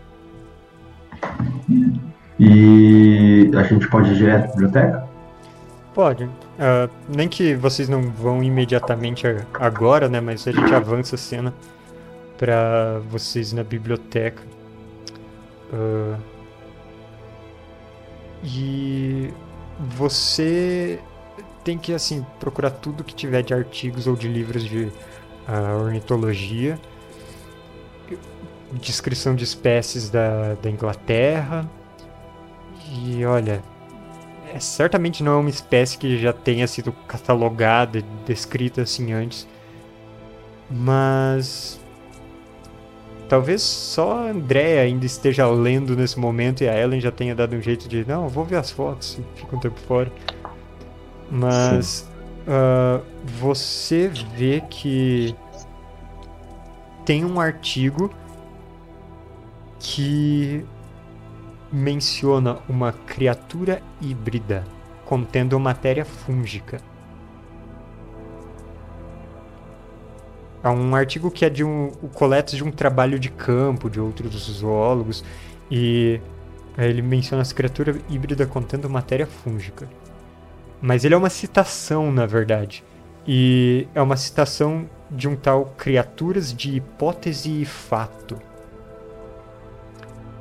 E 2.39 3.51
a 3.55 3.63
gente 3.65 3.89
pode 3.89 4.11
ir 4.13 4.17
direto 4.17 4.43
pra 4.43 4.53
biblioteca? 4.53 5.09
Pode. 5.95 6.31
Ah, 6.59 6.89
nem 7.09 7.29
que 7.29 7.55
vocês 7.55 7.89
não 7.89 8.03
vão 8.03 8.43
imediatamente 8.43 9.27
agora, 9.55 10.09
né? 10.09 10.21
Mas 10.21 10.47
a 10.47 10.53
gente 10.53 10.73
avança 10.73 11.17
a 11.17 11.19
cena 11.19 11.53
pra 12.37 13.01
vocês 13.11 13.53
na 13.53 13.65
biblioteca. 13.65 14.43
Ah, 15.73 16.17
e 18.45 19.33
você 19.79 21.01
tem 21.65 21.77
que 21.77 21.93
assim 21.93 22.25
procurar 22.39 22.71
tudo 22.71 23.05
que 23.05 23.15
tiver 23.15 23.43
de 23.43 23.53
artigos 23.53 24.07
ou 24.07 24.15
de 24.15 24.29
livros 24.29 24.65
de 24.65 24.91
ah, 25.47 25.77
ornitologia. 25.77 26.79
Descrição 28.73 29.35
de 29.35 29.45
espécies 29.45 30.11
da, 30.11 30.55
da 30.55 30.71
Inglaterra. 30.71 31.69
E 32.91 33.25
olha, 33.25 33.63
é, 34.53 34.59
certamente 34.59 35.23
não 35.23 35.33
é 35.33 35.37
uma 35.37 35.51
espécie 35.51 35.99
que 35.99 36.19
já 36.19 36.33
tenha 36.33 36.67
sido 36.67 36.93
catalogada, 37.07 38.03
descrita 38.27 38.83
assim 38.83 39.13
antes. 39.13 39.47
Mas 40.71 41.81
talvez 43.29 43.63
só 43.63 44.27
a 44.27 44.31
Andrea 44.31 44.83
ainda 44.83 45.05
esteja 45.07 45.47
lendo 45.47 45.97
nesse 45.97 46.19
momento 46.19 46.63
e 46.63 46.69
a 46.69 46.79
Ellen 46.79 47.01
já 47.01 47.11
tenha 47.11 47.35
dado 47.35 47.55
um 47.55 47.61
jeito 47.61 47.89
de 47.89 48.07
não, 48.07 48.29
vou 48.29 48.45
ver 48.45 48.57
as 48.57 48.71
fotos 48.71 49.19
fica 49.35 49.55
um 49.57 49.61
tempo 49.61 49.79
fora. 49.81 50.11
Mas 51.31 52.09
uh, 52.47 53.03
você 53.39 54.11
vê 54.35 54.63
que 54.69 55.35
tem 57.05 57.25
um 57.25 57.41
artigo 57.41 58.11
que 59.79 60.65
menciona 61.71 62.59
uma 62.69 62.93
criatura 62.93 63.83
híbrida 64.01 64.65
contendo 65.05 65.59
matéria 65.59 66.05
fúngica. 66.05 66.81
É 70.63 70.69
um 70.69 70.95
artigo 70.95 71.31
que 71.31 71.45
é 71.45 71.51
de 71.51 71.63
um 71.63 71.93
o 72.03 72.09
coleto 72.09 72.57
de 72.57 72.65
um 72.65 72.71
trabalho 72.71 73.19
de 73.19 73.31
campo 73.31 73.89
de 73.89 74.01
outros 74.01 74.33
zoólogos 74.51 75.25
e 75.71 76.21
ele 76.77 77.03
menciona 77.03 77.43
essa 77.43 77.55
criatura 77.55 77.99
híbrida 78.09 78.47
contendo 78.47 78.89
matéria 78.91 79.27
fúngica. 79.27 79.89
Mas 80.81 81.05
ele 81.05 81.15
é 81.15 81.17
uma 81.17 81.31
citação, 81.31 82.13
na 82.13 82.25
verdade. 82.25 82.85
E 83.27 83.89
é 83.95 84.01
uma 84.01 84.17
citação 84.17 84.89
de 85.11 85.29
um 85.29 85.35
tal 85.35 85.67
Criaturas 85.77 86.53
de 86.53 86.77
Hipótese 86.77 87.63
e 87.63 87.65
Fato. 87.65 88.48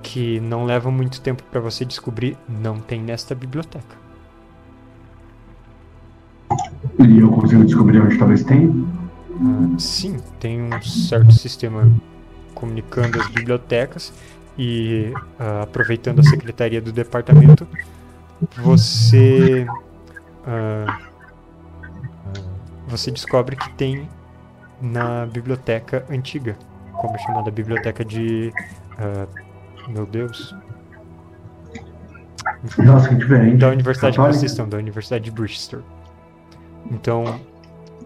Que 0.10 0.40
não 0.40 0.64
leva 0.64 0.90
muito 0.90 1.20
tempo 1.20 1.44
para 1.44 1.60
você 1.60 1.84
descobrir, 1.84 2.38
não 2.48 2.80
tem 2.80 3.02
nesta 3.02 3.36
biblioteca. 3.36 3.98
E 7.00 7.20
eu 7.20 7.30
consigo 7.30 7.66
descobrir 7.66 8.02
onde 8.02 8.18
talvez 8.18 8.42
tenha? 8.44 8.72
Ah, 9.42 9.78
sim, 9.78 10.18
tem 10.40 10.62
um 10.62 10.82
certo 10.82 11.34
sistema 11.34 11.92
comunicando 12.56 13.20
as 13.20 13.28
bibliotecas 13.28 14.14
e 14.58 15.12
ah, 15.38 15.64
aproveitando 15.64 16.20
a 16.20 16.24
secretaria 16.24 16.82
do 16.82 16.94
departamento, 16.94 17.68
você 18.56 19.68
ah, 20.46 21.00
você 22.88 23.12
descobre 23.12 23.58
que 23.58 23.70
tem 23.72 24.08
na 24.82 25.26
biblioteca 25.26 26.06
antiga, 26.10 26.58
como 26.94 27.14
é 27.14 27.20
chamada 27.20 27.52
biblioteca 27.52 28.06
de 28.06 28.54
meu 29.88 30.06
Deus, 30.06 30.56
Nossa, 32.78 33.10
que 33.10 33.16
diferente. 33.16 33.58
da 33.58 33.70
universidade 33.70 34.14
que 34.14 34.18
Católica? 34.18 34.40
vocês 34.40 34.52
estão, 34.52 34.68
da 34.68 34.78
universidade 34.78 35.24
de 35.26 35.32
Bristol. 35.32 35.82
Então 36.92 37.40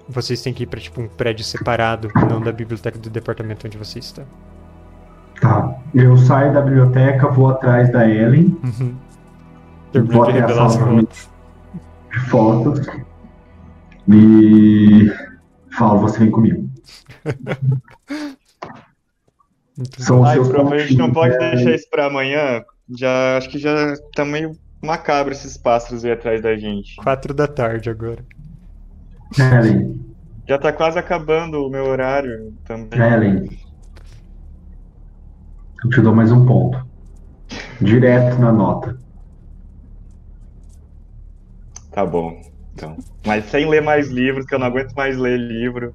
vocês 0.10 0.42
têm 0.42 0.54
que 0.54 0.64
ir 0.64 0.68
para 0.68 0.80
tipo 0.80 1.02
um 1.02 1.08
prédio 1.08 1.46
separado, 1.46 2.10
não 2.30 2.42
da 2.42 2.52
biblioteca 2.52 2.98
do 3.00 3.10
departamento 3.10 3.66
onde 3.68 3.78
você 3.78 4.00
está. 4.00 4.24
Tá. 5.40 5.76
Eu 5.94 6.16
saio 6.18 6.54
da 6.54 6.62
biblioteca, 6.62 7.28
vou 7.30 7.50
atrás 7.50 7.92
da 7.92 8.08
Ellen, 8.08 8.58
Uhum. 8.64 8.96
Terminou 9.92 10.26
de 10.26 10.32
revelar 10.32 10.66
as 10.68 10.76
fotos. 10.76 11.30
de 12.12 12.20
fotos 12.30 12.88
e 14.08 15.12
falo, 15.72 16.00
você 16.00 16.20
vem 16.20 16.32
comigo. 16.32 16.70
São 19.98 20.24
Ai, 20.24 20.38
a 20.40 20.78
gente 20.80 20.98
não 20.98 21.12
pode 21.12 21.38
né? 21.38 21.52
deixar 21.52 21.76
isso 21.76 21.90
pra 21.90 22.06
amanhã. 22.06 22.64
Já 22.98 23.38
acho 23.38 23.50
que 23.50 23.58
já 23.58 23.94
tá 24.16 24.26
meio 24.26 24.52
macabro 24.84 25.34
esses 25.34 25.58
pássaros 25.58 26.04
aí 26.04 26.12
atrás 26.12 26.42
da 26.42 26.58
gente. 26.58 26.96
Quatro 26.96 27.34
da 27.34 27.48
tarde 27.48 27.90
agora. 27.90 28.26
Ellen, 29.40 29.96
Já 30.48 30.58
tá 30.58 30.74
quase 30.74 31.00
acabando 31.00 31.66
o 31.66 31.70
meu 31.70 31.86
horário 31.86 32.54
também. 32.66 33.00
Ellen. 33.00 33.50
Eu 35.84 35.90
te 35.90 36.02
dou 36.02 36.14
mais 36.14 36.32
um 36.32 36.46
ponto. 36.46 36.78
Direto 37.82 38.40
na 38.40 38.52
nota. 38.52 38.96
Tá 41.92 42.06
bom, 42.06 42.40
então. 42.74 42.96
Mas 43.26 43.46
sem 43.46 43.68
ler 43.68 43.82
mais 43.82 44.10
livros, 44.10 44.46
que 44.46 44.56
eu 44.56 44.60
não 44.60 44.68
aguento 44.68 44.94
mais 44.94 45.18
ler 45.18 45.38
livro. 45.38 45.94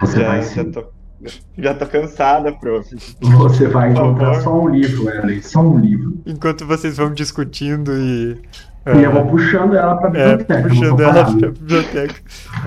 Você 0.00 0.20
Já, 0.20 0.26
vai 0.26 0.42
já 0.42 0.64
tô, 0.70 0.84
já 1.56 1.74
tô 1.74 1.86
cansada, 1.86 2.52
prof. 2.52 2.94
Você 3.20 3.68
vai 3.68 3.92
encontrar 3.92 4.40
só 4.42 4.62
um 4.62 4.68
livro, 4.68 5.08
Ellen. 5.10 5.42
Só 5.42 5.60
um 5.60 5.78
livro. 5.78 6.20
Enquanto 6.26 6.66
vocês 6.66 6.96
vão 6.96 7.12
discutindo 7.12 7.92
e. 7.92 8.42
E 8.86 9.02
eu 9.02 9.12
vou 9.12 9.26
puxando 9.26 9.74
ela 9.74 9.96
pra 9.96 10.08
é, 10.16 10.36
biblioteca. 10.36 10.62
não 10.62 10.68
puxando 10.68 11.00
ela 11.00 11.24
pra 11.24 11.50
biblioteca. 11.50 12.22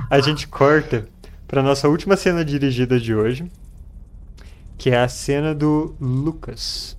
A 0.09 0.19
gente 0.19 0.47
corta 0.47 1.07
pra 1.47 1.63
nossa 1.63 1.87
última 1.87 2.17
cena 2.17 2.43
dirigida 2.43 2.99
de 2.99 3.15
hoje, 3.15 3.49
que 4.77 4.89
é 4.89 4.99
a 4.99 5.07
cena 5.07 5.55
do 5.55 5.95
Lucas. 5.99 6.97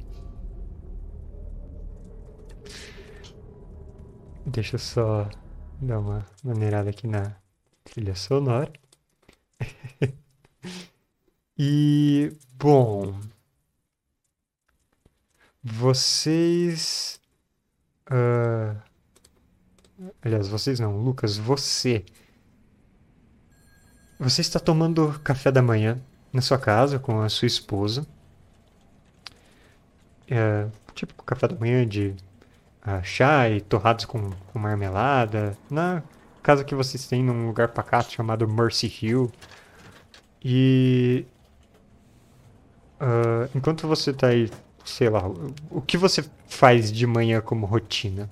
Deixa 4.47 4.77
eu 4.77 4.81
só 4.81 5.28
dar 5.81 5.98
uma 5.98 6.24
maneirada 6.43 6.89
aqui 6.89 7.06
na 7.06 7.32
trilha 7.85 8.14
sonora. 8.14 8.72
E, 11.62 12.35
bom. 12.59 13.20
Vocês. 15.62 17.20
ah, 18.07 18.74
aliás, 20.23 20.49
vocês 20.49 20.81
não, 20.81 20.97
Lucas, 20.97 21.37
você. 21.37 22.03
Você 24.19 24.41
está 24.41 24.59
tomando 24.59 25.20
café 25.23 25.53
da 25.53 25.61
manhã 25.61 26.01
na 26.32 26.41
sua 26.41 26.59
casa 26.59 26.99
com 26.99 27.20
a 27.20 27.28
sua 27.28 27.45
esposa. 27.45 28.07
É, 30.31 30.66
tipo 30.95 31.12
café 31.24 31.47
da 31.47 31.57
manhã 31.57 31.87
de 31.87 32.15
ah, 32.81 33.03
chá 33.03 33.51
e 33.51 33.61
torrados 33.61 34.07
com, 34.07 34.31
com 34.31 34.59
marmelada. 34.59 35.59
Na 35.70 36.03
casa 36.43 36.65
que 36.65 36.74
vocês 36.74 37.07
têm 37.07 37.23
num 37.23 37.47
lugar 37.47 37.69
pacato 37.69 38.12
chamado 38.12 38.49
Mercy 38.49 38.87
Hill. 38.87 39.31
E 40.43 41.27
ah, 43.01 43.48
enquanto 43.55 43.86
você 43.89 44.12
tá 44.12 44.28
aí, 44.28 44.51
sei 44.85 45.09
lá, 45.09 45.27
o- 45.70 45.81
que 45.82 45.97
você 45.97 46.24
faz 46.48 46.93
de 46.93 47.06
manhã 47.06 47.40
como 47.40 47.66
rotina? 47.66 48.28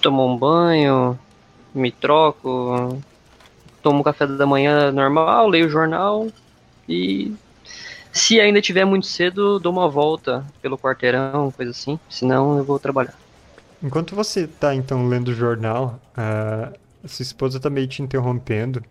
Tomo 0.00 0.26
um 0.26 0.36
banho, 0.36 1.18
me 1.74 1.90
troco, 1.90 2.98
tomo 3.82 4.04
café 4.04 4.26
da 4.26 4.46
manhã 4.46 4.92
normal, 4.92 5.48
leio 5.48 5.66
o 5.66 5.70
jornal 5.70 6.28
e 6.88 7.32
se 8.12 8.40
ainda 8.40 8.60
tiver 8.62 8.84
muito 8.84 9.06
cedo, 9.06 9.58
dou 9.60 9.72
uma 9.72 9.88
volta 9.88 10.44
pelo 10.62 10.78
quarteirão, 10.78 11.50
coisa 11.52 11.72
assim. 11.72 11.98
Senão 12.10 12.58
eu 12.58 12.64
vou 12.64 12.78
trabalhar. 12.78 13.14
Enquanto 13.82 14.14
você 14.16 14.46
tá 14.46 14.74
então 14.74 15.06
lendo 15.08 15.28
o 15.28 15.34
jornal, 15.34 16.00
a 16.16 16.72
sua 17.06 17.22
esposa 17.22 17.60
tá 17.60 17.70
meio 17.70 17.86
te 17.86 18.02
interrompendo, 18.02 18.82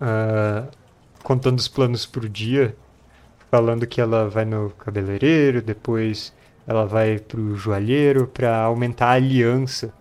ah, 0.00 0.64
contando 1.28 1.58
os 1.58 1.68
planos 1.68 2.06
pro 2.06 2.26
dia, 2.26 2.74
falando 3.50 3.86
que 3.86 4.00
ela 4.00 4.30
vai 4.30 4.46
no 4.46 4.70
cabeleireiro, 4.70 5.60
depois 5.60 6.32
ela 6.66 6.86
vai 6.86 7.18
pro 7.18 7.54
joalheiro 7.54 8.26
pra 8.26 8.60
aumentar 8.62 9.08
a 9.08 9.12
aliança. 9.12 9.92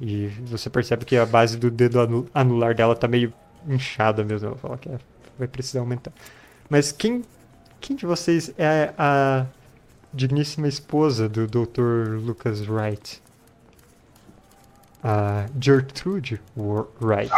E 0.00 0.26
você 0.46 0.68
percebe 0.68 1.04
que 1.04 1.16
a 1.16 1.24
base 1.24 1.56
do 1.56 1.70
dedo 1.70 2.00
anu- 2.00 2.26
anular 2.34 2.74
dela 2.74 2.96
tá 2.96 3.06
meio 3.06 3.32
inchada 3.68 4.24
mesmo. 4.24 4.48
Ela 4.48 4.56
fala 4.56 4.76
que 4.76 4.88
é, 4.88 4.98
vai 5.38 5.46
precisar 5.46 5.78
aumentar. 5.78 6.12
Mas 6.68 6.90
quem, 6.90 7.22
quem 7.80 7.94
de 7.94 8.04
vocês 8.04 8.52
é 8.58 8.92
a 8.98 9.46
digníssima 10.12 10.66
esposa 10.66 11.28
do 11.28 11.46
Dr. 11.46 12.18
Lucas 12.20 12.66
Wright? 12.66 13.22
A 15.04 15.46
Gertrude 15.60 16.40
Wright. 17.00 17.30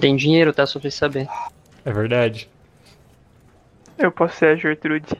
Tem 0.00 0.16
dinheiro, 0.16 0.52
tá? 0.52 0.66
Só 0.66 0.80
pra 0.80 0.90
saber. 0.90 1.28
É 1.84 1.92
verdade? 1.92 2.48
Eu 3.98 4.10
posso 4.10 4.36
ser 4.36 4.46
a 4.46 4.56
Gertrude. 4.56 5.14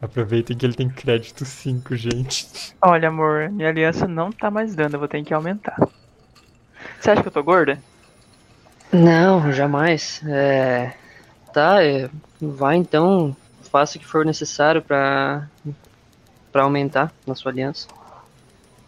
Aproveitem 0.00 0.56
que 0.56 0.66
ele 0.66 0.74
tem 0.74 0.88
crédito 0.88 1.44
5, 1.44 1.96
gente. 1.96 2.46
Olha, 2.80 3.08
amor, 3.08 3.48
minha 3.50 3.70
aliança 3.70 4.06
não 4.06 4.30
tá 4.30 4.50
mais 4.50 4.74
dando, 4.74 4.94
eu 4.94 4.98
vou 4.98 5.08
ter 5.08 5.24
que 5.24 5.32
aumentar. 5.32 5.76
Você 7.00 7.10
acha 7.10 7.22
que 7.22 7.28
eu 7.28 7.32
tô 7.32 7.42
gorda? 7.42 7.78
Não, 8.92 9.50
jamais. 9.52 10.20
É. 10.26 10.92
Tá, 11.52 11.82
é, 11.82 12.10
vai 12.40 12.76
então, 12.76 13.34
faça 13.70 13.96
o 13.96 14.00
que 14.00 14.06
for 14.06 14.24
necessário 14.24 14.82
pra, 14.82 15.48
pra 16.52 16.64
aumentar 16.64 17.12
na 17.26 17.34
sua 17.34 17.50
aliança. 17.50 17.88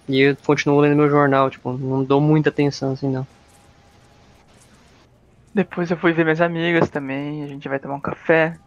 E 0.08 0.20
eu 0.20 0.36
continuo 0.44 0.80
lendo 0.80 0.96
meu 0.96 1.08
jornal, 1.08 1.50
tipo, 1.50 1.72
não 1.72 2.04
dou 2.04 2.20
muita 2.20 2.50
atenção 2.50 2.92
assim 2.92 3.08
não. 3.08 3.26
Depois 5.56 5.90
eu 5.90 5.96
fui 5.96 6.12
ver 6.12 6.22
minhas 6.22 6.42
amigas 6.42 6.90
também, 6.90 7.42
a 7.42 7.46
gente 7.46 7.66
vai 7.66 7.78
tomar 7.78 7.94
um 7.94 8.00
café. 8.00 8.58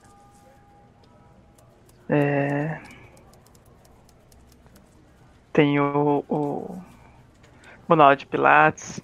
É... 2.10 2.82
Tem 5.53 5.80
o, 5.80 6.26
o 6.28 6.82
manual 7.88 8.16
de 8.16 8.26
Pilates. 8.26 8.99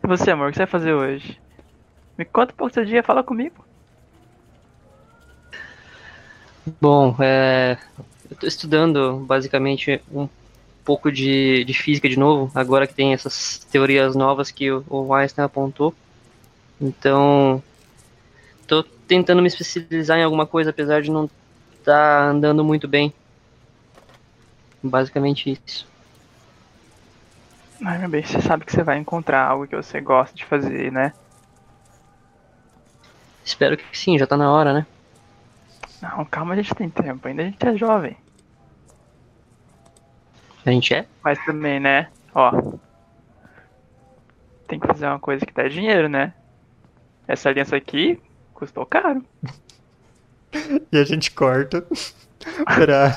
E 0.00 0.06
você, 0.06 0.30
amor, 0.30 0.46
o 0.46 0.50
que 0.52 0.56
você 0.56 0.60
vai 0.62 0.70
fazer 0.70 0.92
hoje? 0.92 1.40
Me 2.16 2.24
conta 2.24 2.52
um 2.52 2.56
pouco 2.56 2.70
do 2.70 2.74
seu 2.74 2.84
dia, 2.84 3.02
fala 3.02 3.24
comigo. 3.24 3.66
Bom, 6.80 7.16
é, 7.18 7.76
eu 8.30 8.36
tô 8.36 8.46
estudando 8.46 9.16
basicamente 9.26 10.00
um 10.12 10.28
pouco 10.84 11.10
de, 11.10 11.64
de 11.64 11.72
física 11.74 12.08
de 12.08 12.18
novo, 12.18 12.50
agora 12.54 12.86
que 12.86 12.94
tem 12.94 13.14
essas 13.14 13.58
teorias 13.70 14.14
novas 14.14 14.50
que 14.50 14.70
o, 14.70 14.84
o 14.88 15.14
Einstein 15.14 15.44
apontou. 15.44 15.94
Então, 16.80 17.62
tô 18.66 18.82
tentando 18.82 19.40
me 19.40 19.48
especializar 19.48 20.18
em 20.18 20.22
alguma 20.24 20.46
coisa, 20.46 20.70
apesar 20.70 21.02
de 21.02 21.10
não 21.10 21.24
estar 21.78 21.84
tá 21.84 22.24
andando 22.26 22.62
muito 22.62 22.86
bem. 22.86 23.12
Basicamente 24.82 25.50
isso. 25.50 25.86
Ai, 27.82 27.98
meu 27.98 28.08
bem, 28.08 28.22
você 28.22 28.40
sabe 28.40 28.64
que 28.64 28.72
você 28.72 28.82
vai 28.82 28.98
encontrar 28.98 29.46
algo 29.46 29.66
que 29.66 29.76
você 29.76 30.00
gosta 30.00 30.36
de 30.36 30.44
fazer, 30.44 30.92
né? 30.92 31.12
Espero 33.44 33.76
que 33.76 33.84
sim, 33.96 34.18
já 34.18 34.26
tá 34.26 34.36
na 34.36 34.50
hora, 34.50 34.72
né? 34.72 34.86
Não, 36.00 36.24
calma, 36.24 36.54
a 36.54 36.56
gente 36.56 36.74
tem 36.74 36.88
tempo, 36.88 37.26
ainda 37.26 37.42
a 37.42 37.44
gente 37.46 37.66
é 37.66 37.76
jovem. 37.76 38.16
A 40.64 40.70
gente 40.70 40.94
é? 40.94 41.06
Mas 41.22 41.38
também, 41.44 41.78
né? 41.78 42.08
Ó. 42.34 42.50
Tem 44.66 44.80
que 44.80 44.86
fazer 44.86 45.06
uma 45.06 45.18
coisa 45.18 45.44
que 45.44 45.52
dá 45.52 45.68
dinheiro, 45.68 46.08
né? 46.08 46.32
Essa 47.28 47.50
aliança 47.50 47.76
aqui 47.76 48.20
custou 48.52 48.86
caro. 48.86 49.24
E 50.92 50.96
a 50.96 51.02
gente 51.02 51.32
corta 51.32 51.84
pra, 52.64 53.12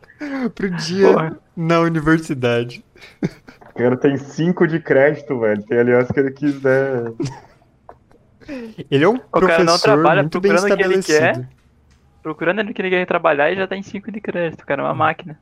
pro 0.54 0.70
dia 0.70 1.12
Porra. 1.12 1.38
na 1.54 1.80
universidade. 1.80 2.82
O 3.68 3.74
cara 3.74 3.98
tem 3.98 4.16
5 4.16 4.66
de 4.66 4.80
crédito, 4.80 5.38
velho. 5.38 5.62
Tem 5.62 5.78
aliança 5.78 6.10
que 6.10 6.20
ele 6.20 6.30
quiser. 6.30 7.12
Ele 8.90 9.04
é 9.04 9.08
um 9.08 9.18
cara 9.18 9.28
professor 9.30 9.64
não 9.64 9.78
trabalha 9.78 10.22
muito 10.22 10.40
bem 10.40 10.52
procurando 10.52 10.72
o 10.72 10.76
que 10.76 10.82
ele 10.82 10.98
estabelecido. 11.00 11.48
Procurando 12.22 12.60
ele 12.60 12.72
que 12.72 12.80
ele 12.80 12.88
quer 12.88 13.06
trabalhar 13.06 13.50
e 13.52 13.56
já 13.56 13.66
tá 13.66 13.76
em 13.76 13.82
5 13.82 14.10
de 14.10 14.20
crédito, 14.22 14.64
cara. 14.64 14.80
É 14.80 14.84
uma 14.86 14.94
máquina. 14.94 15.38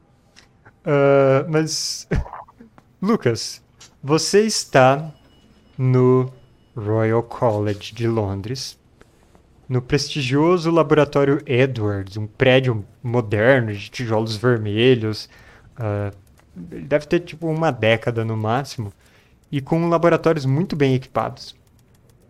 Ah, 0.91 1.45
mas, 1.47 2.09
Lucas, 3.03 3.63
você 4.03 4.47
está 4.47 5.13
no 5.77 6.33
Royal 6.75 7.23
College 7.23 7.95
de 7.95 8.09
Londres, 8.09 8.79
no 9.69 9.83
prestigioso 9.83 10.71
laboratório 10.71 11.43
Edwards, 11.45 12.17
um 12.17 12.27
prédio 12.27 12.87
moderno 13.03 13.75
de 13.75 13.91
tijolos 13.91 14.35
vermelhos. 14.37 15.29
ah, 15.77 16.11
ele 16.73 16.87
deve 16.87 17.07
ter 17.07 17.21
tipo 17.21 17.47
uma 17.49 17.71
década 17.71 18.25
no 18.25 18.37
máximo, 18.37 18.93
e 19.53 19.61
com 19.61 19.89
laboratórios 19.89 20.47
muito 20.47 20.75
bem 20.75 20.95
equipados. 20.95 21.55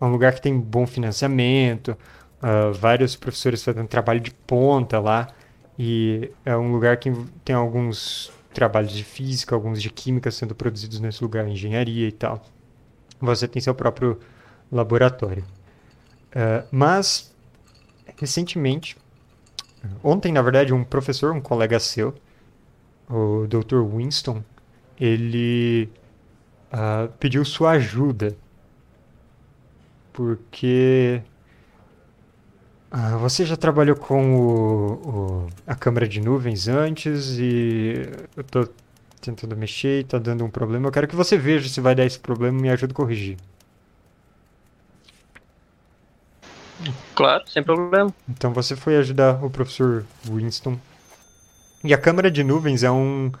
É 0.01 0.05
um 0.05 0.11
lugar 0.11 0.33
que 0.33 0.41
tem 0.41 0.59
bom 0.59 0.85
financiamento, 0.85 1.97
ah, 2.41 2.71
vários 2.73 3.15
professores 3.15 3.63
fazendo 3.63 3.87
trabalho 3.87 4.19
de 4.19 4.31
ponta 4.31 4.99
lá. 4.99 5.29
E 5.77 6.31
é 6.45 6.57
um 6.57 6.73
lugar 6.73 6.97
que 6.97 7.11
tem 7.45 7.55
alguns 7.55 8.31
trabalhos 8.59 8.91
de 8.91 9.05
física, 9.05 9.55
alguns 9.55 9.81
de 9.81 9.89
química 9.89 10.29
sendo 10.29 10.53
produzidos 10.53 10.99
nesse 10.99 11.23
lugar, 11.23 11.47
engenharia 11.47 12.09
e 12.09 12.11
tal. 12.11 12.43
Você 13.21 13.47
tem 13.47 13.61
seu 13.61 13.73
próprio 13.73 14.19
laboratório. 14.69 15.45
Ah, 16.35 16.65
mas, 16.69 17.33
recentemente, 18.17 18.97
ontem, 20.03 20.33
na 20.33 20.41
verdade, 20.41 20.73
um 20.73 20.83
professor, 20.83 21.31
um 21.33 21.39
colega 21.39 21.79
seu, 21.79 22.13
o 23.09 23.47
Dr. 23.47 23.81
Winston, 23.81 24.43
ele 24.99 25.89
ah, 26.69 27.07
pediu 27.17 27.45
sua 27.45 27.71
ajuda. 27.71 28.35
Porque 30.11 31.21
ah, 32.91 33.17
você 33.17 33.45
já 33.45 33.55
trabalhou 33.55 33.95
com 33.95 34.35
o, 34.35 35.45
o- 35.45 35.49
a 35.67 35.75
câmera 35.75 36.07
de 36.07 36.19
nuvens 36.21 36.67
antes 36.67 37.37
e 37.37 37.93
eu 38.35 38.43
tô 38.43 38.67
tentando 39.21 39.55
mexer 39.55 40.01
e 40.01 40.03
tá 40.03 40.17
dando 40.19 40.43
um 40.45 40.49
problema. 40.49 40.87
Eu 40.87 40.91
quero 40.91 41.07
que 41.07 41.15
você 41.15 41.37
veja 41.37 41.69
se 41.69 41.81
vai 41.81 41.93
dar 41.95 42.05
esse 42.05 42.19
problema 42.19 42.57
e 42.59 42.61
me 42.63 42.69
ajude 42.69 42.93
a 42.93 42.95
corrigir. 42.95 43.37
Claro, 47.13 47.43
sem 47.47 47.63
problema. 47.63 48.13
Então 48.27 48.53
você 48.53 48.75
foi 48.75 48.95
ajudar 48.97 49.43
o 49.43 49.49
professor 49.49 50.05
Winston. 50.23 50.79
E 51.83 51.93
a 51.93 51.97
câmera 51.97 52.29
de 52.29 52.43
nuvens 52.43 52.83
é 52.83 52.91
um, 52.91 53.31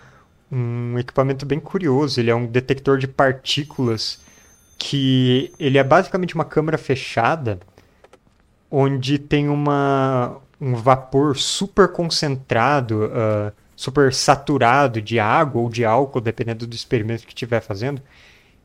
um 0.51 0.99
equipamento 0.99 1.45
bem 1.45 1.59
curioso. 1.59 2.19
Ele 2.19 2.31
é 2.31 2.35
um 2.35 2.47
detector 2.47 2.97
de 2.99 3.07
partículas 3.07 4.19
que 4.77 5.53
ele 5.59 5.77
é 5.77 5.83
basicamente 5.83 6.35
uma 6.35 6.45
câmera 6.45 6.77
fechada 6.77 7.59
onde 8.69 9.17
tem 9.17 9.49
uma, 9.49 10.37
um 10.59 10.75
vapor 10.75 11.37
super 11.37 11.87
concentrado, 11.89 13.09
ah, 13.13 13.51
super 13.75 14.13
saturado 14.13 15.01
de 15.01 15.19
água 15.19 15.61
ou 15.61 15.69
de 15.69 15.85
álcool, 15.85 16.21
dependendo 16.21 16.67
do 16.67 16.75
experimento 16.75 17.25
que 17.25 17.33
estiver 17.33 17.61
fazendo. 17.61 18.01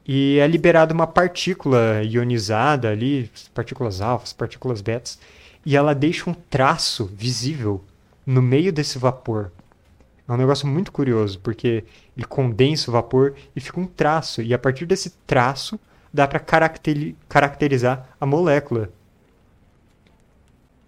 E 0.06 0.38
é 0.38 0.46
liberada 0.46 0.92
uma 0.92 1.06
partícula 1.06 2.02
ionizada 2.02 2.90
ali, 2.90 3.30
partículas 3.54 4.00
alfas, 4.00 4.32
partículas 4.32 4.80
betas, 4.82 5.18
e 5.64 5.76
ela 5.76 5.94
deixa 5.94 6.28
um 6.28 6.34
traço 6.34 7.06
visível 7.06 7.82
no 8.26 8.42
meio 8.42 8.72
desse 8.72 8.98
vapor. 8.98 9.50
É 10.28 10.32
um 10.32 10.36
negócio 10.36 10.66
muito 10.66 10.90
curioso, 10.92 11.38
porque 11.38 11.84
ele 12.16 12.26
condensa 12.26 12.90
o 12.90 12.92
vapor 12.92 13.34
e 13.54 13.60
fica 13.60 13.80
um 13.80 13.86
traço, 13.86 14.42
e 14.42 14.52
a 14.52 14.58
partir 14.58 14.84
desse 14.84 15.10
traço 15.26 15.78
dá 16.12 16.26
para 16.26 16.40
caracterizar 17.28 18.08
a 18.20 18.26
molécula. 18.26 18.90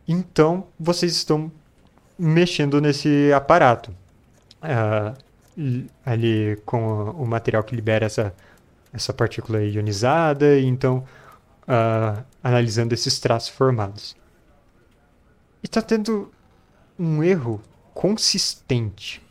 Então, 0.09 0.67
vocês 0.79 1.13
estão 1.13 1.51
mexendo 2.19 2.81
nesse 2.81 3.33
aparato. 3.33 3.95
Ah, 4.63 5.15
li- 5.57 5.91
ali 6.05 6.57
com 6.65 7.11
o 7.11 7.27
material 7.27 7.63
que 7.65 7.75
libera 7.75 8.07
essa, 8.07 8.35
essa 8.93 9.13
partícula 9.13 9.63
ionizada, 9.63 10.59
e 10.59 10.65
então 10.67 11.05
ah, 11.67 12.23
analisando 12.43 12.95
esses 12.95 13.19
traços 13.19 13.49
formados. 13.49 14.17
E 15.63 15.67
está 15.67 15.83
tendo 15.83 16.31
um 16.99 17.23
erro 17.23 17.61
consistente. 17.93 19.23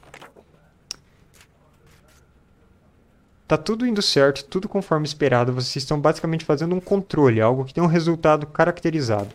Tá 3.47 3.57
tudo 3.57 3.85
indo 3.85 4.01
certo, 4.01 4.43
tudo 4.45 4.67
conforme 4.67 5.05
esperado. 5.05 5.53
Vocês 5.53 5.77
estão 5.77 5.99
basicamente 6.01 6.43
fazendo 6.43 6.75
um 6.75 6.79
controle, 6.79 7.39
algo 7.39 7.63
que 7.63 7.73
tem 7.73 7.83
um 7.83 7.87
resultado 7.87 8.47
caracterizado. 8.47 9.29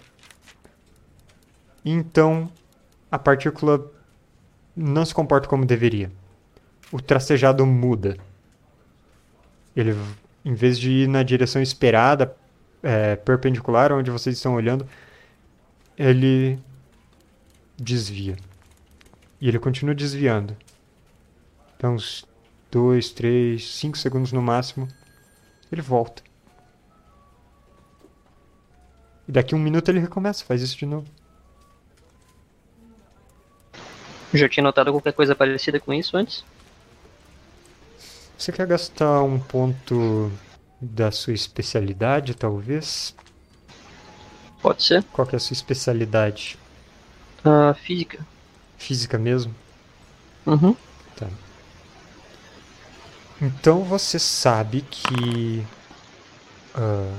Então, 1.85 2.51
a 3.11 3.19
partícula 3.19 3.91
não 4.77 5.05
se 5.05 5.15
comporta 5.15 5.49
como 5.49 5.65
deveria. 5.65 6.11
O 6.93 7.01
tracejado 7.01 7.65
muda. 7.67 8.17
Ele, 9.75 9.97
em 10.45 10.55
vez 10.55 10.79
de 10.79 10.91
ir 10.91 11.09
na 11.09 11.23
direção 11.23 11.63
esperada, 11.63 12.37
é, 12.83 13.17
perpendicular 13.17 13.93
onde 13.93 14.11
vocês 14.11 14.37
estão 14.37 14.55
olhando, 14.55 14.87
ele 15.97 16.59
desvia. 17.77 18.37
E 19.41 19.49
ele 19.49 19.59
continua 19.59 19.95
desviando. 19.95 20.57
Então, 21.77 21.95
uns 21.95 22.27
2, 22.71 23.11
3, 23.11 23.75
5 23.75 23.97
segundos 23.97 24.33
no 24.33 24.43
máximo, 24.43 24.87
ele 25.73 25.81
volta. 25.81 26.23
E 29.27 29.33
daqui 29.33 29.55
a 29.55 29.57
um 29.57 29.61
minuto 29.61 29.89
ele 29.89 30.01
recomeça, 30.01 30.45
faz 30.45 30.61
isso 30.61 30.77
de 30.77 30.87
novo. 30.87 31.07
Já 34.33 34.49
tinha 34.49 34.65
notado 34.65 34.93
qualquer 34.93 35.13
coisa 35.13 35.35
parecida 35.35 35.81
com 35.81 35.93
isso 35.93 36.17
antes? 36.17 36.45
Você 38.39 38.53
quer 38.53 38.67
gastar 38.67 39.23
um 39.23 39.39
ponto 39.39 40.31
da 40.81 41.11
sua 41.11 41.35
especialidade, 41.35 42.35
talvez? 42.35 43.15
Pode 44.63 44.83
ser. 44.83 45.05
Qual 45.13 45.27
que 45.27 45.35
é 45.35 45.39
a 45.39 45.41
sua 45.41 45.55
especialidade? 45.55 46.59
Ah, 47.45 47.75
física. 47.75 48.25
Física 48.79 49.19
mesmo? 49.19 49.55
Uhum. 50.47 50.75
Então 53.41 53.83
você 53.83 54.19
sabe 54.19 54.83
que 54.83 55.65
ah, 56.75 57.11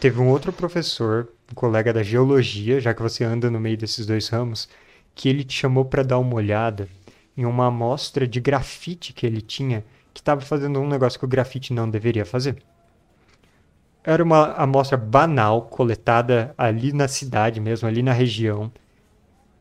teve 0.00 0.20
um 0.20 0.28
outro 0.28 0.52
professor, 0.52 1.28
um 1.50 1.54
colega 1.54 1.92
da 1.92 2.02
geologia, 2.02 2.80
já 2.80 2.92
que 2.92 3.00
você 3.00 3.22
anda 3.22 3.48
no 3.48 3.60
meio 3.60 3.76
desses 3.76 4.04
dois 4.04 4.28
ramos, 4.28 4.68
que 5.14 5.28
ele 5.28 5.44
te 5.44 5.54
chamou 5.54 5.84
para 5.84 6.02
dar 6.02 6.18
uma 6.18 6.34
olhada 6.34 6.88
em 7.36 7.44
uma 7.44 7.66
amostra 7.66 8.26
de 8.26 8.40
grafite 8.40 9.12
que 9.12 9.26
ele 9.26 9.40
tinha, 9.40 9.84
que 10.12 10.20
estava 10.20 10.40
fazendo 10.40 10.80
um 10.80 10.88
negócio 10.88 11.18
que 11.18 11.24
o 11.24 11.28
grafite 11.28 11.72
não 11.72 11.88
deveria 11.88 12.24
fazer. 12.24 12.56
Era 14.04 14.22
uma 14.22 14.52
amostra 14.54 14.96
banal, 14.96 15.62
coletada 15.62 16.54
ali 16.58 16.92
na 16.92 17.06
cidade 17.06 17.60
mesmo, 17.60 17.86
ali 17.88 18.02
na 18.02 18.12
região, 18.12 18.70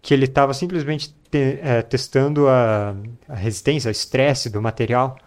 que 0.02 0.14
ele 0.14 0.26
estava 0.26 0.54
simplesmente 0.54 1.14
te- 1.30 1.60
é, 1.62 1.82
testando 1.82 2.48
a, 2.48 2.96
a 3.30 3.36
resistência, 3.36 3.90
o 3.90 3.92
estresse 3.92 4.50
do 4.50 4.62
material. 4.62 5.18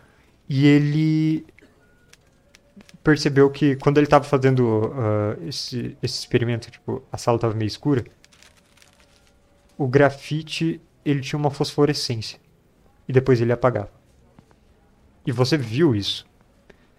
E 0.49 0.67
ele 0.67 1.47
percebeu 3.03 3.51
que 3.51 3.77
quando 3.77 3.99
ele 3.99 4.07
estava 4.07 4.25
fazendo 4.25 4.93
ah, 4.95 5.37
esse, 5.47 5.97
esse 6.03 6.19
experimento, 6.21 6.71
tipo, 6.71 7.03
a 7.13 7.17
sala 7.17 7.37
estava 7.37 7.55
meio 7.55 7.69
escura, 7.69 8.05
o 9.77 9.87
grafite 9.87 10.81
ele 11.05 11.21
tinha 11.21 11.39
uma 11.39 11.51
fosforescência. 11.51 12.39
E 13.07 13.13
depois 13.13 13.41
ele 13.41 13.53
apagava. 13.53 13.91
E 15.27 15.33
você 15.33 15.57
viu 15.57 15.95
isso. 15.95 16.27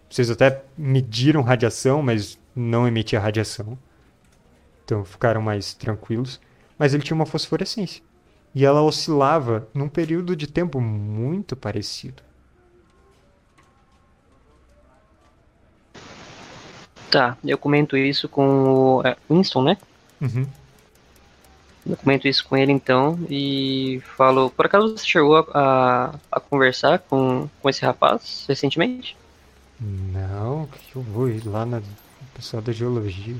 Vocês 0.09 0.29
até 0.29 0.63
mediram 0.77 1.41
radiação, 1.41 2.01
mas 2.01 2.39
não 2.55 2.87
emitia 2.87 3.19
radiação. 3.19 3.77
Então 4.83 5.03
ficaram 5.03 5.41
mais 5.41 5.73
tranquilos. 5.73 6.39
Mas 6.77 6.93
ele 6.93 7.03
tinha 7.03 7.15
uma 7.15 7.25
fosforescência. 7.25 8.03
E 8.53 8.63
ela 8.63 8.81
oscilava 8.81 9.67
num 9.73 9.89
período 9.89 10.35
de 10.35 10.47
tempo 10.47 10.79
muito 10.79 11.55
parecido. 11.55 12.23
Tá, 17.09 17.37
eu 17.43 17.57
comento 17.57 17.95
isso 17.95 18.27
com 18.27 18.99
o 18.99 19.07
é, 19.07 19.15
Winston, 19.29 19.63
né? 19.63 19.77
Uhum. 20.21 20.45
Eu 21.87 21.95
comento 21.97 22.27
isso 22.27 22.43
com 22.47 22.57
ele 22.57 22.71
então 22.71 23.19
e 23.29 24.01
falo, 24.17 24.49
por 24.49 24.65
acaso 24.65 24.97
você 24.97 25.05
chegou 25.05 25.37
a, 25.37 25.45
a, 25.53 26.15
a 26.31 26.39
conversar 26.39 26.99
com, 26.99 27.47
com 27.61 27.69
esse 27.69 27.85
rapaz 27.85 28.45
recentemente? 28.47 29.15
Não, 29.79 30.67
que 30.67 30.95
eu 30.95 31.01
vou 31.01 31.29
ir 31.29 31.45
lá 31.45 31.65
na 31.65 31.81
pessoal 32.33 32.61
da 32.63 32.71
geologia. 32.71 33.35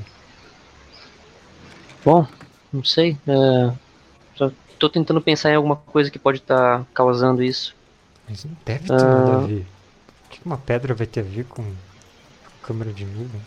Bom, 2.03 2.27
não 2.72 2.84
sei. 2.84 3.17
É, 3.27 3.73
só 4.35 4.51
tô 4.77 4.89
tentando 4.89 5.22
pensar 5.22 5.51
em 5.51 5.55
alguma 5.55 5.76
coisa 5.77 6.11
que 6.11 6.19
pode 6.19 6.39
estar 6.39 6.85
causando 6.93 7.41
isso. 7.41 7.76
Mas 8.27 8.45
não 8.45 8.55
deve 8.65 8.91
ter 8.91 9.07
nada 9.07 9.31
a 9.34 9.35
Ah. 9.35 9.47
ver. 9.47 9.65
O 10.26 10.30
que 10.30 10.39
uma 10.45 10.57
pedra 10.57 10.93
vai 10.93 11.07
ter 11.07 11.22
a 11.22 11.23
ver 11.23 11.45
com 11.45 11.63
câmera 12.61 12.91
de 12.91 13.05
nuvem? 13.05 13.41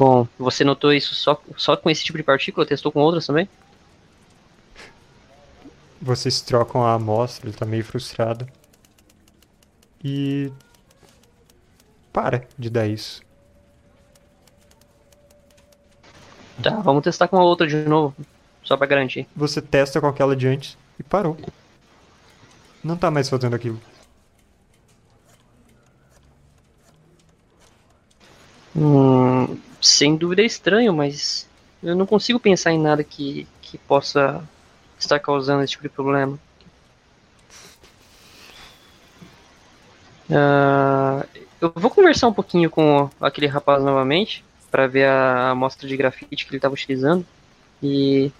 Bom, 0.00 0.26
você 0.38 0.64
notou 0.64 0.94
isso 0.94 1.14
só, 1.14 1.38
só 1.58 1.76
com 1.76 1.90
esse 1.90 2.02
tipo 2.02 2.16
de 2.16 2.24
partícula? 2.24 2.64
Testou 2.64 2.90
com 2.90 3.00
outras 3.00 3.26
também? 3.26 3.46
Vocês 6.00 6.40
trocam 6.40 6.82
a 6.82 6.94
amostra, 6.94 7.46
ele 7.46 7.54
tá 7.54 7.66
meio 7.66 7.84
frustrado. 7.84 8.48
E. 10.02 10.50
Para 12.10 12.48
de 12.58 12.70
dar 12.70 12.86
isso. 12.86 13.20
Tá, 16.62 16.76
vamos 16.76 17.04
testar 17.04 17.28
com 17.28 17.36
a 17.36 17.44
outra 17.44 17.66
de 17.66 17.76
novo, 17.86 18.16
só 18.62 18.78
pra 18.78 18.86
garantir. 18.86 19.28
Você 19.36 19.60
testa 19.60 20.00
com 20.00 20.06
aquela 20.06 20.34
de 20.34 20.46
antes 20.48 20.78
e 20.98 21.02
parou. 21.02 21.36
Não 22.82 22.96
tá 22.96 23.10
mais 23.10 23.28
fazendo 23.28 23.54
aquilo. 23.54 23.78
Hum, 28.74 29.58
sem 29.80 30.16
dúvida 30.16 30.42
é 30.42 30.46
estranho, 30.46 30.92
mas 30.92 31.48
eu 31.82 31.96
não 31.96 32.06
consigo 32.06 32.38
pensar 32.38 32.72
em 32.72 32.78
nada 32.78 33.02
que, 33.02 33.46
que 33.62 33.78
possa 33.78 34.42
estar 34.98 35.18
causando 35.18 35.62
esse 35.62 35.72
tipo 35.72 35.82
de 35.82 35.88
problema. 35.88 36.38
Ah, 40.30 41.26
eu 41.60 41.72
vou 41.74 41.90
conversar 41.90 42.28
um 42.28 42.32
pouquinho 42.32 42.70
com 42.70 43.10
aquele 43.20 43.46
rapaz 43.46 43.82
novamente 43.82 44.44
para 44.70 44.86
ver 44.86 45.06
a 45.06 45.50
amostra 45.50 45.88
de 45.88 45.96
grafite 45.96 46.44
que 46.44 46.50
ele 46.50 46.58
estava 46.58 46.74
utilizando 46.74 47.26
e 47.82 48.30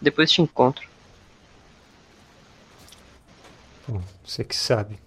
depois 0.00 0.30
te 0.30 0.42
encontro. 0.42 0.86
Bom, 3.86 4.02
você 4.24 4.44
que 4.44 4.54
sabe. 4.54 4.98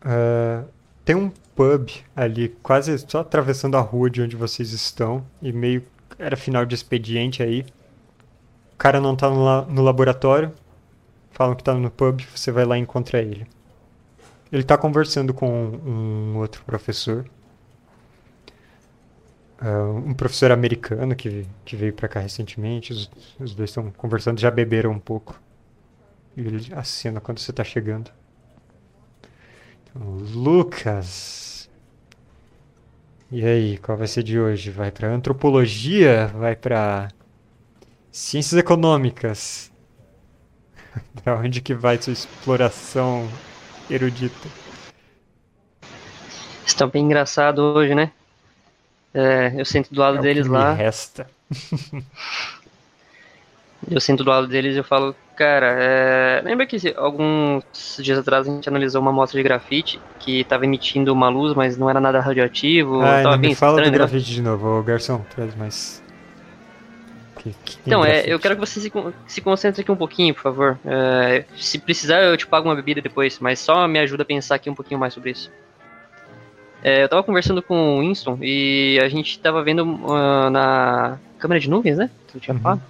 Ah, 0.00 0.64
tem 1.04 1.14
um 1.16 1.30
pub 1.54 1.88
ali, 2.16 2.48
quase 2.62 2.96
só 3.08 3.20
atravessando 3.20 3.76
a 3.76 3.80
rua 3.80 4.10
de 4.10 4.22
onde 4.22 4.36
vocês 4.36 4.72
estão. 4.72 5.24
E 5.40 5.52
meio. 5.52 5.84
Era 6.18 6.36
final 6.36 6.64
de 6.66 6.74
expediente 6.74 7.42
aí. 7.42 7.64
O 8.74 8.76
cara 8.76 9.00
não 9.00 9.16
tá 9.16 9.30
no, 9.30 9.44
la- 9.44 9.62
no 9.62 9.82
laboratório. 9.82 10.52
Falam 11.32 11.54
que 11.56 11.64
tá 11.64 11.74
no 11.74 11.90
pub, 11.90 12.20
você 12.34 12.52
vai 12.52 12.64
lá 12.64 12.78
e 12.78 12.82
encontra 12.82 13.20
ele. 13.22 13.46
Ele 14.52 14.62
tá 14.62 14.76
conversando 14.78 15.34
com 15.34 15.48
um 15.50 16.36
outro 16.38 16.62
professor. 16.64 17.24
Ah, 19.60 19.84
um 20.04 20.12
professor 20.14 20.50
americano 20.50 21.14
que, 21.14 21.46
que 21.64 21.76
veio 21.76 21.92
pra 21.92 22.08
cá 22.08 22.20
recentemente. 22.20 22.92
Os, 22.92 23.10
os 23.38 23.54
dois 23.54 23.70
estão 23.70 23.90
conversando, 23.92 24.40
já 24.40 24.50
beberam 24.50 24.90
um 24.90 24.98
pouco. 24.98 25.40
E 26.36 26.42
ele 26.42 26.74
acena 26.74 27.20
quando 27.20 27.38
você 27.40 27.52
tá 27.52 27.64
chegando. 27.64 28.10
Lucas. 29.94 31.68
E 33.30 33.44
aí, 33.44 33.78
qual 33.78 33.96
vai 33.96 34.06
ser 34.06 34.22
de 34.22 34.38
hoje? 34.38 34.70
Vai 34.70 34.90
pra 34.90 35.08
antropologia? 35.08 36.26
Vai 36.28 36.54
pra 36.54 37.08
ciências 38.10 38.58
econômicas? 38.58 39.72
pra 41.22 41.36
onde 41.38 41.60
que 41.60 41.74
vai 41.74 42.00
sua 42.00 42.12
exploração 42.12 43.28
erudita? 43.90 44.48
Está 46.66 46.86
bem 46.86 47.04
engraçado 47.04 47.60
hoje, 47.60 47.94
né? 47.94 48.12
É, 49.14 49.60
eu 49.60 49.64
sento 49.64 49.92
do 49.94 50.00
lado 50.00 50.18
É 50.18 50.20
deles 50.20 50.46
que 50.46 50.48
me 50.48 50.56
lá. 50.58 50.72
resta. 50.72 51.28
Eu 53.90 54.00
sento 54.00 54.22
do 54.22 54.30
lado 54.30 54.46
deles 54.46 54.76
e 54.76 54.78
eu 54.78 54.84
falo, 54.84 55.14
cara, 55.36 55.76
é... 55.78 56.42
lembra 56.44 56.66
que 56.66 56.76
alguns 56.96 57.64
dias 57.98 58.18
atrás 58.18 58.48
a 58.48 58.50
gente 58.50 58.68
analisou 58.68 59.00
uma 59.00 59.10
amostra 59.10 59.38
de 59.38 59.42
grafite 59.42 60.00
que 60.18 60.40
estava 60.40 60.64
emitindo 60.64 61.12
uma 61.12 61.28
luz, 61.28 61.54
mas 61.54 61.76
não 61.76 61.88
era 61.90 62.00
nada 62.00 62.20
radioativo, 62.20 63.02
Ai, 63.02 63.22
tava 63.22 63.36
bem 63.36 63.50
me 63.50 63.56
fala 63.56 63.72
do 63.72 63.78
estranho, 63.80 63.92
né? 63.92 63.98
grafite 63.98 64.30
de 64.34 64.42
novo. 64.42 64.78
Ô, 64.78 64.82
garçom, 64.82 65.20
traz 65.34 65.54
mais. 65.54 66.02
Que- 67.38 67.54
que 67.64 67.78
Então, 67.86 68.04
é, 68.04 68.24
eu 68.26 68.38
quero 68.38 68.54
que 68.54 68.60
você 68.60 68.80
se, 68.80 68.92
se 69.26 69.40
concentre 69.40 69.82
aqui 69.82 69.90
um 69.90 69.96
pouquinho, 69.96 70.32
por 70.34 70.42
favor. 70.42 70.78
É, 70.84 71.44
se 71.56 71.78
precisar, 71.78 72.22
eu 72.22 72.36
te 72.36 72.46
pago 72.46 72.68
uma 72.68 72.76
bebida 72.76 73.00
depois, 73.00 73.38
mas 73.40 73.58
só 73.58 73.88
me 73.88 73.98
ajuda 73.98 74.22
a 74.22 74.26
pensar 74.26 74.54
aqui 74.56 74.70
um 74.70 74.74
pouquinho 74.74 75.00
mais 75.00 75.12
sobre 75.12 75.30
isso. 75.30 75.50
É, 76.84 77.04
eu 77.04 77.08
tava 77.08 77.22
conversando 77.22 77.62
com 77.62 77.96
o 77.96 78.00
Winston 78.00 78.38
e 78.42 78.98
a 79.02 79.08
gente 79.08 79.38
tava 79.38 79.62
vendo 79.62 80.00
ah, 80.12 80.50
na 80.50 81.18
câmera 81.38 81.60
de 81.60 81.70
nuvens, 81.70 81.96
né? 81.96 82.10
Eu 82.34 82.40
tinha 82.40 82.54
Uhum. 82.56 82.80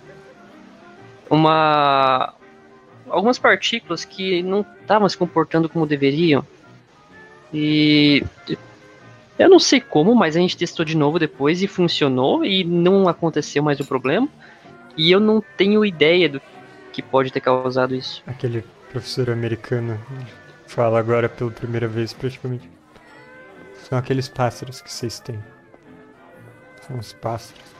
Uma. 1.33 2.35
Algumas 3.09 3.39
partículas 3.39 4.05
que 4.05 4.43
não 4.43 4.61
estavam 4.83 5.09
se 5.09 5.17
comportando 5.17 5.67
como 5.69 5.87
deveriam. 5.87 6.47
E. 7.53 8.23
Eu 9.39 9.49
não 9.49 9.59
sei 9.59 9.81
como, 9.81 10.15
mas 10.15 10.37
a 10.37 10.41
gente 10.41 10.57
testou 10.57 10.85
de 10.85 10.95
novo 10.95 11.19
depois 11.19 11.63
e 11.63 11.67
funcionou 11.67 12.45
e 12.45 12.63
não 12.63 13.09
aconteceu 13.09 13.63
mais 13.63 13.81
o 13.81 13.85
problema. 13.85 14.29
E 14.95 15.11
eu 15.11 15.19
não 15.19 15.43
tenho 15.57 15.85
ideia 15.87 16.29
do 16.29 16.41
que 16.93 17.01
pode 17.01 17.33
ter 17.33 17.41
causado 17.41 17.95
isso. 17.95 18.23
Aquele 18.27 18.63
professor 18.91 19.31
americano 19.31 19.99
fala 20.67 20.99
agora 20.99 21.31
pela 21.31 21.51
primeira 21.51 21.89
vez, 21.89 22.13
praticamente. 22.13 22.69
São 23.89 23.99
aqueles 23.99 24.29
pássaros 24.29 24.83
que 24.83 24.93
vocês 24.93 25.19
têm. 25.19 25.43
São 26.87 26.99
os 26.99 27.15
pássaros. 27.15 27.72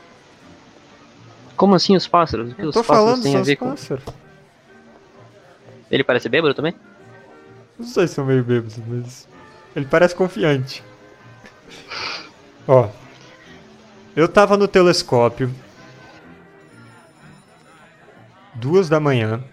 Como 1.55 1.75
assim 1.75 1.95
os 1.95 2.07
pássaros? 2.07 2.51
O 2.51 2.55
que 2.55 2.65
os 2.65 2.73
tô 2.73 2.83
pássaros 2.83 3.03
falando, 3.03 3.23
têm 3.23 3.35
a 3.35 3.41
ver 3.41 3.55
com. 3.55 3.69
pássaros. 3.69 4.03
Ele 5.89 6.03
parece 6.03 6.27
bêbado 6.27 6.53
também? 6.53 6.73
Os 7.77 7.93
dois 7.93 8.11
são 8.11 8.25
meio 8.25 8.43
bêbados, 8.43 8.77
mas. 8.87 9.27
Ele 9.75 9.85
parece 9.85 10.15
confiante. 10.15 10.83
Ó. 12.67 12.89
Eu 14.15 14.27
tava 14.27 14.57
no 14.57 14.67
telescópio. 14.67 15.53
Duas 18.55 18.89
da 18.89 18.99
manhã. 18.99 19.43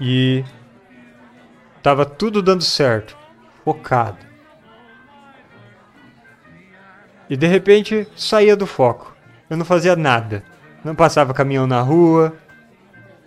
E. 0.00 0.44
Tava 1.82 2.04
tudo 2.04 2.42
dando 2.42 2.62
certo. 2.62 3.16
Focado. 3.64 4.28
E 7.28 7.36
de 7.36 7.46
repente 7.46 8.08
saía 8.16 8.56
do 8.56 8.66
foco. 8.66 9.17
Eu 9.48 9.56
não 9.56 9.64
fazia 9.64 9.96
nada. 9.96 10.42
Não 10.84 10.94
passava 10.94 11.34
caminhão 11.34 11.66
na 11.66 11.80
rua. 11.80 12.36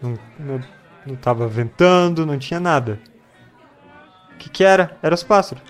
Não, 0.01 0.17
não, 0.39 0.61
não 1.05 1.15
tava 1.15 1.47
ventando, 1.47 2.25
não 2.25 2.37
tinha 2.37 2.59
nada. 2.59 2.99
O 4.33 4.37
que, 4.37 4.49
que 4.49 4.63
era? 4.63 4.97
Era 5.01 5.15
os 5.15 5.23
pássaros. 5.23 5.63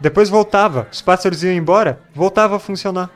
Depois 0.00 0.28
voltava. 0.28 0.88
Os 0.90 1.00
pássaros 1.00 1.42
iam 1.42 1.54
embora, 1.54 2.00
voltava 2.12 2.56
a 2.56 2.58
funcionar. 2.58 3.10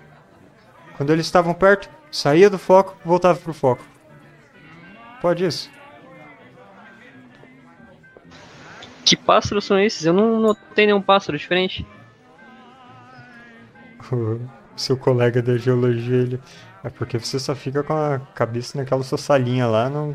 Quando 0.97 1.13
eles 1.13 1.27
estavam 1.27 1.55
perto, 1.55 1.89
saía 2.11 2.49
do 2.49 2.59
foco, 2.59 2.97
voltava 3.05 3.39
pro 3.39 3.53
foco. 3.53 3.85
Pode 5.21 5.45
isso. 5.45 5.71
Que 9.05 9.17
pássaros 9.17 9.65
são 9.65 9.79
esses? 9.79 10.05
Eu 10.05 10.13
não 10.13 10.41
notei 10.41 10.87
nenhum 10.87 11.01
pássaro 11.01 11.39
diferente. 11.39 11.87
Seu 14.79 14.97
colega 14.97 15.43
da 15.43 15.57
geologia, 15.57 16.17
ele. 16.17 16.41
É 16.85 16.89
porque 16.89 17.19
você 17.19 17.39
só 17.39 17.55
fica 17.55 17.83
com 17.83 17.93
a 17.93 18.21
cabeça 18.35 18.79
naquela 18.79 19.03
sua 19.03 19.19
salinha 19.19 19.67
lá, 19.67 19.91
não, 19.91 20.15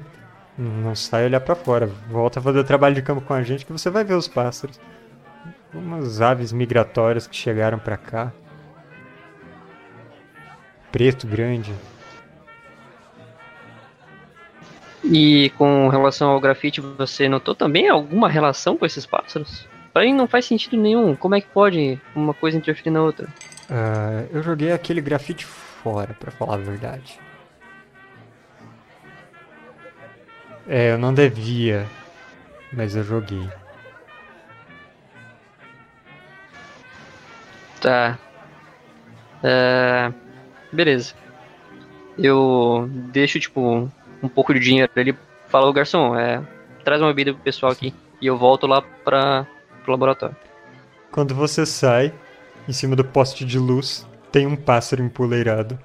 não 0.57 0.95
sai 0.95 1.25
olhar 1.25 1.41
pra 1.41 1.53
fora. 1.53 1.87
Volta 2.09 2.39
a 2.39 2.41
fazer 2.41 2.63
trabalho 2.63 2.95
de 2.95 3.01
campo 3.01 3.21
com 3.21 3.33
a 3.33 3.43
gente 3.43 3.65
que 3.65 3.71
você 3.73 3.89
vai 3.89 4.05
ver 4.05 4.13
os 4.13 4.27
pássaros. 4.27 4.79
Umas 5.73 6.21
aves 6.21 6.53
migratórias 6.53 7.27
que 7.27 7.35
chegaram 7.35 7.77
pra 7.77 7.97
cá. 7.97 8.31
Preto, 10.91 11.27
grande. 11.27 11.73
E 15.03 15.51
com 15.57 15.89
relação 15.89 16.29
ao 16.29 16.39
grafite, 16.39 16.79
você 16.79 17.27
notou 17.27 17.53
também 17.53 17.89
alguma 17.89 18.29
relação 18.29 18.77
com 18.77 18.85
esses 18.85 19.05
pássaros? 19.05 19.67
Pra 19.91 20.03
mim 20.03 20.13
não 20.13 20.27
faz 20.27 20.45
sentido 20.45 20.77
nenhum. 20.77 21.15
Como 21.15 21.35
é 21.35 21.41
que 21.41 21.47
pode 21.47 21.99
uma 22.15 22.33
coisa 22.33 22.57
interferir 22.57 22.91
na 22.91 23.03
outra? 23.03 23.27
Ah, 23.69 24.25
eu 24.31 24.43
joguei 24.43 24.71
aquele 24.71 25.01
grafite 25.01 25.45
fora, 25.45 26.13
pra 26.13 26.31
falar 26.31 26.55
a 26.55 26.57
verdade. 26.57 27.19
É, 30.67 30.91
eu 30.93 30.97
não 30.97 31.13
devia, 31.13 31.85
mas 32.71 32.95
eu 32.95 33.03
joguei. 33.03 33.49
Tá. 37.81 38.17
É, 39.43 40.13
Beleza. 40.73 41.13
Eu 42.17 42.89
deixo, 42.89 43.39
tipo, 43.39 43.89
um 44.21 44.27
pouco 44.27 44.53
de 44.53 44.59
dinheiro 44.59 44.91
pra 44.91 45.01
ele. 45.01 45.15
Fala, 45.47 45.67
ô 45.67 45.73
garçom, 45.73 46.15
é, 46.15 46.41
traz 46.83 46.99
uma 47.01 47.09
bebida 47.09 47.33
pro 47.33 47.43
pessoal 47.43 47.71
aqui. 47.71 47.93
E 48.19 48.25
eu 48.25 48.37
volto 48.37 48.65
lá 48.65 48.81
pra, 48.81 49.45
pro 49.83 49.91
laboratório. 49.91 50.35
Quando 51.11 51.35
você 51.35 51.65
sai, 51.65 52.11
em 52.67 52.73
cima 52.73 52.95
do 52.95 53.03
poste 53.03 53.45
de 53.45 53.59
luz, 53.59 54.07
tem 54.31 54.47
um 54.47 54.55
pássaro 54.55 55.03
empoleirado. 55.03 55.79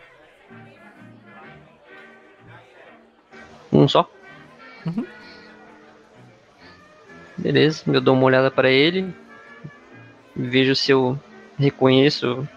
Um 3.72 3.86
só? 3.86 4.10
Uhum. 4.86 5.04
Beleza, 7.36 7.82
eu 7.86 8.00
dou 8.00 8.14
uma 8.14 8.24
olhada 8.24 8.50
para 8.50 8.70
ele. 8.70 9.14
Vejo 10.34 10.74
se 10.74 10.90
eu 10.90 11.18
reconheço 11.58 12.48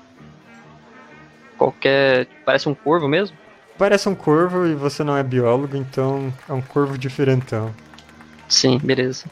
qualquer. 1.57 2.27
Parece 2.45 2.69
um 2.69 2.73
corvo 2.73 3.07
mesmo? 3.07 3.37
Parece 3.77 4.07
um 4.07 4.15
corvo 4.15 4.65
e 4.65 4.75
você 4.75 5.03
não 5.03 5.17
é 5.17 5.23
biólogo, 5.23 5.75
então 5.75 6.33
é 6.47 6.53
um 6.53 6.61
corvo 6.61 6.97
diferentão. 6.97 7.73
Sim, 8.47 8.79
beleza. 8.79 9.25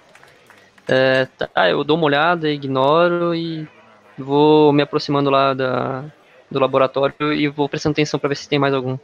É, 0.87 1.25
tá, 1.25 1.69
eu 1.69 1.83
dou 1.83 1.97
uma 1.97 2.05
olhada, 2.05 2.49
ignoro 2.49 3.35
e 3.35 3.67
vou 4.19 4.71
me 4.71 4.81
aproximando 4.83 5.29
lá 5.29 5.53
da, 5.53 6.05
do 6.49 6.59
laboratório 6.59 7.33
e 7.33 7.47
vou 7.47 7.69
prestando 7.69 7.93
atenção 7.93 8.19
para 8.19 8.29
ver 8.29 8.35
se 8.35 8.49
tem 8.49 8.59
mais 8.59 8.73
algum. 8.73 8.97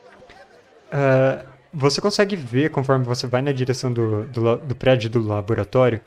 Ah, 0.92 1.46
você 1.74 2.00
consegue 2.00 2.36
ver, 2.36 2.70
conforme 2.72 3.04
você 3.04 3.28
vai 3.28 3.42
na 3.42 3.52
direção 3.52 3.92
do, 3.92 4.24
do, 4.26 4.58
do 4.58 4.76
prédio 4.76 5.10
do 5.10 5.26
laboratório, 5.26 6.00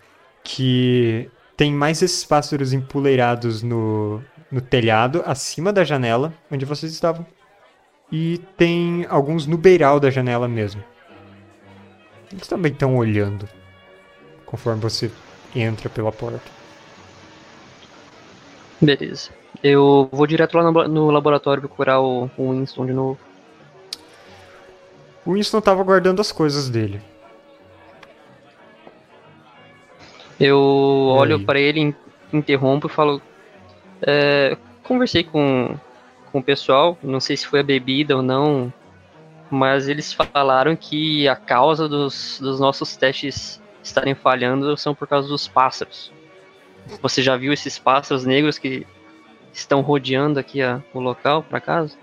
que 0.42 1.30
tem 1.56 1.72
mais 1.72 2.00
esses 2.00 2.24
pássaros 2.24 2.72
empoleirados 2.72 3.62
no, 3.62 4.22
no 4.50 4.60
telhado, 4.60 5.22
acima 5.26 5.72
da 5.72 5.84
janela, 5.84 6.32
onde 6.50 6.64
vocês 6.64 6.92
estavam. 6.92 7.26
E 8.10 8.38
tem 8.56 9.04
alguns 9.10 9.46
no 9.46 9.58
beiral 9.58 10.00
da 10.00 10.08
janela 10.08 10.48
mesmo. 10.48 10.82
Eles 12.32 12.46
também 12.46 12.72
estão 12.72 12.96
olhando, 12.96 13.46
conforme 14.46 14.80
você 14.80 15.10
entra 15.54 15.90
pela 15.90 16.12
porta. 16.12 16.57
Beleza. 18.80 19.30
Eu 19.62 20.08
vou 20.12 20.26
direto 20.26 20.56
lá 20.56 20.70
no, 20.70 20.88
no 20.88 21.10
laboratório 21.10 21.60
procurar 21.60 22.00
o, 22.00 22.30
o 22.36 22.52
Winston 22.52 22.86
de 22.86 22.92
novo. 22.92 23.18
O 25.26 25.32
Winston 25.34 25.58
estava 25.58 25.82
guardando 25.82 26.20
as 26.20 26.30
coisas 26.32 26.70
dele. 26.70 27.00
Eu 30.38 30.58
olho 30.58 31.44
para 31.44 31.58
ele, 31.58 31.80
in- 31.80 31.94
interrompo 32.32 32.86
e 32.86 32.90
falo. 32.90 33.20
é, 34.02 34.56
conversei 34.84 35.24
com, 35.24 35.76
com 36.30 36.38
o 36.38 36.42
pessoal, 36.42 36.96
não 37.02 37.18
sei 37.18 37.36
se 37.36 37.46
foi 37.46 37.60
a 37.60 37.64
bebida 37.64 38.16
ou 38.16 38.22
não, 38.22 38.72
mas 39.50 39.88
eles 39.88 40.12
falaram 40.12 40.76
que 40.76 41.26
a 41.28 41.34
causa 41.34 41.88
dos, 41.88 42.38
dos 42.40 42.60
nossos 42.60 42.96
testes 42.96 43.60
estarem 43.82 44.14
falhando 44.14 44.76
são 44.76 44.94
por 44.94 45.08
causa 45.08 45.26
dos 45.28 45.48
pássaros. 45.48 46.12
Você 47.02 47.22
já 47.22 47.36
viu 47.36 47.52
esses 47.52 47.78
pássaros 47.78 48.24
negros 48.24 48.58
que 48.58 48.86
estão 49.52 49.80
rodeando 49.80 50.38
aqui 50.38 50.62
a- 50.62 50.82
o 50.92 51.00
local, 51.00 51.42
por 51.42 51.56
acaso? 51.56 51.96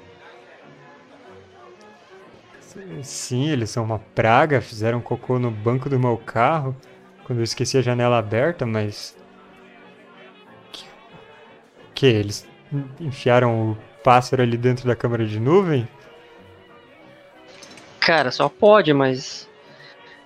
Sim, 3.02 3.50
eles 3.50 3.70
são 3.70 3.84
uma 3.84 4.00
praga, 4.00 4.62
fizeram 4.62 5.00
cocô 5.00 5.40
no 5.40 5.50
banco 5.50 5.90
do 5.90 6.00
meu 6.00 6.18
carro 6.18 6.76
quando 7.24 7.40
eu 7.40 7.44
esqueci 7.44 7.78
a 7.78 7.82
janela 7.82 8.18
aberta, 8.18 8.66
mas. 8.66 9.18
Que, 10.72 10.86
que 11.94 12.06
eles 12.06 12.48
enfiaram 13.00 13.72
o 13.72 13.78
pássaro 14.04 14.42
ali 14.44 14.58
dentro 14.58 14.86
da 14.86 14.96
câmara 14.96 15.26
de 15.26 15.40
nuvem? 15.40 15.88
Cara, 18.00 18.30
só 18.30 18.48
pode, 18.50 18.94
mas 18.94 19.50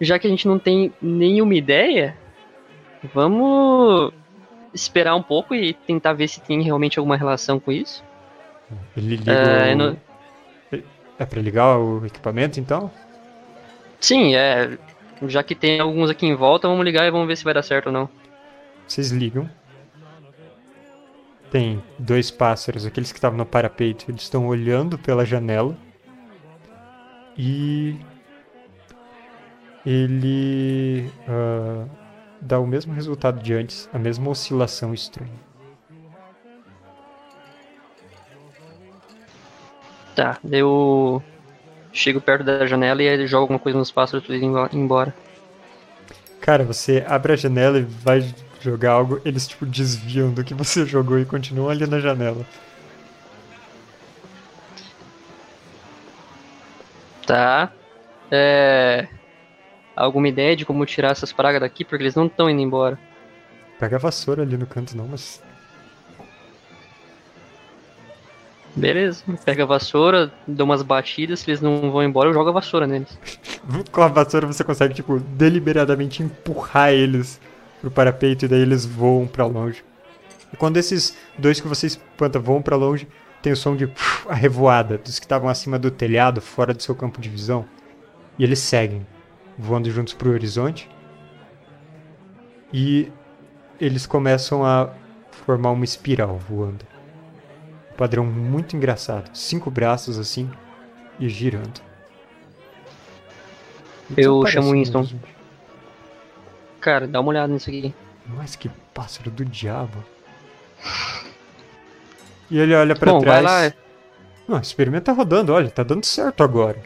já 0.01 0.17
que 0.17 0.27
a 0.27 0.29
gente 0.29 0.47
não 0.47 0.57
tem 0.59 0.93
nenhuma 1.01 1.53
ideia, 1.55 2.17
vamos 3.13 4.11
esperar 4.73 5.15
um 5.15 5.23
pouco 5.23 5.53
e 5.55 5.73
tentar 5.73 6.13
ver 6.13 6.27
se 6.27 6.39
tem 6.41 6.61
realmente 6.61 6.99
alguma 6.99 7.15
relação 7.17 7.59
com 7.59 7.71
isso. 7.71 8.03
Ele 8.95 9.15
liga 9.17 9.31
É, 9.31 9.73
o... 9.73 9.77
no- 9.77 9.97
É 11.17 11.25
pra 11.25 11.41
ligar 11.41 11.77
o 11.77 12.05
equipamento 12.05 12.59
então? 12.59 12.91
Sim, 13.99 14.35
é. 14.35 14.77
Já 15.27 15.43
que 15.43 15.53
tem 15.55 15.79
alguns 15.81 16.09
aqui 16.09 16.25
em 16.25 16.35
volta, 16.35 16.67
vamos 16.67 16.85
ligar 16.85 17.05
e 17.05 17.11
vamos 17.11 17.27
ver 17.27 17.35
se 17.35 17.43
vai 17.43 17.53
dar 17.53 17.63
certo 17.63 17.87
ou 17.87 17.91
não. 17.93 18.09
Vocês 18.87 19.11
ligam. 19.11 19.49
Tem 21.51 21.83
dois 21.97 22.29
pássaros, 22.31 22.85
aqueles 22.85 23.11
que 23.11 23.17
estavam 23.17 23.37
no 23.37 23.45
parapeito, 23.45 24.05
eles 24.09 24.21
estão 24.21 24.47
olhando 24.47 24.97
pela 24.97 25.25
janela. 25.25 25.75
E. 27.37 27.97
Ele. 29.85 31.09
ah, 31.27 31.85
dá 32.41 32.59
o 32.59 32.67
mesmo 32.67 32.93
resultado 32.93 33.41
de 33.41 33.53
antes, 33.53 33.89
a 33.93 33.99
mesma 33.99 34.29
oscilação 34.29 34.93
estranha. 34.93 35.31
Tá, 40.15 40.37
eu 40.51 41.23
chego 41.93 42.19
perto 42.19 42.43
da 42.43 42.65
janela 42.65 43.01
e 43.01 43.07
aí 43.07 43.27
jogo 43.27 43.43
alguma 43.43 43.59
coisa 43.59 43.77
nos 43.77 43.91
pássaros 43.91 44.25
pra 44.25 44.35
eles 44.35 44.47
embora. 44.73 45.13
Cara, 46.41 46.63
você 46.63 47.03
abre 47.07 47.33
a 47.33 47.35
janela 47.35 47.79
e 47.79 47.83
vai 47.83 48.33
jogar 48.59 48.91
algo, 48.91 49.21
eles 49.23 49.47
tipo 49.47 49.65
desviam 49.65 50.31
do 50.31 50.43
que 50.43 50.53
você 50.53 50.85
jogou 50.85 51.19
e 51.19 51.25
continuam 51.25 51.69
ali 51.69 51.87
na 51.87 51.99
janela. 51.99 52.45
Tá. 57.25 57.71
É. 58.31 59.07
Alguma 59.99 60.29
ideia 60.29 60.55
de 60.55 60.65
como 60.65 60.85
tirar 60.85 61.11
essas 61.11 61.33
pragas 61.33 61.59
daqui? 61.59 61.83
Porque 61.83 62.03
eles 62.03 62.15
não 62.15 62.27
estão 62.27 62.49
indo 62.49 62.61
embora. 62.61 62.97
Pega 63.77 63.97
a 63.97 63.99
vassoura 63.99 64.43
ali 64.43 64.55
no 64.55 64.65
canto 64.65 64.95
não, 64.95 65.05
mas. 65.05 65.43
Beleza, 68.73 69.23
pega 69.43 69.63
a 69.63 69.65
vassoura, 69.65 70.31
dou 70.47 70.65
umas 70.65 70.81
batidas, 70.83 71.41
se 71.41 71.49
eles 71.49 71.59
não 71.59 71.91
vão 71.91 72.01
embora, 72.01 72.29
eu 72.29 72.33
jogo 72.33 72.49
a 72.49 72.53
vassoura 72.53 72.87
neles. 72.87 73.19
Com 73.91 74.01
a 74.01 74.07
vassoura 74.07 74.47
você 74.47 74.63
consegue, 74.63 74.93
tipo, 74.93 75.19
deliberadamente 75.19 76.23
empurrar 76.23 76.93
eles 76.93 77.41
pro 77.81 77.91
parapeito 77.91 78.45
e 78.45 78.47
daí 78.47 78.61
eles 78.61 78.85
voam 78.85 79.27
pra 79.27 79.45
longe. 79.45 79.83
E 80.53 80.55
quando 80.55 80.77
esses 80.77 81.17
dois 81.37 81.59
que 81.59 81.67
você 81.67 81.87
espanta 81.87 82.39
voam 82.39 82.61
pra 82.61 82.77
longe, 82.77 83.05
tem 83.41 83.51
o 83.51 83.57
som 83.57 83.75
de 83.75 83.91
a 84.29 84.33
revoada 84.33 84.97
dos 84.97 85.19
que 85.19 85.25
estavam 85.25 85.49
acima 85.49 85.77
do 85.77 85.91
telhado, 85.91 86.39
fora 86.39 86.73
do 86.73 86.81
seu 86.81 86.95
campo 86.95 87.19
de 87.19 87.27
visão. 87.27 87.65
E 88.37 88.43
eles 88.45 88.59
seguem, 88.59 89.05
voando 89.59 89.91
juntos 89.91 90.13
pro 90.13 90.31
horizonte. 90.31 90.89
E 92.71 93.11
eles 93.79 94.07
começam 94.07 94.65
a 94.65 94.89
formar 95.31 95.71
uma 95.71 95.83
espiral 95.83 96.37
voando. 96.37 96.85
Um 97.91 97.95
padrão 97.97 98.25
muito 98.25 98.75
engraçado. 98.75 99.29
Cinco 99.35 99.69
braços 99.69 100.17
assim 100.17 100.49
e 101.19 101.27
girando. 101.27 101.81
Eu 104.15 104.45
chamo 104.47 104.69
o 104.69 104.71
Winston. 104.71 105.07
Cara, 106.79 107.05
dá 107.05 107.19
uma 107.19 107.29
olhada 107.29 107.51
nisso 107.51 107.69
aqui. 107.69 107.93
Mas 108.25 108.55
que 108.55 108.69
pássaro 108.93 109.29
do 109.29 109.43
diabo. 109.43 110.03
E 112.49 112.57
ele 112.57 112.73
olha 112.73 112.95
pra 112.95 113.11
Bom, 113.11 113.19
vai 113.19 113.41
trás. 113.41 113.73
lá. 113.73 113.79
Não, 114.47 114.57
o 114.57 114.61
experimento 114.61 115.05
tá 115.05 115.11
rodando, 115.11 115.53
olha, 115.53 115.69
tá 115.69 115.83
dando 115.83 116.05
certo 116.05 116.43
agora. 116.43 116.81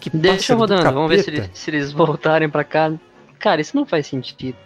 Que 0.00 0.10
Deixa 0.10 0.54
rodando, 0.54 0.82
vamos 0.92 1.08
ver 1.10 1.22
se 1.22 1.30
eles, 1.30 1.50
se 1.52 1.70
eles 1.70 1.92
voltarem 1.92 2.48
pra 2.48 2.64
cá. 2.64 2.92
Cara, 3.38 3.60
isso 3.60 3.76
não 3.76 3.84
faz 3.86 4.06
sentido. 4.06 4.56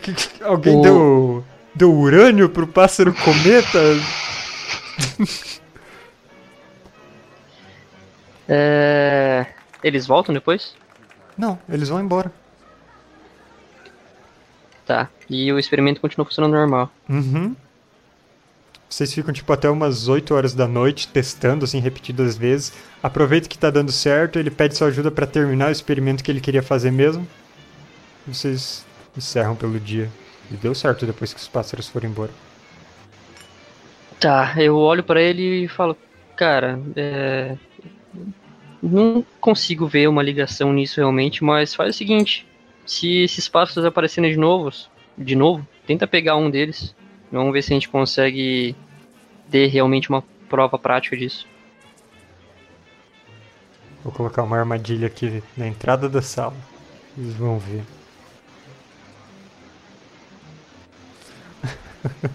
Que- 0.00 0.14
Alguém 0.44 0.76
O- 0.76 0.82
deu 0.82 1.44
Deu 1.74 1.92
urânio 1.94 2.48
pro 2.48 2.66
pássaro 2.66 3.14
cometa? 3.14 3.78
É... 8.48 9.46
Eles 9.82 10.06
voltam 10.06 10.34
depois? 10.34 10.74
Não, 11.36 11.58
eles 11.68 11.88
vão 11.88 12.00
embora. 12.00 12.32
Tá. 14.84 15.08
E 15.28 15.52
o 15.52 15.58
experimento 15.58 16.00
continua 16.00 16.24
funcionando 16.26 16.52
normal. 16.54 16.90
Uhum. 17.08 17.54
Vocês 18.90 19.14
ficam, 19.14 19.32
tipo, 19.32 19.52
até 19.52 19.70
umas 19.70 20.08
8 20.08 20.34
horas 20.34 20.52
da 20.52 20.66
noite 20.66 21.06
testando, 21.06 21.64
assim, 21.64 21.78
repetidas 21.78 22.36
vezes. 22.36 22.72
Aproveita 23.00 23.48
que 23.48 23.56
tá 23.56 23.70
dando 23.70 23.92
certo, 23.92 24.36
ele 24.36 24.50
pede 24.50 24.76
sua 24.76 24.88
ajuda 24.88 25.12
para 25.12 25.28
terminar 25.28 25.68
o 25.68 25.72
experimento 25.72 26.24
que 26.24 26.30
ele 26.30 26.40
queria 26.40 26.60
fazer 26.60 26.90
mesmo. 26.90 27.26
Vocês 28.26 28.84
encerram 29.16 29.54
pelo 29.54 29.78
dia. 29.78 30.10
E 30.50 30.56
deu 30.56 30.74
certo 30.74 31.06
depois 31.06 31.32
que 31.32 31.38
os 31.38 31.46
pássaros 31.46 31.88
foram 31.88 32.10
embora. 32.10 32.32
Tá, 34.18 34.54
eu 34.58 34.76
olho 34.76 35.04
para 35.04 35.22
ele 35.22 35.64
e 35.64 35.68
falo, 35.68 35.96
cara, 36.36 36.80
é... 36.96 37.56
não 38.82 39.24
consigo 39.40 39.86
ver 39.86 40.08
uma 40.08 40.22
ligação 40.22 40.72
nisso 40.72 40.96
realmente, 40.96 41.44
mas 41.44 41.76
faz 41.76 41.94
o 41.94 41.98
seguinte, 41.98 42.44
se 42.84 43.22
esses 43.22 43.48
pássaros 43.48 43.84
aparecerem 43.84 44.32
de 44.32 44.36
novo, 44.36 44.72
de 45.16 45.36
novo, 45.36 45.66
tenta 45.86 46.08
pegar 46.08 46.36
um 46.36 46.50
deles. 46.50 46.92
Vamos 47.30 47.52
ver 47.52 47.62
se 47.62 47.72
a 47.72 47.74
gente 47.74 47.88
consegue 47.88 48.74
ter 49.50 49.66
realmente 49.68 50.08
uma 50.08 50.22
prova 50.48 50.78
prática 50.78 51.16
disso. 51.16 51.46
Vou 54.02 54.12
colocar 54.12 54.42
uma 54.42 54.58
armadilha 54.58 55.06
aqui 55.06 55.42
na 55.56 55.66
entrada 55.66 56.08
da 56.08 56.22
sala. 56.22 56.56
Eles 57.16 57.34
vão 57.34 57.58
ver. 57.58 57.82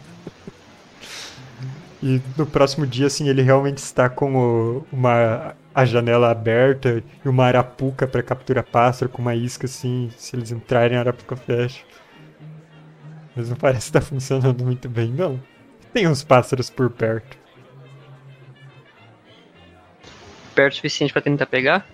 e 2.03 2.21
no 2.37 2.45
próximo 2.45 2.85
dia, 2.85 3.07
assim, 3.07 3.27
ele 3.27 3.41
realmente 3.41 3.79
está 3.79 4.07
com 4.07 4.35
o, 4.35 4.85
uma, 4.91 5.55
a 5.73 5.85
janela 5.85 6.29
aberta 6.29 7.03
e 7.23 7.27
uma 7.27 7.45
arapuca 7.45 8.07
para 8.07 8.21
capturar 8.21 8.63
pássaro 8.63 9.09
com 9.09 9.23
uma 9.23 9.33
isca, 9.35 9.65
assim. 9.65 10.11
Se 10.17 10.35
eles 10.35 10.51
entrarem, 10.51 10.97
a 10.97 11.01
arapuca 11.01 11.35
fecha. 11.35 11.83
Mas 13.35 13.49
não 13.49 13.55
parece 13.55 13.87
estar 13.87 14.01
funcionando 14.01 14.63
muito 14.63 14.87
bem, 14.87 15.11
não. 15.11 15.41
Tem 15.93 16.07
uns 16.07 16.23
pássaros 16.23 16.69
por 16.69 16.89
perto. 16.89 17.37
Perto 20.53 20.73
o 20.73 20.75
suficiente 20.77 21.11
para 21.11 21.21
tentar 21.21 21.45
pegar? 21.45 21.85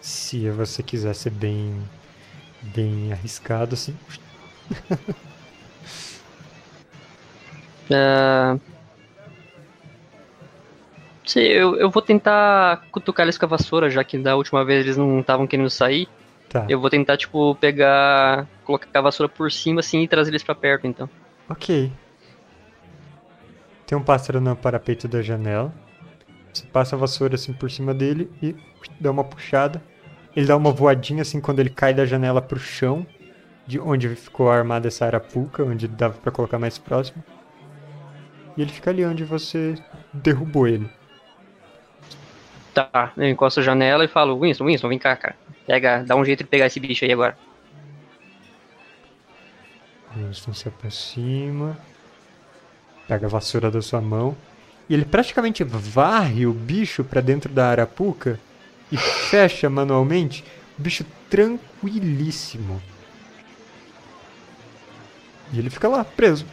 Se 0.00 0.48
você 0.50 0.82
quiser 0.82 1.14
ser 1.14 1.30
bem, 1.30 1.82
bem 2.62 3.12
arriscado, 3.12 3.74
assim. 3.74 3.96
Uh... 7.90 8.60
Sei, 11.28 11.52
eu, 11.52 11.76
eu 11.76 11.90
vou 11.90 12.00
tentar 12.00 12.86
cutucar 12.90 13.26
eles 13.26 13.36
com 13.36 13.44
a 13.44 13.48
vassoura, 13.48 13.90
já 13.90 14.02
que 14.02 14.16
da 14.16 14.34
última 14.34 14.64
vez 14.64 14.82
eles 14.82 14.96
não 14.96 15.20
estavam 15.20 15.46
querendo 15.46 15.68
sair. 15.68 16.08
Tá. 16.48 16.64
Eu 16.70 16.80
vou 16.80 16.88
tentar, 16.88 17.18
tipo, 17.18 17.54
pegar. 17.56 18.46
Colocar 18.68 18.98
a 18.98 19.00
vassoura 19.00 19.32
por 19.32 19.50
cima 19.50 19.80
assim 19.80 20.02
e 20.02 20.08
trazer 20.08 20.30
eles 20.30 20.42
pra 20.42 20.54
perto, 20.54 20.86
então. 20.86 21.08
Ok. 21.48 21.90
Tem 23.86 23.96
um 23.96 24.02
pássaro 24.02 24.38
no 24.42 24.54
parapeito 24.54 25.08
da 25.08 25.22
janela. 25.22 25.72
Você 26.52 26.66
passa 26.66 26.94
a 26.94 26.98
vassoura 26.98 27.34
assim 27.34 27.54
por 27.54 27.70
cima 27.70 27.94
dele 27.94 28.30
e 28.42 28.54
dá 29.00 29.10
uma 29.10 29.24
puxada. 29.24 29.82
Ele 30.36 30.46
dá 30.46 30.54
uma 30.54 30.70
voadinha 30.70 31.22
assim 31.22 31.40
quando 31.40 31.60
ele 31.60 31.70
cai 31.70 31.94
da 31.94 32.04
janela 32.04 32.42
pro 32.42 32.58
chão, 32.58 33.06
de 33.66 33.80
onde 33.80 34.14
ficou 34.14 34.50
armada 34.50 34.88
essa 34.88 35.06
arapuca, 35.06 35.64
onde 35.64 35.88
dava 35.88 36.18
para 36.18 36.30
colocar 36.30 36.58
mais 36.58 36.76
próximo. 36.76 37.24
E 38.54 38.60
ele 38.60 38.70
fica 38.70 38.90
ali 38.90 39.04
onde 39.06 39.24
você 39.24 39.76
derrubou 40.12 40.68
ele. 40.68 40.90
Tá, 42.74 43.12
eu 43.16 43.28
encosto 43.28 43.60
a 43.60 43.62
janela 43.62 44.04
e 44.04 44.08
falo, 44.08 44.38
Winston, 44.38 44.66
Winston, 44.66 44.88
vem 44.88 44.98
cá, 44.98 45.16
cara. 45.16 45.34
Pega, 45.66 46.04
dá 46.06 46.14
um 46.14 46.24
jeito 46.24 46.44
de 46.44 46.50
pegar 46.50 46.66
esse 46.66 46.78
bicho 46.78 47.04
aí 47.04 47.12
agora. 47.12 47.36
Winston 50.26 50.52
se 50.52 50.68
aproxima. 50.68 51.78
Pega 53.06 53.26
a 53.26 53.30
vassoura 53.30 53.70
da 53.70 53.80
sua 53.80 54.00
mão. 54.00 54.36
E 54.88 54.94
ele 54.94 55.04
praticamente 55.04 55.62
varre 55.64 56.46
o 56.46 56.52
bicho 56.52 57.04
para 57.04 57.20
dentro 57.20 57.52
da 57.52 57.68
arapuca 57.68 58.38
e 58.90 58.96
fecha 58.96 59.68
manualmente. 59.68 60.44
O 60.78 60.82
bicho 60.82 61.04
tranquilíssimo. 61.28 62.80
E 65.52 65.58
ele 65.58 65.70
fica 65.70 65.88
lá, 65.88 66.04
preso. 66.04 66.46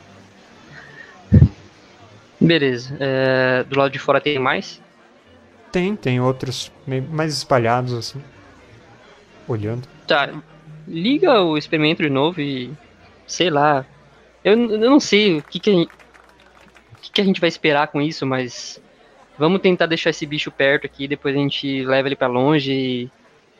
Beleza. 2.39 2.95
É, 2.99 3.63
do 3.63 3.77
lado 3.77 3.91
de 3.91 3.99
fora 3.99 4.21
tem 4.21 4.39
mais? 4.39 4.81
Tem, 5.71 5.95
tem 5.95 6.21
outros 6.21 6.71
mais 7.09 7.33
espalhados 7.33 7.93
assim. 7.93 8.21
Olhando. 9.47 9.87
Tá. 10.07 10.29
Liga 10.87 11.41
o 11.41 11.57
experimento 11.57 12.03
de 12.03 12.09
novo 12.09 12.39
e. 12.39 12.71
Sei 13.27 13.49
lá. 13.49 13.85
Eu, 14.43 14.53
eu 14.53 14.89
não 14.89 14.99
sei 14.99 15.39
o 15.39 15.43
que, 15.43 15.59
que, 15.59 15.69
a 15.69 15.73
gente, 15.73 15.91
o 16.93 17.01
que, 17.01 17.11
que 17.11 17.21
a 17.21 17.23
gente 17.23 17.41
vai 17.41 17.47
esperar 17.47 17.87
com 17.87 18.01
isso, 18.01 18.25
mas. 18.25 18.81
Vamos 19.37 19.59
tentar 19.59 19.85
deixar 19.85 20.11
esse 20.11 20.25
bicho 20.25 20.49
perto 20.49 20.85
aqui, 20.85 21.09
depois 21.09 21.35
a 21.35 21.37
gente 21.37 21.83
leva 21.83 22.07
ele 22.07 22.15
para 22.15 22.27
longe 22.27 22.71
e, 22.71 23.11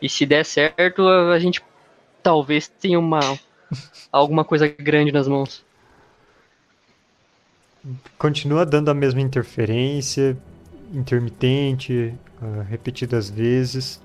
e 0.02 0.08
se 0.08 0.26
der 0.26 0.46
certo, 0.46 1.06
a 1.06 1.38
gente 1.38 1.62
talvez 2.24 2.70
tenha 2.70 2.98
uma 2.98 3.20
alguma 4.10 4.46
coisa 4.46 4.68
grande 4.68 5.12
nas 5.12 5.28
mãos. 5.28 5.66
Continua 8.18 8.66
dando 8.66 8.90
a 8.90 8.94
mesma 8.94 9.22
interferência, 9.22 10.38
intermitente, 10.94 12.14
uh, 12.42 12.62
repetidas 12.68 13.30
vezes. 13.30 14.02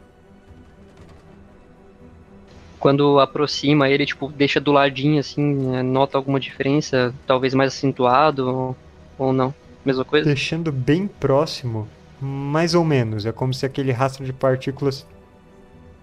Quando 2.81 3.21
aproxima 3.21 3.91
ele, 3.91 4.07
tipo, 4.07 4.29
deixa 4.29 4.59
do 4.59 4.73
ladinho, 4.73 5.21
assim, 5.21 5.43
né, 5.43 5.83
nota 5.83 6.17
alguma 6.17 6.41
diferença, 6.41 7.15
talvez 7.27 7.53
mais 7.53 7.75
acentuado 7.75 8.75
ou, 9.19 9.33
não? 9.33 9.55
Mesma 9.85 10.05
coisa? 10.05 10.25
Deixando 10.25 10.73
bem 10.73 11.07
próximo, 11.07 11.87
mais 12.19 12.75
ou 12.75 12.83
menos. 12.83 13.27
É 13.27 13.33
como 13.33 13.53
se 13.53 13.67
aquele 13.67 13.93
rastro 13.93 14.25
de 14.25 14.33
partículas 14.33 15.07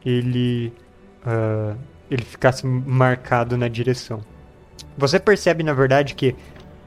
ele, 0.06 0.72
uh, 1.26 1.76
ele 2.12 2.24
ficasse 2.24 2.66
marcado 2.66 3.58
na 3.58 3.68
direção. 3.68 4.22
Você 4.96 5.20
percebe, 5.20 5.64
na 5.64 5.74
verdade, 5.74 6.14
que 6.14 6.36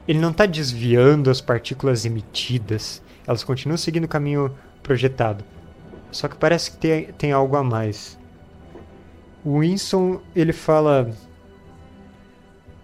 ele 0.07 0.19
não 0.19 0.31
está 0.31 0.45
desviando 0.45 1.29
as 1.29 1.41
partículas 1.41 2.05
emitidas. 2.05 3.03
Elas 3.27 3.43
continuam 3.43 3.77
seguindo 3.77 4.05
o 4.05 4.07
caminho 4.07 4.55
projetado. 4.81 5.43
Só 6.11 6.29
que 6.29 6.35
parece 6.37 6.71
que 6.71 6.77
tem, 6.77 7.05
tem 7.13 7.31
algo 7.33 7.55
a 7.57 7.63
mais. 7.63 8.17
O 9.43 9.59
Winston, 9.59 10.21
ele 10.35 10.53
fala. 10.53 11.11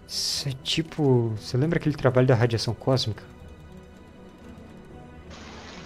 Isso 0.06 0.48
é 0.48 0.52
tipo. 0.62 1.32
Você 1.36 1.56
lembra 1.56 1.78
aquele 1.78 1.96
trabalho 1.96 2.26
da 2.26 2.34
radiação 2.34 2.74
cósmica? 2.74 3.22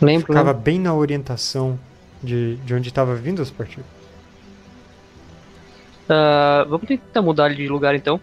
Lembro. 0.01 0.27
Ficava 0.27 0.53
bem 0.53 0.79
na 0.79 0.95
orientação 0.95 1.79
de, 2.23 2.57
de 2.57 2.75
onde 2.75 2.89
estava 2.89 3.15
vindo 3.15 3.43
as 3.43 3.51
partículas. 3.51 3.91
Uh, 6.05 6.69
vamos 6.69 6.87
tentar 6.87 7.23
mudar 7.23 7.51
ele 7.51 7.63
de 7.63 7.69
lugar 7.69 7.95
então. 7.95 8.21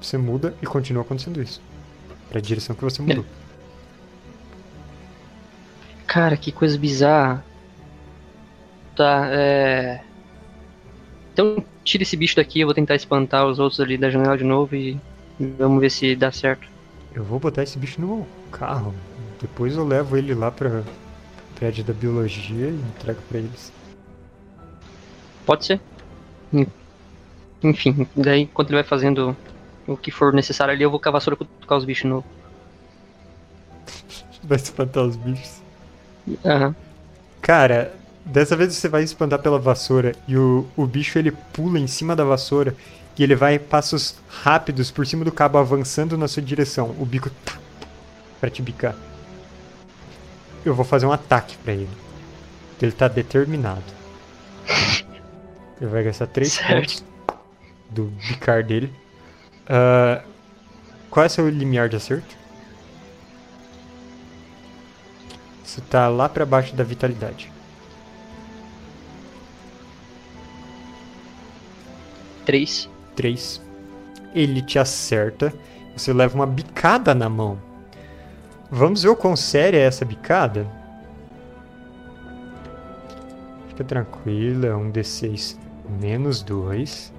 Você 0.00 0.18
muda 0.18 0.54
e 0.60 0.66
continua 0.66 1.02
acontecendo 1.02 1.40
isso. 1.40 1.62
Pra 2.28 2.40
direção 2.40 2.76
que 2.76 2.82
você 2.82 3.00
mudou. 3.00 3.24
Cara, 6.06 6.36
que 6.36 6.52
coisa 6.52 6.78
bizarra. 6.78 7.44
Tá, 8.94 9.28
é. 9.32 10.02
Então 11.34 11.62
tira 11.82 12.04
esse 12.04 12.16
bicho 12.16 12.36
daqui, 12.36 12.60
eu 12.60 12.66
vou 12.68 12.74
tentar 12.74 12.94
espantar 12.94 13.44
os 13.44 13.58
outros 13.58 13.80
ali 13.80 13.98
da 13.98 14.08
janela 14.08 14.38
de 14.38 14.44
novo 14.44 14.74
e 14.76 14.96
vamos 15.58 15.80
ver 15.80 15.90
se 15.90 16.14
dá 16.14 16.30
certo. 16.30 16.66
Eu 17.12 17.24
vou 17.24 17.40
botar 17.40 17.64
esse 17.64 17.76
bicho 17.76 18.00
no 18.00 18.24
carro. 18.52 18.94
Depois 19.40 19.76
eu 19.76 19.84
levo 19.84 20.16
ele 20.16 20.32
lá 20.32 20.52
pra 20.52 20.84
prédio 21.56 21.82
da 21.82 21.92
biologia 21.92 22.68
e 22.68 22.74
entrego 22.74 23.20
pra 23.28 23.38
eles. 23.38 23.72
Pode 25.44 25.66
ser. 25.66 25.80
Enfim, 27.62 28.06
daí 28.14 28.42
enquanto 28.42 28.70
ele 28.70 28.76
vai 28.76 28.84
fazendo 28.84 29.36
o 29.88 29.96
que 29.96 30.12
for 30.12 30.32
necessário 30.32 30.72
ali, 30.72 30.84
eu 30.84 30.90
vou 30.90 31.00
com 31.00 31.08
a 31.08 31.12
vassoura 31.12 31.36
cutucar 31.36 31.76
os 31.76 31.84
bichos 31.84 32.02
de 32.02 32.08
novo. 32.08 32.26
Vai 34.44 34.56
espantar 34.56 35.02
os 35.02 35.16
bichos. 35.16 35.62
Aham. 36.44 36.68
Uhum. 36.68 36.74
Cara, 37.40 37.94
dessa 38.24 38.56
vez 38.56 38.74
você 38.74 38.88
vai 38.88 39.02
espantar 39.02 39.38
pela 39.38 39.58
vassoura 39.58 40.14
e 40.26 40.36
o, 40.36 40.66
o 40.76 40.86
bicho 40.86 41.18
ele 41.18 41.30
pula 41.30 41.78
em 41.78 41.86
cima 41.86 42.16
da 42.16 42.24
vassoura 42.24 42.74
e 43.16 43.22
ele 43.22 43.34
vai 43.34 43.58
passos 43.58 44.16
rápidos 44.28 44.90
por 44.90 45.06
cima 45.06 45.24
do 45.24 45.32
cabo 45.32 45.58
avançando 45.58 46.18
na 46.18 46.26
sua 46.26 46.42
direção. 46.42 46.94
O 46.98 47.04
bico 47.04 47.30
para 48.40 48.50
te 48.50 48.60
bicar. 48.60 48.94
Eu 50.64 50.74
vou 50.74 50.84
fazer 50.84 51.06
um 51.06 51.12
ataque 51.12 51.56
para 51.58 51.72
ele. 51.72 51.88
Ele 52.80 52.92
tá 52.92 53.08
determinado. 53.08 53.84
Ele 55.80 55.90
vai 55.90 56.02
gastar 56.02 56.26
3 56.26 56.58
pontos 56.58 57.04
do 57.90 58.04
bicar 58.28 58.64
dele. 58.64 58.92
Ah, 59.66 60.22
qual 61.08 61.24
é 61.24 61.28
seu 61.28 61.48
limiar 61.48 61.88
de 61.88 61.96
acerto? 61.96 62.36
Você 65.62 65.80
tá 65.80 66.08
lá 66.08 66.28
pra 66.28 66.44
baixo 66.44 66.74
da 66.74 66.84
vitalidade. 66.84 67.53
Três. 72.44 72.88
3. 73.16 73.60
Ele 74.34 74.60
te 74.62 74.78
acerta. 74.78 75.52
Você 75.96 76.12
leva 76.12 76.34
uma 76.34 76.46
bicada 76.46 77.14
na 77.14 77.28
mão. 77.28 77.58
Vamos 78.70 79.02
ver 79.02 79.10
o 79.10 79.16
quão 79.16 79.36
séria 79.36 79.78
é 79.78 79.82
essa 79.82 80.04
bicada? 80.04 80.66
Fica 83.68 83.84
tranquilo, 83.84 84.66
é 84.66 84.74
um 84.74 84.90
D6 84.90 85.56
menos 86.00 86.42
2. 86.42 87.12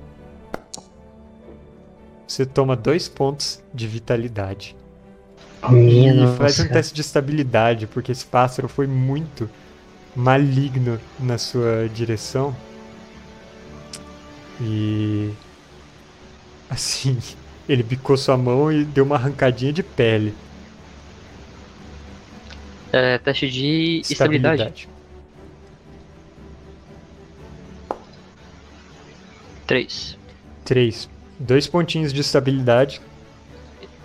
Você 2.27 2.45
toma 2.45 2.75
dois 2.75 3.07
pontos 3.07 3.63
de 3.73 3.87
vitalidade. 3.87 4.75
Minha 5.69 6.13
E 6.13 6.27
faz 6.37 6.59
um 6.59 6.63
nossa. 6.63 6.73
teste 6.73 6.93
de 6.93 7.01
estabilidade, 7.01 7.87
porque 7.87 8.11
esse 8.11 8.25
pássaro 8.25 8.67
foi 8.67 8.87
muito 8.87 9.49
maligno 10.15 10.99
na 11.19 11.37
sua 11.37 11.89
direção. 11.93 12.55
E. 14.61 15.31
Assim, 16.69 17.17
ele 17.67 17.83
bicou 17.83 18.17
sua 18.17 18.37
mão 18.37 18.71
e 18.71 18.83
deu 18.83 19.03
uma 19.03 19.15
arrancadinha 19.15 19.73
de 19.73 19.83
pele. 19.83 20.33
É, 22.91 23.17
teste 23.17 23.49
de 23.49 24.01
estabilidade. 24.09 24.87
Três. 29.67 30.17
3. 30.63 31.09
Dois 31.39 31.67
pontinhos 31.67 32.13
de 32.13 32.21
estabilidade. 32.21 33.01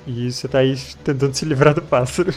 E 0.06 0.32
você 0.32 0.48
tá 0.48 0.58
aí 0.58 0.76
tentando 1.04 1.34
se 1.34 1.44
livrar 1.44 1.74
do 1.74 1.82
pássaro. 1.82 2.34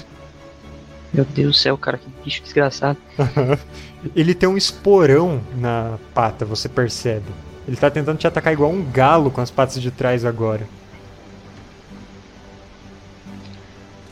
Meu 1.13 1.25
Deus 1.25 1.47
do 1.47 1.53
céu, 1.53 1.77
cara, 1.77 1.97
que 1.97 2.07
bicho 2.23 2.41
desgraçado. 2.41 2.97
Ele 4.15 4.33
tem 4.33 4.49
um 4.49 4.57
esporão 4.57 5.41
na 5.55 5.97
pata, 6.13 6.43
você 6.43 6.67
percebe. 6.67 7.25
Ele 7.67 7.77
tá 7.77 7.89
tentando 7.89 8.17
te 8.17 8.27
atacar 8.27 8.51
igual 8.53 8.71
um 8.71 8.83
galo 8.83 9.31
com 9.31 9.41
as 9.41 9.49
patas 9.49 9.81
de 9.81 9.89
trás 9.89 10.25
agora. 10.25 10.67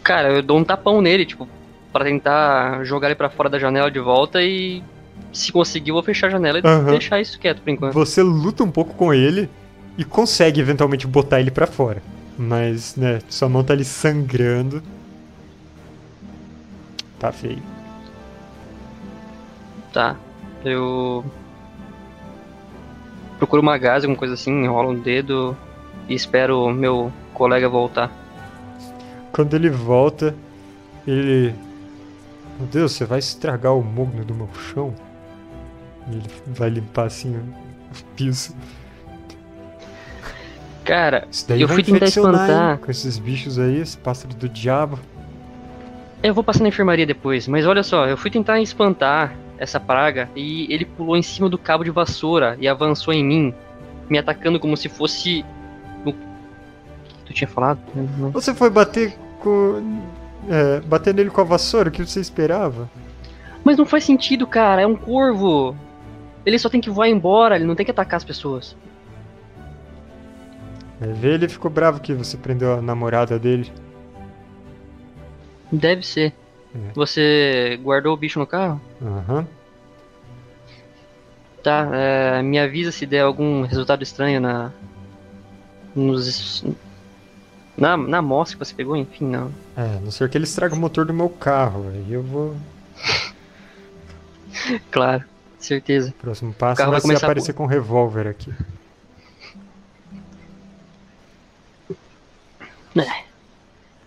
Cara, 0.03 0.29
eu 0.31 0.41
dou 0.41 0.57
um 0.57 0.63
tapão 0.63 1.01
nele, 1.01 1.25
tipo, 1.25 1.47
pra 1.91 2.05
tentar 2.05 2.83
jogar 2.85 3.07
ele 3.09 3.15
pra 3.15 3.29
fora 3.29 3.49
da 3.49 3.59
janela 3.59 3.91
de 3.91 3.99
volta 3.99 4.41
e 4.41 4.81
se 5.31 5.51
conseguir 5.51 5.91
eu 5.91 5.95
vou 5.95 6.03
fechar 6.03 6.27
a 6.27 6.31
janela 6.31 6.59
e 6.59 6.61
Aham. 6.65 6.91
deixar 6.91 7.19
isso 7.21 7.37
quieto 7.37 7.61
por 7.61 7.69
enquanto. 7.69 7.93
Você 7.93 8.23
luta 8.23 8.63
um 8.63 8.71
pouco 8.71 8.93
com 8.95 9.13
ele 9.13 9.49
e 9.97 10.03
consegue 10.03 10.59
eventualmente 10.59 11.05
botar 11.05 11.39
ele 11.39 11.51
pra 11.51 11.67
fora. 11.67 12.01
Mas, 12.37 12.95
né, 12.95 13.19
sua 13.29 13.49
mão 13.49 13.63
tá 13.63 13.73
ali 13.73 13.85
sangrando. 13.85 14.81
Tá 17.19 17.31
feio. 17.31 17.61
Tá. 19.93 20.15
Eu 20.63 21.23
procuro 23.41 23.59
uma 23.59 23.75
gás, 23.75 24.03
alguma 24.03 24.19
coisa 24.19 24.35
assim, 24.35 24.51
enrolo 24.51 24.91
um 24.91 24.99
dedo 24.99 25.57
e 26.07 26.13
espero 26.13 26.63
o 26.63 26.71
meu 26.71 27.11
colega 27.33 27.67
voltar. 27.67 28.11
Quando 29.31 29.55
ele 29.55 29.67
volta, 29.67 30.35
ele. 31.07 31.51
Meu 32.59 32.67
Deus, 32.71 32.91
você 32.91 33.03
vai 33.03 33.17
estragar 33.17 33.75
o 33.75 33.81
mogno 33.81 34.23
do 34.23 34.35
meu 34.35 34.47
chão? 34.53 34.93
E 36.07 36.11
Ele 36.11 36.29
vai 36.45 36.69
limpar 36.69 37.07
assim 37.07 37.35
o 37.35 38.15
piso. 38.15 38.55
Cara, 40.85 41.27
eu 41.49 41.67
fui 41.67 41.81
tentar 41.81 42.05
infeccionar, 42.05 42.41
hein, 42.41 42.47
espantar. 42.47 42.77
Com 42.77 42.91
esses 42.91 43.17
bichos 43.17 43.57
aí, 43.57 43.79
esse 43.79 43.97
pássaro 43.97 44.35
do 44.35 44.47
diabo. 44.47 44.99
Eu 46.21 46.35
vou 46.35 46.43
passar 46.43 46.61
na 46.61 46.69
enfermaria 46.69 47.07
depois, 47.07 47.47
mas 47.47 47.65
olha 47.65 47.81
só, 47.81 48.05
eu 48.05 48.17
fui 48.17 48.29
tentar 48.29 48.61
espantar 48.61 49.33
essa 49.61 49.79
praga 49.79 50.27
e 50.35 50.65
ele 50.73 50.85
pulou 50.85 51.15
em 51.15 51.21
cima 51.21 51.47
do 51.47 51.55
cabo 51.55 51.83
de 51.83 51.91
vassoura 51.91 52.57
e 52.59 52.67
avançou 52.67 53.13
em 53.13 53.23
mim, 53.23 53.53
me 54.09 54.17
atacando 54.17 54.59
como 54.59 54.75
se 54.75 54.89
fosse. 54.89 55.45
O 56.03 56.11
que 56.11 57.25
tu 57.27 57.31
tinha 57.31 57.47
falado? 57.47 57.79
Você 58.33 58.55
foi 58.55 58.71
bater 58.71 59.15
com. 59.39 60.01
É, 60.49 60.79
bater 60.79 61.13
nele 61.13 61.29
com 61.29 61.41
a 61.41 61.43
vassoura, 61.43 61.89
o 61.89 61.91
que 61.91 62.03
você 62.03 62.19
esperava? 62.19 62.89
Mas 63.63 63.77
não 63.77 63.85
faz 63.85 64.03
sentido, 64.03 64.47
cara, 64.47 64.81
é 64.81 64.87
um 64.87 64.95
corvo. 64.95 65.75
Ele 66.43 66.57
só 66.57 66.67
tem 66.67 66.81
que 66.81 66.89
voar 66.89 67.07
embora, 67.07 67.55
ele 67.55 67.65
não 67.65 67.75
tem 67.75 67.85
que 67.85 67.91
atacar 67.91 68.17
as 68.17 68.23
pessoas. 68.23 68.75
Vai 70.99 71.13
ver, 71.13 71.33
ele 71.35 71.47
ficou 71.47 71.69
bravo 71.69 71.99
que 71.99 72.15
você 72.15 72.35
prendeu 72.35 72.73
a 72.73 72.81
namorada 72.81 73.37
dele. 73.37 73.71
Deve 75.71 76.01
ser. 76.01 76.33
É. 76.73 76.93
Você 76.93 77.79
guardou 77.83 78.13
o 78.13 78.17
bicho 78.17 78.39
no 78.39 78.47
carro? 78.47 78.79
Aham. 79.01 79.47
Tá, 81.63 81.89
é, 81.93 82.41
me 82.41 82.59
avisa 82.59 82.91
se 82.91 83.05
der 83.05 83.21
algum 83.21 83.63
resultado 83.63 84.01
estranho 84.03 84.41
na. 84.41 84.71
Nos. 85.95 86.63
Na, 87.77 87.95
na 87.97 88.17
amostra 88.17 88.57
que 88.57 88.65
você 88.65 88.73
pegou, 88.73 88.95
enfim, 88.95 89.25
não. 89.25 89.51
É, 89.75 89.97
a 89.97 89.99
não 89.99 90.11
ser 90.11 90.29
que 90.29 90.37
ele 90.37 90.45
estraga 90.45 90.73
o 90.73 90.77
motor 90.77 91.05
do 91.05 91.13
meu 91.13 91.29
carro. 91.29 91.89
Aí 91.89 92.11
eu 92.11 92.23
vou. 92.23 92.55
Claro, 94.91 95.23
certeza. 95.57 96.13
Próximo 96.19 96.53
passo 96.53 96.77
carro 96.77 96.91
vai 96.91 96.99
vai 96.99 97.01
começar 97.01 97.25
a 97.25 97.29
aparecer 97.29 97.53
com 97.53 97.63
um 97.63 97.67
revólver 97.67 98.27
aqui. 98.27 98.53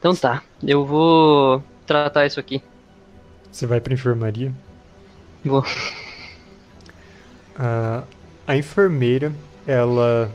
Então 0.04 0.14
tá, 0.14 0.42
eu 0.62 0.84
vou 0.84 1.64
tratar 1.86 2.26
isso 2.26 2.40
aqui. 2.40 2.62
Você 3.50 3.66
vai 3.66 3.80
pra 3.80 3.94
enfermaria. 3.94 4.52
Vou. 5.44 5.64
Ah, 7.56 8.02
a 8.46 8.56
enfermeira, 8.56 9.32
ela 9.66 10.30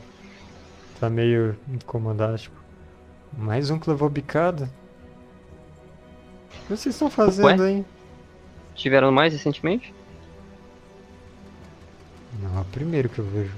tá 0.98 1.10
meio 1.10 1.56
incomodada, 1.68 2.38
tipo, 2.38 2.56
mais 3.36 3.70
um 3.70 3.78
que 3.78 3.90
levou 3.90 4.08
bicada? 4.08 4.70
O 6.48 6.62
que 6.62 6.68
vocês 6.76 6.94
estão 6.94 7.10
fazendo, 7.10 7.66
hein? 7.66 7.84
Tiveram 8.74 9.12
mais 9.12 9.32
recentemente? 9.32 9.92
Não, 12.40 12.58
é 12.58 12.60
o 12.62 12.64
primeiro 12.66 13.08
que 13.08 13.18
eu 13.18 13.24
vejo 13.24 13.52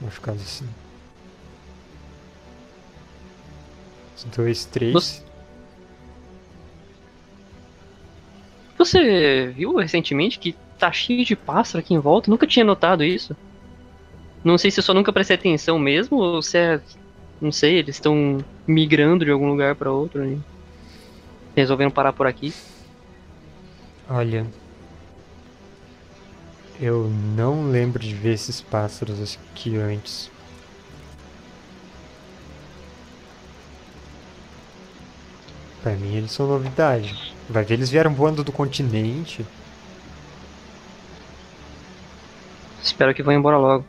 machucado 0.00 0.38
assim. 0.38 0.68
Dois, 4.36 4.64
três. 4.64 4.92
Você- 4.92 5.22
Você 8.76 9.52
viu 9.56 9.76
recentemente 9.76 10.38
que 10.38 10.54
tá 10.78 10.90
cheio 10.90 11.24
de 11.24 11.36
pássaro 11.36 11.78
aqui 11.78 11.94
em 11.94 11.98
volta? 11.98 12.30
Nunca 12.30 12.46
tinha 12.46 12.64
notado 12.64 13.04
isso. 13.04 13.36
Não 14.42 14.58
sei 14.58 14.70
se 14.70 14.80
eu 14.80 14.84
só 14.84 14.92
nunca 14.92 15.12
prestei 15.12 15.36
atenção 15.36 15.78
mesmo 15.78 16.18
ou 16.18 16.42
se 16.42 16.58
é. 16.58 16.80
Não 17.40 17.50
sei, 17.50 17.76
eles 17.76 17.96
estão 17.96 18.44
migrando 18.66 19.24
de 19.24 19.30
algum 19.30 19.48
lugar 19.48 19.74
pra 19.74 19.90
outro 19.90 20.24
e 20.24 20.38
resolveram 21.56 21.90
parar 21.90 22.12
por 22.12 22.26
aqui. 22.26 22.52
Olha. 24.08 24.46
Eu 26.80 27.08
não 27.36 27.70
lembro 27.70 28.02
de 28.02 28.14
ver 28.14 28.34
esses 28.34 28.60
pássaros 28.60 29.38
aqui 29.52 29.76
antes. 29.76 30.30
Pra 35.82 35.92
mim 35.92 36.16
eles 36.16 36.32
são 36.32 36.48
novidade. 36.48 37.33
Vai 37.48 37.64
ver, 37.64 37.74
eles 37.74 37.90
vieram 37.90 38.14
voando 38.14 38.44
do 38.44 38.52
continente. 38.52 39.46
Espero 42.82 43.14
que 43.14 43.22
vão 43.22 43.34
embora 43.34 43.56
logo. 43.58 43.84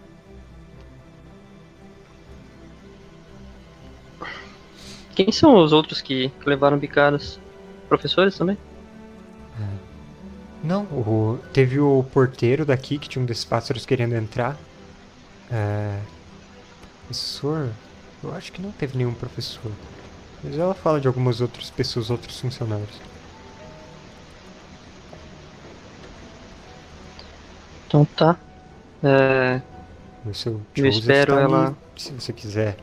Quem 5.15 5.31
são 5.31 5.55
os 5.63 5.71
outros 5.71 6.01
que, 6.01 6.31
levaram 6.45 6.77
bicadas? 6.77 7.39
Professores 7.87 8.37
também? 8.37 8.57
Não, 10.61 10.83
o- 10.85 11.39
teve 11.53 11.79
o 11.79 12.03
porteiro 12.11 12.65
daqui 12.65 12.97
que 12.97 13.07
tinha 13.09 13.21
um 13.21 13.25
desses 13.25 13.45
pássaros 13.45 13.85
querendo 13.85 14.15
entrar. 14.15 14.57
É, 15.51 16.01
professor? 17.07 17.73
Eu 18.23 18.33
acho 18.33 18.51
que 18.51 18.61
não 18.61 18.71
teve 18.71 18.97
nenhum 18.97 19.13
professor. 19.13 19.71
Mas 20.43 20.57
ela 20.57 20.75
fala 20.75 21.01
de 21.01 21.07
algumas 21.07 21.41
outras 21.41 21.69
pessoas, 21.69 22.09
outros 22.09 22.39
funcionários. 22.39 23.01
Então 27.87 28.05
tá. 28.05 28.37
É... 29.03 29.61
Eu, 30.25 30.61
eu 30.75 30.85
espero 30.87 31.35
tá 31.35 31.41
ela. 31.41 31.77
Se 31.95 32.11
você 32.11 32.33
quiser 32.33 32.77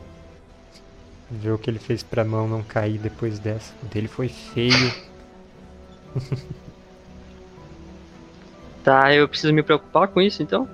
ver 1.29 1.51
o 1.51 1.57
que 1.57 1.69
ele 1.69 1.79
fez 1.79 2.01
pra 2.03 2.23
mão 2.23 2.47
não 2.47 2.63
cair 2.63 2.97
depois 2.97 3.37
dessa. 3.39 3.73
O 3.83 3.87
dele 3.87 4.07
foi 4.07 4.29
feio. 4.29 4.93
tá, 8.83 9.13
eu 9.13 9.27
preciso 9.27 9.53
me 9.53 9.63
preocupar 9.63 10.07
com 10.07 10.21
isso 10.21 10.41
então? 10.41 10.69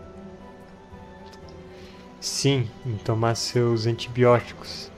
Sim, 2.20 2.70
em 2.86 2.98
tomar 2.98 3.36
seus 3.36 3.88
antibióticos. 3.88 4.92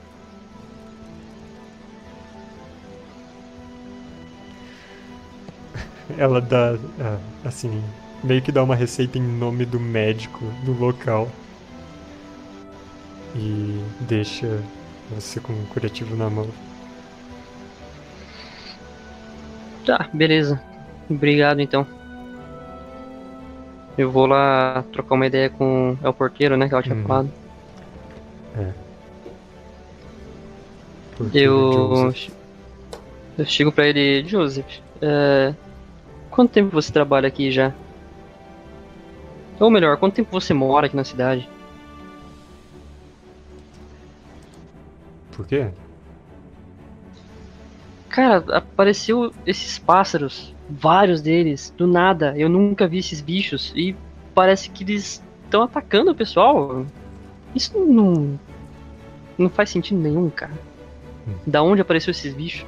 Ela 6.18 6.40
dá. 6.40 6.74
Ah, 7.00 7.18
assim, 7.44 7.82
meio 8.22 8.42
que 8.42 8.52
dá 8.52 8.62
uma 8.62 8.74
receita 8.76 9.18
em 9.18 9.22
nome 9.22 9.64
do 9.64 9.78
médico 9.80 10.44
do 10.64 10.72
local. 10.72 11.28
E 13.34 13.80
deixa 14.00 14.62
você 15.10 15.40
com 15.40 15.52
um 15.52 15.64
curativo 15.66 16.16
na 16.16 16.28
mão. 16.28 16.46
Tá, 19.86 20.08
beleza. 20.12 20.60
Obrigado 21.10 21.60
então. 21.60 21.86
Eu 23.98 24.10
vou 24.10 24.26
lá 24.26 24.84
trocar 24.92 25.14
uma 25.14 25.26
ideia 25.26 25.50
com 25.50 25.96
é 26.02 26.08
o 26.08 26.14
porteiro, 26.14 26.56
né? 26.56 26.68
Que 26.68 26.74
ela 26.74 26.82
tinha 26.82 26.94
Uhum. 26.94 27.02
falado. 27.02 27.30
Porque 31.16 31.38
Eu, 31.38 31.90
Joseph- 32.12 32.30
eu 33.38 33.44
chego 33.46 33.72
pra 33.72 33.86
ele, 33.86 34.26
Joseph, 34.26 34.78
é, 35.00 35.54
quanto 36.30 36.52
tempo 36.52 36.70
você 36.70 36.92
trabalha 36.92 37.28
aqui 37.28 37.50
já? 37.50 37.72
Ou 39.62 39.70
melhor, 39.70 39.96
quanto 39.96 40.14
tempo 40.14 40.28
você 40.32 40.52
mora 40.52 40.86
aqui 40.86 40.96
na 40.96 41.04
cidade? 41.04 41.48
Por 45.30 45.46
quê? 45.46 45.70
Cara, 48.08 48.44
apareceu 48.56 49.32
esses 49.46 49.78
pássaros, 49.78 50.52
vários 50.68 51.22
deles, 51.22 51.72
do 51.76 51.86
nada. 51.86 52.36
Eu 52.36 52.48
nunca 52.48 52.88
vi 52.88 52.98
esses 52.98 53.20
bichos 53.20 53.72
e 53.76 53.94
parece 54.34 54.68
que 54.68 54.82
eles 54.82 55.22
estão 55.44 55.62
atacando 55.62 56.10
o 56.10 56.14
pessoal. 56.14 56.84
Isso 57.54 57.78
não 57.78 58.38
não 59.38 59.48
faz 59.48 59.70
sentido 59.70 60.00
nenhum, 60.00 60.28
cara. 60.28 60.52
Hum. 61.26 61.34
Da 61.46 61.62
onde 61.62 61.80
apareceu 61.80 62.10
esses 62.10 62.34
bichos? 62.34 62.66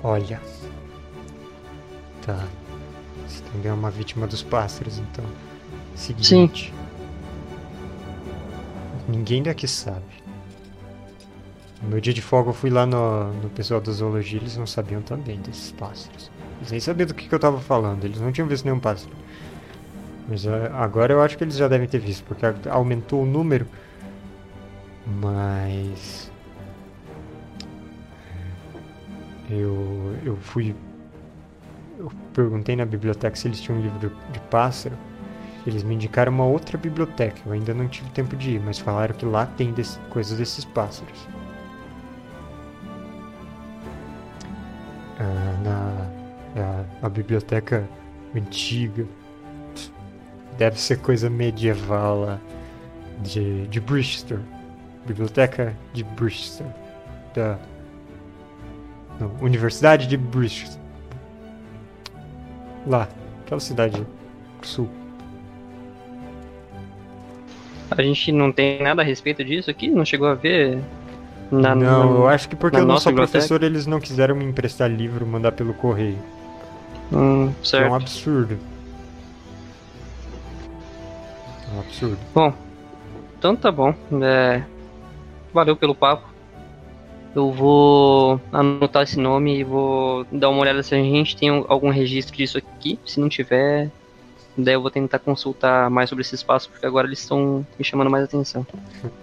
Olha. 0.00 0.40
Tá. 2.24 2.46
Você 3.26 3.42
também 3.52 3.68
é 3.68 3.74
uma 3.74 3.90
vítima 3.90 4.28
dos 4.28 4.44
pássaros, 4.44 4.98
então. 4.98 5.24
Seguinte. 5.96 6.72
Ninguém 9.08 9.42
daqui 9.42 9.66
sabe. 9.66 10.04
No 11.82 11.88
meu 11.88 12.00
dia 12.00 12.12
de 12.12 12.22
folga 12.22 12.50
eu 12.50 12.54
fui 12.54 12.70
lá 12.70 12.86
no, 12.86 13.32
no 13.32 13.50
pessoal 13.50 13.80
da 13.80 13.92
zoologia, 13.92 14.38
eles 14.38 14.56
não 14.56 14.66
sabiam 14.66 15.02
também 15.02 15.40
desses 15.40 15.72
pássaros. 15.72 16.30
Eles 16.58 16.70
nem 16.70 16.80
sabiam 16.80 17.06
do 17.06 17.14
que, 17.14 17.28
que 17.28 17.34
eu 17.34 17.38
tava 17.38 17.60
falando, 17.60 18.04
eles 18.04 18.20
não 18.20 18.32
tinham 18.32 18.46
visto 18.46 18.64
nenhum 18.64 18.78
pássaro. 18.78 19.12
Mas 20.28 20.44
eh, 20.44 20.70
agora 20.74 21.12
eu 21.12 21.22
acho 21.22 21.36
que 21.38 21.44
eles 21.44 21.56
já 21.56 21.68
devem 21.68 21.88
ter 21.88 21.98
visto, 21.98 22.24
porque 22.24 22.44
aumentou 22.68 23.22
o 23.22 23.26
número. 23.26 23.66
Mas. 25.06 26.30
Eu, 29.48 30.16
eu 30.24 30.36
fui. 30.36 30.74
Eu 31.98 32.10
perguntei 32.34 32.74
na 32.74 32.84
biblioteca 32.84 33.36
se 33.36 33.46
eles 33.46 33.60
tinham 33.60 33.78
um 33.78 33.82
livro 33.82 34.12
de 34.32 34.40
pássaro. 34.50 34.96
Eles 35.66 35.82
me 35.82 35.94
indicaram 35.94 36.32
uma 36.32 36.44
outra 36.44 36.78
biblioteca. 36.78 37.40
Eu 37.44 37.52
ainda 37.52 37.74
não 37.74 37.88
tive 37.88 38.08
tempo 38.10 38.36
de 38.36 38.52
ir, 38.52 38.60
mas 38.60 38.78
falaram 38.78 39.14
que 39.14 39.24
lá 39.26 39.46
tem 39.46 39.72
desse- 39.72 39.98
coisas 40.10 40.38
desses 40.38 40.64
pássaros. 40.64 41.28
Ah, 45.18 45.56
na 45.62 46.10
a, 47.02 47.06
a 47.06 47.08
biblioteca 47.08 47.88
antiga. 48.34 49.06
Deve 50.58 50.80
ser 50.80 50.98
coisa 50.98 51.28
medieval 51.28 52.20
lá. 52.20 52.40
De, 53.22 53.66
de 53.68 53.80
Bristol. 53.80 54.38
Biblioteca 55.06 55.74
de 55.92 56.04
Bristol. 56.04 56.72
Da 57.34 57.58
não, 59.20 59.30
Universidade 59.40 60.06
de 60.06 60.16
Bristol. 60.16 60.80
Lá, 62.86 63.08
aquela 63.44 63.60
cidade 63.60 64.06
sul. 64.62 64.88
A 67.90 68.02
gente 68.02 68.32
não 68.32 68.50
tem 68.52 68.82
nada 68.82 69.02
a 69.02 69.04
respeito 69.04 69.44
disso 69.44 69.70
aqui? 69.70 69.88
Não 69.88 70.04
chegou 70.04 70.26
a 70.28 70.34
ver? 70.34 70.78
Na, 71.50 71.74
não, 71.74 72.10
na- 72.10 72.16
eu 72.18 72.28
acho 72.28 72.48
que 72.48 72.56
porque 72.56 72.76
eu 72.76 72.84
não 72.86 72.98
sou 72.98 73.12
professor, 73.12 73.62
eles 73.62 73.86
não 73.86 74.00
quiseram 74.00 74.34
me 74.34 74.44
emprestar 74.44 74.90
livro 74.90 75.24
mandar 75.26 75.52
pelo 75.52 75.72
correio. 75.74 76.18
Hum, 77.12 77.52
Isso 77.62 77.76
é 77.76 77.88
um 77.88 77.92
certo. 77.92 77.94
absurdo. 77.94 78.58
É 81.72 81.76
um 81.76 81.80
absurdo. 81.80 82.18
Bom, 82.34 82.52
então 83.38 83.54
tá 83.56 83.70
bom. 83.70 83.94
É, 84.22 84.62
Valeu 85.52 85.76
pelo 85.76 85.94
papo. 85.94 86.26
Eu 87.34 87.52
vou 87.52 88.40
anotar 88.52 89.02
esse 89.02 89.18
nome 89.18 89.58
e 89.58 89.64
vou 89.64 90.26
dar 90.32 90.48
uma 90.48 90.60
olhada 90.60 90.82
se 90.82 90.94
a 90.94 90.98
gente 90.98 91.36
tem 91.36 91.48
algum 91.68 91.90
registro 91.90 92.36
disso 92.36 92.58
aqui. 92.58 92.98
Se 93.06 93.20
não 93.20 93.28
tiver, 93.28 93.90
daí 94.56 94.74
eu 94.74 94.82
vou 94.82 94.90
tentar 94.90 95.18
consultar 95.18 95.90
mais 95.90 96.08
sobre 96.08 96.22
esse 96.22 96.34
espaço, 96.34 96.70
porque 96.70 96.86
agora 96.86 97.06
eles 97.06 97.20
estão 97.20 97.66
me 97.78 97.84
chamando 97.84 98.10
mais 98.10 98.24
atenção. 98.24 98.66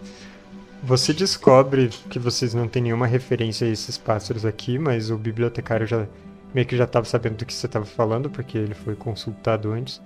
Você 0.86 1.14
descobre 1.14 1.88
que 2.10 2.20
vocês 2.20 2.54
não 2.54 2.68
têm 2.68 2.82
nenhuma 2.82 3.08
referência 3.08 3.66
a 3.66 3.72
esses 3.72 3.98
pássaros 3.98 4.46
aqui, 4.46 4.78
mas 4.78 5.10
o 5.10 5.18
bibliotecário 5.18 5.88
já 5.88 6.06
meio 6.54 6.68
que 6.68 6.76
já 6.76 6.84
estava 6.84 7.06
sabendo 7.06 7.38
do 7.38 7.46
que 7.46 7.54
você 7.54 7.66
estava 7.68 7.86
falando, 7.86 8.30
porque 8.30 8.58
ele 8.58 8.74
foi 8.74 8.94
consultado 8.94 9.72
antes. 9.72 10.02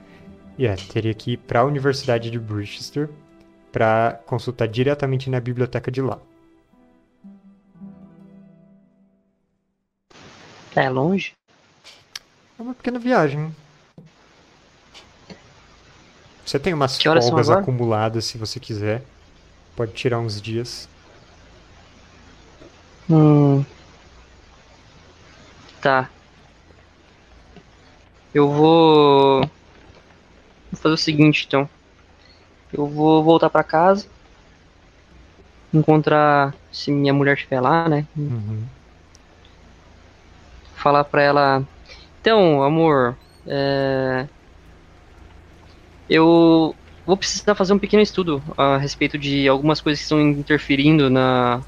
E 0.55 0.67
é, 0.67 0.75
teria 0.75 1.15
que 1.15 1.31
ir 1.31 1.37
para 1.37 1.61
a 1.61 1.65
Universidade 1.65 2.29
de 2.29 2.37
Bristol 2.37 3.09
para 3.71 4.21
consultar 4.27 4.67
diretamente 4.67 5.31
na 5.31 5.39
biblioteca 5.39 5.89
de 5.89 6.01
lá. 6.01 6.19
É 10.75 10.87
longe? 10.91 11.33
É 12.59 12.61
uma 12.61 12.75
pequena 12.75 12.99
viagem. 12.99 13.51
Você 16.48 16.57
tem 16.57 16.74
umas 16.74 16.98
folgas 16.98 17.49
acumuladas 17.49 18.24
se 18.24 18.38
você 18.38 18.57
quiser. 18.57 19.03
Pode 19.76 19.91
tirar 19.91 20.18
uns 20.18 20.41
dias. 20.41 20.88
Hum. 23.10 23.65
Tá. 25.82 26.10
Eu 28.34 28.49
vou. 28.49 29.41
Vou 30.72 30.82
fazer 30.82 30.94
o 30.94 30.98
seguinte, 30.98 31.44
então. 31.45 31.69
Eu 32.72 32.88
vou 32.88 33.22
voltar 33.22 33.49
pra 33.49 33.61
casa. 33.61 34.07
Encontrar 35.74 36.56
se 36.72 36.91
minha 36.91 37.14
mulher 37.14 37.36
estiver 37.36 37.60
lá, 37.60 37.90
né? 37.90 38.07
Uhum. 38.15 38.64
Falar 40.78 41.03
pra 41.03 41.22
ela. 41.22 41.68
Então, 42.22 42.64
amor. 42.64 43.18
É... 43.45 44.28
Eu 46.09 46.75
vou 47.05 47.17
precisar 47.17 47.55
fazer 47.55 47.73
um 47.73 47.79
pequeno 47.79 48.03
estudo 48.03 48.41
a 48.57 48.77
respeito 48.77 49.17
de 49.17 49.47
algumas 49.47 49.81
coisas 49.81 49.99
que 49.99 50.03
estão 50.05 50.21
interferindo 50.21 51.09
na. 51.09 51.61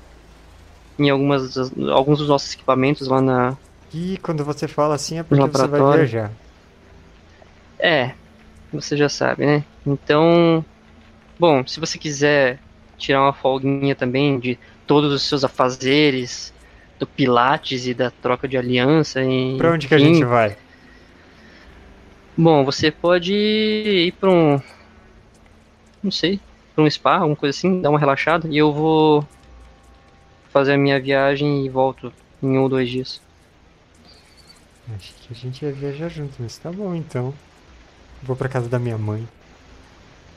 Em 0.98 1.10
algumas, 1.10 1.56
alguns 1.90 2.20
dos 2.20 2.28
nossos 2.28 2.53
equipamentos 2.53 3.07
lá 3.07 3.22
na, 3.22 3.57
E 3.94 4.18
quando 4.22 4.44
você 4.44 4.68
fala 4.68 4.95
assim 4.95 5.18
é 5.20 5.24
porque 5.24 5.48
você 5.48 5.68
vai 5.68 5.98
viajar. 5.98 6.32
É, 7.80 8.11
você 8.74 8.98
já 8.98 9.07
sabe, 9.07 9.45
né? 9.45 9.64
Então, 9.88 10.64
bom, 11.40 11.66
se 11.66 11.80
você 11.80 11.98
quiser 11.98 12.60
tirar 12.98 13.22
uma 13.22 13.32
folguinha 13.32 13.95
também 13.95 14.38
de 14.38 14.60
todos 14.86 15.14
os 15.14 15.24
seus 15.24 15.45
afazeres, 15.45 16.53
do 16.99 17.07
Pilates 17.07 17.88
e 17.88 17.94
da 17.94 18.11
troca 18.11 18.48
de 18.48 18.57
aliança. 18.57 19.24
E, 19.24 19.56
Pra 19.57 19.72
onde 19.72 19.88
que 19.88 19.95
a 19.95 19.99
enfim, 19.99 20.16
gente 20.16 20.26
vai? 20.26 20.57
Bom, 22.41 22.64
você 22.64 22.90
pode 22.90 23.34
ir 23.34 24.14
pra 24.14 24.30
um. 24.30 24.61
Não 26.02 26.10
sei, 26.10 26.40
pra 26.74 26.86
um 26.86 26.90
spa, 26.90 27.18
alguma 27.18 27.36
coisa 27.36 27.57
assim, 27.57 27.82
dar 27.82 27.90
uma 27.90 27.99
relaxada. 27.99 28.48
E 28.48 28.57
eu 28.57 28.72
vou 28.72 29.28
fazer 30.48 30.72
a 30.72 30.78
minha 30.78 31.02
viagem 31.02 31.66
e 31.66 31.70
volto 31.70 32.14
em 32.41 32.57
um 32.57 32.61
ou 32.61 32.70
dois 32.70 32.90
dias. 32.90 33.22
Acho 34.95 35.14
que 35.16 35.34
a 35.34 35.36
gente 35.36 35.66
ia 35.66 35.74
viajar 35.74 36.07
junto, 36.07 36.36
mas 36.40 36.57
tá 36.57 36.72
bom 36.72 36.95
então. 36.95 37.34
Vou 38.24 38.38
pra 38.38 38.48
casa 38.48 38.70
da 38.70 38.80
minha 38.80 38.98
mãe. 38.98 39.28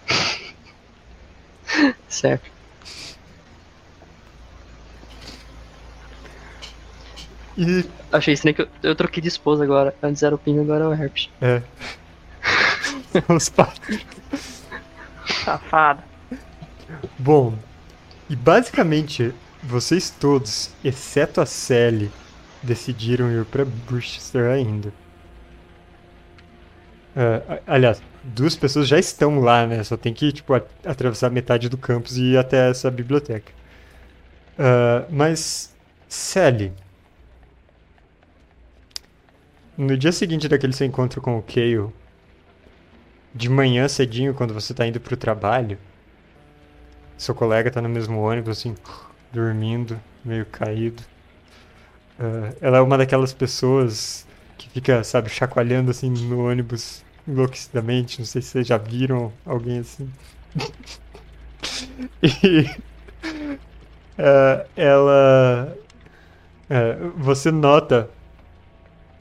Certo. 2.08 2.50
E. 7.56 7.84
Achei 8.10 8.34
estranho 8.34 8.54
que 8.54 8.62
eu, 8.62 8.68
eu 8.82 8.94
troquei 8.96 9.20
de 9.22 9.28
esposa 9.28 9.64
agora. 9.64 9.94
Antes 10.02 10.22
era 10.22 10.34
o 10.34 10.38
Pinho, 10.38 10.62
agora 10.62 10.84
é 10.84 10.88
o 10.88 10.92
Herpes. 10.92 11.28
É. 11.40 11.62
Os 13.28 13.48
pássaros. 13.48 14.04
Safado. 15.44 16.02
Bom, 17.18 17.54
e 18.28 18.34
basicamente 18.36 19.32
vocês 19.62 20.10
todos, 20.10 20.70
exceto 20.84 21.40
a 21.40 21.46
Sally, 21.46 22.10
decidiram 22.62 23.30
ir 23.30 23.44
pra 23.44 23.64
Bristol 23.64 24.42
ainda. 24.50 24.92
A- 27.14 27.60
aliás, 27.74 28.02
duas 28.22 28.56
pessoas 28.56 28.88
já 28.88 28.98
estão 28.98 29.40
lá, 29.40 29.66
né? 29.66 29.82
Só 29.84 29.96
tem 29.96 30.14
que, 30.14 30.32
tipo, 30.32 30.54
atravessar 30.84 31.30
metade 31.30 31.68
do 31.68 31.76
campus 31.76 32.16
e 32.16 32.32
ir 32.32 32.38
até 32.38 32.70
essa 32.70 32.90
biblioteca. 32.90 33.52
Ah, 34.58 35.04
mas, 35.10 35.74
Sally. 36.08 36.72
No 39.76 39.96
dia 39.96 40.12
seguinte 40.12 40.48
daquele 40.48 40.72
seu 40.72 40.86
encontro 40.86 41.20
com 41.20 41.38
o 41.38 41.42
Kale, 41.42 41.88
de 43.34 43.48
manhã 43.48 43.88
cedinho, 43.88 44.34
quando 44.34 44.52
você 44.52 44.74
tá 44.74 44.86
indo 44.86 45.00
pro 45.00 45.16
trabalho, 45.16 45.78
seu 47.16 47.34
colega 47.34 47.70
tá 47.70 47.80
no 47.80 47.88
mesmo 47.88 48.20
ônibus, 48.20 48.58
assim, 48.58 48.74
dormindo, 49.32 49.98
meio 50.24 50.44
caído. 50.44 51.02
Ah, 52.18 52.52
ela 52.60 52.78
é 52.78 52.80
uma 52.80 52.98
daquelas 52.98 53.32
pessoas 53.32 54.26
que 54.58 54.68
fica, 54.68 55.02
sabe, 55.02 55.30
chacoalhando 55.30 55.90
assim 55.90 56.10
no 56.10 56.46
ônibus 56.46 57.02
enlouquecidamente. 57.26 58.18
Não 58.18 58.26
sei 58.26 58.42
se 58.42 58.48
vocês 58.48 58.66
já 58.66 58.76
viram 58.76 59.32
alguém 59.46 59.78
assim. 59.78 60.10
e 62.22 62.68
ah, 64.18 64.66
ela. 64.76 65.76
ah, 66.70 67.10
você 67.16 67.50
nota 67.50 68.10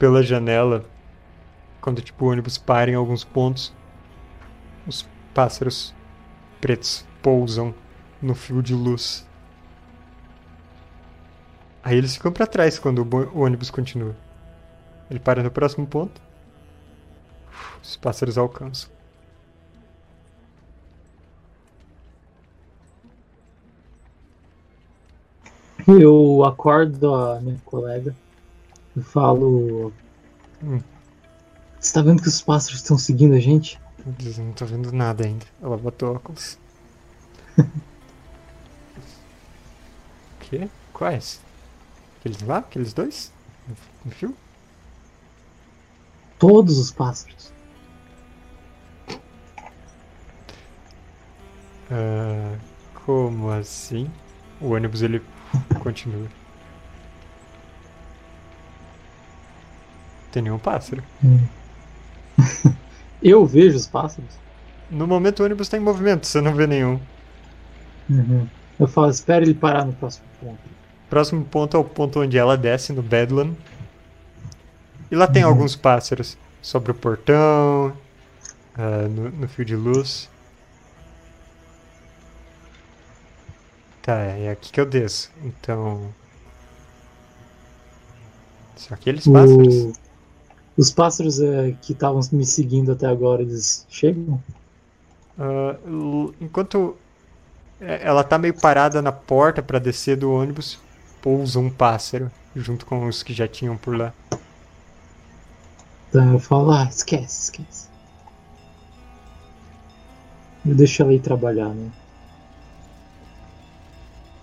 pela 0.02 0.20
janela, 0.20 0.84
quando 1.80 2.02
tipo, 2.02 2.24
o 2.24 2.28
ônibus 2.28 2.58
para 2.58 2.90
em 2.90 2.94
alguns 2.96 3.22
pontos, 3.22 3.72
os 4.84 5.08
pássaros 5.32 5.94
pretos 6.60 7.06
pousam 7.22 7.72
no 8.20 8.34
fio 8.34 8.60
de 8.60 8.74
luz. 8.74 9.24
Aí 11.84 11.96
eles 11.96 12.16
ficam 12.16 12.32
pra 12.32 12.48
trás 12.48 12.80
quando 12.80 13.06
o 13.32 13.42
ônibus 13.42 13.70
continua. 13.70 14.16
Ele 15.08 15.20
para 15.20 15.40
no 15.40 15.52
próximo 15.52 15.86
ponto. 15.86 16.20
Os 17.80 17.96
pássaros 17.96 18.36
alcançam. 18.36 18.90
Eu 25.86 26.44
acordo 26.44 27.14
a 27.14 27.40
minha 27.40 27.60
colega 27.64 28.12
e 28.96 29.00
falo. 29.02 29.92
Hum. 30.62 30.80
Você 31.80 31.92
tá 31.92 32.02
vendo 32.02 32.22
que 32.22 32.28
os 32.28 32.40
pássaros 32.42 32.78
estão 32.80 32.96
seguindo 32.98 33.34
a 33.34 33.40
gente? 33.40 33.80
Não 34.38 34.52
tô 34.52 34.64
vendo 34.66 34.92
nada 34.92 35.24
ainda. 35.26 35.46
Ela 35.62 35.76
botou 35.76 36.14
óculos. 36.14 36.58
O 40.40 40.44
quê? 40.44 40.68
Quais? 40.92 41.40
Aqueles 42.20 42.42
lá? 42.42 42.58
Aqueles 42.58 42.92
dois? 42.92 43.32
No- 44.04 44.12
fio? 44.12 44.34
Todos 46.38 46.78
os 46.78 46.90
pássaros. 46.90 47.52
Ah, 51.90 52.56
como 53.04 53.50
assim? 53.50 54.10
O 54.60 54.70
ônibus 54.70 55.02
ele 55.02 55.22
continua. 55.82 56.28
Tem 60.32 60.42
nenhum 60.42 60.58
pássaro. 60.58 61.02
Eu 63.22 63.46
vejo 63.46 63.76
os 63.76 63.86
pássaros. 63.86 64.30
No 64.90 65.06
momento 65.06 65.40
o 65.40 65.44
ônibus 65.44 65.68
tá 65.68 65.76
em 65.76 65.80
movimento, 65.80 66.26
você 66.26 66.40
não 66.40 66.54
vê 66.54 66.66
nenhum. 66.66 67.00
Uhum. 68.10 68.48
Eu 68.78 68.86
falo, 68.88 69.10
espera 69.10 69.44
ele 69.44 69.54
parar 69.54 69.84
no 69.84 69.92
próximo 69.92 70.26
ponto. 70.40 70.58
Próximo 71.08 71.44
ponto 71.44 71.76
é 71.76 71.80
o 71.80 71.84
ponto 71.84 72.20
onde 72.20 72.36
ela 72.36 72.56
desce, 72.56 72.92
no 72.92 73.02
Bedlam. 73.02 73.54
E 75.10 75.14
lá 75.14 75.26
tem 75.26 75.44
Uhum. 75.44 75.50
alguns 75.50 75.76
pássaros 75.76 76.36
sobre 76.60 76.90
o 76.90 76.94
portão, 76.94 77.92
ah, 78.74 79.08
no, 79.08 79.30
no 79.30 79.48
fio 79.48 79.64
de 79.64 79.76
luz. 79.76 80.28
Tá, 84.02 84.14
é 84.16 84.50
aqui 84.50 84.72
que 84.72 84.80
eu 84.80 84.86
desço. 84.86 85.30
Então. 85.44 86.12
São 88.76 88.94
aqueles 88.96 89.28
pássaros? 89.28 89.84
O- 89.84 89.92
Os 90.76 90.90
pássaros 90.90 91.40
é, 91.40 91.72
que 91.80 91.94
estavam 91.94 92.20
me 92.32 92.44
seguindo 92.44 92.92
até 92.92 93.06
agora, 93.06 93.40
eles 93.42 93.86
chegam? 93.88 94.42
L- 95.84 96.34
enquanto 96.40 97.00
é, 97.80 98.06
ela 98.06 98.24
tá 98.24 98.38
meio 98.38 98.54
parada 98.60 99.02
na 99.02 99.12
porta 99.12 99.62
pra 99.62 99.78
descer 99.78 100.16
do 100.16 100.32
ônibus, 100.32 100.84
pousa 101.20 101.58
um 101.60 101.70
pássaro 101.70 102.32
junto 102.54 102.86
com 102.86 103.06
os 103.06 103.22
que 103.22 103.32
já 103.34 103.48
tinham 103.48 103.78
por 103.78 103.96
lá. 103.96 104.14
Então 106.08 106.32
eu 106.34 106.38
falo, 106.38 106.70
ah, 106.70 106.84
esquece, 106.88 107.42
esquece. 107.42 107.90
Eu 110.64 110.74
deixo 110.74 111.02
ela 111.02 111.14
ir 111.14 111.20
trabalhar, 111.20 111.72
né? 111.72 111.92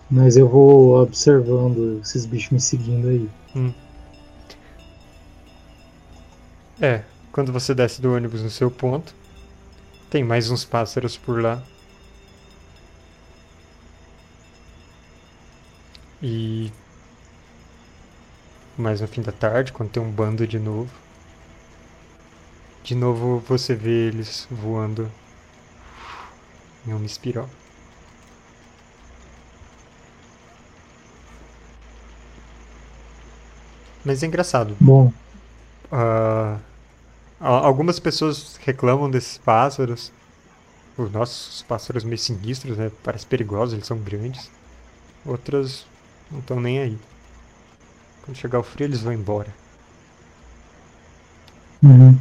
Mas 0.08 0.38
eu 0.38 0.48
vou 0.48 1.02
observando 1.02 2.00
esses 2.02 2.26
bichos 2.28 2.52
me 2.52 2.60
seguindo 2.60 3.08
aí. 3.08 3.32
É, 6.82 7.04
quando 7.32 7.52
você 7.52 7.74
desce 7.76 8.02
do 8.02 8.14
ônibus 8.14 8.42
no 8.42 8.50
seu 8.50 8.72
ponto, 8.72 9.14
tem 10.10 10.24
mais 10.24 10.50
uns 10.52 10.66
pássaros 10.66 11.18
por 11.18 11.42
lá. 11.42 11.64
E 16.22 16.72
mais 18.78 19.00
no 19.02 19.08
fim 19.08 19.22
da 19.22 19.32
tarde, 19.32 19.72
quando 19.72 19.92
tem 19.92 20.02
um 20.02 20.10
bando 20.12 20.48
de 20.48 20.58
novo, 20.58 20.90
de 22.84 22.94
novo 22.96 23.40
você 23.40 23.74
vê 23.76 24.08
eles 24.08 24.48
voando 24.52 25.10
em 26.88 26.94
uma 26.94 27.06
espiral. 27.06 27.50
Mas 34.06 34.24
é 34.24 34.28
engraçado, 34.28 34.76
Bom, 34.80 35.12
a- 35.92 36.60
algumas 37.40 38.00
pessoas 38.00 38.58
reclamam 38.64 39.10
desses 39.10 39.38
pássaros. 39.38 40.12
Os 40.98 41.12
nossos 41.12 41.62
pássaros 41.64 42.04
meio 42.04 42.18
sinistros, 42.18 42.78
né? 42.78 42.92
Parecem 43.04 43.28
perigosos, 43.28 43.74
eles 43.74 43.88
são 43.88 43.98
grandes. 43.98 44.50
Outras 45.26 45.86
não 46.32 46.40
estão 46.40 46.60
nem 46.60 46.80
aí. 46.80 46.98
Quando 48.24 48.38
chegar 48.38 48.60
o 48.60 48.64
frio, 48.64 48.86
eles 48.86 49.02
vão 49.02 49.14
embora. 49.14 49.48
Uhum. 51.82 52.18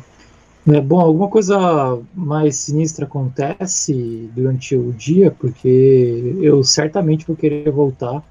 É, 0.68 0.80
bom, 0.80 1.00
alguma 1.00 1.28
coisa 1.28 1.98
mais 2.14 2.56
sinistra 2.56 3.06
acontece 3.06 4.30
durante 4.34 4.76
o 4.76 4.92
dia, 4.92 5.30
porque 5.30 6.36
eu 6.40 6.62
certamente 6.62 7.26
vou 7.26 7.34
querer 7.34 7.70
voltar 7.70 8.22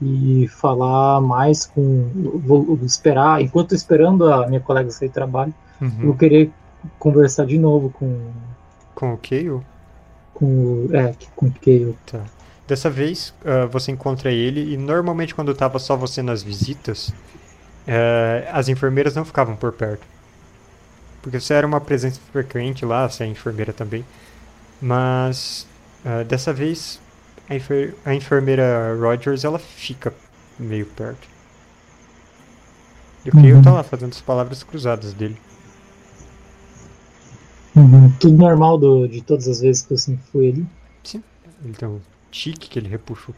e 0.00 0.46
falar 0.48 1.20
mais 1.20 1.66
com. 1.66 2.08
Vou 2.44 2.78
esperar, 2.84 3.42
enquanto 3.42 3.74
esperando 3.74 4.32
a 4.32 4.46
minha 4.46 4.60
colega 4.60 4.90
sair 4.90 5.08
do 5.08 5.14
trabalho, 5.14 5.52
eu 6.00 6.08
vou 6.08 6.16
querer 6.16 6.52
conversar 6.98 7.46
de 7.46 7.58
novo 7.58 7.90
com, 7.90 8.32
Com 8.94 9.12
o 9.12 9.18
Kale, 9.18 9.60
com, 10.34 10.46
o- 10.86 10.94
é, 10.94 11.14
com 11.34 11.46
o 11.46 11.52
Kale. 11.52 11.96
dessa 12.66 12.90
vez 12.90 13.34
ah, 13.44 13.66
você 13.66 13.92
encontra 13.92 14.30
ele 14.32 14.72
e 14.72 14.76
normalmente 14.76 15.34
quando 15.34 15.54
tava 15.54 15.78
só 15.78 15.96
você 15.96 16.22
nas 16.22 16.42
visitas, 16.42 17.16
eh, 17.86 18.48
as 18.52 18.68
enfermeiras 18.68 19.14
não 19.16 19.24
ficavam 19.24 19.56
por 19.56 19.72
perto. 19.74 20.06
Porque 21.20 21.40
você 21.40 21.54
era 21.54 21.66
uma 21.66 21.80
presença 21.80 22.20
frequente 22.20 22.84
lá, 22.84 23.08
você 23.08 23.24
é 23.24 23.26
enfermeira 23.26 23.72
também. 23.72 24.08
Mas 24.80 25.72
ah, 26.04 26.24
dessa 26.24 26.52
vez 26.54 27.02
a, 27.48 27.54
enfer- 27.56 28.00
a 28.04 28.14
enfermeira 28.14 28.96
Rogers 29.00 29.44
ela 29.44 29.58
fica 29.58 30.14
meio 30.58 30.86
perto. 30.86 31.28
E 33.24 33.30
o 33.30 33.34
Kale 33.34 33.54
Uhum. 33.54 33.60
tá 33.60 33.72
lá 33.72 33.82
fazendo 33.82 34.12
as 34.12 34.20
palavras 34.22 34.62
cruzadas 34.62 35.12
dele. 35.14 35.42
Uhum. 37.74 38.10
Tudo 38.20 38.36
normal 38.36 38.78
do, 38.78 39.06
de 39.08 39.22
todas 39.22 39.48
as 39.48 39.60
vezes 39.60 39.82
que 39.82 39.94
eu 39.94 39.98
sempre 39.98 40.22
fui 40.30 40.48
ali. 40.50 40.66
Ele 41.64 41.74
tem 41.74 41.88
um 41.88 42.00
tique 42.30 42.68
que 42.68 42.78
ele 42.78 42.88
repuxa 42.88 43.30
o 43.30 43.34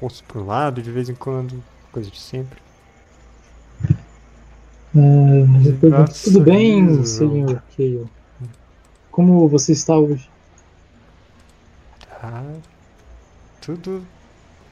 rosto 0.00 0.22
pro 0.24 0.44
lado 0.44 0.82
de 0.82 0.90
vez 0.90 1.08
em 1.08 1.14
quando, 1.14 1.62
coisa 1.90 2.10
de 2.10 2.18
sempre. 2.18 2.58
É, 4.94 5.68
eu 5.68 5.76
pergunto, 5.78 6.12
tudo 6.24 6.40
bem, 6.40 7.04
senhor 7.04 7.62
Kale? 7.76 8.06
Como 9.10 9.48
você 9.48 9.72
está 9.72 9.98
hoje? 9.98 10.28
Tá. 12.08 12.44
Tudo 13.60 14.04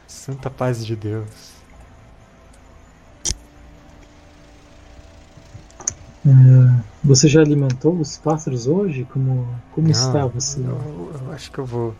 santa 0.06 0.50
paz 0.50 0.84
de 0.84 0.96
Deus. 0.96 1.55
É, 6.26 6.82
você 7.04 7.28
já 7.28 7.40
alimentou 7.40 7.94
os 7.94 8.16
pássaros 8.16 8.66
hoje? 8.66 9.04
Como, 9.04 9.46
como 9.70 9.86
Não, 9.86 9.92
está 9.92 10.26
você? 10.26 10.60
Eu, 10.60 11.12
eu 11.22 11.32
acho 11.32 11.52
que 11.52 11.58
eu 11.58 11.64
vou. 11.64 11.94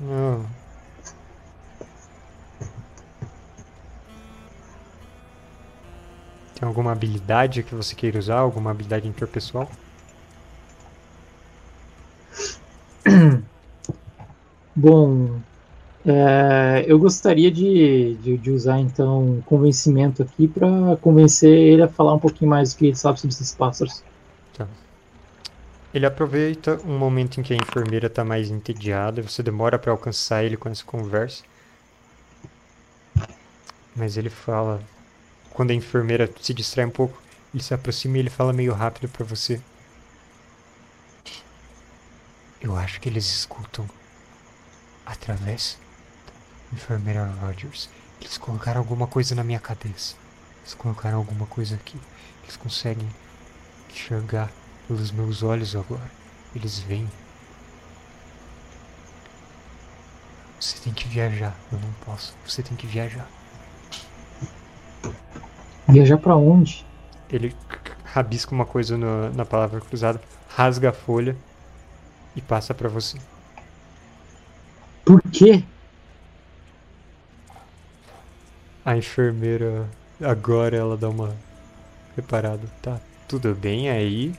Não. 0.00 0.44
Tem 6.58 6.66
alguma 6.66 6.90
habilidade 6.90 7.62
que 7.62 7.74
você 7.74 7.94
queira 7.94 8.18
usar? 8.18 8.38
Alguma 8.38 8.72
habilidade 8.72 9.06
interpessoal? 9.06 9.70
Bom, 14.74 15.40
É, 16.04 16.84
eu 16.86 16.98
gostaria 16.98 17.50
de, 17.50 18.14
de, 18.14 18.36
de 18.36 18.50
usar 18.50 18.80
então 18.80 19.42
convencimento 19.46 20.22
aqui 20.22 20.48
para 20.48 20.96
convencer 21.00 21.56
ele 21.56 21.82
a 21.82 21.88
falar 21.88 22.14
um 22.14 22.18
pouquinho 22.18 22.50
mais 22.50 22.72
do 22.72 22.78
que 22.78 22.86
ele 22.86 22.96
sabe 22.96 23.20
sobre 23.20 23.34
esses 23.34 23.54
pássaros. 23.54 24.02
Ele 25.94 26.06
aproveita 26.06 26.80
um 26.86 26.98
momento 26.98 27.38
em 27.38 27.42
que 27.42 27.52
a 27.52 27.56
enfermeira 27.56 28.06
está 28.06 28.24
mais 28.24 28.50
entediada, 28.50 29.20
você 29.20 29.42
demora 29.42 29.78
para 29.78 29.92
alcançar 29.92 30.42
ele 30.42 30.56
com 30.56 30.68
essa 30.70 30.82
conversa. 30.82 31.44
Mas 33.94 34.16
ele 34.16 34.30
fala, 34.30 34.80
quando 35.50 35.70
a 35.70 35.74
enfermeira 35.74 36.30
se 36.40 36.54
distrai 36.54 36.86
um 36.86 36.90
pouco, 36.90 37.20
ele 37.52 37.62
se 37.62 37.74
aproxima 37.74 38.16
e 38.16 38.20
ele 38.20 38.30
fala 38.30 38.54
meio 38.54 38.72
rápido 38.72 39.06
para 39.10 39.26
você. 39.26 39.60
Eu 42.58 42.74
acho 42.74 42.98
que 42.98 43.08
eles 43.08 43.26
escutam 43.26 43.86
através 45.04 45.78
enfermeira 46.72 47.24
Rogers. 47.40 47.88
Eles 48.20 48.38
colocaram 48.38 48.80
alguma 48.80 49.06
coisa 49.06 49.34
na 49.34 49.44
minha 49.44 49.58
cabeça. 49.60 50.14
Eles 50.62 50.74
colocaram 50.74 51.18
alguma 51.18 51.46
coisa 51.46 51.74
aqui. 51.74 51.98
Eles 52.44 52.56
conseguem 52.56 53.08
enxergar 53.90 54.50
pelos 54.86 55.10
meus 55.10 55.42
olhos 55.42 55.74
agora. 55.76 56.10
Eles 56.54 56.78
veem. 56.78 57.08
Você 60.60 60.78
tem 60.78 60.92
que 60.92 61.08
viajar. 61.08 61.54
Eu 61.72 61.78
não 61.80 61.92
posso. 62.04 62.34
Você 62.46 62.62
tem 62.62 62.76
que 62.76 62.86
viajar. 62.86 63.28
Viajar 65.88 66.18
para 66.18 66.36
onde? 66.36 66.86
Ele 67.28 67.54
rabisca 68.04 68.54
uma 68.54 68.64
coisa 68.64 68.96
no- 68.96 69.32
na 69.32 69.44
palavra 69.44 69.80
cruzada, 69.80 70.20
rasga 70.48 70.90
a 70.90 70.92
folha 70.92 71.36
e 72.36 72.40
passa 72.40 72.72
pra 72.72 72.88
você. 72.88 73.18
Por 75.04 75.20
quê? 75.32 75.64
A 78.84 78.96
enfermeira 78.96 79.88
agora 80.20 80.76
ela 80.76 80.96
dá 80.96 81.08
uma 81.08 81.34
reparada. 82.16 82.66
Tá 82.80 83.00
tudo 83.28 83.54
bem 83.54 83.88
aí? 83.88 84.34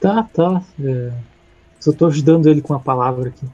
Tá, 0.00 0.24
tá. 0.24 0.62
É, 0.82 1.12
só 1.80 1.92
tô 1.92 2.06
ajudando 2.06 2.48
ele 2.48 2.60
com 2.60 2.74
a 2.74 2.80
palavra 2.80 3.28
aqui. 3.28 3.48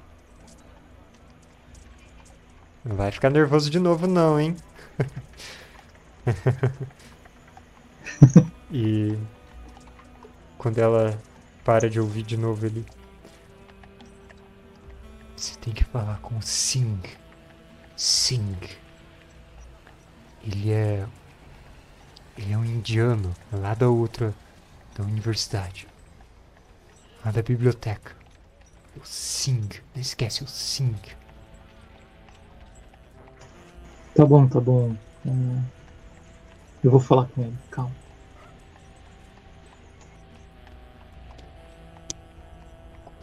Não 2.85 2.97
vai 2.97 3.11
ficar 3.11 3.31
nervoso 3.31 3.71
de 3.71 3.79
novo 3.79 4.07
não, 4.07 4.41
hein? 4.41 4.57
e 8.73 9.17
quando 10.57 10.79
ela 10.79 11.19
para 11.65 11.91
de 11.91 12.01
ouvir 12.01 12.23
de 12.23 12.37
novo 12.37 12.67
ele 12.67 12.85
Você 15.37 15.57
tem 15.59 15.73
que 15.73 15.85
falar 15.85 16.19
com 16.21 16.37
o 16.37 16.43
Singh. 16.43 17.01
Ele 20.43 20.71
é 20.71 21.07
ele 22.37 22.53
é 22.53 22.57
um 22.57 22.65
indiano 22.65 23.35
lá 23.53 23.75
da 23.75 23.89
outra 23.89 24.35
da 24.97 25.05
universidade. 25.05 25.87
Lá 27.25 27.31
da 27.31 27.43
biblioteca. 27.43 28.17
O 28.97 29.05
Singh. 29.05 29.83
Não 29.95 30.01
esquece 30.01 30.43
o 30.43 30.47
Singh. 30.47 31.17
Tá 34.15 34.25
bom, 34.25 34.49
tá 34.49 34.59
bom. 34.59 34.97
É, 35.27 35.31
eu 36.83 36.91
vou 36.91 37.01
falar 37.01 37.27
com 37.27 37.43
ele, 37.43 37.57
calma. 37.71 37.95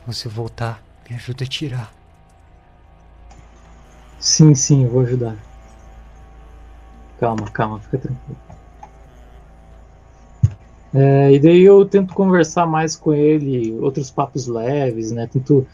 Você 0.06 0.30
voltar, 0.30 0.82
me 1.10 1.16
ajuda 1.16 1.44
a 1.44 1.48
tirar. 1.48 1.94
Sim, 4.20 4.56
sim, 4.56 4.84
eu 4.84 4.90
vou 4.90 5.02
ajudar. 5.02 5.47
Calma, 7.20 7.46
calma, 7.52 7.80
fica 7.82 8.00
tranquilo. 8.00 8.40
É, 10.94 11.34
e 11.34 11.40
daí 11.40 11.62
eu 11.62 11.88
tento 11.88 12.14
conversar 12.14 12.66
mais 12.66 12.96
com 12.96 13.14
ele, 13.14 13.74
outros 13.80 14.10
papos 14.10 14.48
leves, 14.48 15.12
né? 15.12 15.28
Tento 15.28 15.68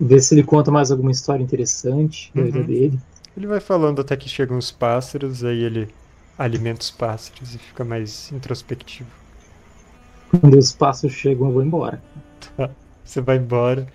ver 0.00 0.20
se 0.20 0.34
ele 0.34 0.44
conta 0.44 0.70
mais 0.70 0.90
alguma 0.90 1.10
história 1.12 1.42
interessante 1.42 2.32
da 2.34 2.44
vida 2.44 2.60
Uhum. 2.60 2.64
dele. 2.64 3.00
Ele 3.36 3.46
vai 3.46 3.60
falando 3.60 4.00
até 4.00 4.16
que 4.16 4.28
chegam 4.28 4.58
os 4.58 4.72
pássaros, 4.72 5.44
aí 5.44 5.62
ele 5.62 5.94
alimenta 6.36 6.82
os 6.82 6.90
pássaros 6.90 7.54
e 7.54 7.58
fica 7.58 7.84
mais 7.84 8.30
introspectivo. 8.32 9.10
Quando 10.30 10.56
os 10.58 10.72
passos 10.72 11.12
chegam, 11.12 11.48
eu 11.48 11.52
vou 11.54 11.62
embora. 11.62 12.02
Você 13.04 13.20
vai 13.20 13.36
embora, 13.36 13.86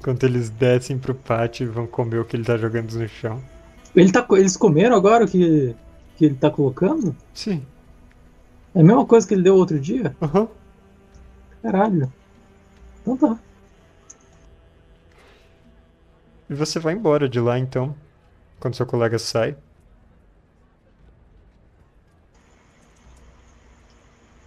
enquanto 0.00 0.24
eles 0.24 0.50
descem 0.50 0.98
pro 0.98 1.14
pátio 1.14 1.64
e 1.64 1.68
vão 1.70 1.86
comer 1.86 2.18
o 2.20 2.24
que 2.24 2.36
ele 2.36 2.44
tá 2.44 2.56
jogando 2.56 2.92
no 2.98 3.08
chão. 3.08 3.40
Ele 3.94 4.10
tá, 4.10 4.26
eles 4.32 4.56
comeram 4.56 4.96
agora 4.96 5.24
o 5.24 5.28
que, 5.28 5.76
que 6.22 6.26
ele 6.26 6.36
tá 6.36 6.48
colocando? 6.48 7.16
Sim. 7.34 7.66
É 8.72 8.80
a 8.80 8.84
mesma 8.84 9.04
coisa 9.04 9.26
que 9.26 9.34
ele 9.34 9.42
deu 9.42 9.56
outro 9.56 9.80
dia? 9.80 10.14
Aham. 10.22 10.46
Caralho. 11.60 12.12
Então 13.00 13.16
tá. 13.16 13.38
E 16.48 16.54
você 16.54 16.78
vai 16.78 16.94
embora 16.94 17.28
de 17.28 17.40
lá 17.40 17.58
então, 17.58 17.92
quando 18.60 18.76
seu 18.76 18.86
colega 18.86 19.18
sai. 19.18 19.56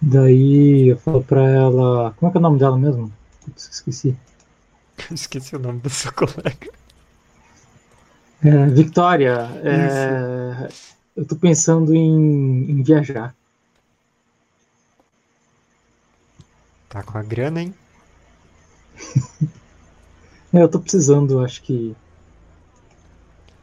Daí 0.01 0.91
eu 0.91 0.97
falo 0.97 1.23
pra 1.25 1.41
ela. 1.41 2.13
Como 2.13 2.29
é 2.29 2.31
que 2.31 2.37
é 2.37 2.39
o 2.39 2.43
nome 2.43 2.57
dela 2.57 2.77
mesmo? 2.77 3.11
Putz, 3.43 3.69
esqueci. 3.69 4.15
Esqueci 5.11 5.57
o 5.57 5.59
nome 5.59 5.81
do 5.81 5.89
seu 5.89 6.13
colega. 6.13 6.71
É, 8.41 8.65
Victoria, 8.67 9.49
é, 9.63 10.69
eu 11.15 11.25
tô 11.25 11.35
pensando 11.35 11.93
em, 11.93 12.71
em 12.71 12.83
viajar. 12.83 13.35
Tá 16.89 17.03
com 17.03 17.17
a 17.17 17.21
grana, 17.23 17.61
hein? 17.61 17.73
É, 20.53 20.61
eu 20.63 20.69
tô 20.69 20.79
precisando, 20.79 21.39
acho 21.41 21.61
que. 21.61 21.95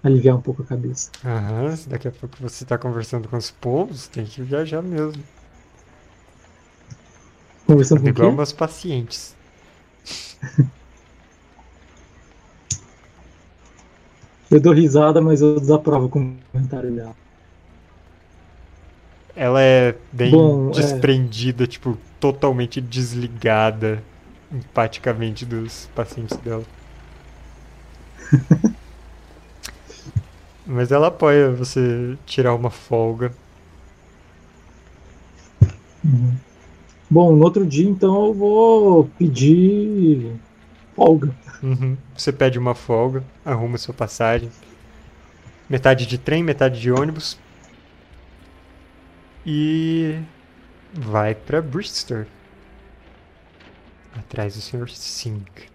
aliviar 0.03 0.37
um 0.37 0.41
pouco 0.43 0.63
a 0.63 0.67
cabeça. 0.67 1.11
Aham, 1.25 1.75
se 1.77 1.89
daqui 1.89 2.07
a 2.09 2.13
pouco 2.13 2.37
você 2.41 2.65
tá 2.65 2.79
conversando 2.79 3.29
com 3.29 3.37
os 3.37 3.51
pombos, 3.51 4.07
tem 4.09 4.25
que 4.25 4.41
viajar 4.43 4.83
mesmo. 4.83 5.23
Conversando 7.67 8.03
com 8.03 8.13
Igual 8.13 8.13
quem? 8.13 8.37
meus 8.37 8.53
pacientes. 8.53 9.35
Eu 14.51 14.61
dou 14.61 14.73
risada, 14.73 15.21
mas 15.21 15.41
eu 15.41 15.59
desaprovo 15.59 16.07
o 16.07 16.11
comentário 16.11 16.95
dela. 16.95 17.17
Ela 19.35 19.63
é 19.63 19.95
bem 20.13 20.31
Bom, 20.31 20.69
é. 20.69 20.73
desprendida, 20.73 21.67
tipo, 21.67 21.97
totalmente 22.21 22.81
desligada 22.81 24.03
empaticamente 24.53 25.47
dos 25.47 25.89
pacientes 25.95 26.37
dela. 26.39 26.65
Mas 30.67 30.93
ela 30.93 31.09
apoia 31.09 31.51
você 31.51 32.17
tirar 32.27 32.55
uma 32.55 32.71
folga. 32.71 33.33
Uhum. 36.05 36.35
Bom, 37.11 37.37
no 37.37 37.45
outro 37.45 37.67
dia, 37.67 37.89
então, 37.89 38.27
eu 38.27 38.35
vou 38.35 39.05
pedir 39.19 40.33
folga. 40.95 41.35
Uhum. 41.63 41.97
Você 42.17 42.33
pede 42.33 42.59
uma 42.59 42.75
folga, 42.75 43.23
arruma 43.45 43.79
sua 43.79 43.95
passagem. 43.95 44.51
Metade 45.69 46.07
de 46.07 46.19
trem, 46.19 46.43
metade 46.43 46.81
de 46.81 46.91
ônibus. 46.91 47.39
E 49.45 50.23
vai 50.93 51.35
pra 51.35 51.61
Bristol. 51.61 52.27
Atrás 54.15 54.55
do 54.55 54.61
Sr. 54.61 54.89
Singh. 54.91 55.73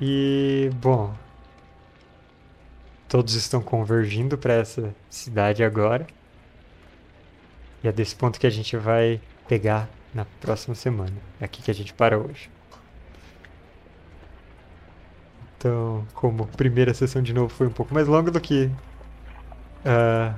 E 0.00 0.70
bom, 0.74 1.14
todos 3.08 3.34
estão 3.34 3.60
convergindo 3.60 4.38
para 4.38 4.54
essa 4.54 4.94
cidade 5.10 5.64
agora. 5.64 6.06
E 7.82 7.88
é 7.88 7.92
desse 7.92 8.14
ponto 8.14 8.38
que 8.38 8.46
a 8.46 8.50
gente 8.50 8.76
vai 8.76 9.20
pegar 9.48 9.88
na 10.14 10.24
próxima 10.40 10.74
semana. 10.74 11.16
É 11.40 11.44
aqui 11.44 11.62
que 11.62 11.70
a 11.70 11.74
gente 11.74 11.92
para 11.94 12.18
hoje. 12.18 12.50
Então, 15.56 16.06
como 16.14 16.46
primeira 16.46 16.94
sessão 16.94 17.20
de 17.20 17.32
novo 17.32 17.48
foi 17.52 17.66
um 17.66 17.72
pouco 17.72 17.92
mais 17.92 18.06
longa 18.06 18.30
do 18.30 18.40
que 18.40 18.70
ah, 19.84 20.34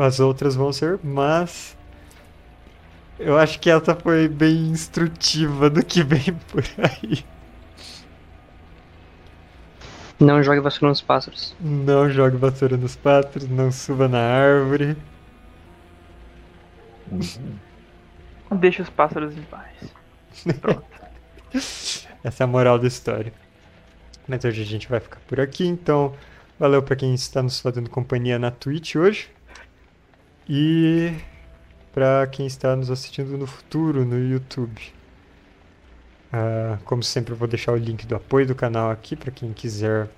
as 0.00 0.20
outras 0.20 0.54
vão 0.54 0.72
ser, 0.72 0.98
mas 1.02 1.76
eu 3.18 3.38
acho 3.38 3.58
que 3.58 3.70
essa 3.70 3.94
foi 3.94 4.28
bem 4.28 4.68
instrutiva 4.68 5.70
do 5.70 5.84
que 5.84 6.02
vem 6.02 6.34
por 6.50 6.64
aí. 6.78 7.24
Não 10.18 10.42
jogue 10.42 10.60
vassoura 10.60 10.88
nos 10.88 11.02
pássaros. 11.02 11.54
Não 11.60 12.08
jogue 12.08 12.36
vassoura 12.36 12.76
nos 12.76 12.96
pássaros, 12.96 13.48
não 13.48 13.70
suba 13.70 14.08
na 14.08 14.18
árvore. 14.18 14.96
Deixa 18.50 18.82
os 18.82 18.90
pássaros 18.90 19.36
em 19.36 19.42
paz. 19.42 19.94
Pronto. 20.60 20.84
Essa 22.24 22.42
é 22.42 22.44
a 22.44 22.46
moral 22.46 22.78
da 22.78 22.86
história. 22.86 23.32
Mas 24.26 24.44
hoje 24.44 24.62
a 24.62 24.64
gente 24.64 24.88
vai 24.88 25.00
ficar 25.00 25.20
por 25.26 25.38
aqui, 25.38 25.66
então 25.66 26.14
valeu 26.58 26.82
para 26.82 26.96
quem 26.96 27.14
está 27.14 27.42
nos 27.42 27.60
fazendo 27.60 27.88
companhia 27.90 28.38
na 28.38 28.50
Twitch 28.50 28.96
hoje. 28.96 29.30
E 30.48 31.14
para 31.92 32.26
quem 32.26 32.46
está 32.46 32.76
nos 32.76 32.90
assistindo 32.90 33.38
no 33.38 33.46
futuro 33.46 34.04
no 34.04 34.18
YouTube. 34.18 34.80
Uh, 36.32 36.78
como 36.84 37.02
sempre, 37.02 37.32
eu 37.32 37.36
vou 37.36 37.48
deixar 37.48 37.72
o 37.72 37.76
link 37.76 38.06
do 38.06 38.14
apoio 38.14 38.46
do 38.46 38.54
canal 38.54 38.90
aqui 38.90 39.16
para 39.16 39.30
quem 39.30 39.52
quiser 39.54 40.08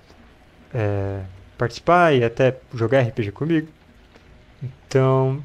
é, 0.73 1.21
participar 1.57 2.13
e 2.13 2.23
até 2.23 2.57
jogar 2.73 3.01
RPG 3.03 3.31
comigo. 3.31 3.69
Então, 4.61 5.41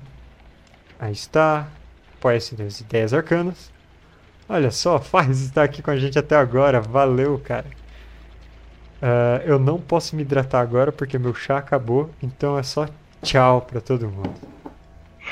aí 0.99 1.13
está. 1.13 1.69
Apoia-se 2.19 2.61
nas 2.61 2.81
ideias 2.81 3.15
arcanas. 3.15 3.71
Olha 4.49 4.71
só, 4.71 4.99
faz 5.01 5.41
estar 5.41 5.63
aqui 5.63 5.83
com 5.83 5.91
a 5.93 5.97
gente 5.97 6.19
até 6.19 6.35
agora. 6.37 6.81
Valeu, 6.81 7.39
cara. 7.39 7.67
Uh, 9.01 9.41
eu 9.45 9.59
não 9.59 9.81
posso 9.81 10.17
me 10.17 10.23
hidratar 10.23 10.61
agora 10.61 10.91
porque 10.91 11.17
meu 11.17 11.33
chá 11.33 11.59
acabou. 11.59 12.11
Então 12.23 12.59
é 12.59 12.63
só 12.63 12.89
tchau 13.23 13.63
para 13.63 13.81
todo 13.81 14.09
mundo. 14.09 14.54